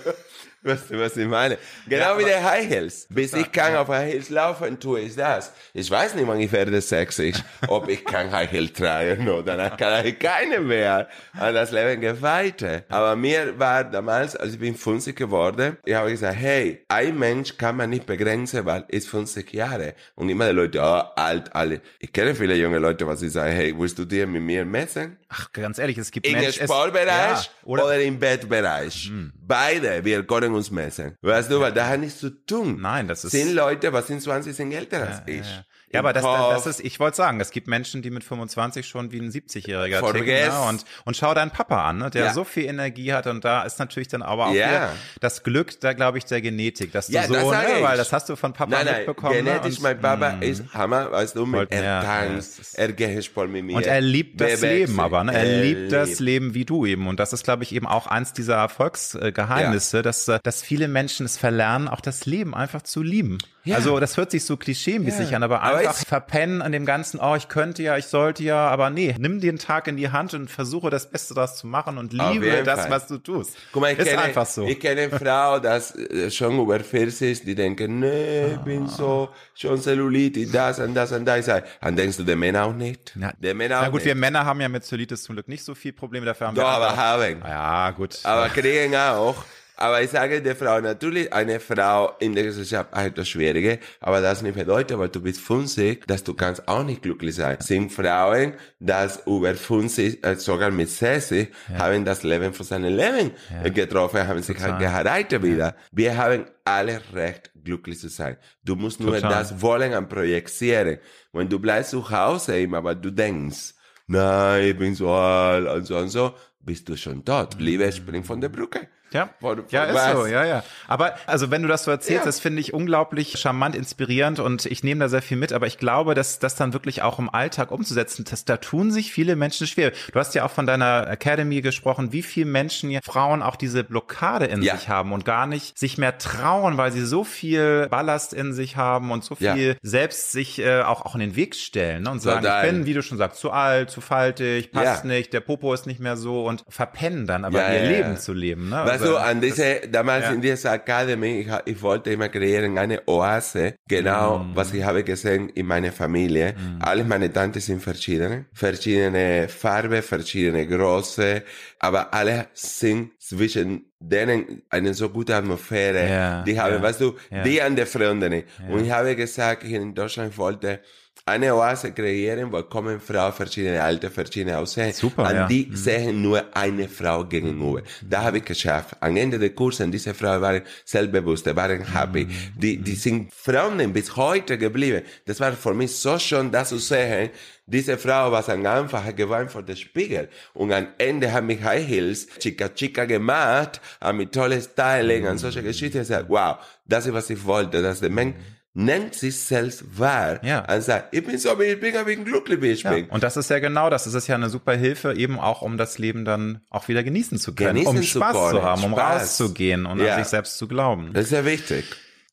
Weißt 0.64 0.90
du, 0.90 1.00
was 1.00 1.16
ich 1.16 1.26
meine? 1.26 1.58
Genau 1.88 2.12
Ja, 2.14 2.18
wie 2.18 2.24
der 2.24 2.44
High 2.44 2.68
Heels. 2.68 3.06
Bis 3.10 3.32
ich 3.32 3.50
kann 3.50 3.74
auf 3.74 3.88
High 3.88 4.12
Heels 4.12 4.30
laufen, 4.30 4.78
tue 4.78 5.00
ich 5.00 5.16
das. 5.16 5.52
Ich 5.74 5.90
weiß 5.90 6.14
nicht, 6.14 6.26
wann 6.28 6.38
ich 6.38 6.52
werde 6.52 6.80
60, 6.80 7.34
ob 7.66 7.88
ich 7.88 8.04
kann 8.04 8.30
High 8.30 8.50
Heels 8.50 8.72
tragen 8.72 9.28
oder 9.28 9.56
dann 9.56 9.76
kann 9.76 10.06
ich 10.06 10.18
keine 10.20 10.60
mehr. 10.60 11.08
Und 11.34 11.54
das 11.54 11.72
Leben 11.72 12.00
geht 12.00 12.22
weiter. 12.22 12.84
Aber 12.90 13.16
mir 13.16 13.58
war 13.58 13.82
damals, 13.82 14.36
als 14.36 14.52
ich 14.52 14.60
bin 14.60 14.76
50 14.76 15.16
geworden, 15.16 15.78
ich 15.84 15.94
habe 15.94 16.10
gesagt, 16.10 16.36
hey, 16.36 16.84
ein 16.86 17.18
Mensch 17.18 17.56
kann 17.58 17.76
man 17.76 17.90
nicht 17.90 18.06
begrenzen, 18.06 18.64
weil 18.64 18.84
ist 18.88 19.08
50 19.08 19.52
Jahre. 19.52 19.94
Und 20.14 20.28
immer 20.28 20.46
die 20.46 20.52
Leute, 20.54 20.78
oh, 20.80 21.02
alt, 21.16 21.52
alle. 21.56 21.80
Ich 21.98 22.12
kenne 22.12 22.36
viele 22.36 22.54
junge 22.54 22.78
Leute, 22.78 23.04
was 23.06 23.18
sie 23.18 23.30
sagen, 23.30 23.52
hey, 23.52 23.74
willst 23.76 23.98
du 23.98 24.04
dir 24.04 24.28
mit 24.28 24.42
mir 24.42 24.64
messen? 24.64 25.16
Ach, 25.28 25.50
ganz 25.52 25.78
ehrlich, 25.78 25.98
es 25.98 26.10
gibt 26.10 26.26
Im 26.26 26.34
Mensch, 26.34 26.58
es- 26.60 26.64
Sportbereich 26.64 27.08
ja, 27.08 27.42
oder, 27.64 27.84
oder, 27.86 28.00
im 28.00 28.18
Bettbereich. 28.18 29.10
Beide, 29.44 30.04
wir 30.04 30.22
können 30.24 30.51
uns 30.54 30.70
messen. 30.70 31.16
Weißt 31.22 31.50
du, 31.50 31.60
weil 31.60 31.72
das 31.72 31.88
hat 31.88 32.00
nichts 32.00 32.18
zu 32.20 32.30
tun. 32.44 32.80
Nein, 32.80 33.08
das 33.08 33.24
ist- 33.24 33.32
Sind 33.32 33.54
Leute, 33.54 33.92
was 33.92 34.06
sind 34.06 34.22
20, 34.22 34.54
sind 34.54 34.72
älter 34.72 35.06
als 35.08 35.22
ich. 35.26 35.46
Ja. 35.92 35.98
Ja, 35.98 36.00
aber 36.00 36.12
das, 36.14 36.22
das 36.24 36.66
ist, 36.78 36.84
ich 36.84 36.98
wollte 37.00 37.16
sagen, 37.18 37.38
es 37.40 37.50
gibt 37.50 37.68
Menschen, 37.68 38.00
die 38.02 38.10
mit 38.10 38.24
25 38.24 38.86
schon 38.88 39.12
wie 39.12 39.18
ein 39.20 39.30
70-Jähriger 39.30 40.00
ticken. 40.12 40.26
Ne? 40.26 40.60
Und, 40.68 40.84
und 41.04 41.16
schau 41.16 41.34
deinen 41.34 41.50
Papa 41.50 41.86
an, 41.88 41.98
ne? 41.98 42.10
der 42.10 42.24
Ja. 42.26 42.32
so 42.32 42.44
viel 42.44 42.64
Energie 42.64 43.12
hat 43.12 43.26
und 43.26 43.44
da 43.44 43.62
ist 43.64 43.78
natürlich 43.78 44.08
dann 44.08 44.22
aber 44.22 44.46
auch 44.48 44.54
Ja. 44.54 44.92
das 45.20 45.42
Glück, 45.42 45.78
da 45.80 45.92
glaube 45.92 46.18
ich, 46.18 46.24
der 46.24 46.40
Genetik, 46.40 46.92
dass 46.92 47.08
du 47.08 47.12
Ja, 47.12 47.24
so, 47.24 47.34
das 47.34 47.44
ne? 47.44 47.82
weil 47.82 47.96
das 47.98 48.12
hast 48.12 48.28
du 48.28 48.36
von 48.36 48.52
Papa 48.54 48.70
Nein, 48.70 48.86
nein, 48.86 48.96
mitbekommen. 48.98 49.34
genetisch, 49.34 49.80
ne? 49.80 49.88
Und- 49.90 50.00
mein 50.02 50.18
Papa 50.18 50.28
ist 50.40 50.64
Hammer, 50.72 51.12
weißt 51.12 51.36
du, 51.36 51.44
mit, 51.46 51.70
er 51.70 51.82
ja, 51.84 52.02
ja, 52.02 52.24
tanzt, 52.26 52.78
er 52.78 52.92
geht 52.92 53.24
Sport 53.24 53.50
mit 53.50 53.64
mir. 53.64 53.76
Und 53.76 53.84
er 53.86 54.00
liebt 54.00 54.40
das 54.40 54.60
bewegt 54.60 54.88
Leben 54.88 55.00
aber, 55.00 55.24
ne? 55.24 55.34
Er, 55.34 55.42
Er 55.44 55.62
liebt 55.62 55.92
das 55.92 56.08
liebt. 56.08 56.20
Leben 56.20 56.54
wie 56.54 56.64
du 56.64 56.86
eben. 56.86 57.06
Und 57.06 57.20
das 57.20 57.32
ist, 57.32 57.44
glaube 57.44 57.64
ich, 57.64 57.74
eben 57.74 57.86
auch 57.86 58.06
eins 58.06 58.32
dieser 58.32 58.56
Erfolgsgeheimnisse, 58.56 60.02
dass, 60.02 60.28
äh, 60.28 60.38
dass 60.42 60.62
viele 60.62 60.88
Menschen 60.88 61.26
es 61.26 61.36
verlernen, 61.36 61.88
auch 61.88 62.00
das 62.00 62.26
Leben 62.26 62.54
einfach 62.54 62.82
zu 62.82 63.02
lieben. 63.02 63.38
Ja. 63.64 63.76
Also 63.76 64.00
das 64.00 64.16
hört 64.16 64.32
sich 64.32 64.44
so 64.44 64.56
klischeemäßig 64.56 65.36
an, 65.36 65.42
aber 65.44 65.62
Aber 65.62 65.78
einfach 65.78 66.00
ich- 66.00 66.08
verpennen 66.08 66.62
an 66.62 66.72
dem 66.72 66.84
Ganzen, 66.84 67.20
oh, 67.20 67.36
ich 67.36 67.46
könnte 67.48 67.82
ja, 67.84 67.96
ich 67.96 68.06
sollte 68.06 68.42
ja, 68.42 68.66
aber 68.68 68.90
nee, 68.90 69.14
nimm 69.18 69.40
den 69.40 69.56
Tag 69.58 69.86
in 69.86 69.96
die 69.96 70.10
Hand 70.10 70.34
und 70.34 70.50
versuche 70.50 70.90
das 70.90 71.08
Beste 71.10 71.34
daraus 71.34 71.56
zu 71.58 71.68
machen 71.68 71.96
und 71.96 72.12
liebe 72.12 72.64
das, 72.64 72.80
Fall. 72.82 72.90
was 72.90 73.06
du 73.06 73.18
tust. 73.18 73.56
Guck 73.72 73.82
mal, 73.82 73.92
ich 73.92 73.98
ist 74.00 74.08
kenne, 74.08 74.22
einfach 74.22 74.46
so. 74.46 74.66
ich 74.66 74.80
kenne 74.80 75.02
eine 75.02 75.10
Frau, 75.16 75.60
das 75.60 75.94
äh, 75.94 76.28
schon 76.32 76.58
über 76.58 76.80
40 76.80 77.30
ist, 77.30 77.46
die 77.46 77.54
denken, 77.54 78.00
nee, 78.00 78.46
ich 78.54 78.58
bin 78.58 78.88
so, 78.88 79.28
schon 79.54 79.80
Cellulitis, 79.80 80.50
das 80.50 80.80
und 80.80 80.94
das 80.94 81.12
und 81.12 81.24
das. 81.24 81.46
Dann 81.80 81.94
denkst 81.94 82.16
du, 82.16 82.24
der 82.24 82.34
Männer 82.36 82.64
auch 82.64 82.74
nicht? 82.74 83.12
Na, 83.14 83.32
der 83.38 83.54
Männer 83.54 83.78
auch 83.78 83.82
Na 83.82 83.88
gut, 83.90 84.00
nicht. 84.00 84.06
wir 84.06 84.14
Männer 84.16 84.44
haben 84.44 84.60
ja 84.60 84.68
mit 84.68 84.84
Cellulitis 84.84 85.22
zum 85.22 85.36
Glück 85.36 85.46
nicht 85.46 85.64
so 85.64 85.76
viel 85.76 85.92
Probleme, 85.92 86.26
dafür 86.26 86.48
haben 86.48 86.56
Doch, 86.56 86.64
wir 86.64 86.68
aber 86.68 86.96
haben. 86.96 87.40
Ja, 87.46 87.90
gut. 87.92 88.18
Aber 88.24 88.48
kriegen 88.48 88.96
auch. 88.96 89.44
Aber 89.82 90.00
ich 90.00 90.10
sage 90.10 90.40
der 90.40 90.54
Frau, 90.54 90.80
natürlich, 90.80 91.32
eine 91.32 91.58
Frau 91.58 92.12
in 92.20 92.36
der 92.36 92.44
Gesellschaft 92.44 92.92
hat 92.92 93.18
das 93.18 93.28
Schwierige, 93.28 93.80
aber 93.98 94.20
das 94.20 94.40
nicht 94.40 94.54
bedeutet, 94.54 94.96
weil 94.96 95.08
du 95.08 95.20
bist 95.20 95.40
50, 95.40 96.06
dass 96.06 96.22
du 96.22 96.34
kannst 96.34 96.68
auch 96.68 96.84
nicht 96.84 97.02
glücklich 97.02 97.34
sein. 97.34 97.56
Sind 97.58 97.90
Frauen, 97.90 98.52
das 98.78 99.24
über 99.26 99.52
50, 99.52 100.24
äh, 100.24 100.36
sogar 100.36 100.70
mit 100.70 100.88
60, 100.88 101.48
ja. 101.68 101.78
haben 101.78 102.04
das 102.04 102.22
Leben 102.22 102.52
von 102.54 102.64
seinem 102.64 102.96
Leben 102.96 103.32
ja. 103.50 103.68
getroffen, 103.70 104.24
haben 104.24 104.40
sich 104.40 104.56
halt 104.60 104.78
geheiratet 104.78 105.42
wieder. 105.42 105.74
Wir 105.90 106.16
haben 106.16 106.44
alle 106.64 107.00
Recht, 107.12 107.50
glücklich 107.64 107.98
zu 107.98 108.08
sein. 108.08 108.36
Du 108.62 108.76
musst 108.76 109.00
nur 109.00 109.16
Total. 109.16 109.30
das 109.30 109.60
wollen 109.60 109.94
und 109.94 110.08
projizieren. 110.08 110.98
Wenn 111.32 111.48
du 111.48 111.58
bleibst 111.58 111.90
zu 111.90 112.08
Hause 112.08 112.60
immer, 112.60 112.76
aber 112.76 112.94
du 112.94 113.10
denkst, 113.10 113.74
nein, 114.06 114.64
ich 114.64 114.78
bin 114.78 114.94
so 114.94 115.10
alt 115.10 115.66
und 115.66 115.84
so 115.86 115.96
und 115.96 116.08
so, 116.08 116.34
bist 116.60 116.88
du 116.88 116.96
schon 116.96 117.24
tot. 117.24 117.56
Liebe, 117.58 117.90
spring 117.90 118.22
von 118.22 118.40
der 118.40 118.48
Brücke. 118.48 118.86
Ja, 119.14 119.30
ja 119.70 119.84
ist 119.84 120.16
so, 120.16 120.26
ja, 120.26 120.44
ja. 120.44 120.64
Aber 120.88 121.14
also 121.26 121.50
wenn 121.50 121.62
du 121.62 121.68
das 121.68 121.84
so 121.84 121.90
erzählst, 121.90 122.22
ja. 122.22 122.26
das 122.26 122.40
finde 122.40 122.60
ich 122.60 122.74
unglaublich 122.74 123.38
charmant, 123.38 123.74
inspirierend 123.74 124.40
und 124.40 124.66
ich 124.66 124.84
nehme 124.84 125.00
da 125.00 125.08
sehr 125.08 125.22
viel 125.22 125.36
mit, 125.36 125.52
aber 125.52 125.66
ich 125.66 125.78
glaube, 125.78 126.14
dass 126.14 126.38
das 126.38 126.54
dann 126.56 126.72
wirklich 126.72 127.02
auch 127.02 127.18
im 127.18 127.30
Alltag 127.30 127.70
umzusetzen, 127.70 128.24
das, 128.28 128.44
da 128.44 128.56
tun 128.56 128.90
sich 128.90 129.12
viele 129.12 129.36
Menschen 129.36 129.66
schwer. 129.66 129.92
Du 130.12 130.18
hast 130.18 130.34
ja 130.34 130.44
auch 130.44 130.50
von 130.50 130.66
deiner 130.66 131.08
Academy 131.08 131.60
gesprochen, 131.60 132.12
wie 132.12 132.22
viele 132.22 132.46
Menschen 132.46 132.98
Frauen 133.02 133.42
auch 133.42 133.56
diese 133.56 133.84
Blockade 133.84 134.46
in 134.46 134.62
ja. 134.62 134.76
sich 134.76 134.88
haben 134.88 135.12
und 135.12 135.24
gar 135.24 135.46
nicht 135.46 135.78
sich 135.78 135.98
mehr 135.98 136.18
trauen, 136.18 136.76
weil 136.76 136.92
sie 136.92 137.04
so 137.04 137.24
viel 137.24 137.88
Ballast 137.90 138.32
in 138.32 138.52
sich 138.52 138.76
haben 138.76 139.10
und 139.10 139.24
so 139.24 139.34
viel 139.34 139.68
ja. 139.68 139.74
selbst 139.82 140.32
sich 140.32 140.58
äh, 140.58 140.82
auch, 140.82 141.02
auch 141.04 141.14
in 141.14 141.20
den 141.20 141.36
Weg 141.36 141.54
stellen 141.54 142.04
ne? 142.04 142.10
und 142.10 142.20
sagen, 142.20 142.42
Total. 142.42 142.64
ich 142.64 142.70
bin, 142.70 142.86
wie 142.86 142.94
du 142.94 143.02
schon 143.02 143.18
sagst, 143.18 143.40
zu 143.40 143.50
alt, 143.50 143.90
zu 143.90 144.00
faltig, 144.00 144.72
passt 144.72 145.04
nicht, 145.04 145.32
der 145.32 145.40
Popo 145.40 145.72
ist 145.74 145.86
nicht 145.86 146.00
mehr 146.00 146.16
so 146.16 146.46
und 146.46 146.64
verpennen 146.68 147.26
dann 147.26 147.44
aber 147.44 147.72
ihr 147.72 147.88
Leben 147.88 148.16
zu 148.16 148.32
leben. 148.32 148.68
Ne? 148.68 148.82
Was 148.84 149.01
also, 149.02 149.16
an 149.16 149.40
diese, 149.40 149.80
damals 149.90 150.24
ja. 150.24 150.32
in 150.32 150.40
dieser 150.40 150.72
Academy, 150.74 151.40
ich, 151.40 151.48
ich, 151.66 151.82
wollte 151.82 152.10
immer 152.10 152.28
kreieren 152.28 152.78
eine 152.78 153.02
Oase, 153.06 153.74
genau, 153.88 154.38
mm. 154.38 154.56
was 154.56 154.72
ich 154.72 154.82
habe 154.82 155.04
gesehen 155.04 155.48
in 155.50 155.66
meiner 155.66 155.92
Familie. 155.92 156.52
Mm. 156.52 156.82
Alle 156.82 157.04
meine 157.04 157.32
Tanten 157.32 157.60
sind 157.60 157.82
verschiedene, 157.82 158.46
verschiedene 158.52 159.48
Farbe, 159.48 160.02
verschiedene 160.02 160.66
Größe, 160.66 161.42
aber 161.78 162.12
alle 162.12 162.46
sind 162.54 163.12
zwischen 163.20 163.86
denen 163.98 164.62
eine 164.70 164.94
so 164.94 165.08
gute 165.08 165.36
Atmosphäre. 165.36 166.08
Ja, 166.08 166.42
die 166.42 166.58
haben, 166.58 166.74
ja, 166.74 166.82
weißt 166.82 167.00
du, 167.00 167.14
die 167.44 167.62
an 167.62 167.76
der 167.76 167.86
Freunde. 167.86 168.44
Und 168.68 168.84
ich 168.84 168.90
habe 168.90 169.14
gesagt, 169.16 169.62
hier 169.62 169.80
in 169.80 169.94
Deutschland 169.94 170.36
wollte 170.36 170.80
eine 171.24 171.54
Oase 171.54 171.92
kreieren, 171.92 172.52
wo 172.52 172.62
kommen 172.62 173.00
Frauen 173.00 173.32
verschiedene 173.32 173.82
Alter, 173.82 174.10
verschiedene 174.10 174.58
Aussehen. 174.58 174.92
Super, 174.92 175.24
An 175.26 175.36
ja. 175.36 175.46
die 175.46 175.66
mhm. 175.66 175.76
sehen 175.76 176.22
nur 176.22 176.44
eine 176.56 176.88
Frau 176.88 177.24
gegenüber. 177.24 177.80
Mhm. 177.80 178.10
Da 178.10 178.22
habe 178.22 178.38
ich 178.38 178.44
geschafft. 178.44 178.96
Am 179.00 179.16
Ende 179.16 179.38
der 179.38 179.50
Kurse, 179.50 179.86
diese 179.88 180.14
Frauen 180.14 180.40
waren 180.40 180.62
selbstbewusst, 180.84 181.54
waren 181.54 181.84
happy. 181.94 182.24
Mhm. 182.24 182.30
Die, 182.56 182.76
die 182.78 182.94
sind 182.94 183.32
Freunde 183.32 183.86
bis 183.88 184.16
heute 184.16 184.58
geblieben. 184.58 185.02
Das 185.24 185.38
war 185.38 185.52
für 185.52 185.74
mich 185.74 185.94
so 185.94 186.18
schön, 186.18 186.50
das 186.50 186.70
zu 186.70 186.78
sehen. 186.78 187.30
Diese 187.64 187.96
Frau 187.96 188.32
war 188.32 188.46
am 188.48 188.66
Anfang 188.66 189.04
hat 189.04 189.16
geweint 189.16 189.50
vor 189.52 189.62
dem 189.62 189.76
Spiegel 189.76 190.28
und 190.52 190.72
am 190.72 190.88
Ende 190.98 191.32
hat 191.32 191.44
mich 191.44 191.62
High 191.62 191.86
Heels 191.86 192.26
chica 192.40 192.68
chica 192.68 193.04
gemacht, 193.04 193.80
hat 194.00 194.16
mit 194.16 194.32
tolles 194.32 194.64
Styling 194.64 195.28
und 195.28 195.38
solche 195.38 195.62
Geschichten 195.62 195.98
gesagt, 195.98 196.26
wow, 196.28 196.56
das 196.84 197.06
ist 197.06 197.14
was 197.14 197.30
ich 197.30 197.44
wollte, 197.44 197.80
dass 197.80 198.00
der 198.00 198.10
Mensch 198.10 198.34
nennt 198.74 199.14
sich 199.14 199.38
selbst 199.38 199.98
wahr 199.98 200.42
ja. 200.44 200.64
und 200.72 200.82
sagt, 200.82 201.14
ich 201.14 201.24
bin 201.24 201.38
so, 201.38 201.50
ich 201.60 201.80
bin, 201.80 201.94
ich 201.94 202.04
bin 202.04 202.24
glücklich, 202.24 202.62
wie 202.62 202.70
ich 202.70 202.82
ja. 202.84 202.92
bin. 202.92 203.06
Und 203.06 203.22
das 203.22 203.36
ist 203.36 203.50
ja 203.50 203.58
genau 203.58 203.90
das. 203.90 204.04
Das 204.04 204.14
ist 204.14 204.26
ja 204.28 204.34
eine 204.34 204.48
super 204.48 204.72
Hilfe, 204.72 205.14
eben 205.14 205.38
auch, 205.38 205.62
um 205.62 205.76
das 205.76 205.98
Leben 205.98 206.24
dann 206.24 206.60
auch 206.70 206.88
wieder 206.88 207.02
genießen 207.02 207.38
zu 207.38 207.54
können, 207.54 207.74
genießen 207.74 207.98
um 207.98 208.02
Spaß 208.02 208.32
zu, 208.32 208.56
zu 208.56 208.62
haben, 208.62 208.84
um 208.84 208.92
Spaß. 208.92 209.22
rauszugehen 209.22 209.86
und 209.86 210.00
ja. 210.00 210.14
an 210.14 210.22
sich 210.22 210.30
selbst 210.30 210.56
zu 210.56 210.68
glauben. 210.68 211.10
Das 211.12 211.24
ist 211.24 211.32
ja 211.32 211.44
wichtig. 211.44 211.84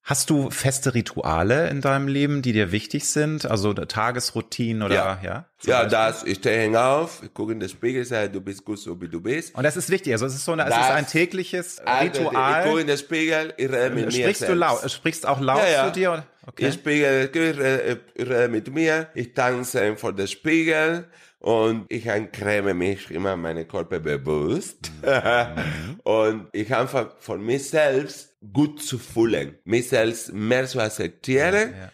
Hast 0.10 0.32
du 0.32 0.49
feste 0.49 0.95
Rituale 0.95 1.70
in 1.70 1.82
deinem 1.82 2.07
Leben, 2.07 2.41
die 2.41 2.51
dir 2.51 2.72
wichtig 2.72 3.05
sind? 3.05 3.45
Also 3.45 3.74
Tagesroutinen 3.76 4.82
oder 4.82 4.95
ja? 4.95 5.20
Ja, 5.22 5.45
ja 5.62 5.86
das, 5.86 6.24
ich 6.24 6.39
stehe 6.39 6.84
auf, 6.84 7.22
ich 7.22 7.32
gucke 7.32 7.51
in 7.51 7.60
den 7.60 7.70
Spiegel, 7.70 8.03
sage, 8.03 8.32
du 8.32 8.41
bist 8.41 8.66
gut 8.66 8.80
so 8.80 8.99
wie 8.99 9.07
du 9.07 9.22
bist. 9.22 9.53
Und 9.53 9.62
das 9.62 9.78
ist 9.78 9.91
wichtig, 9.91 10.14
also 10.14 10.26
es 10.26 10.34
ist 10.34 10.45
so 10.45 10.53
eine, 10.53 10.64
es 10.64 10.70
ist 10.70 10.89
ein 10.89 11.05
tägliches 11.05 11.80
Ritual. 12.01 12.62
Ich 12.64 12.68
gucke 12.68 12.82
in 12.82 12.88
den 12.88 12.97
Spiegel, 12.97 13.53
ich 13.55 13.70
rede 13.70 13.91
mit 13.91 14.05
mir 14.07 14.12
Sprichst 14.12 14.49
du 14.49 14.55
laut, 14.55 14.89
sprichst 14.89 15.28
auch 15.28 15.39
laut 15.39 15.60
ja, 15.60 15.70
ja. 15.70 15.86
zu 15.86 15.91
dir? 15.91 16.24
Okay. 16.47 16.70
Ich 16.70 16.74
spiegel, 16.74 17.30
ich 17.32 18.28
rede 18.28 18.47
mit 18.49 18.74
mir, 18.74 19.10
ich 19.14 19.36
tanze 19.36 19.95
vor 19.95 20.14
dem 20.14 20.26
Spiegel 20.26 21.05
und 21.38 21.86
ich 21.88 22.10
eincreme 22.10 22.74
mich 22.74 23.12
immer 23.12 23.38
meine 23.38 23.64
Körper 23.66 23.99
bewusst 23.99 24.89
mhm. 25.03 25.99
und 26.03 26.47
ich 26.51 26.76
einfach 26.76 27.12
von 27.20 27.45
mir 27.45 27.60
selbst 27.60 28.29
gut 28.54 28.82
zu 28.82 28.98
fühlen, 28.98 29.58
mich 29.64 29.90
selbst 29.90 30.34
mehr 30.34 30.66
zu 30.66 30.80
akzeptieren. 30.80 31.72
Ja, 31.72 31.78
ja. 31.78 31.92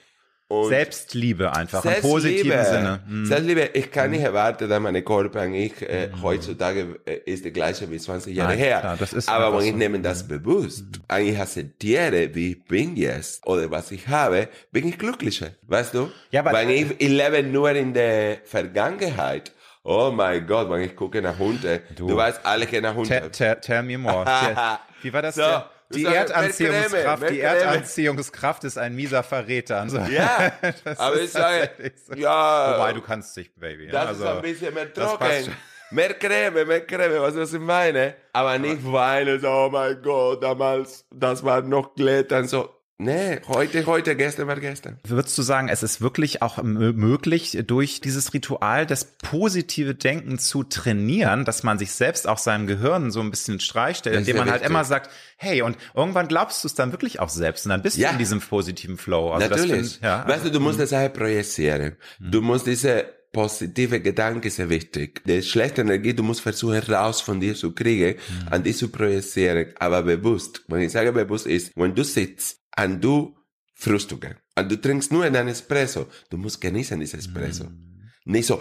Und 0.47 0.69
Selbstliebe 0.69 1.51
einfach 1.51 1.81
Selbstliebe, 1.81 2.07
im 2.07 2.13
positiven 2.13 2.65
Sinne. 2.65 3.03
Mhm. 3.07 3.25
Selbstliebe, 3.25 3.69
ich 3.73 3.89
kann 3.89 4.11
nicht 4.11 4.21
erwarten, 4.21 4.69
dass 4.69 4.79
meine 4.79 5.01
Körper 5.01 5.41
und 5.41 5.55
ich 5.55 5.81
äh, 5.81 6.07
mhm. 6.07 6.21
heutzutage 6.21 6.99
äh, 7.03 7.15
ist 7.25 7.45
der 7.45 7.51
gleiche 7.51 7.89
wie 7.89 7.97
20 7.97 8.35
Jahre 8.35 8.51
Nein, 8.51 8.59
her. 8.59 8.79
Klar, 8.81 8.97
das 8.97 9.13
ist 9.13 9.27
Aber 9.27 9.57
wenn 9.57 9.65
ich 9.65 9.71
so. 9.71 9.77
nehme 9.77 9.99
das 10.01 10.23
mhm. 10.23 10.27
bewusst 10.27 10.85
mhm. 10.85 11.15
und 11.15 11.21
ich 11.25 11.39
akzeptiere, 11.39 12.35
wie 12.35 12.51
ich 12.51 12.63
bin 12.65 12.95
jetzt 12.95 13.45
oder 13.47 13.71
was 13.71 13.89
ich 13.89 14.07
habe, 14.07 14.47
bin 14.71 14.87
ich 14.87 14.99
glücklicher. 14.99 15.47
Weißt 15.63 15.95
du? 15.95 16.11
Ja, 16.29 16.45
weil 16.45 16.69
ich, 16.69 16.91
ich 16.99 17.09
lebe 17.09 17.41
nur 17.41 17.71
in 17.71 17.95
der 17.95 18.37
Vergangenheit. 18.43 19.51
Oh 19.83 20.11
mein 20.13 20.45
Gott, 20.45 20.69
wenn 20.69 20.81
ich 20.81 20.95
gucke 20.95 21.23
nach 21.23 21.39
Hunde. 21.39 21.81
Du, 21.95 22.07
du 22.07 22.15
weißt, 22.15 22.41
alle 22.45 22.67
gehen 22.67 22.83
nach 22.83 22.93
Hunde. 22.93 23.09
Tell, 23.09 23.29
tell, 23.31 23.55
tell 23.61 23.83
me 23.83 23.97
more. 23.97 24.25
Wie 25.01 25.11
war 25.11 25.23
das? 25.23 25.35
So, 25.35 25.63
die 25.93 26.05
Erdanziehungskraft, 26.05 27.29
die 27.29 27.39
Erdanziehungskraft 27.41 28.63
ist 28.63 28.77
ein 28.77 28.95
mieser 28.95 29.23
Verräter. 29.23 29.81
Also, 29.81 29.97
ja, 29.99 30.51
aber 30.97 31.21
ich 31.21 31.31
sage, 31.31 31.69
so. 32.07 32.13
ja. 32.15 32.75
Wobei, 32.77 32.93
du 32.93 33.01
kannst 33.01 33.35
dich, 33.37 33.53
Baby. 33.55 33.87
Das 33.87 34.07
also, 34.07 34.23
ist 34.23 34.29
ein 34.29 34.41
bisschen 34.41 34.73
mehr 34.73 34.93
trocken. 34.93 35.55
Mehr 35.91 36.13
Creme, 36.15 36.65
mehr 36.67 36.85
Creme, 36.85 37.21
was, 37.21 37.35
was 37.35 37.53
ich 37.53 37.59
meine. 37.59 38.15
Aber 38.33 38.57
nicht 38.57 38.91
weinen, 38.91 39.39
so, 39.39 39.47
oh 39.47 39.69
mein 39.71 40.01
Gott, 40.01 40.41
damals, 40.43 41.05
das 41.11 41.43
war 41.43 41.61
noch 41.61 41.93
Glättern, 41.95 42.47
so. 42.47 42.74
Nee, 42.97 43.41
heute, 43.49 43.85
heute, 43.87 44.15
gestern 44.15 44.47
war 44.47 44.57
gestern. 44.57 44.97
Würdest 45.03 45.37
du 45.37 45.41
sagen, 45.41 45.67
es 45.67 45.83
ist 45.83 45.99
wirklich 45.99 46.41
auch 46.41 46.63
möglich, 46.63 47.57
durch 47.67 47.99
dieses 47.99 48.33
Ritual 48.33 48.85
das 48.85 49.17
positive 49.17 49.95
Denken 49.95 50.39
zu 50.39 50.63
trainieren, 50.63 51.43
dass 51.43 51.63
man 51.63 51.77
sich 51.77 51.91
selbst 51.91 52.25
auch 52.25 52.37
seinem 52.37 52.67
Gehirn 52.67 53.11
so 53.11 53.19
ein 53.19 53.31
bisschen 53.31 53.59
Streich 53.59 53.97
stellt, 53.97 54.15
indem 54.15 54.37
man 54.37 54.49
halt 54.49 54.63
immer 54.63 54.85
sagt, 54.85 55.11
hey, 55.35 55.61
und 55.61 55.77
irgendwann 55.93 56.29
glaubst 56.29 56.63
du 56.63 56.69
es 56.69 56.73
dann 56.73 56.93
wirklich 56.93 57.19
auch 57.19 57.27
selbst 57.27 57.65
und 57.65 57.71
dann 57.71 57.81
bist 57.81 57.97
ja. 57.97 58.09
du 58.09 58.13
in 58.13 58.19
diesem 58.19 58.39
positiven 58.39 58.97
Flow. 58.97 59.31
Also 59.31 59.49
Natürlich. 59.49 59.71
Find, 59.71 59.99
ja. 60.01 60.25
Weißt 60.25 60.45
du, 60.45 60.51
du 60.51 60.61
musst 60.61 60.77
mhm. 60.77 60.83
das 60.83 60.93
halt 60.93 61.13
projizieren. 61.13 61.97
Mhm. 62.19 62.31
Du 62.31 62.41
musst 62.41 62.65
diese 62.65 63.05
positive 63.33 63.99
Gedanken 63.99 64.49
sehr 64.49 64.69
wichtig. 64.69 65.21
Die 65.25 65.43
schlechte 65.43 65.81
Energie, 65.81 66.13
du 66.13 66.23
musst 66.23 66.39
versuchen, 66.39 66.79
raus 66.79 67.19
von 67.19 67.41
dir 67.41 67.53
zu 67.55 67.73
kriegen, 67.73 68.15
mhm. 68.15 68.47
an 68.53 68.63
die 68.63 68.73
zu 68.73 68.87
projizieren, 68.87 69.73
aber 69.77 70.03
bewusst. 70.03 70.63
Wenn 70.69 70.79
ich 70.79 70.93
sage 70.93 71.11
bewusst 71.11 71.45
ist, 71.45 71.73
wenn 71.75 71.93
du 71.93 72.05
sitzt 72.05 72.61
und 72.79 73.01
du 73.01 73.35
Frühstücke 73.73 74.37
und 74.57 74.71
du 74.71 74.79
trinkst 74.79 75.11
nur 75.11 75.23
einen 75.25 75.47
Espresso, 75.47 76.07
du 76.29 76.37
musst 76.37 76.61
genießen 76.61 76.99
dieses 76.99 77.19
Espresso. 77.19 77.65
Mm. 77.65 78.11
Nicht 78.25 78.47
so. 78.47 78.59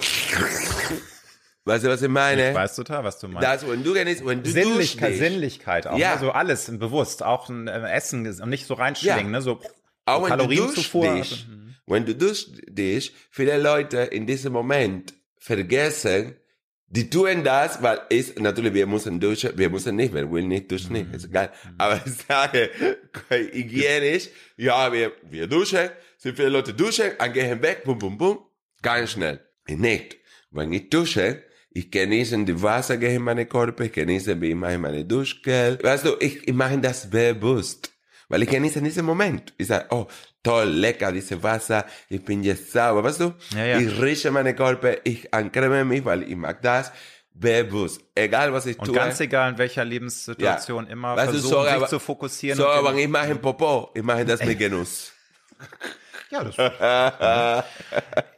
Weißt 1.67 1.83
du, 1.83 1.89
was 1.89 2.03
ich 2.03 2.09
meine? 2.09 2.51
Ich 2.51 2.55
weiß 2.55 2.77
total, 2.77 3.05
was 3.05 3.19
du 3.19 3.29
meinst. 3.29 3.43
Das, 3.43 3.67
wenn 3.67 3.83
du 3.83 3.95
genießt, 3.95 4.27
wenn 4.27 4.43
du 4.43 4.51
Sinnlichkeit, 4.51 5.17
Sinnlichkeit 5.17 5.87
auch. 5.87 5.97
Ja. 5.97 6.15
Ne? 6.15 6.21
So 6.21 6.31
alles 6.31 6.71
bewusst, 6.79 7.23
auch 7.23 7.49
ein 7.49 7.69
Essen 7.69 8.27
und 8.27 8.51
nicht 8.51 8.67
so 8.67 8.75
reinschlingen, 8.75 9.27
ja. 9.27 9.31
ne? 9.31 9.43
So, 9.43 9.61
auch 10.05 10.23
so 10.23 10.29
Kalorienzufuhr. 10.29 11.15
Dich, 11.15 11.33
also, 11.33 11.45
wenn 11.87 12.05
du 12.05 12.15
duschst 12.15 12.61
dich, 12.69 13.15
viele 13.31 13.57
Leute 13.59 13.99
in 13.99 14.27
diesem 14.27 14.53
Moment 14.53 15.15
vergessen, 15.39 16.37
die 16.87 17.11
tun 17.11 17.43
das, 17.43 17.82
weil 17.82 18.01
ist 18.09 18.39
natürlich, 18.39 18.72
wir 18.72 18.87
müssen 18.87 19.18
duschen, 19.18 19.51
wir 19.57 19.68
müssen 19.70 19.97
nicht, 19.97 20.14
wir 20.14 20.30
wollen 20.30 20.49
nicht 20.49 20.70
duschen, 20.70 20.93
nicht, 20.93 21.12
ist 21.12 21.24
egal. 21.26 21.51
Mhm. 21.64 21.74
Aber 21.78 22.01
ich 22.05 22.12
sage, 22.12 22.70
hygienisch, 23.28 24.28
ja, 24.57 24.93
wir, 24.93 25.12
wir 25.28 25.47
duschen, 25.47 25.91
sind 26.18 26.37
viele 26.37 26.51
Leute 26.51 26.72
duschen, 26.74 27.11
und 27.18 27.32
gehen 27.32 27.61
weg, 27.62 27.82
bum, 27.85 27.99
bum, 27.99 28.16
bum, 28.16 28.39
ganz 28.82 29.12
schnell. 29.12 29.41
Ich 29.66 29.78
nicht. 29.78 30.16
Wenn 30.51 30.72
ich 30.72 30.89
dusche, 30.89 31.43
ich 31.70 31.91
genieße 31.91 32.45
die 32.45 32.62
Wasser 32.62 33.01
in 33.01 33.22
meine 33.22 33.47
Körper, 33.47 33.85
ich 33.85 33.93
genieße, 33.93 34.41
wie 34.41 34.51
ich 34.51 34.55
mache 34.55 34.78
meine 34.78 35.05
Duschgel. 35.05 35.78
Weißt 35.82 36.05
du, 36.05 36.16
ich, 36.20 36.47
ich 36.47 36.55
mache 36.55 36.78
das 36.78 37.11
bewusst. 37.11 37.93
Weil 38.28 38.45
ich 38.45 38.49
genieße 38.49 38.80
diesen 38.80 39.05
Moment. 39.05 39.53
Ich 39.59 39.66
sage, 39.66 39.87
oh, 39.91 40.07
toll, 40.45 40.68
lecker, 40.68 41.11
diese 41.11 41.42
Wasser, 41.42 41.84
ich 42.09 42.24
bin 42.24 42.45
jetzt 42.45 42.70
sauber, 42.70 43.03
weißt 43.03 43.20
du? 43.20 43.34
Ja, 43.57 43.64
ja. 43.64 43.78
Ich 43.80 44.01
rieche 44.01 44.30
meine 44.30 44.55
Körper, 44.55 44.99
ich 45.03 45.34
ancreme 45.34 45.84
mich, 45.84 46.05
weil 46.05 46.22
ich 46.22 46.36
mag 46.36 46.62
das. 46.62 46.92
Bewusst, 47.36 48.01
egal 48.14 48.53
was 48.53 48.64
ich 48.66 48.78
und 48.78 48.84
tue. 48.84 48.92
Und 48.92 49.01
ganz 49.01 49.18
egal 49.18 49.51
in 49.51 49.59
welcher 49.59 49.84
Lebenssituation, 49.84 50.86
ja. 50.86 50.92
immer 50.92 51.16
weißt 51.16 51.32
versuchen, 51.32 51.51
du, 51.51 51.57
so, 51.57 51.64
sich 51.64 51.72
aber, 51.72 51.88
zu 51.88 51.99
fokussieren. 51.99 52.57
So, 52.57 52.68
aber 52.68 52.95
ich 52.95 53.09
mache 53.09 53.34
Popo, 53.34 53.90
ich 53.92 54.05
mache 54.05 54.24
das 54.24 54.40
mit 54.45 54.57
Genuss. 54.57 55.11
Ja, 56.35 56.45
das 56.45 57.64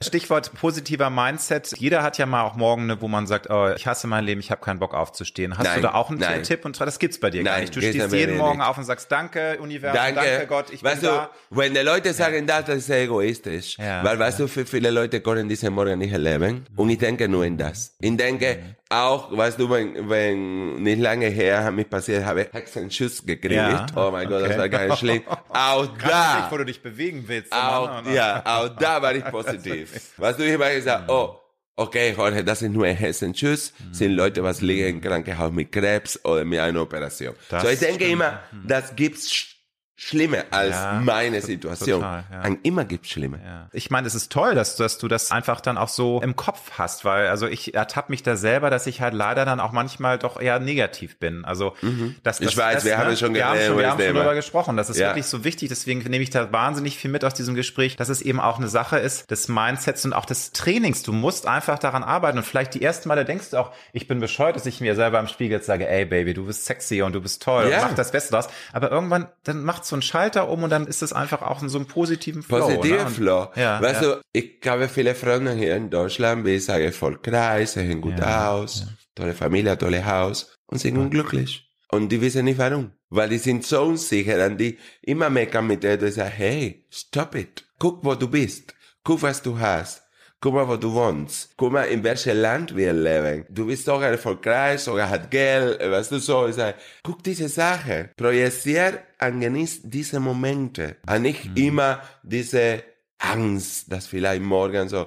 Stichwort 0.07 0.53
positiver 0.55 1.09
Mindset. 1.09 1.73
Jeder 1.79 2.03
hat 2.03 2.19
ja 2.19 2.27
mal 2.27 2.43
auch 2.43 2.55
Morgen, 2.55 2.95
wo 3.01 3.09
man 3.09 3.27
sagt, 3.27 3.49
oh, 3.49 3.71
ich 3.75 3.87
hasse 3.87 4.07
mein 4.07 4.25
Leben, 4.25 4.41
ich 4.41 4.51
habe 4.51 4.61
keinen 4.61 4.79
Bock 4.79 4.93
aufzustehen. 4.93 5.57
Hast 5.57 5.65
nein, 5.65 5.77
du 5.77 5.83
da 5.83 5.95
auch 5.95 6.11
einen 6.11 6.19
nein. 6.19 6.43
Tipp? 6.43 6.65
Und 6.65 6.77
zwar, 6.77 6.85
das 6.85 6.99
gibt's 6.99 7.19
bei 7.19 7.31
dir 7.31 7.43
nein, 7.43 7.53
gar 7.53 7.61
nicht. 7.61 7.75
Du 7.75 7.81
stehst 7.81 8.13
jeden 8.13 8.37
Morgen 8.37 8.59
nicht. 8.59 8.67
auf 8.67 8.77
und 8.77 8.85
sagst, 8.85 9.11
danke 9.11 9.59
Universum, 9.61 9.97
danke, 9.97 10.21
danke 10.21 10.47
Gott, 10.47 10.71
ich 10.71 10.85
weißt 10.85 11.01
bin 11.01 11.11
du, 11.11 11.17
da. 11.17 11.31
Wenn 11.51 11.73
die 11.73 11.81
Leute 11.81 12.13
sagen 12.13 12.47
das, 12.47 12.67
das 12.67 12.77
ist 12.77 12.87
sehr 12.87 13.05
egoistisch. 13.05 13.79
Ja, 13.79 14.05
Weil, 14.05 14.19
weißt 14.19 14.41
ja. 14.41 14.45
du, 14.45 14.51
für 14.51 14.67
viele 14.67 14.91
Leute 14.91 15.21
können 15.21 15.49
diese 15.49 15.71
Morgen 15.71 15.99
nicht 15.99 16.13
erleben. 16.13 16.67
Und 16.77 16.91
ich 16.91 16.99
denke 16.99 17.29
nur 17.29 17.45
in 17.45 17.57
das. 17.57 17.97
Ich 18.01 18.17
denke, 18.17 18.59
mhm 18.63 18.77
auch, 18.89 19.37
weißt 19.37 19.59
du, 19.59 19.69
wenn, 19.69 20.09
wenn 20.09 20.83
nicht 20.83 21.01
lange 21.01 21.27
her 21.27 21.65
hat 21.65 21.75
mich 21.75 21.91
passiert, 21.91 22.25
habe 22.25 22.49
Hexenschuss 22.53 23.25
gekriegt. 23.25 23.55
Ja, 23.55 23.87
oh 23.97 24.11
mein 24.13 24.27
okay. 24.27 24.41
Gott, 24.41 24.51
das 24.51 24.59
war 24.59 24.69
ganz 24.69 24.99
schlimm. 24.99 25.23
Auch 25.49 25.87
da. 25.99 26.41
Nicht, 26.41 26.53
wo 26.53 26.57
du 26.59 26.65
dich 26.65 26.81
bewegen 26.81 27.25
willst. 27.27 27.53
Auch, 27.53 27.89
Mann, 27.89 28.15
ja, 28.15 28.43
auch 28.45 28.69
da 28.69 29.03
war 29.03 29.15
ich 29.15 29.25
positiv. 29.25 30.13
weißt 30.17 30.39
du, 30.39 30.45
ich 30.45 30.53
habe 30.53 30.73
gesagt, 30.73 31.11
oh, 31.11 31.37
okay, 31.75 32.15
Jorge, 32.17 32.45
das 32.45 32.63
ist 32.63 32.71
nur 32.71 32.87
ein 32.87 32.97
Hexenschuss, 32.97 33.73
mhm. 33.79 33.95
sind 33.95 34.13
Leute, 34.13 34.45
was 34.45 34.61
liegen 34.61 34.89
im 34.89 35.01
Krankenhaus 35.01 35.51
mit 35.51 35.73
Krebs 35.73 36.25
oder 36.25 36.45
mit 36.45 36.61
einer 36.61 36.81
Operation. 36.81 37.35
Das 37.51 37.63
so, 37.65 37.69
ich 37.69 37.81
denke 37.81 38.05
stimmt. 38.05 38.13
immer, 38.13 38.41
das 38.67 38.95
gibt's 38.95 39.56
schlimmer 39.99 40.45
als 40.51 40.75
ja, 40.75 41.01
meine 41.03 41.41
Situation. 41.41 42.03
Total, 42.03 42.25
ja. 42.31 42.57
Immer 42.63 42.85
gibt 42.85 43.07
schlimmer. 43.07 43.39
Ja. 43.43 43.69
Ich 43.73 43.91
meine, 43.91 44.07
es 44.07 44.15
ist 44.15 44.31
toll, 44.31 44.55
dass, 44.55 44.77
dass 44.77 44.99
du 44.99 45.09
das 45.09 45.31
einfach 45.31 45.63
dann 45.63 45.79
auch 45.79 45.89
so 45.89 46.21
im 46.21 46.37
Kopf 46.37 46.73
hast, 46.77 47.07
weil 47.07 47.29
also 47.29 47.47
ich 47.47 47.75
ertappe 47.75 48.13
mich 48.13 48.23
da 48.23 48.37
selber, 48.37 48.69
dass 48.69 48.87
ich 48.87 49.01
halt 49.01 49.15
leider 49.15 49.47
dann 49.47 49.59
auch 49.59 49.73
manchmal 49.73 50.19
doch 50.19 50.39
eher 50.39 50.59
negativ 50.59 51.19
bin. 51.19 51.47
Also 51.47 51.75
mhm. 51.81 52.15
das, 52.23 52.39
das, 52.39 52.51
ich 52.51 52.57
weiß, 52.59 52.75
das, 52.75 52.85
wir 52.85 52.99
ne? 52.99 53.05
haben 53.05 53.17
schon, 53.17 53.35
wir 53.35 53.47
haben 53.47 53.59
schon, 53.59 53.79
wir 53.79 53.91
haben 53.91 54.03
schon 54.03 54.15
darüber 54.15 54.35
gesprochen. 54.35 54.77
Das 54.77 54.91
ist 54.91 54.99
wirklich 54.99 55.27
so 55.27 55.45
wichtig. 55.45 55.71
Deswegen 55.71 56.01
nehme 56.01 56.23
ich 56.23 56.31
da 56.31 56.53
wahnsinnig 56.53 56.99
viel 56.99 57.11
mit 57.11 57.25
aus 57.25 57.33
diesem 57.33 57.55
Gespräch, 57.55 57.97
dass 57.97 58.11
es 58.11 58.21
eben 58.21 58.39
auch 58.39 58.59
eine 58.59 58.69
Sache 58.69 58.99
ist 58.99 59.31
des 59.31 59.49
Mindsets 59.49 60.05
und 60.05 60.13
auch 60.13 60.27
des 60.27 60.53
Trainings. 60.53 61.05
Du 61.05 61.13
musst 61.13 61.47
einfach 61.47 61.79
daran 61.79 62.05
arbeiten 62.05 62.37
und 62.37 62.45
vielleicht 62.45 62.75
die 62.75 62.83
ersten 62.83 63.09
Male 63.09 63.25
denkst 63.25 63.51
du 63.51 63.57
auch, 63.57 63.73
ich 63.95 64.07
bin 64.09 64.21
bescheuert, 64.21 64.57
dass 64.57 64.67
ich 64.67 64.83
mir 64.83 64.95
selber 64.95 65.19
im 65.21 65.27
Spiegel 65.27 65.53
jetzt 65.53 65.67
sage, 65.67 65.89
ey 65.89 66.05
Baby, 66.05 66.35
du 66.35 66.45
bist 66.45 66.67
sexy 66.67 67.01
und 67.01 67.15
du 67.15 67.23
bist 67.23 67.43
toll 67.43 67.65
und 67.65 67.71
mach 67.71 67.95
das 67.95 68.13
Beste 68.13 68.33
draus. 68.33 68.49
Aber 68.75 68.91
irgendwann 68.91 69.29
dann 69.45 69.65
macht 69.65 69.86
so 69.89 69.97
einen 69.97 70.03
Schalter 70.03 70.49
um 70.49 70.63
und 70.63 70.71
dann 70.71 70.87
ist 70.87 71.03
es 71.03 71.13
einfach 71.13 71.43
auch 71.43 71.63
in 71.63 71.69
so 71.69 71.79
einem 71.79 71.87
positiven 71.87 72.43
Flow. 72.43 72.61
Positiver 72.61 73.05
ne? 73.05 73.11
Flow. 73.11 73.49
Ja, 73.57 73.81
weißt 73.81 74.03
ja. 74.03 74.15
du, 74.15 74.21
ich 74.33 74.61
habe 74.67 74.89
viele 74.89 75.15
Freunde 75.15 75.53
hier 75.55 75.77
in 75.77 75.91
Deutschland, 75.91 76.45
wie 76.45 76.57
ich 76.57 76.65
sage, 76.65 76.85
erfolgreich, 76.85 77.71
sehen 77.71 78.01
gut 78.01 78.19
ja, 78.19 78.51
aus, 78.51 78.87
tolle 79.15 79.35
Familie, 79.35 79.77
tolle 79.79 80.05
Haus 80.05 80.57
und 80.67 80.79
sind 80.79 80.97
unglücklich. 80.97 81.67
Und 81.91 82.11
die 82.11 82.21
wissen 82.21 82.45
nicht 82.45 82.59
warum. 82.59 82.93
Weil 83.09 83.29
die 83.29 83.39
sind 83.39 83.65
so 83.65 83.83
unsicher 83.83 84.45
und 84.47 84.59
die 84.59 84.79
immer 85.03 85.31
meckern 85.31 85.67
mit 85.67 85.85
dir 85.85 85.99
und 86.01 86.13
sagen, 86.13 86.33
hey, 86.35 86.85
stop 86.91 87.35
it. 87.35 87.65
Guck, 87.79 88.05
wo 88.05 88.15
du 88.15 88.29
bist. 88.29 88.75
Guck, 89.05 89.23
was 89.23 89.41
du 89.41 89.59
hast. 89.59 90.03
Guck 90.41 90.55
mal, 90.55 90.69
wo 90.69 90.77
du 90.77 90.93
wohnst. 90.93 91.55
Guck 91.57 91.73
mal, 91.73 91.85
in 91.85 92.05
welchem 92.05 92.37
Land 92.37 92.77
wir 92.77 92.93
leben. 92.93 93.47
Du 93.49 93.67
bist 93.67 93.87
sogar 93.87 94.11
erfolgreich, 94.11 94.81
sogar 94.81 95.09
hat 95.09 95.31
Geld, 95.31 95.81
weißt 95.81 96.13
du 96.13 96.19
so. 96.19 96.47
Ich 96.47 96.57
sage, 96.57 96.77
guck 97.03 97.23
diese 97.23 97.49
Sache. 97.49 98.11
Projizier 98.17 99.03
und 99.21 99.41
genieß 99.41 99.81
diese 99.85 100.21
Momente. 100.21 100.97
Und 101.09 101.23
nicht 101.23 101.47
mhm. 101.47 101.57
immer 101.57 102.03
diese 102.23 102.83
Angst, 103.19 103.91
dass 103.91 104.07
vielleicht 104.07 104.43
morgen 104.43 104.89
so, 104.89 105.07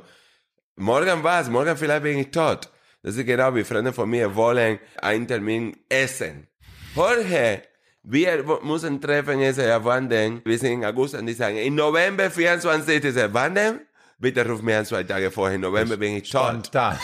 morgen 0.75 1.23
was? 1.23 1.47
Morgen 1.49 1.77
vielleicht 1.77 2.03
bin 2.03 2.17
ich 2.17 2.31
tot. 2.31 2.69
Das 3.03 3.15
ist 3.15 3.25
genau 3.25 3.53
wie 3.53 3.63
Freunde 3.63 3.93
von 3.93 4.09
mir 4.09 4.35
wollen 4.35 4.79
einen 4.97 5.27
Termin 5.27 5.77
essen. 5.87 6.47
Jorge, 6.95 7.61
wir 8.03 8.43
müssen 8.63 8.99
treffen 8.99 9.39
jetzt, 9.39 9.59
ja, 9.59 9.83
wann 9.85 10.09
denn? 10.09 10.41
Wir 10.43 10.57
sind 10.57 10.71
in 10.71 10.85
August 10.85 11.13
und 11.13 11.27
die 11.27 11.33
sagen, 11.33 11.57
in 11.57 11.75
November 11.75 12.31
24. 12.31 13.03
Ich 13.03 13.13
sage, 13.13 13.33
wann 13.33 13.55
denn? 13.55 13.81
Bitte 14.19 14.45
ruf 14.45 14.61
mir 14.61 14.79
an 14.79 14.85
zwei 14.85 15.03
Tage 15.03 15.31
vorher. 15.31 15.55
Im 15.55 15.61
November 15.61 15.95
bin 15.95 16.17
ich 16.17 16.29
tot. 16.29 16.69
Da. 16.73 16.99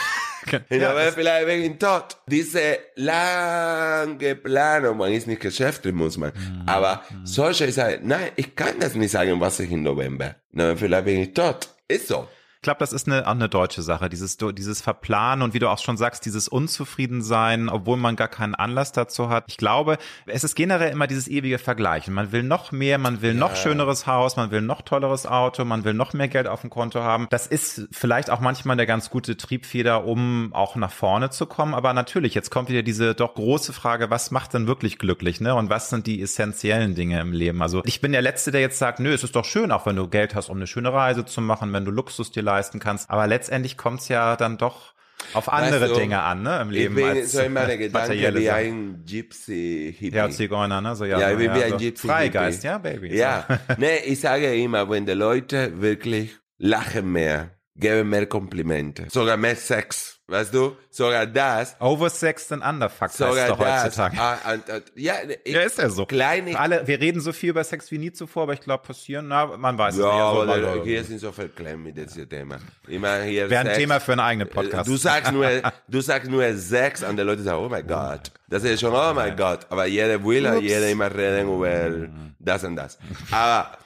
In 0.70 0.82
November 0.82 1.12
vielleicht 1.16 1.46
bin 1.48 1.72
ich 1.72 1.80
tot. 1.80 2.18
Diese 2.28 2.78
lange 2.96 4.36
Planung, 4.36 4.98
man 4.98 5.14
ist 5.14 5.26
nicht 5.26 5.42
geschäftlich, 5.42 5.94
muss 5.94 6.18
man. 6.18 6.34
Mhm. 6.36 6.64
Aber 6.68 7.04
mhm. 7.10 7.26
solche 7.26 7.72
sagen, 7.72 8.08
nein, 8.08 8.32
ich 8.36 8.54
kann 8.56 8.80
das 8.80 8.96
nicht 8.96 9.12
sagen, 9.12 9.40
was 9.40 9.60
ich 9.62 9.72
im 9.72 9.84
November. 9.84 10.36
November 10.52 10.78
vielleicht 10.78 11.06
bin 11.06 11.22
ich 11.22 11.34
tot. 11.34 11.70
Ist 11.88 12.08
so 12.08 12.28
glaube, 12.66 12.80
das 12.80 12.92
ist 12.92 13.08
eine, 13.08 13.26
auch 13.28 13.32
eine 13.32 13.48
deutsche 13.48 13.82
Sache, 13.82 14.10
dieses, 14.10 14.38
dieses 14.38 14.82
Verplanen 14.82 15.42
und 15.42 15.54
wie 15.54 15.60
du 15.60 15.70
auch 15.70 15.80
schon 15.80 15.96
sagst, 15.96 16.26
dieses 16.26 16.50
Unzufriedensein, 16.50 17.70
obwohl 17.70 17.96
man 17.96 18.18
gar 18.18 18.28
keinen 18.28 18.56
Anlass 18.56 18.92
dazu 18.92 19.30
hat. 19.30 19.46
Ich 19.48 19.56
glaube, 19.56 19.98
es 20.26 20.44
ist 20.44 20.56
generell 20.56 20.92
immer 20.92 21.08
dieses 21.08 21.30
ewige 21.30 21.60
Vergleichen. 21.60 22.14
Man 22.14 22.34
will 22.34 22.44
noch 22.44 22.74
mehr, 22.74 22.98
man 22.98 23.22
will 23.22 23.34
ja. 23.34 23.40
noch 23.40 23.56
schöneres 23.56 24.08
Haus, 24.08 24.36
man 24.36 24.52
will 24.52 24.62
noch 24.62 24.82
tolleres 24.82 25.26
Auto, 25.26 25.64
man 25.64 25.86
will 25.86 25.94
noch 25.94 26.14
mehr 26.14 26.28
Geld 26.28 26.48
auf 26.48 26.62
dem 26.62 26.70
Konto 26.70 27.02
haben. 27.02 27.28
Das 27.30 27.48
ist 27.48 27.88
vielleicht 27.92 28.30
auch 28.30 28.42
manchmal 28.42 28.74
eine 28.74 28.86
ganz 28.86 29.10
gute 29.10 29.38
Triebfeder, 29.38 30.04
um 30.04 30.54
auch 30.54 30.76
nach 30.76 30.92
vorne 30.92 31.30
zu 31.30 31.46
kommen. 31.46 31.74
Aber 31.74 31.94
natürlich, 31.94 32.34
jetzt 32.34 32.50
kommt 32.50 32.70
wieder 32.70 32.84
diese 32.84 33.16
doch 33.16 33.36
große 33.36 33.72
Frage, 33.72 34.10
was 34.10 34.32
macht 34.32 34.54
denn 34.54 34.68
wirklich 34.68 34.98
glücklich, 34.98 35.40
ne? 35.40 35.56
Und 35.56 35.70
was 35.70 35.90
sind 35.90 36.08
die 36.08 36.22
essentiellen 36.22 36.96
Dinge 36.96 37.22
im 37.22 37.32
Leben? 37.32 37.62
Also 37.62 37.82
ich 37.86 38.02
bin 38.02 38.12
der 38.12 38.22
Letzte, 38.22 38.52
der 38.52 38.62
jetzt 38.62 38.80
sagt, 38.80 39.00
nö, 39.00 39.14
es 39.14 39.24
ist 39.24 39.36
doch 39.36 39.46
schön, 39.46 39.72
auch 39.72 39.86
wenn 39.86 39.96
du 39.96 40.08
Geld 40.08 40.36
hast, 40.36 40.50
um 40.50 40.58
eine 40.58 40.68
schöne 40.68 40.92
Reise 40.92 41.26
zu 41.26 41.42
machen, 41.42 41.72
wenn 41.74 41.86
du 41.86 41.92
Luxus 41.92 42.32
dir 42.32 42.42
leisten 42.56 42.80
kannst. 42.80 43.10
Aber 43.10 43.28
letztendlich 43.28 43.78
kommt 43.78 44.02
es 44.02 44.08
ja 44.08 44.36
dann 44.36 44.58
doch 44.58 44.94
auf 45.34 45.52
andere 45.52 45.82
weißt 45.82 45.96
du, 45.96 46.00
Dinge 46.00 46.22
an, 46.22 46.44
ne, 46.44 46.62
im 46.62 46.70
Leben. 46.70 46.98
Ich 46.98 47.04
bin 47.04 47.18
als, 47.18 47.32
so 47.32 47.42
in 47.42 47.54
meiner 47.54 47.78
Gedanken 47.78 48.36
wie 48.36 48.50
ein 48.50 49.04
Gypsy-Hippie. 49.06 50.16
Ja, 50.16 50.30
Zigeuner, 50.30 50.82
ne, 50.82 50.96
so, 50.96 51.06
ja. 51.06 51.20
Ja, 51.20 51.40
wie, 51.40 51.46
ja, 51.46 51.56
wie 51.56 51.64
ein 51.64 51.72
so 51.72 51.78
Gypsy-Hippie. 51.78 52.08
Freigeist, 52.08 52.64
ja, 52.64 52.78
Baby. 52.78 53.16
Ja, 53.16 53.46
ne, 53.78 54.00
ich 54.06 54.20
sage 54.20 54.54
immer, 54.56 54.90
wenn 54.90 55.06
die 55.06 55.14
Leute 55.14 55.82
wirklich 55.82 56.36
lachen 56.58 57.12
mehr, 57.12 57.52
geben 57.76 58.10
mehr 58.10 58.26
Komplimente, 58.26 59.08
sogar 59.10 59.38
mehr 59.38 59.56
Sex, 59.56 60.16
Weißt 60.28 60.56
du, 60.56 60.76
sogar 60.90 61.28
das. 61.28 61.80
Oversexed 61.80 62.52
and 62.52 62.64
underfucked 62.66 63.14
sogar 63.14 63.36
heißt 63.36 63.50
doch 63.52 63.60
das, 63.60 63.84
heutzutage. 63.84 64.18
Ah, 64.18 64.40
ah, 64.44 64.56
ah, 64.70 64.80
ja, 64.96 65.14
ich, 65.44 65.54
ja, 65.54 65.62
ist 65.62 65.78
ja 65.78 65.88
so. 65.88 66.08
Kleine, 66.08 66.60
Alle, 66.60 66.88
wir 66.88 67.00
reden 67.00 67.22
so 67.22 67.32
viel 67.32 67.52
über 67.52 67.64
Sex 67.64 67.92
wie 67.92 68.00
nie 68.00 68.12
zuvor, 68.12 68.44
aber 68.44 68.54
ich 68.54 68.62
glaube, 68.62 68.82
passieren, 68.82 69.28
na, 69.28 69.46
man 69.46 69.78
weiß 69.78 69.98
ja, 69.98 70.02
es 70.02 70.08
nicht. 70.08 70.18
Ja, 70.18 70.54
aber 70.54 70.78
so, 70.78 70.84
hier 70.84 71.04
sind 71.04 71.20
so 71.20 71.32
verklemmt 71.32 71.84
mit 71.84 71.96
diesem 71.96 72.28
Thema. 72.28 72.58
Meine, 72.88 73.26
hier 73.26 73.48
Wäre 73.52 73.70
ein 73.70 73.78
Thema 73.78 74.00
für 74.00 74.14
einen 74.14 74.22
eigenen 74.22 74.50
Podcast. 74.50 74.90
Du 74.90 74.98
sagst 74.98 75.32
nur, 75.32 75.48
du 75.88 76.02
sagst 76.02 76.28
nur 76.28 76.52
Sex 76.56 77.04
und 77.04 77.18
die 77.18 77.24
Leute 77.24 77.44
sagen, 77.44 77.64
oh 77.64 77.70
mein 77.70 77.86
Gott. 77.86 78.32
Das 78.50 78.64
ist 78.64 78.82
schon, 78.82 78.96
oh 78.96 79.14
mein 79.14 79.38
Gott. 79.38 79.68
Aber 79.70 79.86
jeder 79.86 80.24
will, 80.24 80.48
Ups. 80.48 80.62
jeder 80.64 80.90
immer 80.90 81.14
reden 81.14 81.54
über 81.56 82.10
das 82.40 82.64
und 82.64 82.78
das. 82.78 82.98
Aber, 83.30 83.78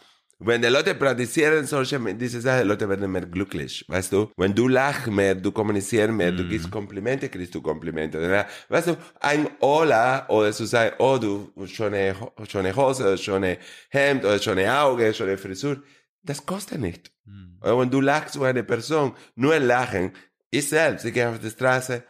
wenn 0.42 0.62
die 0.62 0.70
Leute 0.70 0.96
praktizieren 0.96 1.66
solche, 1.66 2.00
diese 2.16 2.40
Sachen, 2.40 2.62
die 2.62 2.68
Leute 2.68 2.88
werden 2.88 3.12
mehr 3.12 3.26
glücklich, 3.26 3.84
weißt 3.90 4.14
du? 4.14 4.32
Wenn 4.38 4.56
du 4.56 4.70
lachst 4.70 5.08
mehr, 5.08 5.36
du 5.36 5.52
kommunizierst 5.52 6.14
mehr, 6.14 6.32
mm. 6.32 6.38
du 6.38 6.48
gibst 6.48 6.72
Komplimente, 6.72 7.28
kriegst 7.28 7.54
du 7.54 7.62
Komplimente. 7.62 8.46
Weißt 8.70 8.88
du, 8.88 8.98
ein 9.20 9.50
Ola, 9.60 10.28
oder 10.30 10.54
zu 10.54 10.66
sagen, 10.66 10.96
oh, 11.00 11.18
du, 11.18 11.52
schöne, 11.66 12.16
schöne 12.48 12.74
Hose, 12.74 13.18
schöne 13.18 13.58
Hemd, 13.90 14.24
oder 14.24 14.40
schöne 14.40 14.74
Augen, 14.80 15.14
schöne 15.14 15.38
Frisur, 15.38 15.84
das 16.24 16.46
kostet 16.46 16.80
nicht. 16.80 17.12
Mm. 17.26 17.62
Oder 17.62 17.78
wenn 17.78 17.90
du 17.90 18.00
lachst 18.00 18.36
zu 18.36 18.44
einer 18.44 18.64
Person, 18.64 19.14
nur 19.36 19.60
lachen, 19.60 20.14
ich 20.50 20.70
selbst, 20.70 21.04
ich 21.04 21.14
gehe 21.14 21.28
auf 21.28 21.40
die 21.40 21.50
Straße, 21.50 22.04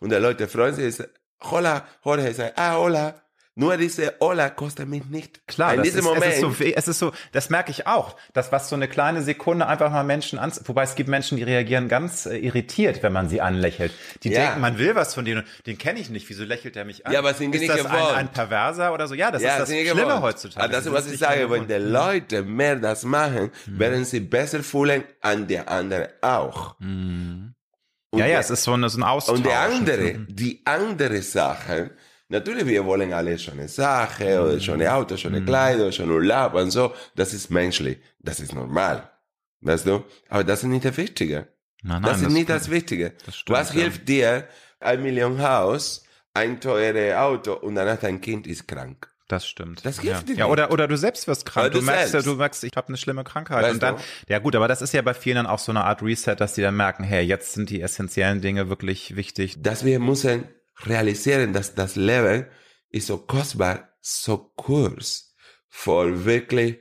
und 0.00 0.10
die 0.10 0.16
Leute 0.16 0.48
freuen 0.48 0.74
sich, 0.74 1.06
hola, 1.42 1.86
Jorge, 2.02 2.32
sagt, 2.32 2.58
ah, 2.58 2.78
hola, 2.78 3.23
nur 3.56 3.76
diese 3.76 4.14
Ola 4.20 4.50
kostet 4.50 4.88
mich 4.88 5.04
nicht. 5.04 5.46
Klar, 5.46 5.74
in 5.74 5.82
diesem 5.82 6.00
ist, 6.00 6.04
Moment. 6.04 6.24
Es 6.24 6.34
ist, 6.34 6.40
so, 6.40 6.64
es 6.64 6.88
ist 6.88 6.98
so, 6.98 7.12
das 7.30 7.50
merke 7.50 7.70
ich 7.70 7.86
auch, 7.86 8.16
dass 8.32 8.50
was 8.50 8.68
so 8.68 8.74
eine 8.74 8.88
kleine 8.88 9.22
Sekunde 9.22 9.68
einfach 9.68 9.92
mal 9.92 10.02
Menschen 10.02 10.40
an, 10.40 10.52
wobei 10.64 10.82
es 10.82 10.96
gibt 10.96 11.08
Menschen, 11.08 11.36
die 11.36 11.44
reagieren 11.44 11.88
ganz 11.88 12.26
äh, 12.26 12.36
irritiert, 12.36 13.04
wenn 13.04 13.12
man 13.12 13.28
sie 13.28 13.40
anlächelt. 13.40 13.92
Die 14.24 14.30
ja. 14.30 14.46
denken, 14.46 14.60
man 14.60 14.78
will 14.78 14.96
was 14.96 15.14
von 15.14 15.24
denen, 15.24 15.44
den 15.66 15.78
kenne 15.78 16.00
ich 16.00 16.10
nicht, 16.10 16.28
wieso 16.28 16.42
lächelt 16.42 16.76
er 16.76 16.84
mich 16.84 17.06
an? 17.06 17.12
Ja, 17.12 17.20
aber 17.20 17.32
sind 17.34 17.52
die 17.52 17.58
ist 17.58 17.68
nicht 17.72 17.84
das 17.84 17.86
ein, 17.86 18.14
ein, 18.16 18.28
Perverser 18.28 18.92
oder 18.92 19.06
so? 19.06 19.14
Ja, 19.14 19.30
das 19.30 19.40
ja, 19.40 19.52
ist 19.52 19.60
das 19.60 19.68
Schlimme 19.68 20.00
gewollt. 20.02 20.22
heutzutage. 20.22 20.60
Also, 20.60 20.72
das 20.72 20.86
ist, 20.86 20.92
was 20.92 21.12
ich 21.12 21.18
sage, 21.20 21.48
wenn 21.48 21.68
die 21.68 21.74
Leute 21.74 22.42
mehr 22.42 22.74
das 22.74 23.04
machen, 23.04 23.52
hm. 23.66 23.78
werden 23.78 24.04
sie 24.04 24.18
besser 24.18 24.64
fühlen 24.64 25.04
an 25.20 25.46
der 25.46 25.70
anderen 25.70 26.08
auch. 26.22 26.78
Hm. 26.80 27.54
Ja, 28.12 28.20
ja, 28.20 28.26
der, 28.26 28.40
es 28.40 28.50
ist 28.50 28.64
so, 28.64 28.72
eine, 28.72 28.88
so 28.88 28.98
ein 28.98 29.02
Austausch. 29.04 29.38
Und 29.38 29.46
der 29.46 29.60
andere, 29.60 30.14
die 30.28 30.62
andere 30.64 31.22
Sache, 31.22 31.90
Natürlich, 32.28 32.66
wir 32.66 32.84
wollen 32.84 33.12
alle 33.12 33.38
schöne 33.38 33.68
Sachen 33.68 34.38
oder 34.38 34.58
schöne 34.58 34.92
Autos, 34.92 35.20
schöne 35.20 35.40
mhm. 35.40 35.46
Kleider, 35.46 35.92
schöne 35.92 36.12
Urlaub 36.12 36.54
und 36.54 36.70
so. 36.70 36.94
Das 37.14 37.34
ist 37.34 37.50
menschlich. 37.50 37.98
Das 38.18 38.40
ist 38.40 38.54
normal. 38.54 39.10
Weißt 39.60 39.86
du? 39.86 40.04
Aber 40.28 40.44
das 40.44 40.62
ist 40.62 40.68
nicht 40.68 40.84
das 40.84 40.96
Wichtige. 40.96 41.48
Nein, 41.82 42.00
nein, 42.00 42.02
das 42.02 42.16
ist 42.18 42.24
das 42.24 42.32
nicht 42.32 42.48
das 42.48 42.70
Wichtige. 42.70 43.12
Das 43.26 43.36
stimmt, 43.36 43.58
Was 43.58 43.72
hilft 43.72 44.08
dir? 44.08 44.48
Ein 44.80 45.02
Million 45.02 45.40
Haus, 45.42 46.04
ein 46.32 46.60
teures 46.60 47.14
Auto 47.14 47.54
und 47.54 47.74
danach 47.74 47.98
dein 47.98 48.20
Kind 48.20 48.46
ist 48.46 48.66
krank. 48.66 49.08
Das 49.28 49.46
stimmt. 49.46 49.84
Das 49.86 50.00
hilft 50.00 50.28
ja. 50.28 50.34
dir. 50.34 50.40
Ja, 50.40 50.46
oder, 50.46 50.70
oder 50.70 50.86
du 50.86 50.96
selbst 50.96 51.26
wirst 51.28 51.46
krank. 51.46 51.72
Du, 51.72 51.78
du, 51.78 51.84
merkst, 51.84 52.12
selbst. 52.12 52.26
du 52.26 52.34
merkst, 52.34 52.64
ich 52.64 52.72
habe 52.76 52.88
eine 52.88 52.96
schlimme 52.98 53.24
Krankheit. 53.24 53.62
Weißt 53.62 53.74
und 53.74 53.82
dann, 53.82 53.96
du? 53.96 54.02
ja 54.28 54.38
gut, 54.38 54.54
aber 54.54 54.68
das 54.68 54.82
ist 54.82 54.92
ja 54.92 55.00
bei 55.00 55.14
vielen 55.14 55.36
dann 55.36 55.46
auch 55.46 55.58
so 55.58 55.72
eine 55.72 55.84
Art 55.84 56.02
Reset, 56.02 56.36
dass 56.36 56.54
die 56.54 56.62
dann 56.62 56.76
merken, 56.76 57.04
hey, 57.04 57.24
jetzt 57.24 57.52
sind 57.54 57.70
die 57.70 57.80
essentiellen 57.80 58.42
Dinge 58.42 58.68
wirklich 58.68 59.16
wichtig. 59.16 59.56
Dass 59.62 59.84
wir 59.84 59.98
müssen 59.98 60.44
realisieren, 60.82 61.52
dass 61.52 61.74
das 61.74 61.96
Leben 61.96 62.46
ist 62.90 63.06
so 63.08 63.18
kostbar, 63.18 63.88
so 64.00 64.52
kurz, 64.56 65.34
voll 65.68 66.24
wirklich 66.24 66.78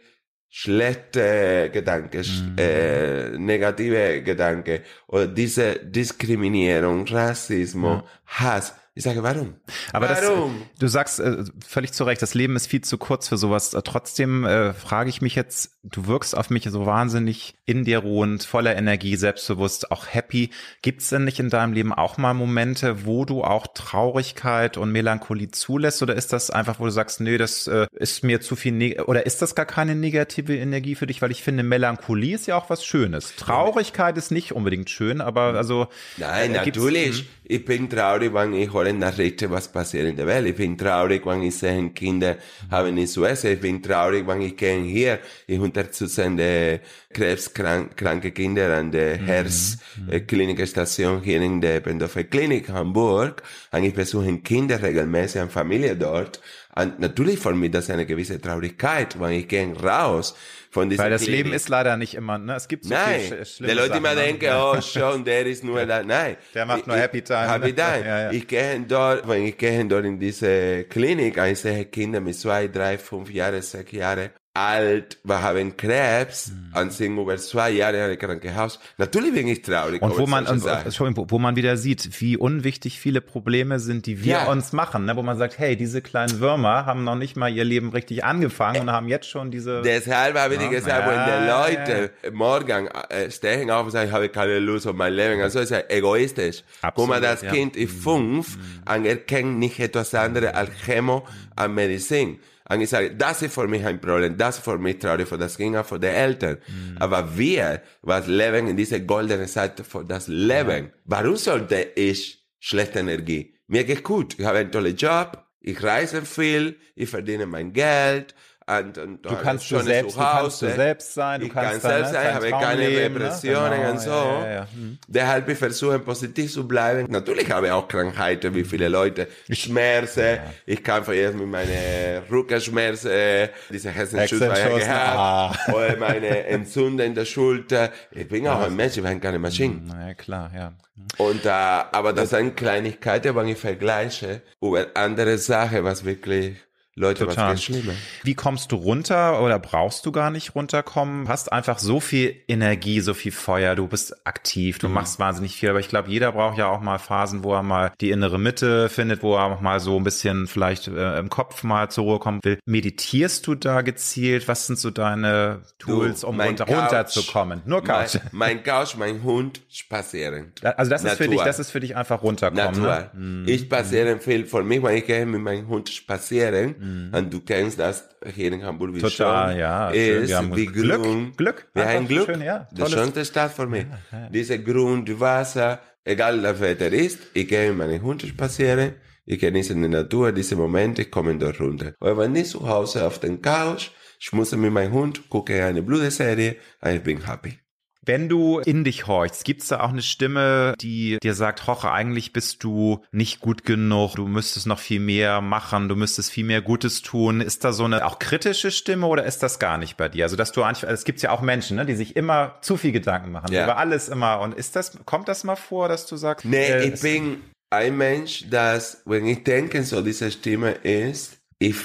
schlechte 0.50 1.72
Gedanken, 1.74 2.22
mhm. 2.22 2.56
äh, 2.60 3.30
negative 3.38 4.22
Gedanken 4.22 4.82
oder 5.08 5.26
diese 5.26 5.80
Diskriminierung, 5.80 7.08
Rassismus, 7.08 8.04
ja. 8.04 8.10
Hass, 8.26 8.76
ich 8.96 9.04
sage, 9.04 9.24
warum? 9.24 9.56
Aber 9.92 10.08
warum? 10.08 10.60
Das, 10.60 10.80
du 10.80 10.88
sagst 10.88 11.20
äh, 11.20 11.44
völlig 11.68 11.94
zu 11.94 12.04
Recht, 12.04 12.22
das 12.22 12.36
Leben 12.36 12.56
ist 12.56 12.68
viel 12.68 12.82
zu 12.82 13.00
kurz 13.00 13.28
für 13.28 13.38
sowas. 13.38 13.74
Äh, 13.74 13.82
trotzdem 13.82 14.46
äh, 14.46 14.72
frage 14.74 15.10
ich 15.10 15.20
mich 15.20 15.34
jetzt, 15.34 15.80
du 15.82 16.06
wirkst 16.06 16.38
auf 16.38 16.52
mich 16.52 16.66
so 16.66 16.86
wahnsinnig 16.86 17.56
in 17.66 17.86
dir 17.86 18.00
ruhend, 18.00 18.44
voller 18.44 18.76
Energie, 18.76 19.16
selbstbewusst, 19.16 19.92
auch 19.92 20.06
happy. 20.08 20.52
Gibt 20.84 21.02
es 21.02 21.10
denn 21.10 21.24
nicht 21.24 21.40
in 21.40 21.50
deinem 21.50 21.74
Leben 21.74 21.92
auch 21.92 22.18
mal 22.18 22.36
Momente, 22.36 23.04
wo 23.04 23.26
du 23.26 23.44
auch 23.44 23.66
Traurigkeit 23.74 24.78
und 24.78 24.92
Melancholie 24.92 25.50
zulässt? 25.50 26.04
Oder 26.04 26.14
ist 26.14 26.32
das 26.32 26.52
einfach, 26.52 26.80
wo 26.80 26.86
du 26.86 26.92
sagst, 26.92 27.20
nee, 27.20 27.40
das 27.40 27.66
äh, 27.66 27.88
ist 27.94 28.24
mir 28.24 28.42
zu 28.42 28.56
viel, 28.56 28.74
ne 28.74 29.04
oder 29.06 29.26
ist 29.26 29.42
das 29.42 29.56
gar 29.56 29.66
keine 29.66 29.96
negative 29.96 30.56
Energie 30.56 30.94
für 30.94 31.08
dich? 31.08 31.20
Weil 31.24 31.32
ich 31.32 31.42
finde, 31.42 31.64
Melancholie 31.64 32.36
ist 32.36 32.46
ja 32.46 32.58
auch 32.58 32.70
was 32.70 32.86
Schönes. 32.86 33.36
Traurigkeit 33.38 34.20
ist 34.20 34.30
nicht 34.30 34.52
unbedingt 34.52 34.92
schön, 34.92 35.20
aber 35.20 35.56
also. 35.56 35.88
Nein, 36.18 36.52
äh, 36.52 36.58
natürlich. 36.60 37.26
Ich 37.46 37.66
bin 37.66 37.90
traurig, 37.90 38.34
wenn 38.34 38.54
ich 38.54 38.74
höre 38.74 38.94
Nachrichten, 38.94 39.52
was 39.52 39.68
passiert 39.70 40.08
in 40.08 40.16
der 40.16 40.26
Welt. 40.28 40.48
Ich 40.48 40.56
bin 40.56 40.78
traurig, 40.78 41.26
wenn 41.26 41.44
ich 41.44 41.58
sehe, 41.58 41.90
Kinder 41.90 42.38
haben 42.72 42.96
nichts 42.96 43.14
zu 43.14 43.26
essen. 43.26 43.52
Ich 43.52 43.60
bin 43.60 43.84
traurig, 43.84 44.26
wenn 44.26 44.42
ich 44.42 44.56
gehe 44.56 44.82
hier, 44.82 45.20
ich 45.46 45.60
unterstütze 45.60 46.80
krebskranke 47.12 48.32
Kinder 48.32 48.78
an 48.78 48.92
der 48.92 49.20
mhm. 49.20 49.26
Herz-Klinikstation 49.26 51.22
hier 51.22 51.42
in 51.42 51.60
der 51.60 51.82
Pendorfer 51.82 52.24
Klinik 52.24 52.70
Hamburg. 52.70 53.44
Und 53.72 53.84
ich 53.84 53.94
besuche 53.94 54.38
Kinder 54.38 54.82
regelmäßig 54.82 55.42
an 55.42 55.50
Familie 55.50 55.98
dort. 55.98 56.40
Und 56.76 57.00
natürlich 57.00 57.40
für 57.40 57.54
mich 57.54 57.72
das 57.72 57.86
ist 57.86 57.92
eine 57.92 58.06
gewisse 58.06 58.42
Traurigkeit, 58.42 59.20
wenn 59.20 59.32
ich 59.32 59.48
gehe 59.48 59.76
raus 59.80 60.36
von 60.72 60.90
dieser 60.90 61.04
Weil 61.04 61.12
das 61.12 61.22
Klinik. 61.22 61.46
Leben 61.46 61.56
ist 61.56 61.70
leider 61.70 61.98
nicht 61.98 62.16
immer, 62.16 62.40
ne? 62.40 62.56
Es 62.56 62.68
gibt 62.68 62.86
so 62.86 62.94
Nein. 62.94 63.20
viel 63.22 63.46
sch 63.46 63.58
Die 63.60 63.72
Leute 63.72 63.98
immer 63.98 64.16
ne? 64.16 64.22
denken, 64.22 64.50
oh, 64.56 64.82
schon, 64.82 65.24
der 65.24 65.46
ist 65.46 65.64
nur 65.64 65.86
da. 65.86 66.04
Nein. 66.04 66.36
Der 66.56 66.66
macht 66.66 66.88
nur 66.88 66.98
Happy 66.98 67.22
Time. 67.22 67.48
Happy 67.48 67.74
Time. 67.76 68.06
ja, 68.06 68.22
ja. 68.24 68.32
Ich 68.32 68.48
gehe 68.48 68.80
dort, 68.88 69.28
wenn 69.28 69.46
ich 69.46 69.58
gehe 69.58 69.86
dort 69.86 70.06
in 70.06 70.20
diese 70.20 70.86
Klinik, 70.86 71.38
ich 71.38 71.60
sehe 71.60 71.86
Kinder 71.86 72.20
mit 72.20 72.36
zwei, 72.36 72.68
drei, 72.68 72.98
fünf 72.98 73.30
Jahren, 73.30 73.62
sechs 73.62 73.92
Jahren 73.92 74.30
alt, 74.56 75.18
wir 75.24 75.42
haben 75.42 75.76
Krebs 75.76 76.52
mhm. 76.52 76.80
und 76.80 76.94
sind 76.94 77.18
über 77.18 77.38
zwei 77.38 77.72
Jahre 77.72 78.12
im 78.12 78.20
Krankenhaus. 78.20 78.80
Natürlich 79.00 79.34
bin 79.34 79.48
ich 79.48 79.64
traurig. 79.64 80.00
Und 80.00 80.16
wo 80.16 80.28
man, 80.28 80.46
und, 80.46 80.64
wo 80.64 81.40
man 81.40 81.56
wieder 81.56 81.76
sieht, 81.76 82.22
wie 82.22 82.38
unwichtig 82.38 83.00
viele 83.00 83.22
Probleme 83.22 83.80
sind, 83.80 84.06
die 84.06 84.24
wir 84.24 84.34
ja. 84.34 84.52
uns 84.52 84.72
machen, 84.72 85.06
ne? 85.06 85.16
wo 85.16 85.24
man 85.24 85.40
sagt, 85.40 85.58
hey, 85.58 85.76
diese 85.76 86.04
kleinen 86.04 86.40
Würmer 86.40 86.86
haben 86.86 87.04
noch 87.04 87.16
nicht 87.16 87.36
mal 87.36 87.52
ihr 87.52 87.64
Leben 87.64 87.90
richtig 87.90 88.24
angefangen 88.24 88.82
und 88.82 88.92
haben 88.92 89.08
jetzt 89.08 89.28
schon 89.28 89.50
diese. 89.50 89.82
Deshalb 89.82 90.38
habe 90.38 90.54
ich 90.54 90.62
ja, 90.62 90.70
gesagt, 90.70 91.08
ja, 91.08 91.10
wenn 91.10 91.76
die 91.76 91.82
Leute 91.82 92.12
morgen 92.32 92.88
äh, 93.10 93.32
stehen 93.32 93.72
auf 93.72 93.86
und 93.86 93.92
sagen, 93.92 94.10
ich 94.10 94.14
habe 94.14 94.30
keine 94.30 94.60
Lust 94.60 94.86
auf 94.86 94.96
mein 94.96 95.14
Leben, 95.14 95.42
also 95.42 95.62
ist 95.62 95.72
ja 95.72 95.82
egoistisch. 95.90 96.64
Absolut, 96.84 97.10
wo 97.10 97.12
man 97.12 97.24
das 97.24 97.42
Kind 97.42 97.76
ist 97.76 98.04
fünf 98.04 98.56
mhm. 98.58 98.94
und 98.94 99.06
erkennt 99.06 99.58
nicht 99.58 99.80
etwas 99.80 100.14
anderes 100.14 100.54
als 100.54 100.70
Chemo 100.86 101.26
und 101.56 101.74
Medizin. 101.74 102.38
Und 102.70 102.82
ich 102.82 102.90
sage, 102.90 103.14
das 103.16 103.42
ist 103.42 103.54
für 103.54 103.68
mich 103.68 103.86
ein 103.86 104.00
Problem, 104.00 104.38
das 104.38 104.58
ist 104.58 104.64
für 104.64 104.78
mich 104.78 105.00
traurig, 105.00 105.28
für 105.28 105.38
das 105.38 105.60
auch 105.60 105.86
für 105.86 106.00
die 106.00 106.08
Eltern. 106.08 106.58
Mhm. 106.68 106.98
Aber 106.98 107.38
wir, 107.38 107.82
was 108.02 108.28
leben 108.28 108.68
in 108.68 108.78
dieser 108.78 109.00
goldenen 109.02 109.48
Seite 109.48 109.84
für 109.84 110.06
das 110.06 110.28
Leben, 110.28 110.86
ja. 110.86 110.92
warum 111.06 111.36
sollte 111.36 111.92
ich 111.96 112.46
schlechte 112.60 113.00
Energie? 113.00 113.54
Mir 113.68 113.84
geht 113.84 114.04
gut, 114.04 114.40
ich 114.40 114.46
habe 114.46 114.60
einen 114.60 114.72
tollen 114.72 114.96
Job, 114.96 115.44
ich 115.60 115.82
reise 115.82 116.24
viel, 116.24 116.78
ich 116.96 117.10
verdiene 117.10 117.46
mein 117.46 117.74
Geld, 117.74 118.36
und, 118.66 118.98
und 118.98 119.26
du 119.26 119.36
kannst 119.36 119.70
du 119.70 119.80
selbst, 119.80 120.16
du 120.16 120.20
kannst 120.22 120.62
du 120.62 120.70
selbst 120.70 121.14
sein, 121.14 121.42
du 121.42 121.48
ich 121.48 121.54
kannst 121.54 121.82
kann 121.82 121.92
selbst 121.92 122.14
sein, 122.14 122.34
habe 122.34 122.50
keine 122.50 122.88
Repressionen 122.88 123.70
ne? 123.70 123.78
genau, 123.78 123.92
und 123.92 124.00
so. 124.00 124.10
Ja, 124.10 124.46
ja, 124.46 124.54
ja. 124.54 124.68
Hm. 124.74 124.98
Deshalb 125.08 125.50
ich 125.50 125.58
versuche 125.58 126.00
positiv 126.00 126.52
zu 126.52 126.68
bleiben. 126.68 127.12
Natürlich 127.12 127.52
habe 127.52 127.68
ich 127.68 127.72
auch 127.74 127.88
Krankheiten, 127.88 128.56
wie 128.56 128.64
viele 128.64 128.88
Leute. 128.88 129.28
Schmerzen. 129.50 130.40
Ich 130.66 130.84
kämpfe 130.84 131.14
jetzt 131.14 131.36
mit 131.36 131.48
meinen 131.48 132.24
Rückenschmerzen, 132.32 133.50
diese 133.70 133.90
Herzenschuss 133.90 134.40
gehabt, 134.40 134.90
ah. 134.90 135.56
oder 135.74 135.98
meine 135.98 136.46
Entzündung 136.46 137.08
in 137.08 137.16
der 137.16 137.26
Schulter. 137.26 137.92
Ich 138.12 138.28
bin 138.28 138.48
auch 138.48 138.62
ein 138.62 138.76
Mensch, 138.76 138.98
ich 138.98 139.04
bin 139.04 139.20
keine 139.20 139.40
Maschine. 139.40 139.76
Hm, 139.76 139.84
na 139.88 140.08
ja, 140.08 140.14
klar, 140.14 140.52
ja. 140.56 140.74
Und, 141.18 141.46
äh, 141.46 141.50
aber 141.50 142.14
das 142.14 142.30
sind 142.30 142.56
Kleinigkeiten, 142.56 143.36
wenn 143.36 143.48
ich 143.48 143.58
vergleiche 143.58 144.42
über 144.62 144.88
andere 144.94 145.38
Sachen, 145.38 145.84
was 145.84 146.06
wirklich 146.06 146.56
Leute, 146.96 147.26
Total. 147.26 147.54
was 147.54 147.64
schlimmer. 147.64 147.94
Wie 148.22 148.36
kommst 148.36 148.72
du 148.72 148.76
runter 148.76 149.42
oder 149.42 149.58
brauchst 149.58 150.06
du 150.06 150.12
gar 150.12 150.30
nicht 150.30 150.54
runterkommen? 150.54 151.28
Hast 151.28 151.52
einfach 151.52 151.80
so 151.80 152.00
viel 152.00 152.36
Energie, 152.48 153.00
so 153.00 153.16
viel 153.16 153.32
Feuer, 153.32 153.74
du 153.74 153.88
bist 153.88 154.28
aktiv, 154.28 154.78
du 154.78 154.88
mhm. 154.88 154.94
machst 154.94 155.18
wahnsinnig 155.18 155.56
viel, 155.56 155.70
aber 155.70 155.80
ich 155.80 155.90
glaube, 155.90 156.12
jeder 156.12 156.34
braucht 156.34 156.60
ja 156.60 156.68
auch 156.68 156.82
mal 156.82 157.00
Phasen, 157.00 157.44
wo 157.44 157.52
er 157.56 157.64
mal 157.64 157.92
die 158.00 158.12
innere 158.12 158.38
Mitte 158.38 158.90
findet, 158.90 159.24
wo 159.24 159.36
er 159.36 159.46
auch 159.46 159.60
mal 159.60 159.80
so 159.80 159.98
ein 159.98 160.04
bisschen 160.04 160.46
vielleicht 160.46 160.88
äh, 160.88 161.18
im 161.18 161.30
Kopf 161.30 161.64
mal 161.64 161.90
zur 161.90 162.04
Ruhe 162.04 162.20
kommen 162.20 162.40
will. 162.44 162.60
Meditierst 162.66 163.48
du 163.48 163.56
da 163.56 163.82
gezielt? 163.82 164.48
Was 164.48 164.68
sind 164.68 164.78
so 164.78 164.92
deine 164.92 165.62
Tools, 165.80 166.22
du, 166.22 166.28
um 166.28 166.40
runter, 166.40 166.66
Couch, 166.66 166.78
runterzukommen? 166.78 167.64
Nur 167.66 167.84
Couch. 167.84 168.14
Mein, 168.14 168.30
mein 168.58 168.64
Couch, 168.64 168.96
mein 168.98 169.24
Hund, 169.24 169.62
spazieren. 169.68 170.52
Also 170.62 170.92
das 170.92 171.04
ist 171.04 171.18
für 171.18 171.28
dich, 171.28 171.42
das 171.42 171.58
ist 171.58 171.72
für 171.72 171.80
dich 171.80 171.96
einfach 171.96 172.22
runterkommen. 172.22 172.84
Ne? 172.84 173.10
Mhm. 173.14 173.46
Ich 173.48 173.62
spazieren 173.62 174.20
viel. 174.20 174.46
Für 174.46 174.62
mich, 174.62 174.84
wenn 174.84 174.98
ich 174.98 175.08
gehe 175.08 175.26
mit 175.26 175.42
meinem 175.42 175.68
Hund 175.68 175.90
spazieren, 175.90 176.76
Mhm. 176.84 177.12
Und 177.14 177.34
du 177.34 177.40
kennst 177.40 177.80
das 177.80 178.10
hier 178.36 178.52
in 178.52 178.64
Hamburg 178.64 178.94
wie 178.94 179.00
Total, 179.00 179.52
schon. 179.52 179.60
ja. 179.60 179.90
Ist 179.90 180.30
wir 180.30 180.38
haben 180.38 180.56
wie 180.56 180.66
Glück, 180.66 181.02
grün. 181.02 181.34
Glück. 181.38 181.68
Wir 181.74 181.88
haben 181.88 182.08
Glück. 182.08 182.26
Schön, 182.26 182.42
ja. 182.42 182.68
Das 182.74 182.92
schönste 182.92 183.24
Stadt 183.24 183.54
für 183.54 183.68
mich. 183.68 183.86
Ja, 184.12 184.20
ja. 184.20 184.30
Diese 184.30 184.62
Grün, 184.62 185.06
die 185.06 185.18
Wasser, 185.20 185.80
egal 186.04 186.42
das 186.42 186.60
Wetter 186.60 186.92
ist, 186.92 187.20
ich 187.34 187.48
gehe 187.48 187.70
mit 187.70 187.78
meinen 187.78 188.02
Hunden 188.02 188.28
spazieren, 188.28 188.94
ich 189.26 189.40
genieße 189.40 189.74
die 189.76 189.88
Natur, 189.88 190.34
diese 190.34 190.56
Momente, 190.56 191.04
ich 191.04 191.12
komme 191.12 191.38
dort 191.38 191.60
runter. 191.62 191.94
Aber 192.00 192.18
wenn 192.18 192.36
ich 192.36 192.50
zu 192.50 192.68
Hause 192.68 193.06
auf 193.08 193.20
den 193.20 193.42
Couch, 193.42 193.92
ich 194.20 194.32
muss 194.34 194.52
mit 194.52 194.72
meinem 194.72 194.92
Hund, 194.92 195.30
gucke 195.30 195.64
eine 195.64 195.82
Blutserie, 195.82 196.58
ich 196.86 197.02
bin 197.02 197.26
happy. 197.26 197.63
Wenn 198.06 198.30
du 198.30 198.60
in 198.60 198.84
dich 198.84 199.08
horchst, 199.08 199.46
gibt's 199.46 199.68
da 199.68 199.80
auch 199.80 199.90
eine 199.90 200.02
Stimme, 200.02 200.76
die 200.80 201.18
dir 201.22 201.34
sagt, 201.34 201.68
Hoche, 201.68 201.92
eigentlich 201.92 202.34
bist 202.34 202.64
du 202.64 203.02
nicht 203.12 203.40
gut 203.40 203.64
genug, 203.64 204.16
du 204.16 204.28
müsstest 204.28 204.68
noch 204.68 204.80
viel 204.80 205.00
mehr 205.00 205.42
machen, 205.42 205.88
du 205.88 205.96
müsstest 205.96 206.32
viel 206.32 206.46
mehr 206.46 206.62
Gutes 206.62 207.02
tun. 207.02 207.40
Ist 207.42 207.64
da 207.64 207.72
so 207.72 207.86
eine 207.86 208.06
auch 208.06 208.20
kritische 208.20 208.72
Stimme 208.72 209.08
oder 209.08 209.24
ist 209.24 209.42
das 209.42 209.60
gar 209.60 209.78
nicht 209.78 209.96
bei 209.98 210.10
dir? 210.10 210.26
Also, 210.26 210.36
dass 210.36 210.52
du 210.52 210.64
eigentlich, 210.64 210.84
es 210.90 211.06
gibt 211.06 211.22
ja 211.22 211.32
auch 211.32 211.42
Menschen, 211.42 211.78
ne, 211.78 211.86
die 211.86 211.96
sich 211.96 212.16
immer 212.16 212.56
zu 212.62 212.78
viel 212.78 212.92
Gedanken 212.92 213.32
machen, 213.32 213.54
ja. 213.54 213.64
über 213.64 213.78
alles 213.78 214.10
immer. 214.10 214.42
Und 214.42 214.54
ist 214.54 214.76
das, 214.76 214.98
kommt 215.06 215.28
das 215.28 215.44
mal 215.44 215.56
vor, 215.56 215.88
dass 215.88 216.06
du 216.06 216.18
sagst? 216.18 216.46
Nee, 216.46 216.72
äh, 216.72 216.90
ich 216.90 217.02
bin 217.02 217.42
ein 217.70 217.98
Mensch, 217.98 218.50
dass, 218.50 219.02
wenn 219.06 219.26
ich 219.26 219.44
denke, 219.44 219.84
so 219.84 220.02
diese 220.02 220.30
Stimme 220.32 220.72
ist, 220.72 221.38
ich 221.60 221.76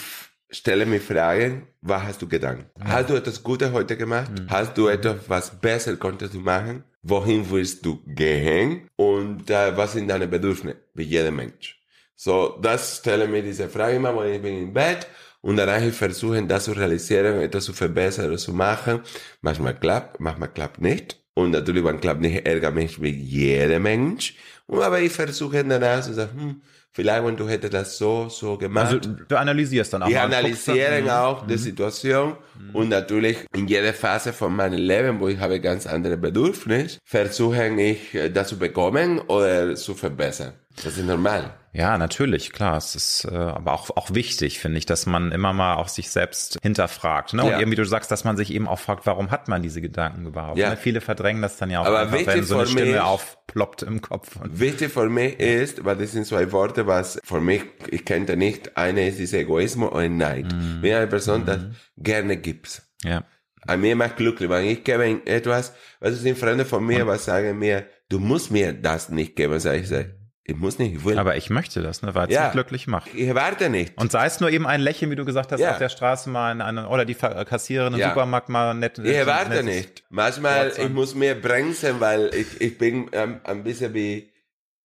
stelle 0.50 0.86
mir 0.86 1.00
Fragen, 1.00 1.66
was 1.82 2.02
hast 2.02 2.22
du 2.22 2.28
gedacht? 2.28 2.66
Ja. 2.78 2.84
Hast 2.86 3.10
du 3.10 3.14
etwas 3.14 3.42
Gutes 3.42 3.72
heute 3.72 3.96
gemacht? 3.96 4.30
Mhm. 4.30 4.46
Hast 4.48 4.76
du 4.76 4.88
etwas, 4.88 5.16
was 5.28 5.50
besser 5.60 5.96
konntest 5.96 6.34
du 6.34 6.40
machen? 6.40 6.84
Wohin 7.02 7.48
willst 7.50 7.84
du 7.84 8.02
gehen? 8.06 8.88
Und 8.96 9.50
äh, 9.50 9.76
was 9.76 9.92
sind 9.92 10.08
deine 10.08 10.26
Bedürfnisse? 10.26 10.78
Wie 10.94 11.04
jeder 11.04 11.30
Mensch. 11.30 11.80
So, 12.14 12.58
das 12.60 12.98
stelle 12.98 13.28
mir 13.28 13.42
diese 13.42 13.68
Frage 13.68 13.96
immer, 13.96 14.16
wenn 14.18 14.34
ich 14.34 14.42
bin 14.42 14.62
im 14.62 14.72
Bett 14.72 15.06
und 15.40 15.56
danach 15.56 15.80
ich 15.80 15.94
versuche, 15.94 16.42
das 16.42 16.64
zu 16.64 16.72
realisieren, 16.72 17.40
etwas 17.40 17.64
zu 17.64 17.72
verbessern 17.72 18.26
oder 18.26 18.38
zu 18.38 18.52
machen. 18.52 19.00
Manchmal 19.40 19.78
klappt, 19.78 20.18
manchmal 20.18 20.48
klappt 20.48 20.80
nicht. 20.80 21.20
Und 21.34 21.52
natürlich, 21.52 21.84
wenn 21.84 22.00
klappt 22.00 22.20
nicht, 22.20 22.44
ärgert 22.44 22.74
mich 22.74 23.00
wie 23.00 23.10
jeder 23.10 23.78
Mensch. 23.78 24.34
Aber 24.68 25.00
ich 25.00 25.12
versuche 25.12 25.64
danach 25.64 26.02
zu 26.02 26.12
sagen, 26.12 26.30
hm, 26.38 26.62
vielleicht, 26.92 27.24
wenn 27.24 27.36
du 27.36 27.48
hättest 27.48 27.74
das 27.74 27.96
so, 27.96 28.28
so 28.28 28.58
gemacht. 28.58 28.86
Also 28.86 28.98
du 28.98 29.38
analysierst 29.38 29.92
dann 29.92 30.02
auch. 30.02 30.08
Ich 30.08 30.18
analysiere 30.18 31.00
mhm. 31.02 31.08
auch 31.08 31.42
mhm. 31.42 31.48
die 31.48 31.58
Situation 31.58 32.36
mhm. 32.58 32.74
und 32.74 32.88
natürlich 32.90 33.38
in 33.54 33.66
jeder 33.66 33.94
Phase 33.94 34.32
von 34.32 34.54
meinem 34.54 34.78
Leben, 34.78 35.20
wo 35.20 35.28
ich 35.28 35.38
habe 35.38 35.60
ganz 35.60 35.86
andere 35.86 36.16
Bedürfnisse, 36.16 36.98
versuche 37.04 37.68
ich, 37.80 38.14
äh, 38.14 38.28
das 38.30 38.48
zu 38.48 38.58
bekommen 38.58 39.20
oder 39.20 39.74
zu 39.74 39.94
verbessern. 39.94 40.52
Das 40.84 40.96
ist 40.96 41.06
normal. 41.06 41.54
Ja, 41.78 41.96
natürlich, 41.96 42.52
klar. 42.52 42.76
Es 42.76 42.96
ist 42.96 43.24
äh, 43.24 43.36
aber 43.36 43.72
auch, 43.72 43.88
auch 43.90 44.12
wichtig, 44.12 44.58
finde 44.58 44.78
ich, 44.78 44.86
dass 44.86 45.06
man 45.06 45.30
immer 45.30 45.52
mal 45.52 45.76
auch 45.76 45.86
sich 45.86 46.10
selbst 46.10 46.58
hinterfragt. 46.60 47.34
Ne? 47.34 47.44
Und 47.44 47.50
ja. 47.50 47.60
irgendwie 47.60 47.76
du 47.76 47.84
sagst, 47.84 48.10
dass 48.10 48.24
man 48.24 48.36
sich 48.36 48.52
eben 48.52 48.66
auch 48.66 48.80
fragt, 48.80 49.06
warum 49.06 49.30
hat 49.30 49.46
man 49.46 49.62
diese 49.62 49.80
Gedanken 49.80 50.26
überhaupt? 50.26 50.58
Ja. 50.58 50.70
Ne? 50.70 50.76
Viele 50.76 51.00
verdrängen 51.00 51.40
das 51.40 51.56
dann 51.56 51.70
ja 51.70 51.80
auch 51.80 51.86
aber 51.86 52.00
einfach, 52.00 52.26
wenn 52.26 52.42
so 52.42 52.56
eine 52.56 52.66
Stimme 52.66 53.04
aufploppt 53.04 53.84
im 53.84 54.00
Kopf. 54.00 54.40
Wichtig 54.42 54.90
für 54.90 55.08
mich 55.08 55.38
ist, 55.38 55.84
weil 55.84 55.94
das 55.94 56.10
sind 56.10 56.26
zwei 56.26 56.50
Worte, 56.50 56.88
was 56.88 57.20
für 57.22 57.40
mich, 57.40 57.62
ich 57.92 58.04
kenne 58.04 58.36
nicht, 58.36 58.76
eine 58.76 59.06
ist 59.06 59.20
dieser 59.20 59.38
Egoismus 59.38 59.92
und 59.92 60.16
Neid. 60.16 60.52
Mhm. 60.52 60.78
Wenn 60.80 60.96
eine 60.96 61.06
Person 61.06 61.42
mhm. 61.42 61.46
das 61.46 61.60
gerne 61.96 62.38
gibt. 62.38 62.82
Ja. 63.04 63.22
An 63.68 63.80
mir 63.80 63.94
macht 63.94 64.16
glücklich, 64.16 64.50
wenn 64.50 64.64
ich 64.64 64.82
gebe 64.82 65.24
etwas, 65.26 65.72
was 66.00 66.18
sind 66.18 66.38
Freunde 66.38 66.64
von 66.64 66.84
mir, 66.84 67.06
was 67.06 67.26
sagen 67.26 67.56
mir, 67.56 67.86
du 68.08 68.18
musst 68.18 68.50
mir 68.50 68.72
das 68.72 69.10
nicht 69.10 69.36
geben, 69.36 69.60
sag 69.60 69.76
ich, 69.76 69.88
sag, 69.88 70.17
Ich 70.50 70.56
muss 70.56 70.78
nicht, 70.78 70.94
ich 70.94 71.04
will. 71.04 71.18
Aber 71.18 71.36
ich 71.36 71.50
möchte 71.50 71.82
das, 71.82 72.00
ne, 72.00 72.14
weil 72.14 72.28
es 72.28 72.34
Ja. 72.34 72.44
mich 72.44 72.52
glücklich 72.52 72.86
macht. 72.86 73.08
ich 73.14 73.34
warte 73.34 73.68
nicht. 73.68 73.96
Und 73.98 74.10
sei 74.10 74.24
es 74.24 74.40
nur 74.40 74.48
eben 74.50 74.66
ein 74.66 74.80
Lächeln, 74.80 75.10
wie 75.10 75.16
du 75.16 75.26
gesagt 75.26 75.52
hast, 75.52 75.60
Ja. 75.60 75.72
auf 75.72 75.78
der 75.78 75.90
Straße 75.90 76.30
mal 76.30 76.50
in 76.52 76.62
eine, 76.62 76.88
oder 76.88 77.04
die 77.04 77.12
Ver- 77.12 77.44
Kassiererin 77.44 77.92
im 77.92 78.00
Ja. 78.00 78.08
Supermarkt 78.08 78.48
mal 78.48 78.72
nett. 78.74 78.98
Ich 78.98 79.26
warte 79.26 79.62
nicht. 79.62 80.04
Manchmal, 80.08 80.70
sagen. 80.72 80.88
ich 80.88 80.92
muss 80.94 81.14
mehr 81.14 81.34
bremsen, 81.34 82.00
weil 82.00 82.30
ich, 82.34 82.60
ich 82.62 82.78
bin 82.78 83.10
ähm, 83.12 83.40
ein 83.44 83.62
bisschen 83.62 83.92
wie, 83.92 84.32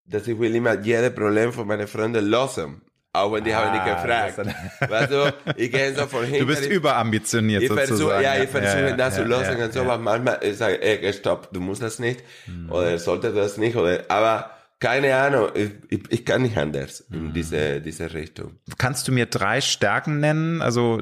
dass 0.06 0.28
ich 0.28 0.38
will 0.38 0.54
immer 0.54 0.78
jedes 0.82 1.16
Problem 1.16 1.54
von 1.54 1.66
meinen 1.66 1.88
Freunden 1.88 2.26
lösen. 2.26 2.82
Auch 3.16 3.32
wenn 3.32 3.44
die 3.46 3.56
haben 3.56 3.72
nicht 3.72 3.84
Ah, 3.84 4.26
gefragt. 4.30 4.90
Weißt 4.92 5.12
du, 5.12 5.34
ich 5.56 5.72
gehe 5.72 5.96
so 5.96 6.08
von 6.08 6.24
hinten. 6.26 6.40
Du 6.40 6.46
bist 6.48 6.66
ich, 6.66 6.72
überambitioniert 6.72 7.62
ich 7.62 7.72
versuche, 7.72 7.96
sozusagen. 7.98 8.24
ja, 8.24 8.36
ich 8.44 8.50
versuche 8.50 8.90
ja, 8.90 8.96
das 8.98 9.16
ja, 9.18 9.24
zu 9.24 9.30
lösen 9.30 9.60
ja, 9.60 9.66
und 9.66 9.72
so, 9.74 9.80
ja. 9.80 9.86
aber 9.86 9.98
manchmal 10.00 10.40
ich 10.42 10.58
sage 10.58 10.82
ey, 10.82 11.14
stopp, 11.14 11.50
du 11.54 11.62
musst 11.62 11.82
das 11.84 12.00
nicht. 12.00 12.22
Mhm. 12.48 12.72
Oder 12.72 12.98
sollte 12.98 13.32
das 13.32 13.58
nicht, 13.58 13.76
oder, 13.78 14.04
aber 14.10 14.50
keine 14.84 15.16
Ahnung, 15.16 15.48
ich, 15.54 15.72
ich, 15.88 16.02
ich 16.10 16.26
kann 16.26 16.42
nicht 16.42 16.58
anders 16.58 17.06
in 17.10 17.32
diese, 17.32 17.80
diese 17.80 18.14
Richtung. 18.14 18.60
Kannst 18.78 19.08
du 19.08 19.14
mir 19.14 19.28
drei 19.28 19.62
Stärken 19.62 20.20
nennen? 20.20 20.62
Also 20.62 21.02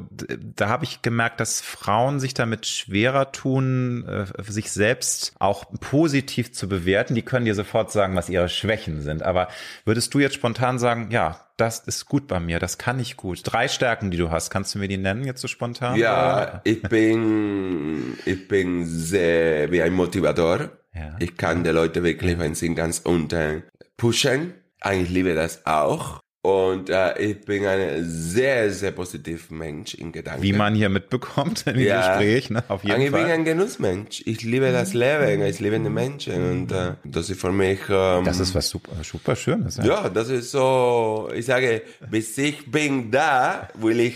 da 0.55 0.69
habe 0.69 0.85
ich 0.85 1.01
gemerkt, 1.01 1.39
dass 1.39 1.61
Frauen 1.61 2.19
sich 2.19 2.35
damit 2.35 2.67
schwerer 2.67 3.31
tun, 3.31 4.05
äh, 4.05 4.25
sich 4.43 4.71
selbst 4.71 5.33
auch 5.39 5.65
positiv 5.79 6.53
zu 6.53 6.69
bewerten. 6.69 7.15
Die 7.15 7.23
können 7.23 7.45
dir 7.45 7.55
sofort 7.55 7.91
sagen, 7.91 8.15
was 8.15 8.29
ihre 8.29 8.49
Schwächen 8.49 9.01
sind. 9.01 9.23
Aber 9.23 9.47
würdest 9.83 10.13
du 10.13 10.19
jetzt 10.19 10.35
spontan 10.35 10.77
sagen, 10.77 11.09
ja, 11.09 11.47
das 11.57 11.79
ist 11.79 12.05
gut 12.05 12.27
bei 12.27 12.39
mir, 12.39 12.59
das 12.59 12.77
kann 12.77 12.99
ich 12.99 13.17
gut. 13.17 13.41
Drei 13.43 13.67
Stärken, 13.67 14.11
die 14.11 14.17
du 14.17 14.29
hast, 14.29 14.51
kannst 14.51 14.75
du 14.75 14.79
mir 14.79 14.89
die 14.89 14.97
nennen 14.97 15.23
jetzt 15.23 15.41
so 15.41 15.47
spontan? 15.47 15.97
Ja, 15.97 16.61
ich 16.65 16.83
bin, 16.83 18.15
ich 18.25 18.47
bin 18.47 18.85
sehr 18.85 19.71
wie 19.71 19.81
ein 19.81 19.93
Motivator. 19.93 20.69
Ja. 20.93 21.15
Ich 21.19 21.38
kann 21.38 21.63
die 21.63 21.69
Leute 21.72 22.03
wirklich, 22.03 22.38
wenn 22.39 22.55
sie 22.55 22.73
ganz 22.76 22.99
unten 23.03 23.63
pushen. 23.97 24.53
Eigentlich 24.81 25.09
liebe 25.09 25.34
das 25.35 25.65
auch. 25.65 26.19
Und 26.43 26.89
äh, 26.89 27.19
ich 27.19 27.41
bin 27.41 27.68
ein 27.68 28.03
sehr, 28.03 28.72
sehr 28.72 28.91
positiver 28.91 29.53
Mensch 29.53 29.93
in 29.93 30.11
Gedanken. 30.11 30.41
Wie 30.41 30.53
man 30.53 30.73
hier 30.73 30.89
mitbekommt 30.89 31.65
im 31.68 31.80
Ja. 31.80 32.18
Gespräch, 32.18 32.49
ne? 32.49 32.63
Auf 32.68 32.84
jeden 32.84 32.95
Eigentlich 32.95 33.11
bin 33.11 33.19
ich 33.22 33.26
Fall. 33.27 33.34
ein 33.35 33.45
Genussmensch. 33.45 34.23
Ich 34.26 34.41
liebe 34.41 34.72
das 34.72 34.95
Leben, 34.95 35.43
ich 35.43 35.59
liebe 35.59 35.80
die 35.80 35.88
Menschen 35.89 36.34
und 36.51 36.72
äh, 36.72 36.93
das 37.03 37.30
ist 37.30 37.39
für 37.39 37.51
mich. 37.51 37.80
Ähm, 37.89 38.26
Das 38.26 38.39
ist 38.39 38.55
was 38.55 38.68
super, 38.68 38.91
super 39.03 39.35
Schönes. 39.35 39.77
Ja. 39.77 39.85
ja, 39.85 40.09
das 40.09 40.30
ist 40.30 40.49
so. 40.49 41.30
Ich 41.35 41.45
sage, 41.45 41.84
bis 42.09 42.35
ich 42.39 42.72
bin 42.72 43.11
da, 43.11 43.68
will 43.76 43.99
ich 43.99 44.15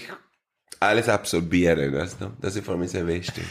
alles 0.79 1.07
absorbieren. 1.07 1.93
Weißt 1.93 2.21
du? 2.21 2.31
Das 2.41 2.55
ist 2.55 2.65
für 2.65 2.75
mich 2.75 2.89
sehr 2.89 3.05
wichtig. 3.05 3.43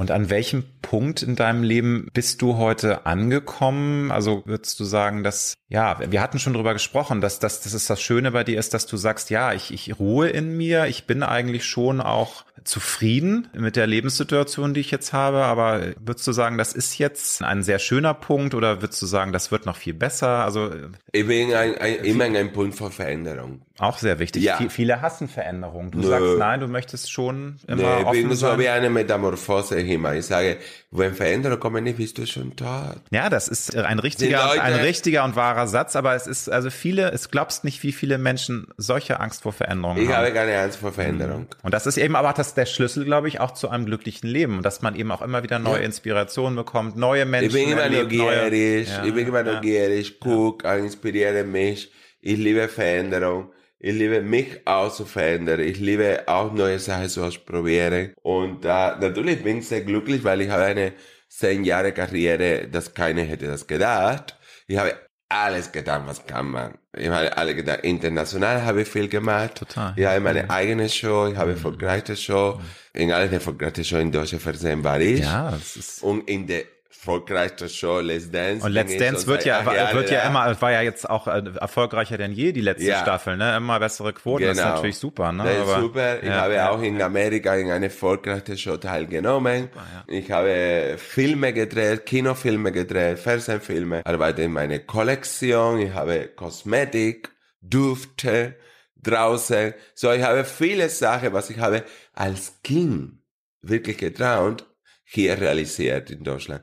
Und 0.00 0.10
an 0.10 0.30
welchem 0.30 0.64
Punkt 0.80 1.22
in 1.22 1.36
deinem 1.36 1.62
Leben 1.62 2.08
bist 2.14 2.40
du 2.40 2.56
heute 2.56 3.04
angekommen? 3.04 4.10
Also 4.10 4.42
würdest 4.46 4.80
du 4.80 4.84
sagen, 4.84 5.22
dass, 5.22 5.56
ja, 5.70 5.98
wir 6.10 6.20
hatten 6.20 6.38
schon 6.38 6.52
drüber 6.52 6.74
gesprochen, 6.74 7.20
dass, 7.22 7.38
dass, 7.38 7.62
dass 7.62 7.72
es 7.72 7.86
das 7.86 8.02
Schöne 8.02 8.32
bei 8.32 8.44
dir 8.44 8.58
ist, 8.58 8.74
dass 8.74 8.86
du 8.86 8.96
sagst, 8.98 9.30
ja, 9.30 9.52
ich, 9.54 9.72
ich 9.72 9.98
ruhe 9.98 10.28
in 10.28 10.56
mir, 10.56 10.86
ich 10.86 11.06
bin 11.06 11.22
eigentlich 11.22 11.64
schon 11.64 12.00
auch 12.02 12.44
zufrieden 12.64 13.48
mit 13.54 13.76
der 13.76 13.86
Lebenssituation, 13.86 14.74
die 14.74 14.80
ich 14.80 14.90
jetzt 14.90 15.12
habe, 15.12 15.44
aber 15.44 15.80
würdest 16.04 16.26
du 16.26 16.32
sagen, 16.32 16.58
das 16.58 16.72
ist 16.72 16.98
jetzt 16.98 17.42
ein 17.42 17.62
sehr 17.62 17.78
schöner 17.78 18.14
Punkt 18.14 18.54
oder 18.54 18.82
würdest 18.82 19.00
du 19.00 19.06
sagen, 19.06 19.32
das 19.32 19.50
wird 19.50 19.64
noch 19.66 19.76
viel 19.76 19.94
besser? 19.94 20.44
Also 20.44 20.70
Ich 21.12 21.26
bin 21.26 21.54
ein, 21.54 21.76
ein, 21.78 21.94
immer 22.04 22.24
einem 22.24 22.52
Punkt 22.52 22.74
von 22.76 22.92
Veränderung. 22.92 23.62
auch 23.78 23.98
sehr 23.98 24.18
wichtig. 24.18 24.42
Ja. 24.42 24.56
Viel- 24.56 24.70
Viele 24.70 25.00
hassen 25.02 25.28
Veränderungen. 25.28 25.90
Du 25.90 25.98
Nö. 25.98 26.06
sagst, 26.08 26.38
nein, 26.38 26.60
du 26.60 26.68
möchtest 26.68 27.10
schon 27.10 27.56
immer 27.66 27.82
Nee, 27.82 28.00
ich 28.00 28.06
offen 28.06 28.28
bin 28.28 28.36
so 28.36 28.58
wie 28.58 28.68
eine 28.68 28.90
Metamorphose 28.90 29.80
immer. 29.80 30.14
Ich 30.14 30.26
sage, 30.26 30.58
wenn 30.90 31.14
Veränderungen 31.14 31.60
kommen, 31.60 31.96
bist 31.96 32.18
du 32.18 32.26
schon 32.26 32.54
tot. 32.56 32.96
Ja, 33.10 33.28
das 33.30 33.48
ist 33.48 33.74
ein 33.76 33.98
richtiger, 33.98 34.50
ein 34.60 34.74
richtiger 34.74 35.24
und 35.24 35.34
wahrer 35.36 35.59
Satz, 35.66 35.96
aber 35.96 36.14
es 36.14 36.26
ist, 36.26 36.48
also 36.50 36.70
viele, 36.70 37.10
es 37.12 37.30
glaubst 37.30 37.64
nicht, 37.64 37.82
wie 37.82 37.92
viele 37.92 38.18
Menschen 38.18 38.66
solche 38.76 39.20
Angst 39.20 39.42
vor 39.42 39.52
Veränderungen 39.52 40.02
Ich 40.02 40.08
haben. 40.08 40.24
habe 40.26 40.32
keine 40.32 40.58
Angst 40.58 40.78
vor 40.78 40.92
Veränderung. 40.92 41.46
Und 41.62 41.74
das 41.74 41.86
ist 41.86 41.96
eben 41.98 42.16
aber 42.16 42.32
das 42.32 42.54
der 42.54 42.66
Schlüssel, 42.66 43.04
glaube 43.04 43.28
ich, 43.28 43.40
auch 43.40 43.52
zu 43.52 43.68
einem 43.68 43.86
glücklichen 43.86 44.28
Leben. 44.28 44.56
Und 44.58 44.62
dass 44.64 44.82
man 44.82 44.94
eben 44.96 45.10
auch 45.12 45.22
immer 45.22 45.42
wieder 45.42 45.58
neue 45.58 45.80
Ja. 45.80 45.84
Inspirationen 45.86 46.56
bekommt, 46.56 46.96
neue 46.96 47.26
Menschen. 47.26 47.56
Ich 47.56 47.64
bin 47.64 47.72
immer 47.72 47.82
erlebt, 47.82 48.12
neue- 48.12 48.36
neugierig, 48.44 48.88
Ja, 48.88 49.04
ich 49.04 49.14
bin 49.14 49.26
immer 49.28 49.44
ja. 49.44 49.54
neugierig, 49.54 50.18
guck, 50.20 50.64
inspiriere 50.64 51.44
mich. 51.44 51.92
Ich 52.20 52.36
liebe 52.36 52.68
Veränderung. 52.68 53.52
Ich 53.82 53.94
liebe 53.94 54.20
mich 54.20 54.60
auch 54.66 54.92
zu 54.92 55.06
verändern. 55.06 55.60
Ich 55.60 55.78
liebe 55.78 56.24
auch 56.26 56.52
neue 56.52 56.78
Sachen 56.78 57.08
zu 57.08 57.24
ausprobieren. 57.24 58.12
Und 58.22 58.64
äh, 58.66 58.68
natürlich 58.68 59.42
bin 59.42 59.58
ich 59.60 59.68
sehr 59.68 59.80
glücklich, 59.80 60.22
weil 60.22 60.42
ich 60.42 60.50
habe 60.50 60.64
eine 60.64 60.92
zehn 61.30 61.64
Jahre 61.64 61.92
Karriere, 61.92 62.68
dass 62.68 62.92
keiner 62.92 63.22
hätte 63.22 63.46
das 63.46 63.66
gedacht. 63.66 64.36
Ich 64.66 64.76
habe 64.76 64.92
alles 65.30 65.72
getan, 65.72 66.02
was 66.06 66.26
kann 66.26 66.50
man. 66.50 66.74
Ich 66.92 67.08
habe 67.08 67.36
alle 67.36 67.54
gedacht, 67.54 67.80
international 67.84 68.62
habe 68.64 68.82
ich 68.82 68.88
viel 68.88 69.08
gemacht. 69.08 69.54
Total. 69.54 69.94
Ich 69.96 70.04
habe 70.04 70.20
meine 70.20 70.50
eigene 70.50 70.88
Show, 70.88 71.28
ich 71.28 71.36
habe 71.36 71.52
erfolgreiche 71.52 72.16
Show. 72.16 72.60
In 72.92 73.12
allen 73.12 73.32
erfolgreichen 73.32 73.84
Show 73.84 73.98
in 73.98 74.10
deutschen 74.10 74.40
Fernsehen 74.40 74.82
war 74.82 75.00
ich. 75.00 75.20
Ja, 75.20 75.52
das 75.52 75.76
ist. 75.76 76.02
Und 76.02 76.28
in 76.28 76.46
der 76.46 76.64
erfolgreichsten 77.00 77.68
Show 77.70 78.00
Let's 78.00 78.30
Dance. 78.30 78.64
Und 78.66 78.72
Let's 78.72 78.94
Dance 78.96 79.26
wird 79.26 79.44
ja, 79.46 79.64
war, 79.64 79.94
wird 79.94 80.10
ja 80.10 80.20
immer, 80.28 80.60
war 80.60 80.70
ja 80.72 80.82
jetzt 80.82 81.08
auch 81.08 81.26
äh, 81.26 81.42
erfolgreicher 81.58 82.18
denn 82.18 82.32
je, 82.32 82.52
die 82.52 82.60
letzte 82.60 82.84
Ja. 82.84 83.00
Staffel, 83.00 83.38
ne? 83.38 83.56
Immer 83.56 83.80
bessere 83.80 84.12
Quoten, 84.12 84.44
das 84.44 84.58
ist 84.58 84.62
Genau. 84.62 84.74
natürlich 84.74 84.98
super, 84.98 85.32
ne? 85.32 85.44
Das 85.44 85.54
ist 85.54 85.60
Aber- 85.62 85.80
super. 85.80 86.22
Ich 86.22 86.28
habe 86.30 86.70
auch 86.70 86.82
in 86.82 87.00
Amerika 87.00 87.54
in 87.56 87.70
einer 87.70 87.86
erfolgreichen 87.86 88.58
Show 88.58 88.76
teilgenommen. 88.76 89.70
Ich 90.08 90.30
habe 90.30 90.96
Filme 90.98 91.52
gedreht, 91.54 92.04
Kinofilme 92.04 92.70
gedreht, 92.70 93.18
Fernsehfilme, 93.18 94.02
arbeite 94.04 94.42
in 94.42 94.52
meiner 94.52 94.78
Kollektion. 94.80 95.78
Ich 95.80 95.94
habe 95.94 96.28
Kosmetik, 96.36 97.30
Düfte 97.62 98.56
draußen. 99.02 99.72
So, 99.94 100.12
ich 100.12 100.22
habe 100.22 100.44
viele 100.44 100.90
Sachen, 100.90 101.32
was 101.32 101.48
ich 101.48 101.58
habe 101.58 101.82
als 102.12 102.60
Kind 102.62 103.22
wirklich 103.62 103.96
getraut, 103.96 104.66
hier 105.04 105.40
realisiert 105.40 106.10
in 106.10 106.22
Deutschland. 106.24 106.62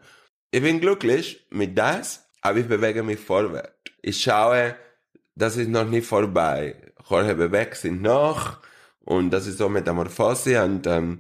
Ich 0.52 0.62
bin 0.62 0.80
glücklich 0.80 1.46
mit 1.50 1.78
das, 1.78 2.26
aber 2.42 2.60
ich 2.60 2.68
bewege 2.68 3.04
mich 3.04 3.20
vorwärts. 3.20 3.74
Ich 4.02 4.22
schaue, 4.22 4.76
das 5.36 5.58
ist 5.58 5.70
noch 5.70 5.86
nicht 5.86 6.08
vorbei. 6.08 6.76
Jorge 7.10 7.36
bewegt 7.36 7.76
sich 7.76 7.92
noch 7.92 8.60
und 9.02 9.32
das 9.32 9.48
ist 9.48 9.58
so 9.58 9.68
Metamorphose 9.70 10.64
und 10.64 10.88
ähm, 10.88 11.20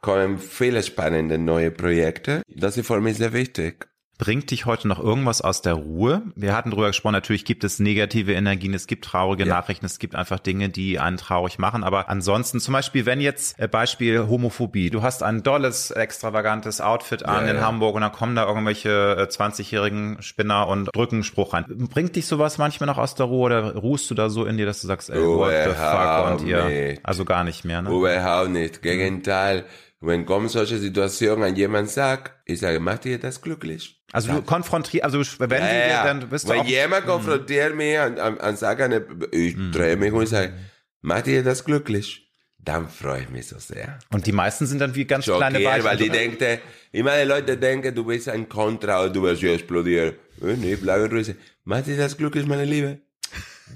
kommen 0.00 0.38
viele 0.38 0.82
spannende 0.82 1.38
neue 1.38 1.70
Projekte. 1.70 2.42
Das 2.48 2.76
ist 2.76 2.86
für 2.86 3.00
mich 3.00 3.16
sehr 3.16 3.32
wichtig. 3.32 3.89
Bringt 4.20 4.50
dich 4.50 4.66
heute 4.66 4.86
noch 4.86 5.02
irgendwas 5.02 5.40
aus 5.40 5.62
der 5.62 5.72
Ruhe? 5.72 6.20
Wir 6.36 6.54
hatten 6.54 6.70
drüber 6.70 6.88
gesprochen, 6.88 7.14
natürlich 7.14 7.46
gibt 7.46 7.64
es 7.64 7.78
negative 7.78 8.34
Energien, 8.34 8.74
es 8.74 8.86
gibt 8.86 9.06
traurige 9.06 9.44
Ja. 9.44 9.54
Nachrichten, 9.54 9.86
es 9.86 9.98
gibt 9.98 10.14
einfach 10.14 10.38
Dinge, 10.38 10.68
die 10.68 10.98
einen 10.98 11.16
traurig 11.16 11.58
machen. 11.58 11.82
Aber 11.82 12.10
ansonsten, 12.10 12.60
zum 12.60 12.72
Beispiel, 12.74 13.06
wenn 13.06 13.22
jetzt, 13.22 13.58
äh, 13.58 13.66
Beispiel 13.66 14.28
Homophobie, 14.28 14.90
du 14.90 15.02
hast 15.02 15.22
ein 15.22 15.42
dolles, 15.42 15.90
extravagantes 15.90 16.82
Outfit 16.82 17.24
an 17.24 17.46
Ja, 17.46 17.50
in 17.52 17.56
ja. 17.56 17.62
Hamburg 17.62 17.94
und 17.94 18.02
dann 18.02 18.12
kommen 18.12 18.36
da 18.36 18.46
irgendwelche 18.46 19.16
äh, 19.18 19.22
20-jährigen 19.22 20.20
Spinner 20.20 20.68
und 20.68 20.94
drücken 20.94 21.16
einen 21.16 21.24
Spruch 21.24 21.54
rein. 21.54 21.64
Bringt 21.68 22.14
dich 22.14 22.26
sowas 22.26 22.58
manchmal 22.58 22.88
noch 22.88 22.98
aus 22.98 23.14
der 23.14 23.24
Ruhe 23.24 23.46
oder 23.46 23.74
ruhst 23.74 24.10
du 24.10 24.14
da 24.14 24.28
so 24.28 24.44
in 24.44 24.58
dir, 24.58 24.66
dass 24.66 24.82
du 24.82 24.86
sagst, 24.86 25.08
ey, 25.08 25.18
what 25.18 25.50
the 25.64 25.70
fuck 25.70 26.30
und 26.40 26.46
ihr, 26.46 26.98
also 27.04 27.24
gar 27.24 27.42
nicht 27.42 27.64
mehr, 27.64 27.80
ne? 27.80 27.88
Überhaupt 27.88 28.50
nicht. 28.50 28.82
Gegenteil. 28.82 29.64
Wenn 30.02 30.24
kommen 30.24 30.48
solche 30.48 30.78
Situationen 30.78 31.44
an 31.44 31.56
jemand 31.56 31.90
sagt, 31.90 32.32
ich 32.46 32.60
sage, 32.60 32.80
macht 32.80 33.04
ihr 33.04 33.18
das 33.18 33.42
glücklich? 33.42 34.02
Also 34.12 34.32
du 34.32 34.42
konfrontierst, 34.42 35.04
also 35.04 35.18
wenn 35.38 35.50
Ja, 35.50 35.66
sie 35.68 35.74
dir, 35.74 35.88
ja. 35.88 36.04
dann 36.04 36.28
bist 36.28 36.48
du 36.48 36.52
Wenn 36.54 36.64
jemand 36.66 37.04
konfrontiert 37.06 37.76
mich 37.76 37.98
und, 37.98 38.18
und, 38.18 38.36
und 38.38 38.58
sagt, 38.58 38.80
eine, 38.80 39.04
ich 39.30 39.54
drehe 39.72 39.96
mich 39.96 40.12
und 40.12 40.26
sage, 40.26 40.54
macht 41.02 41.26
ihr 41.26 41.42
das 41.44 41.64
glücklich? 41.64 42.26
Dann 42.62 42.88
freue 42.88 43.22
ich 43.22 43.28
mich 43.30 43.46
so 43.48 43.58
sehr. 43.58 43.98
und 44.12 44.26
die 44.26 44.32
meisten 44.32 44.66
sind 44.66 44.80
dann 44.80 44.94
wie 44.94 45.04
ganz 45.06 45.24
kleine 45.26 45.56
Schockiert, 45.56 45.72
Weichen. 45.72 45.84
weil 45.84 45.96
die 45.96 46.08
denken, 46.10 46.58
immer 46.92 47.16
die 47.18 47.26
Leute 47.28 47.56
denken, 47.56 47.94
du 47.94 48.04
bist 48.04 48.28
ein 48.28 48.48
Kontra 48.48 49.04
und 49.04 49.14
du 49.16 49.22
wirst 49.22 49.40
hier 49.40 49.52
explodieren. 49.54 50.14
Äh, 50.42 50.54
Nee, 50.56 50.76
bleib 50.76 51.10
ruhig. 51.12 51.34
Macht 51.64 51.86
ihr 51.88 51.96
das 51.98 52.16
glücklich, 52.16 52.46
meine 52.46 52.64
Liebe? 52.64 52.98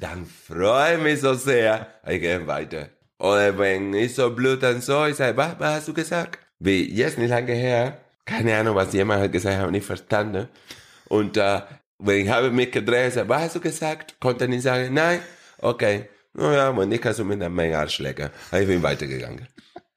Dann 0.00 0.26
freue 0.26 0.96
ich 0.96 1.02
mich 1.02 1.20
so 1.20 1.34
sehr. 1.34 1.86
Ich 2.06 2.20
gehe 2.20 2.46
weiter. 2.46 2.88
Oder 3.24 3.56
wenn 3.56 3.94
ich 3.94 4.14
so 4.14 4.28
blöd 4.28 4.62
und 4.64 4.84
so, 4.84 5.06
ich 5.06 5.16
sage, 5.16 5.34
was, 5.38 5.58
was 5.58 5.76
hast 5.76 5.88
du 5.88 5.94
gesagt? 5.94 6.40
Wie 6.58 6.94
jetzt 6.94 7.16
nicht 7.16 7.30
lange 7.30 7.54
her, 7.54 7.98
keine 8.26 8.54
Ahnung, 8.54 8.74
was 8.76 8.92
jemand 8.92 9.22
hat 9.22 9.32
gesagt, 9.32 9.56
habe 9.56 9.72
nicht 9.72 9.86
verstanden. 9.86 10.46
Und 11.08 11.38
äh, 11.38 11.62
wenn 11.98 12.26
ich 12.26 12.28
habe 12.28 12.50
mich 12.50 12.70
gedreht, 12.70 13.14
sage, 13.14 13.30
was 13.30 13.44
hast 13.44 13.56
du 13.56 13.60
gesagt? 13.60 14.20
Konnte 14.20 14.46
nicht 14.46 14.60
sagen, 14.60 14.92
nein, 14.92 15.20
okay. 15.56 16.10
Naja, 16.34 16.76
wenn 16.76 16.90
nicht, 16.90 17.02
kannst 17.02 17.18
du 17.18 17.24
mit 17.24 17.42
einem 17.42 17.54
Menge 17.54 17.78
Arschlecker. 17.78 18.30
Ich 18.52 18.66
bin 18.66 18.82
weitergegangen. 18.82 19.48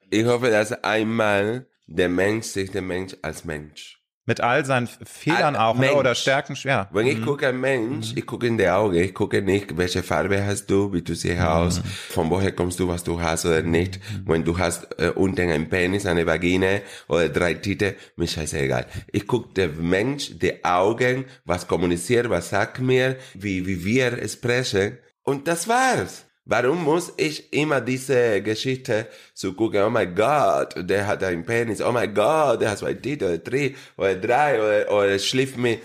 Ich 0.08 0.24
hoffe, 0.24 0.48
dass 0.48 0.72
einmal 0.82 1.66
der 1.86 2.08
Mensch 2.08 2.46
sich 2.46 2.70
der 2.70 2.80
Mensch 2.80 3.14
als 3.20 3.44
Mensch. 3.44 3.97
Mit 4.28 4.42
all 4.42 4.62
seinen 4.66 4.86
Fehlern 5.04 5.56
Ah, 5.56 5.68
auch 5.68 5.74
ne? 5.76 5.86
Mensch. 5.86 5.94
oder 5.94 6.14
Stärken, 6.14 6.54
ja. 6.64 6.86
Wenn 6.92 7.06
ich 7.06 7.22
gucke 7.24 7.48
einen 7.48 7.60
Mensch, 7.62 8.12
ich 8.14 8.26
gucke 8.26 8.46
in 8.46 8.58
die 8.58 8.68
Augen, 8.68 8.94
ich 8.96 9.14
gucke 9.14 9.40
nicht, 9.40 9.74
welche 9.78 10.02
Farbe 10.02 10.44
hast 10.44 10.66
du, 10.66 10.92
wie 10.92 11.00
du 11.00 11.14
siehst 11.14 11.40
aus, 11.40 11.80
von 12.10 12.28
woher 12.28 12.52
kommst 12.52 12.78
du, 12.78 12.86
was 12.88 13.02
du 13.02 13.22
hast 13.22 13.46
oder 13.46 13.62
nicht. 13.62 13.98
Wenn 14.26 14.44
du 14.44 14.58
hast 14.58 14.86
äh, 15.00 15.12
unten 15.14 15.48
einen 15.48 15.70
Penis, 15.70 16.04
eine 16.04 16.26
Vagina 16.26 16.80
oder 17.08 17.30
drei 17.30 17.54
Titel, 17.54 17.94
mir 18.16 18.28
scheißegal. 18.28 18.84
Ich 19.10 19.26
gucke 19.26 19.54
den 19.54 19.88
Mensch, 19.88 20.38
die 20.38 20.62
Augen, 20.62 21.24
was 21.46 21.66
kommuniziert, 21.66 22.28
was 22.28 22.50
sagt 22.50 22.80
mir, 22.80 23.16
wie, 23.32 23.66
wie 23.66 23.82
wir 23.82 24.28
sprechen. 24.28 24.98
Und 25.22 25.48
das 25.48 25.68
war's. 25.68 26.26
Warum 26.50 26.82
muss 26.82 27.12
ich 27.18 27.52
immer 27.52 27.82
diese 27.82 28.40
Geschichte 28.42 29.06
zu 29.34 29.52
gucken, 29.52 29.82
oh 29.82 29.90
mein 29.90 30.14
Gott, 30.14 30.74
der 30.78 31.06
hat 31.06 31.22
einen 31.22 31.44
Penis, 31.44 31.82
oh 31.82 31.92
mein 31.92 32.14
Gott, 32.14 32.62
der 32.62 32.70
hat 32.70 32.78
zwei 32.78 32.94
Titel 32.94 33.24
oder 33.26 33.38
drei 33.38 33.74
oder 33.98 34.14
drei 34.16 34.58
oder, 34.58 34.90
oder 34.92 35.18
schläft 35.18 35.58
mir. 35.58 35.76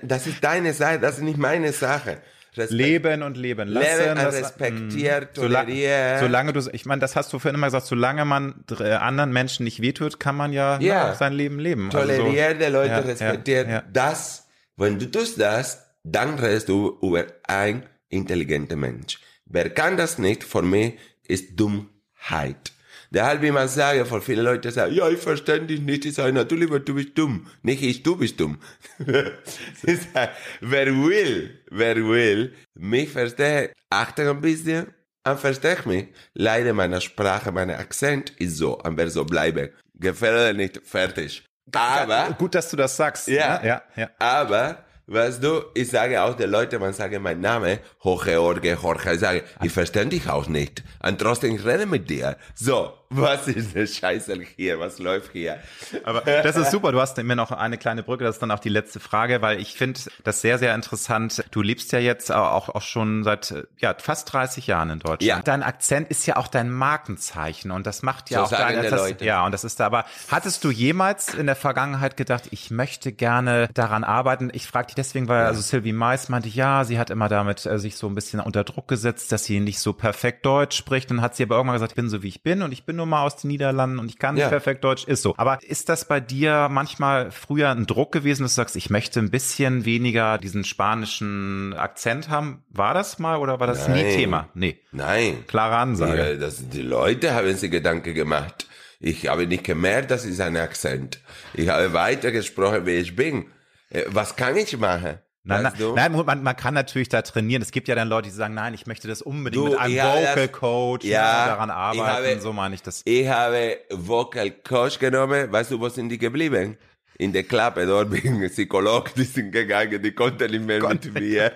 Das 0.00 0.28
ist 0.28 0.42
deine 0.44 0.72
Sache, 0.74 1.00
das 1.00 1.16
ist 1.16 1.24
nicht 1.24 1.38
meine 1.38 1.72
Sache. 1.72 2.18
Respekt- 2.56 2.70
Leben 2.72 3.22
und 3.22 3.36
leben 3.36 3.66
lassen. 3.68 3.98
Leben, 3.98 4.14
das- 4.14 4.34
respektiert, 4.36 5.36
Mm. 5.36 5.40
Sola- 5.40 5.62
toleriert. 5.64 6.20
Solange 6.20 6.52
du, 6.52 6.60
ich 6.72 6.84
meine, 6.86 7.00
das 7.00 7.16
hast 7.16 7.32
du 7.32 7.38
vorhin 7.40 7.56
immer 7.56 7.66
gesagt, 7.68 7.86
solange 7.86 8.24
man 8.24 8.62
äh, 8.78 8.92
anderen 8.92 9.32
Menschen 9.32 9.64
nicht 9.64 9.80
wehtut, 9.82 10.20
kann 10.20 10.36
man 10.36 10.52
ja, 10.52 10.78
Ja. 10.78 11.08
ne, 11.08 11.14
sein 11.16 11.32
Leben 11.32 11.58
leben. 11.58 11.90
Also 11.92 11.98
so- 12.12 12.18
Toleriert 12.22 12.60
die 12.60 12.66
Leute, 12.66 12.90
Ja, 12.92 12.98
respektiert 12.98 13.66
ja, 13.68 13.72
ja. 13.76 13.82
das. 13.92 14.46
Wenn 14.76 14.98
du 14.98 15.10
tust 15.10 15.40
das, 15.40 15.82
dann 16.04 16.38
redest 16.38 16.68
du 16.68 16.98
über 17.02 17.24
ein 17.48 17.84
intelligenter 18.10 18.76
Mensch. 18.76 19.18
Wer 19.52 19.68
kann 19.68 19.96
das 19.98 20.18
nicht, 20.18 20.44
für 20.44 20.62
mich 20.62 20.94
ist 21.28 21.60
Dummheit. 21.60 22.72
Deshalb, 23.10 23.42
wie 23.42 23.50
man 23.50 23.68
sage, 23.68 24.06
für 24.06 24.22
viele 24.22 24.40
Leute 24.40 24.70
sagen, 24.70 24.94
ja, 24.94 25.06
ich 25.10 25.18
verstehe 25.18 25.60
dich 25.60 25.80
nicht, 25.80 26.06
ich 26.06 26.14
sage, 26.14 26.32
natürlich, 26.32 26.70
weil 26.70 26.80
du 26.80 26.94
bist 26.94 27.10
dumm. 27.14 27.46
Nicht 27.62 27.82
ich, 27.82 28.02
du 28.02 28.16
bist 28.16 28.40
dumm. 28.40 28.58
Sage, 28.98 30.30
wer 30.62 30.86
will, 30.86 31.60
wer 31.70 31.96
will, 31.96 32.54
mich 32.74 33.10
verstehen, 33.10 33.68
achte 33.90 34.30
ein 34.30 34.40
bisschen, 34.40 34.86
und 35.28 35.38
versteh 35.38 35.76
mich. 35.84 36.08
Leider 36.32 36.72
meine 36.72 37.02
Sprache, 37.02 37.52
mein 37.52 37.70
Akzent 37.70 38.30
ist 38.38 38.56
so, 38.56 38.78
und 38.78 38.96
wer 38.96 39.10
so 39.10 39.26
bleiben. 39.26 39.68
Gefällt 39.94 40.56
nicht, 40.56 40.80
fertig. 40.82 41.44
Aber, 41.74 42.34
Gut, 42.38 42.54
dass 42.54 42.70
du 42.70 42.76
das 42.78 42.96
sagst. 42.96 43.28
ja, 43.28 43.60
ne? 43.60 43.68
ja, 43.68 43.82
ja. 43.96 44.10
aber, 44.18 44.84
weißt 45.06 45.42
du, 45.42 45.62
ich 45.74 45.90
sage 45.90 46.22
auch 46.22 46.34
den 46.34 46.50
Leuten, 46.50 46.80
man 46.80 46.92
sage 46.92 47.18
mein 47.18 47.40
Name, 47.40 47.80
Jorge, 48.02 48.32
Jorge, 48.32 48.78
Jorge, 48.82 49.12
ich 49.12 49.20
sage, 49.20 49.42
ich 49.62 49.72
verstehe 49.72 50.06
dich 50.06 50.28
auch 50.28 50.48
nicht. 50.48 50.82
Und 51.02 51.20
trotzdem 51.20 51.56
ich 51.56 51.64
rede 51.64 51.86
mit 51.86 52.08
dir. 52.08 52.36
So, 52.54 52.92
was 53.12 53.48
ist 53.48 53.74
der 53.74 53.86
Scheiße 53.86 54.38
hier, 54.56 54.78
was 54.78 54.98
läuft 54.98 55.32
hier? 55.32 55.58
Aber 56.04 56.20
das 56.20 56.56
ist 56.56 56.70
super. 56.70 56.92
Du 56.92 57.00
hast 57.00 57.16
mir 57.22 57.36
noch 57.36 57.50
eine 57.50 57.78
kleine 57.78 58.02
Brücke. 58.02 58.24
Das 58.24 58.36
ist 58.36 58.42
dann 58.42 58.50
auch 58.50 58.58
die 58.58 58.68
letzte 58.68 59.00
Frage, 59.00 59.42
weil 59.42 59.60
ich 59.60 59.74
finde 59.74 60.00
das 60.24 60.40
sehr, 60.40 60.58
sehr 60.58 60.74
interessant. 60.74 61.44
Du 61.50 61.62
lebst 61.62 61.92
ja 61.92 61.98
jetzt 61.98 62.32
auch, 62.32 62.68
auch 62.68 62.82
schon 62.82 63.24
seit 63.24 63.54
ja, 63.78 63.94
fast 63.98 64.32
30 64.32 64.66
Jahren 64.66 64.90
in 64.90 64.98
Deutschland. 64.98 65.22
Ja. 65.22 65.42
Dein 65.42 65.62
Akzent 65.62 66.10
ist 66.10 66.26
ja 66.26 66.36
auch 66.36 66.48
dein 66.48 66.70
Markenzeichen 66.70 67.70
und 67.70 67.86
das 67.86 68.02
macht 68.02 68.30
ja 68.30 68.40
So 68.40 68.54
auch 68.54 68.58
deine, 68.58 68.82
das, 68.82 69.00
Leute. 69.00 69.24
Ja, 69.24 69.44
und 69.44 69.52
das 69.52 69.64
ist 69.64 69.80
da 69.80 69.86
aber. 69.86 70.04
Hattest 70.28 70.64
du 70.64 70.70
jemals 70.70 71.34
in 71.34 71.46
der 71.46 71.56
Vergangenheit 71.56 72.16
gedacht, 72.16 72.44
ich 72.50 72.70
möchte 72.70 73.12
gerne 73.12 73.68
daran 73.74 74.04
arbeiten? 74.04 74.50
Ich 74.52 74.66
frage 74.66 74.86
dich 74.86 74.94
deswegen, 74.94 75.28
weil 75.28 75.44
also 75.44 75.60
Sylvie 75.60 75.92
Mais 75.92 76.28
meinte, 76.28 76.48
ja, 76.48 76.84
sie 76.84 76.98
hat 76.98 77.10
immer 77.10 77.28
damit 77.28 77.66
äh, 77.66 77.78
sich 77.78 77.96
so 77.96 78.06
ein 78.06 78.14
bisschen 78.14 78.40
unter 78.40 78.64
Druck 78.64 78.88
gesetzt, 78.88 79.32
dass 79.32 79.44
sie 79.44 79.60
nicht 79.60 79.80
so 79.80 79.92
perfekt 79.92 80.44
Deutsch 80.46 80.76
spricht. 80.76 81.10
Dann 81.10 81.20
hat 81.20 81.36
sie 81.36 81.42
aber 81.42 81.56
irgendwann 81.56 81.76
gesagt, 81.76 81.92
ich 81.92 81.96
bin 81.96 82.08
so 82.08 82.22
wie 82.22 82.28
ich 82.28 82.42
bin 82.42 82.62
und 82.62 82.72
ich 82.72 82.84
bin 82.84 82.96
nur 82.96 83.01
mal 83.06 83.22
aus 83.22 83.36
den 83.36 83.48
Niederlanden 83.48 83.98
und 83.98 84.08
ich 84.08 84.18
kann 84.18 84.34
nicht 84.34 84.42
Ja. 84.42 84.48
perfekt 84.48 84.84
Deutsch, 84.84 85.04
ist 85.04 85.22
so. 85.22 85.34
Aber 85.36 85.58
ist 85.62 85.88
das 85.88 86.06
bei 86.06 86.20
dir 86.20 86.68
manchmal 86.70 87.30
früher 87.30 87.70
ein 87.70 87.86
Druck 87.86 88.12
gewesen, 88.12 88.42
dass 88.42 88.52
du 88.52 88.56
sagst, 88.56 88.76
ich 88.76 88.90
möchte 88.90 89.20
ein 89.20 89.30
bisschen 89.30 89.84
weniger 89.84 90.38
diesen 90.38 90.64
spanischen 90.64 91.74
Akzent 91.74 92.28
haben? 92.28 92.62
War 92.70 92.94
das 92.94 93.18
mal 93.18 93.36
oder 93.38 93.60
war 93.60 93.66
das 93.66 93.88
nie 93.88 94.02
Nein. 94.02 94.14
Thema? 94.14 94.48
Nee. 94.54 94.78
Nein. 94.92 95.44
Klare 95.46 95.76
Ansage. 95.76 96.16
Ja, 96.32 96.34
das, 96.36 96.68
die 96.68 96.82
Leute 96.82 97.34
haben 97.34 97.54
sich 97.54 97.70
Gedanken 97.70 98.14
gemacht. 98.14 98.66
Ich 99.00 99.26
habe 99.28 99.46
nicht 99.46 99.64
gemerkt, 99.64 100.10
das 100.10 100.24
ist 100.24 100.40
ein 100.40 100.56
Akzent. 100.56 101.20
Ich 101.54 101.68
habe 101.68 101.92
weitergesprochen, 101.92 102.86
wie 102.86 102.92
ich 102.92 103.16
bin. 103.16 103.46
Äh, 103.90 104.04
Was 104.08 104.36
kann 104.36 104.56
ich 104.56 104.78
machen? 104.78 105.18
Nein, 105.44 105.64
Weißt 105.64 105.76
nein, 105.78 105.88
du? 105.88 105.94
nein 105.96 106.24
man, 106.26 106.42
man 106.44 106.56
kann 106.56 106.74
natürlich 106.74 107.08
da 107.08 107.20
trainieren. 107.22 107.62
Es 107.62 107.72
gibt 107.72 107.88
ja 107.88 107.94
dann 107.96 108.08
Leute, 108.08 108.28
die 108.28 108.34
sagen, 108.34 108.54
nein, 108.54 108.74
ich 108.74 108.86
möchte 108.86 109.08
das 109.08 109.22
unbedingt 109.22 109.66
Du, 109.66 109.70
mit 109.70 109.78
einem 109.80 109.96
Vocal 109.96 110.48
Coach 110.48 111.04
Ja, 111.04 111.46
daran 111.48 111.70
arbeiten. 111.70 112.06
habe- 112.06 112.40
so 112.40 112.52
meine 112.52 112.74
ich 112.76 112.82
das. 112.82 113.02
Ich 113.04 113.26
habe 113.28 113.78
Vocal 113.90 114.50
Coach 114.50 114.98
genommen. 115.00 115.50
Weißt 115.50 115.72
du, 115.72 115.80
wo 115.80 115.88
sind 115.88 116.10
die 116.10 116.18
geblieben? 116.18 116.76
In 117.18 117.32
der 117.32 117.42
Klappe, 117.42 117.86
dort 117.86 118.10
bin 118.10 118.42
ich 118.42 118.52
Psychologe, 118.52 119.10
die 119.16 119.24
sind 119.24 119.52
gegangen, 119.52 120.00
die 120.02 120.12
konnten 120.12 120.50
nicht 120.50 120.64
mehr 120.64 120.80
mit 120.82 121.12
mir. 121.12 121.52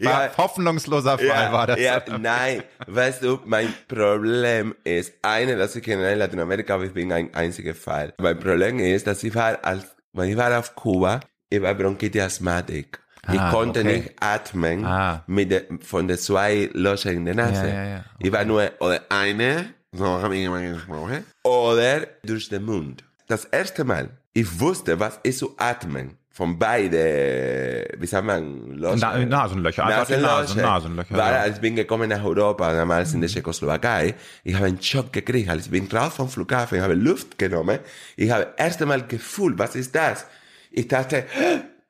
War 0.00 0.36
hoffnungsloser 0.36 1.18
Fall 1.18 1.26
ja, 1.28 1.52
war 1.52 1.66
das. 1.66 1.80
Ja, 1.80 2.02
nein, 2.18 2.62
weißt 2.86 3.22
du, 3.22 3.38
mein 3.44 3.72
Problem 3.88 4.74
ist, 4.84 5.14
eine, 5.22 5.56
dass 5.56 5.76
ich 5.76 5.86
in 5.86 6.00
Lateinamerika, 6.00 6.74
aber 6.74 6.84
ich 6.84 6.92
bin 6.92 7.12
ein 7.12 7.32
einziger 7.32 7.74
Fall. 7.74 8.12
Mein 8.20 8.38
Problem 8.38 8.80
ist, 8.80 9.06
dass 9.06 9.22
ich 9.22 9.34
war, 9.34 9.64
als, 9.64 9.84
wenn 10.12 10.30
ich 10.30 10.36
war 10.36 10.58
auf 10.58 10.74
Kuba, 10.74 11.20
ich 11.48 11.62
war 11.62 11.74
Bronchitis-Asthmatik. 11.74 12.98
Ich 12.98 13.01
Ah, 13.26 13.50
konnte 13.52 13.80
okay. 13.80 13.98
nicht 13.98 14.12
atmen 14.20 14.84
Ah. 14.84 15.22
mit 15.26 15.50
der, 15.50 15.62
von 15.80 16.08
den 16.08 16.18
zwei 16.18 16.68
Löchern 16.72 17.18
in 17.18 17.24
der 17.26 17.34
Nase. 17.36 17.68
Ja, 17.68 17.74
ja, 17.74 17.84
ja. 17.84 18.04
Ich 18.18 18.32
war 18.32 18.44
nur, 18.44 18.68
oder 18.80 19.00
eine, 19.10 19.66
so 19.92 20.04
habe 20.06 20.36
ich 20.36 20.44
immer 20.44 20.60
gesprochen, 20.60 21.24
oder 21.44 22.00
durch 22.24 22.48
den 22.48 22.64
Mund. 22.64 23.04
Das 23.28 23.44
erste 23.44 23.84
Mal, 23.84 24.10
ich 24.32 24.58
wusste, 24.60 24.98
was 24.98 25.20
ist 25.22 25.38
zu 25.38 25.54
atmen. 25.56 26.16
Von 26.34 26.58
beide, 26.58 27.86
wie 27.98 28.06
sagt 28.06 28.24
man, 28.26 28.72
Löcher? 28.72 28.96
Na- 28.96 29.18
Nasenlöcher, 29.24 29.84
einfach 29.86 30.06
die 30.06 30.16
Nasen- 30.20 30.62
Nasenlöcher, 30.62 31.14
Weil, 31.14 31.34
als 31.34 31.56
ich 31.56 31.60
bin 31.60 31.76
gekommen 31.76 32.08
nach 32.08 32.24
Europa, 32.24 32.72
damals 32.72 33.12
in 33.12 33.20
der 33.20 33.28
Tschechoslowakei, 33.28 34.14
ich 34.42 34.54
habe 34.54 34.64
einen 34.66 34.82
Schock 34.82 35.12
gekriegt, 35.12 35.50
als 35.50 35.66
ich 35.66 35.70
bin 35.70 35.86
raus 35.92 36.14
vom 36.14 36.28
Flughafen, 36.30 36.78
ich 36.78 36.82
habe 36.82 36.94
Luft 36.94 37.36
genommen, 37.38 37.78
ich 38.16 38.30
habe 38.30 38.48
erst 38.56 38.80
einmal 38.80 39.06
gefühlt, 39.06 39.58
was 39.58 39.76
ist 39.76 39.94
das? 39.94 40.26
Ich 40.70 40.88
dachte, 40.88 41.24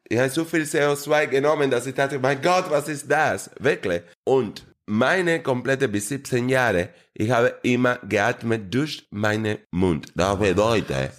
ich 0.08 0.18
habe 0.18 0.30
so 0.30 0.44
viel 0.44 0.62
CO2 0.62 1.26
genommen, 1.26 1.70
dass 1.70 1.86
ich 1.86 1.94
dachte, 1.94 2.18
mein 2.18 2.40
Gott, 2.42 2.70
was 2.70 2.88
ist 2.88 3.10
das? 3.10 3.50
Wirklich. 3.58 4.02
Und 4.24 4.66
meine 4.86 5.42
komplette 5.42 5.88
bis 5.88 6.08
17 6.08 6.48
Jahre, 6.48 6.90
ich 7.14 7.30
habe 7.30 7.54
immer 7.62 7.98
geatmet 8.08 8.72
durch 8.74 9.06
meinen 9.10 9.58
Mund. 9.70 10.12
Das 10.14 10.38
bedeutet, 10.38 11.12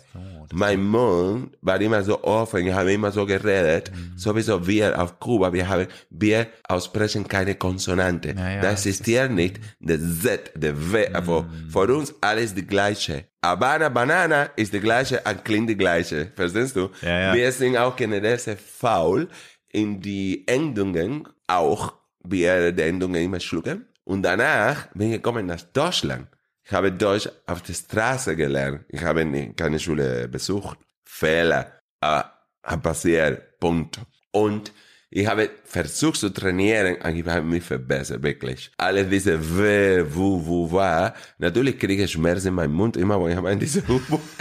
mein 0.54 0.84
Mund 0.84 1.58
war 1.62 1.82
immer 1.82 2.04
so 2.04 2.24
offen, 2.24 2.68
ich 2.68 2.74
habe 2.74 2.94
immer 2.94 3.12
so 3.12 3.26
geredet, 3.26 3.92
sowieso 4.16 4.66
wir 4.68 5.02
auf 5.02 5.20
Kuba, 5.20 5.52
wir 5.52 5.68
haben, 5.68 5.88
wir 6.10 6.48
aussprechen 6.68 7.28
keine 7.28 7.56
Konsonante. 7.56 8.30
Ja, 8.30 8.50
ja, 8.50 8.62
da 8.62 8.72
das 8.72 8.86
existiert 8.86 9.32
nicht 9.32 9.60
der 9.80 10.00
Z, 10.00 10.52
der 10.56 10.76
W, 10.92 11.08
also 11.08 11.46
für 11.70 11.96
uns 11.96 12.14
alles 12.22 12.54
die 12.54 12.68
gleiche. 12.68 13.26
Habana, 13.44 13.90
Banana 13.90 14.44
ist 14.56 14.74
die 14.74 14.80
gleiche, 14.80 15.22
und 15.28 15.44
klingt 15.44 15.70
die 15.70 15.78
gleiche, 15.78 16.32
verstehst 16.36 16.76
du? 16.76 16.90
Ja, 17.02 17.20
ja. 17.20 17.34
Wir 17.34 17.52
sind 17.52 17.76
auch 17.76 17.96
generell 17.96 18.38
sehr 18.38 18.58
faul 18.58 19.28
in 19.72 20.00
die 20.02 20.48
Endungen, 20.48 21.28
auch 21.48 21.94
wir 22.24 22.72
die 22.72 22.84
Endungen 22.84 23.22
immer 23.22 23.40
schlucken. 23.40 23.88
Und 24.06 24.22
danach 24.22 24.88
bin 24.94 25.08
ich 25.08 25.14
gekommen 25.16 25.46
nach 25.46 25.62
Deutschland. 25.62 26.28
Ich 26.66 26.72
habe 26.72 26.92
Deutsch 26.92 27.30
auf 27.46 27.62
der 27.62 27.74
Straße 27.74 28.36
gelernt. 28.36 28.86
Ich 28.88 29.04
habe 29.04 29.54
keine 29.54 29.80
Schule 29.80 30.28
besucht. 30.28 30.80
Fehler. 31.04 31.80
Hat 32.02 32.82
passiert. 32.82 33.60
Punkt. 33.60 34.00
Und 34.32 34.72
ich 35.10 35.28
habe 35.28 35.52
versucht 35.66 36.20
zu 36.20 36.30
trainieren 36.30 36.96
und 36.96 37.16
ich 37.16 37.26
habe 37.28 37.46
mich 37.46 37.64
verbessert, 37.64 38.24
wirklich. 38.24 38.72
Alles 38.78 39.10
diese 39.10 39.38
W, 39.58 40.04
Wu, 40.10 40.44
Wu, 40.46 40.72
Wa. 40.72 41.14
Natürlich 41.38 41.78
kriege 41.78 42.04
ich 42.04 42.12
Schmerzen 42.12 42.48
in 42.48 42.54
meinem 42.56 42.74
Mund, 42.74 42.98
immer 42.98 43.20
wo 43.20 43.28
ich 43.28 43.36
habe 43.36 43.56
diese 43.56 43.80
Übung. 43.80 44.22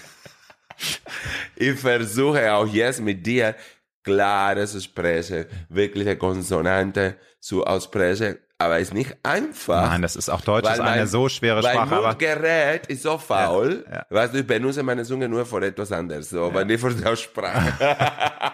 Ich 1.54 1.78
versuche 1.78 2.52
auch 2.52 2.66
jetzt 2.66 3.00
mit 3.00 3.24
dir 3.24 3.54
klare 4.02 4.66
zu 4.66 4.80
sprechen, 4.80 5.44
wirkliche 5.68 6.16
Konsonante 6.16 7.16
zu 7.38 7.64
aussprechen, 7.64 8.38
aber 8.62 8.78
es 8.78 8.88
ist 8.88 8.94
nicht 8.94 9.16
einfach. 9.22 9.90
Nein, 9.90 10.02
das 10.02 10.16
ist 10.16 10.28
auch 10.28 10.40
Deutsch 10.40 10.68
ist 10.68 10.80
eine 10.80 11.00
mein- 11.00 11.06
so 11.06 11.28
schwere 11.28 11.62
mein 11.62 11.74
Sprache, 11.74 11.94
aber 11.94 12.08
Mundgerät 12.08 12.86
ist 12.86 13.02
so 13.02 13.18
faul. 13.18 13.84
Ja, 13.88 13.96
ja. 13.96 14.06
Weißt 14.10 14.34
du, 14.34 14.38
ich 14.38 14.46
benutze 14.46 14.82
meine 14.82 15.04
Zunge 15.04 15.28
nur 15.28 15.44
für 15.46 15.64
etwas 15.64 15.92
anderes. 15.92 16.30
So, 16.30 16.52
wenn 16.54 16.68
ich 16.70 16.80
für 16.80 16.90
die 16.90 17.04
Aussprache. 17.04 17.72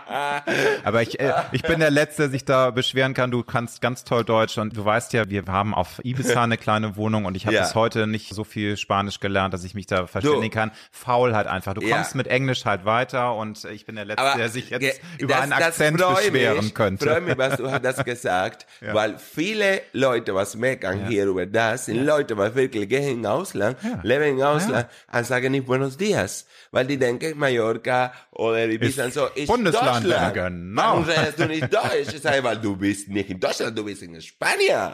Aber 0.85 1.03
ich, 1.03 1.21
äh, 1.21 1.33
ich 1.53 1.63
bin 1.63 1.81
der 1.81 1.91
Letzte, 1.91 2.23
der 2.23 2.31
sich 2.31 2.45
da 2.45 2.71
beschweren 2.71 3.15
kann. 3.15 3.31
Du 3.31 3.43
kannst 3.43 3.81
ganz 3.81 4.05
toll 4.05 4.25
Deutsch 4.25 4.59
und 4.59 4.77
du 4.77 4.85
weißt 4.85 5.13
ja, 5.13 5.29
wir 5.29 5.45
haben 5.47 5.75
auf 5.75 6.01
Ibiza 6.03 6.43
eine 6.43 6.57
kleine 6.57 6.97
Wohnung 6.97 7.25
und 7.25 7.37
ich 7.37 7.47
habe 7.47 7.55
ja. 7.55 7.63
bis 7.63 7.75
heute 7.75 8.07
nicht 8.07 8.35
so 8.35 8.45
viel 8.45 8.77
Spanisch 8.77 9.21
gelernt, 9.21 9.55
dass 9.55 9.65
ich 9.65 9.75
mich 9.75 9.87
da 9.87 10.07
verständigen 10.07 10.53
kann. 10.53 10.71
Faul 10.91 11.35
halt 11.35 11.47
einfach. 11.47 11.75
Du 11.75 11.81
kommst 11.81 12.13
ja. 12.13 12.17
mit 12.17 12.27
Englisch 12.27 12.65
halt 12.65 12.85
weiter 12.85 13.35
und 13.35 13.65
ich 13.65 13.87
bin 13.87 13.97
der 13.97 14.05
Letzte, 14.05 14.23
Aber 14.23 14.39
der 14.39 14.49
sich 14.49 14.71
jetzt 14.71 15.01
über 15.19 15.35
das, 15.35 15.43
einen 15.43 15.53
Akzent 15.53 15.99
beschweren 15.99 16.65
mich, 16.65 16.75
könnte. 16.75 17.05
Ich 17.05 17.11
freue 17.11 17.21
mich, 17.21 17.39
was 17.39 17.57
du 17.57 17.71
hast 17.71 18.05
gesagt, 18.05 18.67
ja. 18.81 18.95
weil 18.95 19.19
viele 19.19 19.83
Leute, 19.99 20.35
was 20.35 20.57
meckern 20.57 21.07
hier 21.07 21.27
über 21.27 21.47
das, 21.47 21.87
sind 21.87 22.05
Leute, 22.05 22.37
was 22.37 22.55
wirklich 22.55 22.89
gehen 22.89 23.19
im 23.19 23.27
Ausland, 23.27 23.77
leben 24.03 24.39
im 24.39 24.43
Ausland 24.43 24.89
und 25.13 25.27
sagen 25.27 25.53
nicht 25.53 25.67
Buenos 25.67 25.97
Dias 25.97 26.47
weil 26.71 26.87
die 26.87 26.99
denken, 26.99 27.39
Mallorca 27.39 28.13
oder 28.33 28.69
Ibiza 28.69 29.05
und 29.05 29.15
so 29.15 29.27
ist 29.35 29.47
Bundesland, 29.47 30.05
Deutschland. 30.05 30.37
Ja, 30.37 30.49
genau. 30.49 30.83
Warum 30.83 31.05
redest 31.05 31.39
du 31.39 31.47
nicht 31.47 31.73
Deutsch? 31.73 32.15
Ich 32.15 32.21
sage, 32.21 32.43
weil 32.45 32.59
du 32.59 32.77
bist 32.77 33.09
nicht 33.09 33.31
in 33.31 33.41
Deutschland, 33.41 33.77
du 33.77 33.85
bist 33.85 34.03
in 34.03 34.21
Spanien. 34.21 34.93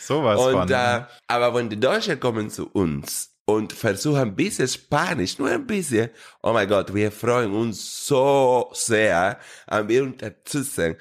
Sowas 0.00 0.40
und, 0.40 0.52
von. 0.52 0.68
Äh, 0.68 0.72
ne? 0.72 1.06
aber 1.26 1.54
wenn 1.54 1.68
die 1.68 1.78
Deutschen 1.78 2.18
kommen 2.18 2.50
zu 2.50 2.68
uns 2.68 3.30
und 3.44 3.72
versuchen 3.72 4.20
ein 4.20 4.36
bisschen 4.36 4.68
Spanisch, 4.68 5.38
nur 5.38 5.50
ein 5.50 5.66
bisschen, 5.66 6.10
oh 6.42 6.52
mein 6.52 6.68
Gott, 6.68 6.94
wir 6.94 7.10
freuen 7.12 7.52
uns 7.52 8.06
so 8.06 8.70
sehr, 8.72 9.38
und 9.70 9.88
wir 9.88 10.02
unterstützen 10.04 10.96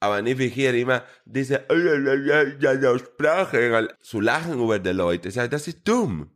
aber 0.00 0.22
nicht 0.22 0.38
wie 0.38 0.48
hier 0.48 0.74
immer 0.74 1.02
diese 1.24 1.62
Sprache 2.98 3.88
zu 4.00 4.20
lachen 4.20 4.60
über 4.60 4.78
die 4.78 4.90
Leute. 4.90 5.48
Das 5.48 5.68
ist 5.68 5.78
dumm. 5.84 6.30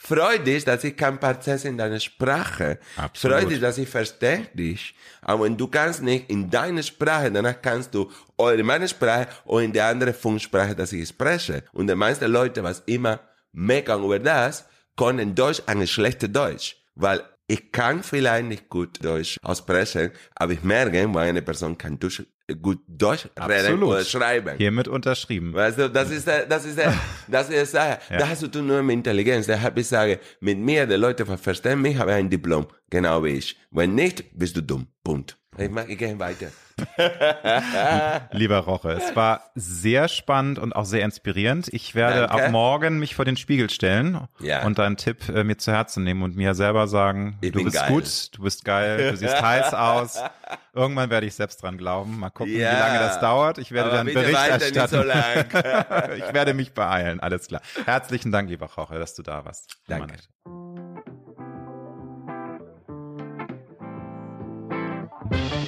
Freu 0.00 0.38
dich, 0.38 0.64
dass 0.64 0.84
ich 0.84 0.96
kein 0.96 1.18
Prozess 1.18 1.64
in 1.64 1.76
deiner 1.76 1.98
Sprache. 1.98 2.78
Absolut. 2.96 3.36
Freu 3.40 3.46
dich, 3.46 3.60
dass 3.60 3.78
ich 3.78 3.88
verstehe 3.88 4.46
dich. 4.54 4.94
Aber 5.22 5.42
wenn 5.44 5.56
du 5.56 5.66
kannst 5.66 6.02
nicht 6.02 6.30
in 6.30 6.48
deiner 6.48 6.84
Sprache, 6.84 7.32
danach 7.32 7.60
kannst 7.60 7.92
du 7.94 8.08
oder 8.36 8.54
in 8.54 8.64
meiner 8.64 8.86
Sprache 8.86 9.26
oder 9.44 9.64
in 9.64 9.72
der 9.72 9.86
anderen 9.86 10.14
Funksprache, 10.14 10.76
dass 10.76 10.92
ich 10.92 11.08
spreche. 11.08 11.64
Und 11.72 11.88
die 11.88 11.96
meisten 11.96 12.30
Leute, 12.30 12.62
was 12.62 12.84
immer 12.86 13.18
meckern 13.50 14.04
über 14.04 14.20
das, 14.20 14.66
können 14.96 15.34
Deutsch 15.34 15.62
eine 15.66 15.88
schlechte 15.88 16.28
Deutsch. 16.28 16.76
Weil 16.94 17.24
ich 17.50 17.72
kann 17.72 18.02
vielleicht 18.02 18.46
nicht 18.46 18.68
gut 18.68 19.02
Deutsch 19.02 19.38
aussprechen, 19.42 20.10
aber 20.34 20.52
ich 20.52 20.62
merke, 20.62 20.92
wenn 20.92 21.16
eine 21.16 21.42
Person 21.42 21.76
kann 21.78 21.98
Deutsch 21.98 22.22
gut 22.62 22.80
Deutsch 22.86 23.28
reden 23.38 23.82
oder 23.82 24.04
schreiben. 24.04 24.56
Hiermit 24.56 24.86
unterschrieben. 24.88 25.52
Weißt 25.54 25.78
du, 25.78 25.90
das 25.90 26.10
ist 26.10 26.26
der, 26.26 26.46
das 26.46 26.64
ist 26.64 26.78
der, 26.78 26.94
das 27.28 27.48
ist 27.50 27.74
der, 27.74 28.00
ja. 28.10 28.18
da 28.18 28.28
hast 28.28 28.42
du 28.54 28.62
nur 28.62 28.82
mit 28.82 28.94
Intelligenz. 28.94 29.46
Deshalb 29.46 29.78
ich 29.78 29.88
sage, 29.88 30.20
mit 30.40 30.58
mir, 30.58 30.86
die 30.86 30.94
Leute 30.94 31.24
verstehen 31.24 31.80
mich, 31.80 31.96
habe 31.96 32.12
ein 32.12 32.28
Diplom. 32.30 32.66
Genau 32.90 33.24
wie 33.24 33.30
ich. 33.30 33.56
Wenn 33.70 33.94
nicht, 33.94 34.24
bist 34.38 34.56
du 34.56 34.62
dumm. 34.62 34.86
Punkt. 35.02 35.38
Ich 35.58 35.70
mach, 35.70 35.86
ich 35.86 35.98
gehe 35.98 36.18
weiter. 36.18 36.48
Lieber 38.32 38.58
Roche, 38.58 38.92
es 38.92 39.16
war 39.16 39.50
sehr 39.54 40.08
spannend 40.08 40.58
und 40.58 40.74
auch 40.74 40.84
sehr 40.84 41.04
inspirierend. 41.04 41.68
Ich 41.72 41.94
werde 41.94 42.26
Danke. 42.28 42.44
ab 42.44 42.50
morgen 42.50 42.98
mich 42.98 43.14
vor 43.14 43.24
den 43.24 43.36
Spiegel 43.36 43.68
stellen 43.70 44.28
ja. 44.40 44.64
und 44.64 44.78
deinen 44.78 44.96
Tipp 44.96 45.28
äh, 45.28 45.44
mir 45.44 45.58
zu 45.58 45.72
Herzen 45.72 46.04
nehmen 46.04 46.22
und 46.22 46.36
mir 46.36 46.54
selber 46.54 46.86
sagen, 46.86 47.38
ich 47.40 47.52
du 47.52 47.64
bist 47.64 47.76
geil. 47.76 47.88
gut, 47.88 48.36
du 48.36 48.42
bist 48.42 48.64
geil, 48.64 49.10
du 49.10 49.16
siehst 49.16 49.42
heiß 49.42 49.74
aus. 49.74 50.22
Irgendwann 50.72 51.10
werde 51.10 51.26
ich 51.26 51.34
selbst 51.34 51.62
dran 51.62 51.78
glauben. 51.78 52.20
Mal 52.20 52.30
gucken, 52.30 52.54
ja. 52.54 52.72
wie 52.72 52.78
lange 52.78 52.98
das 53.00 53.20
dauert. 53.20 53.58
Ich 53.58 53.72
werde 53.72 53.90
dann 53.90 54.06
Bericht 54.06 54.34
erstatten. 54.34 54.88
So 54.88 55.02
ich 56.14 56.32
werde 56.32 56.54
mich 56.54 56.72
beeilen, 56.72 57.20
alles 57.20 57.48
klar. 57.48 57.60
Herzlichen 57.84 58.30
Dank, 58.30 58.48
lieber 58.48 58.66
Roche, 58.66 58.98
dass 58.98 59.14
du 59.14 59.22
da 59.22 59.44
warst. 59.44 59.78
Danke. 59.88 60.14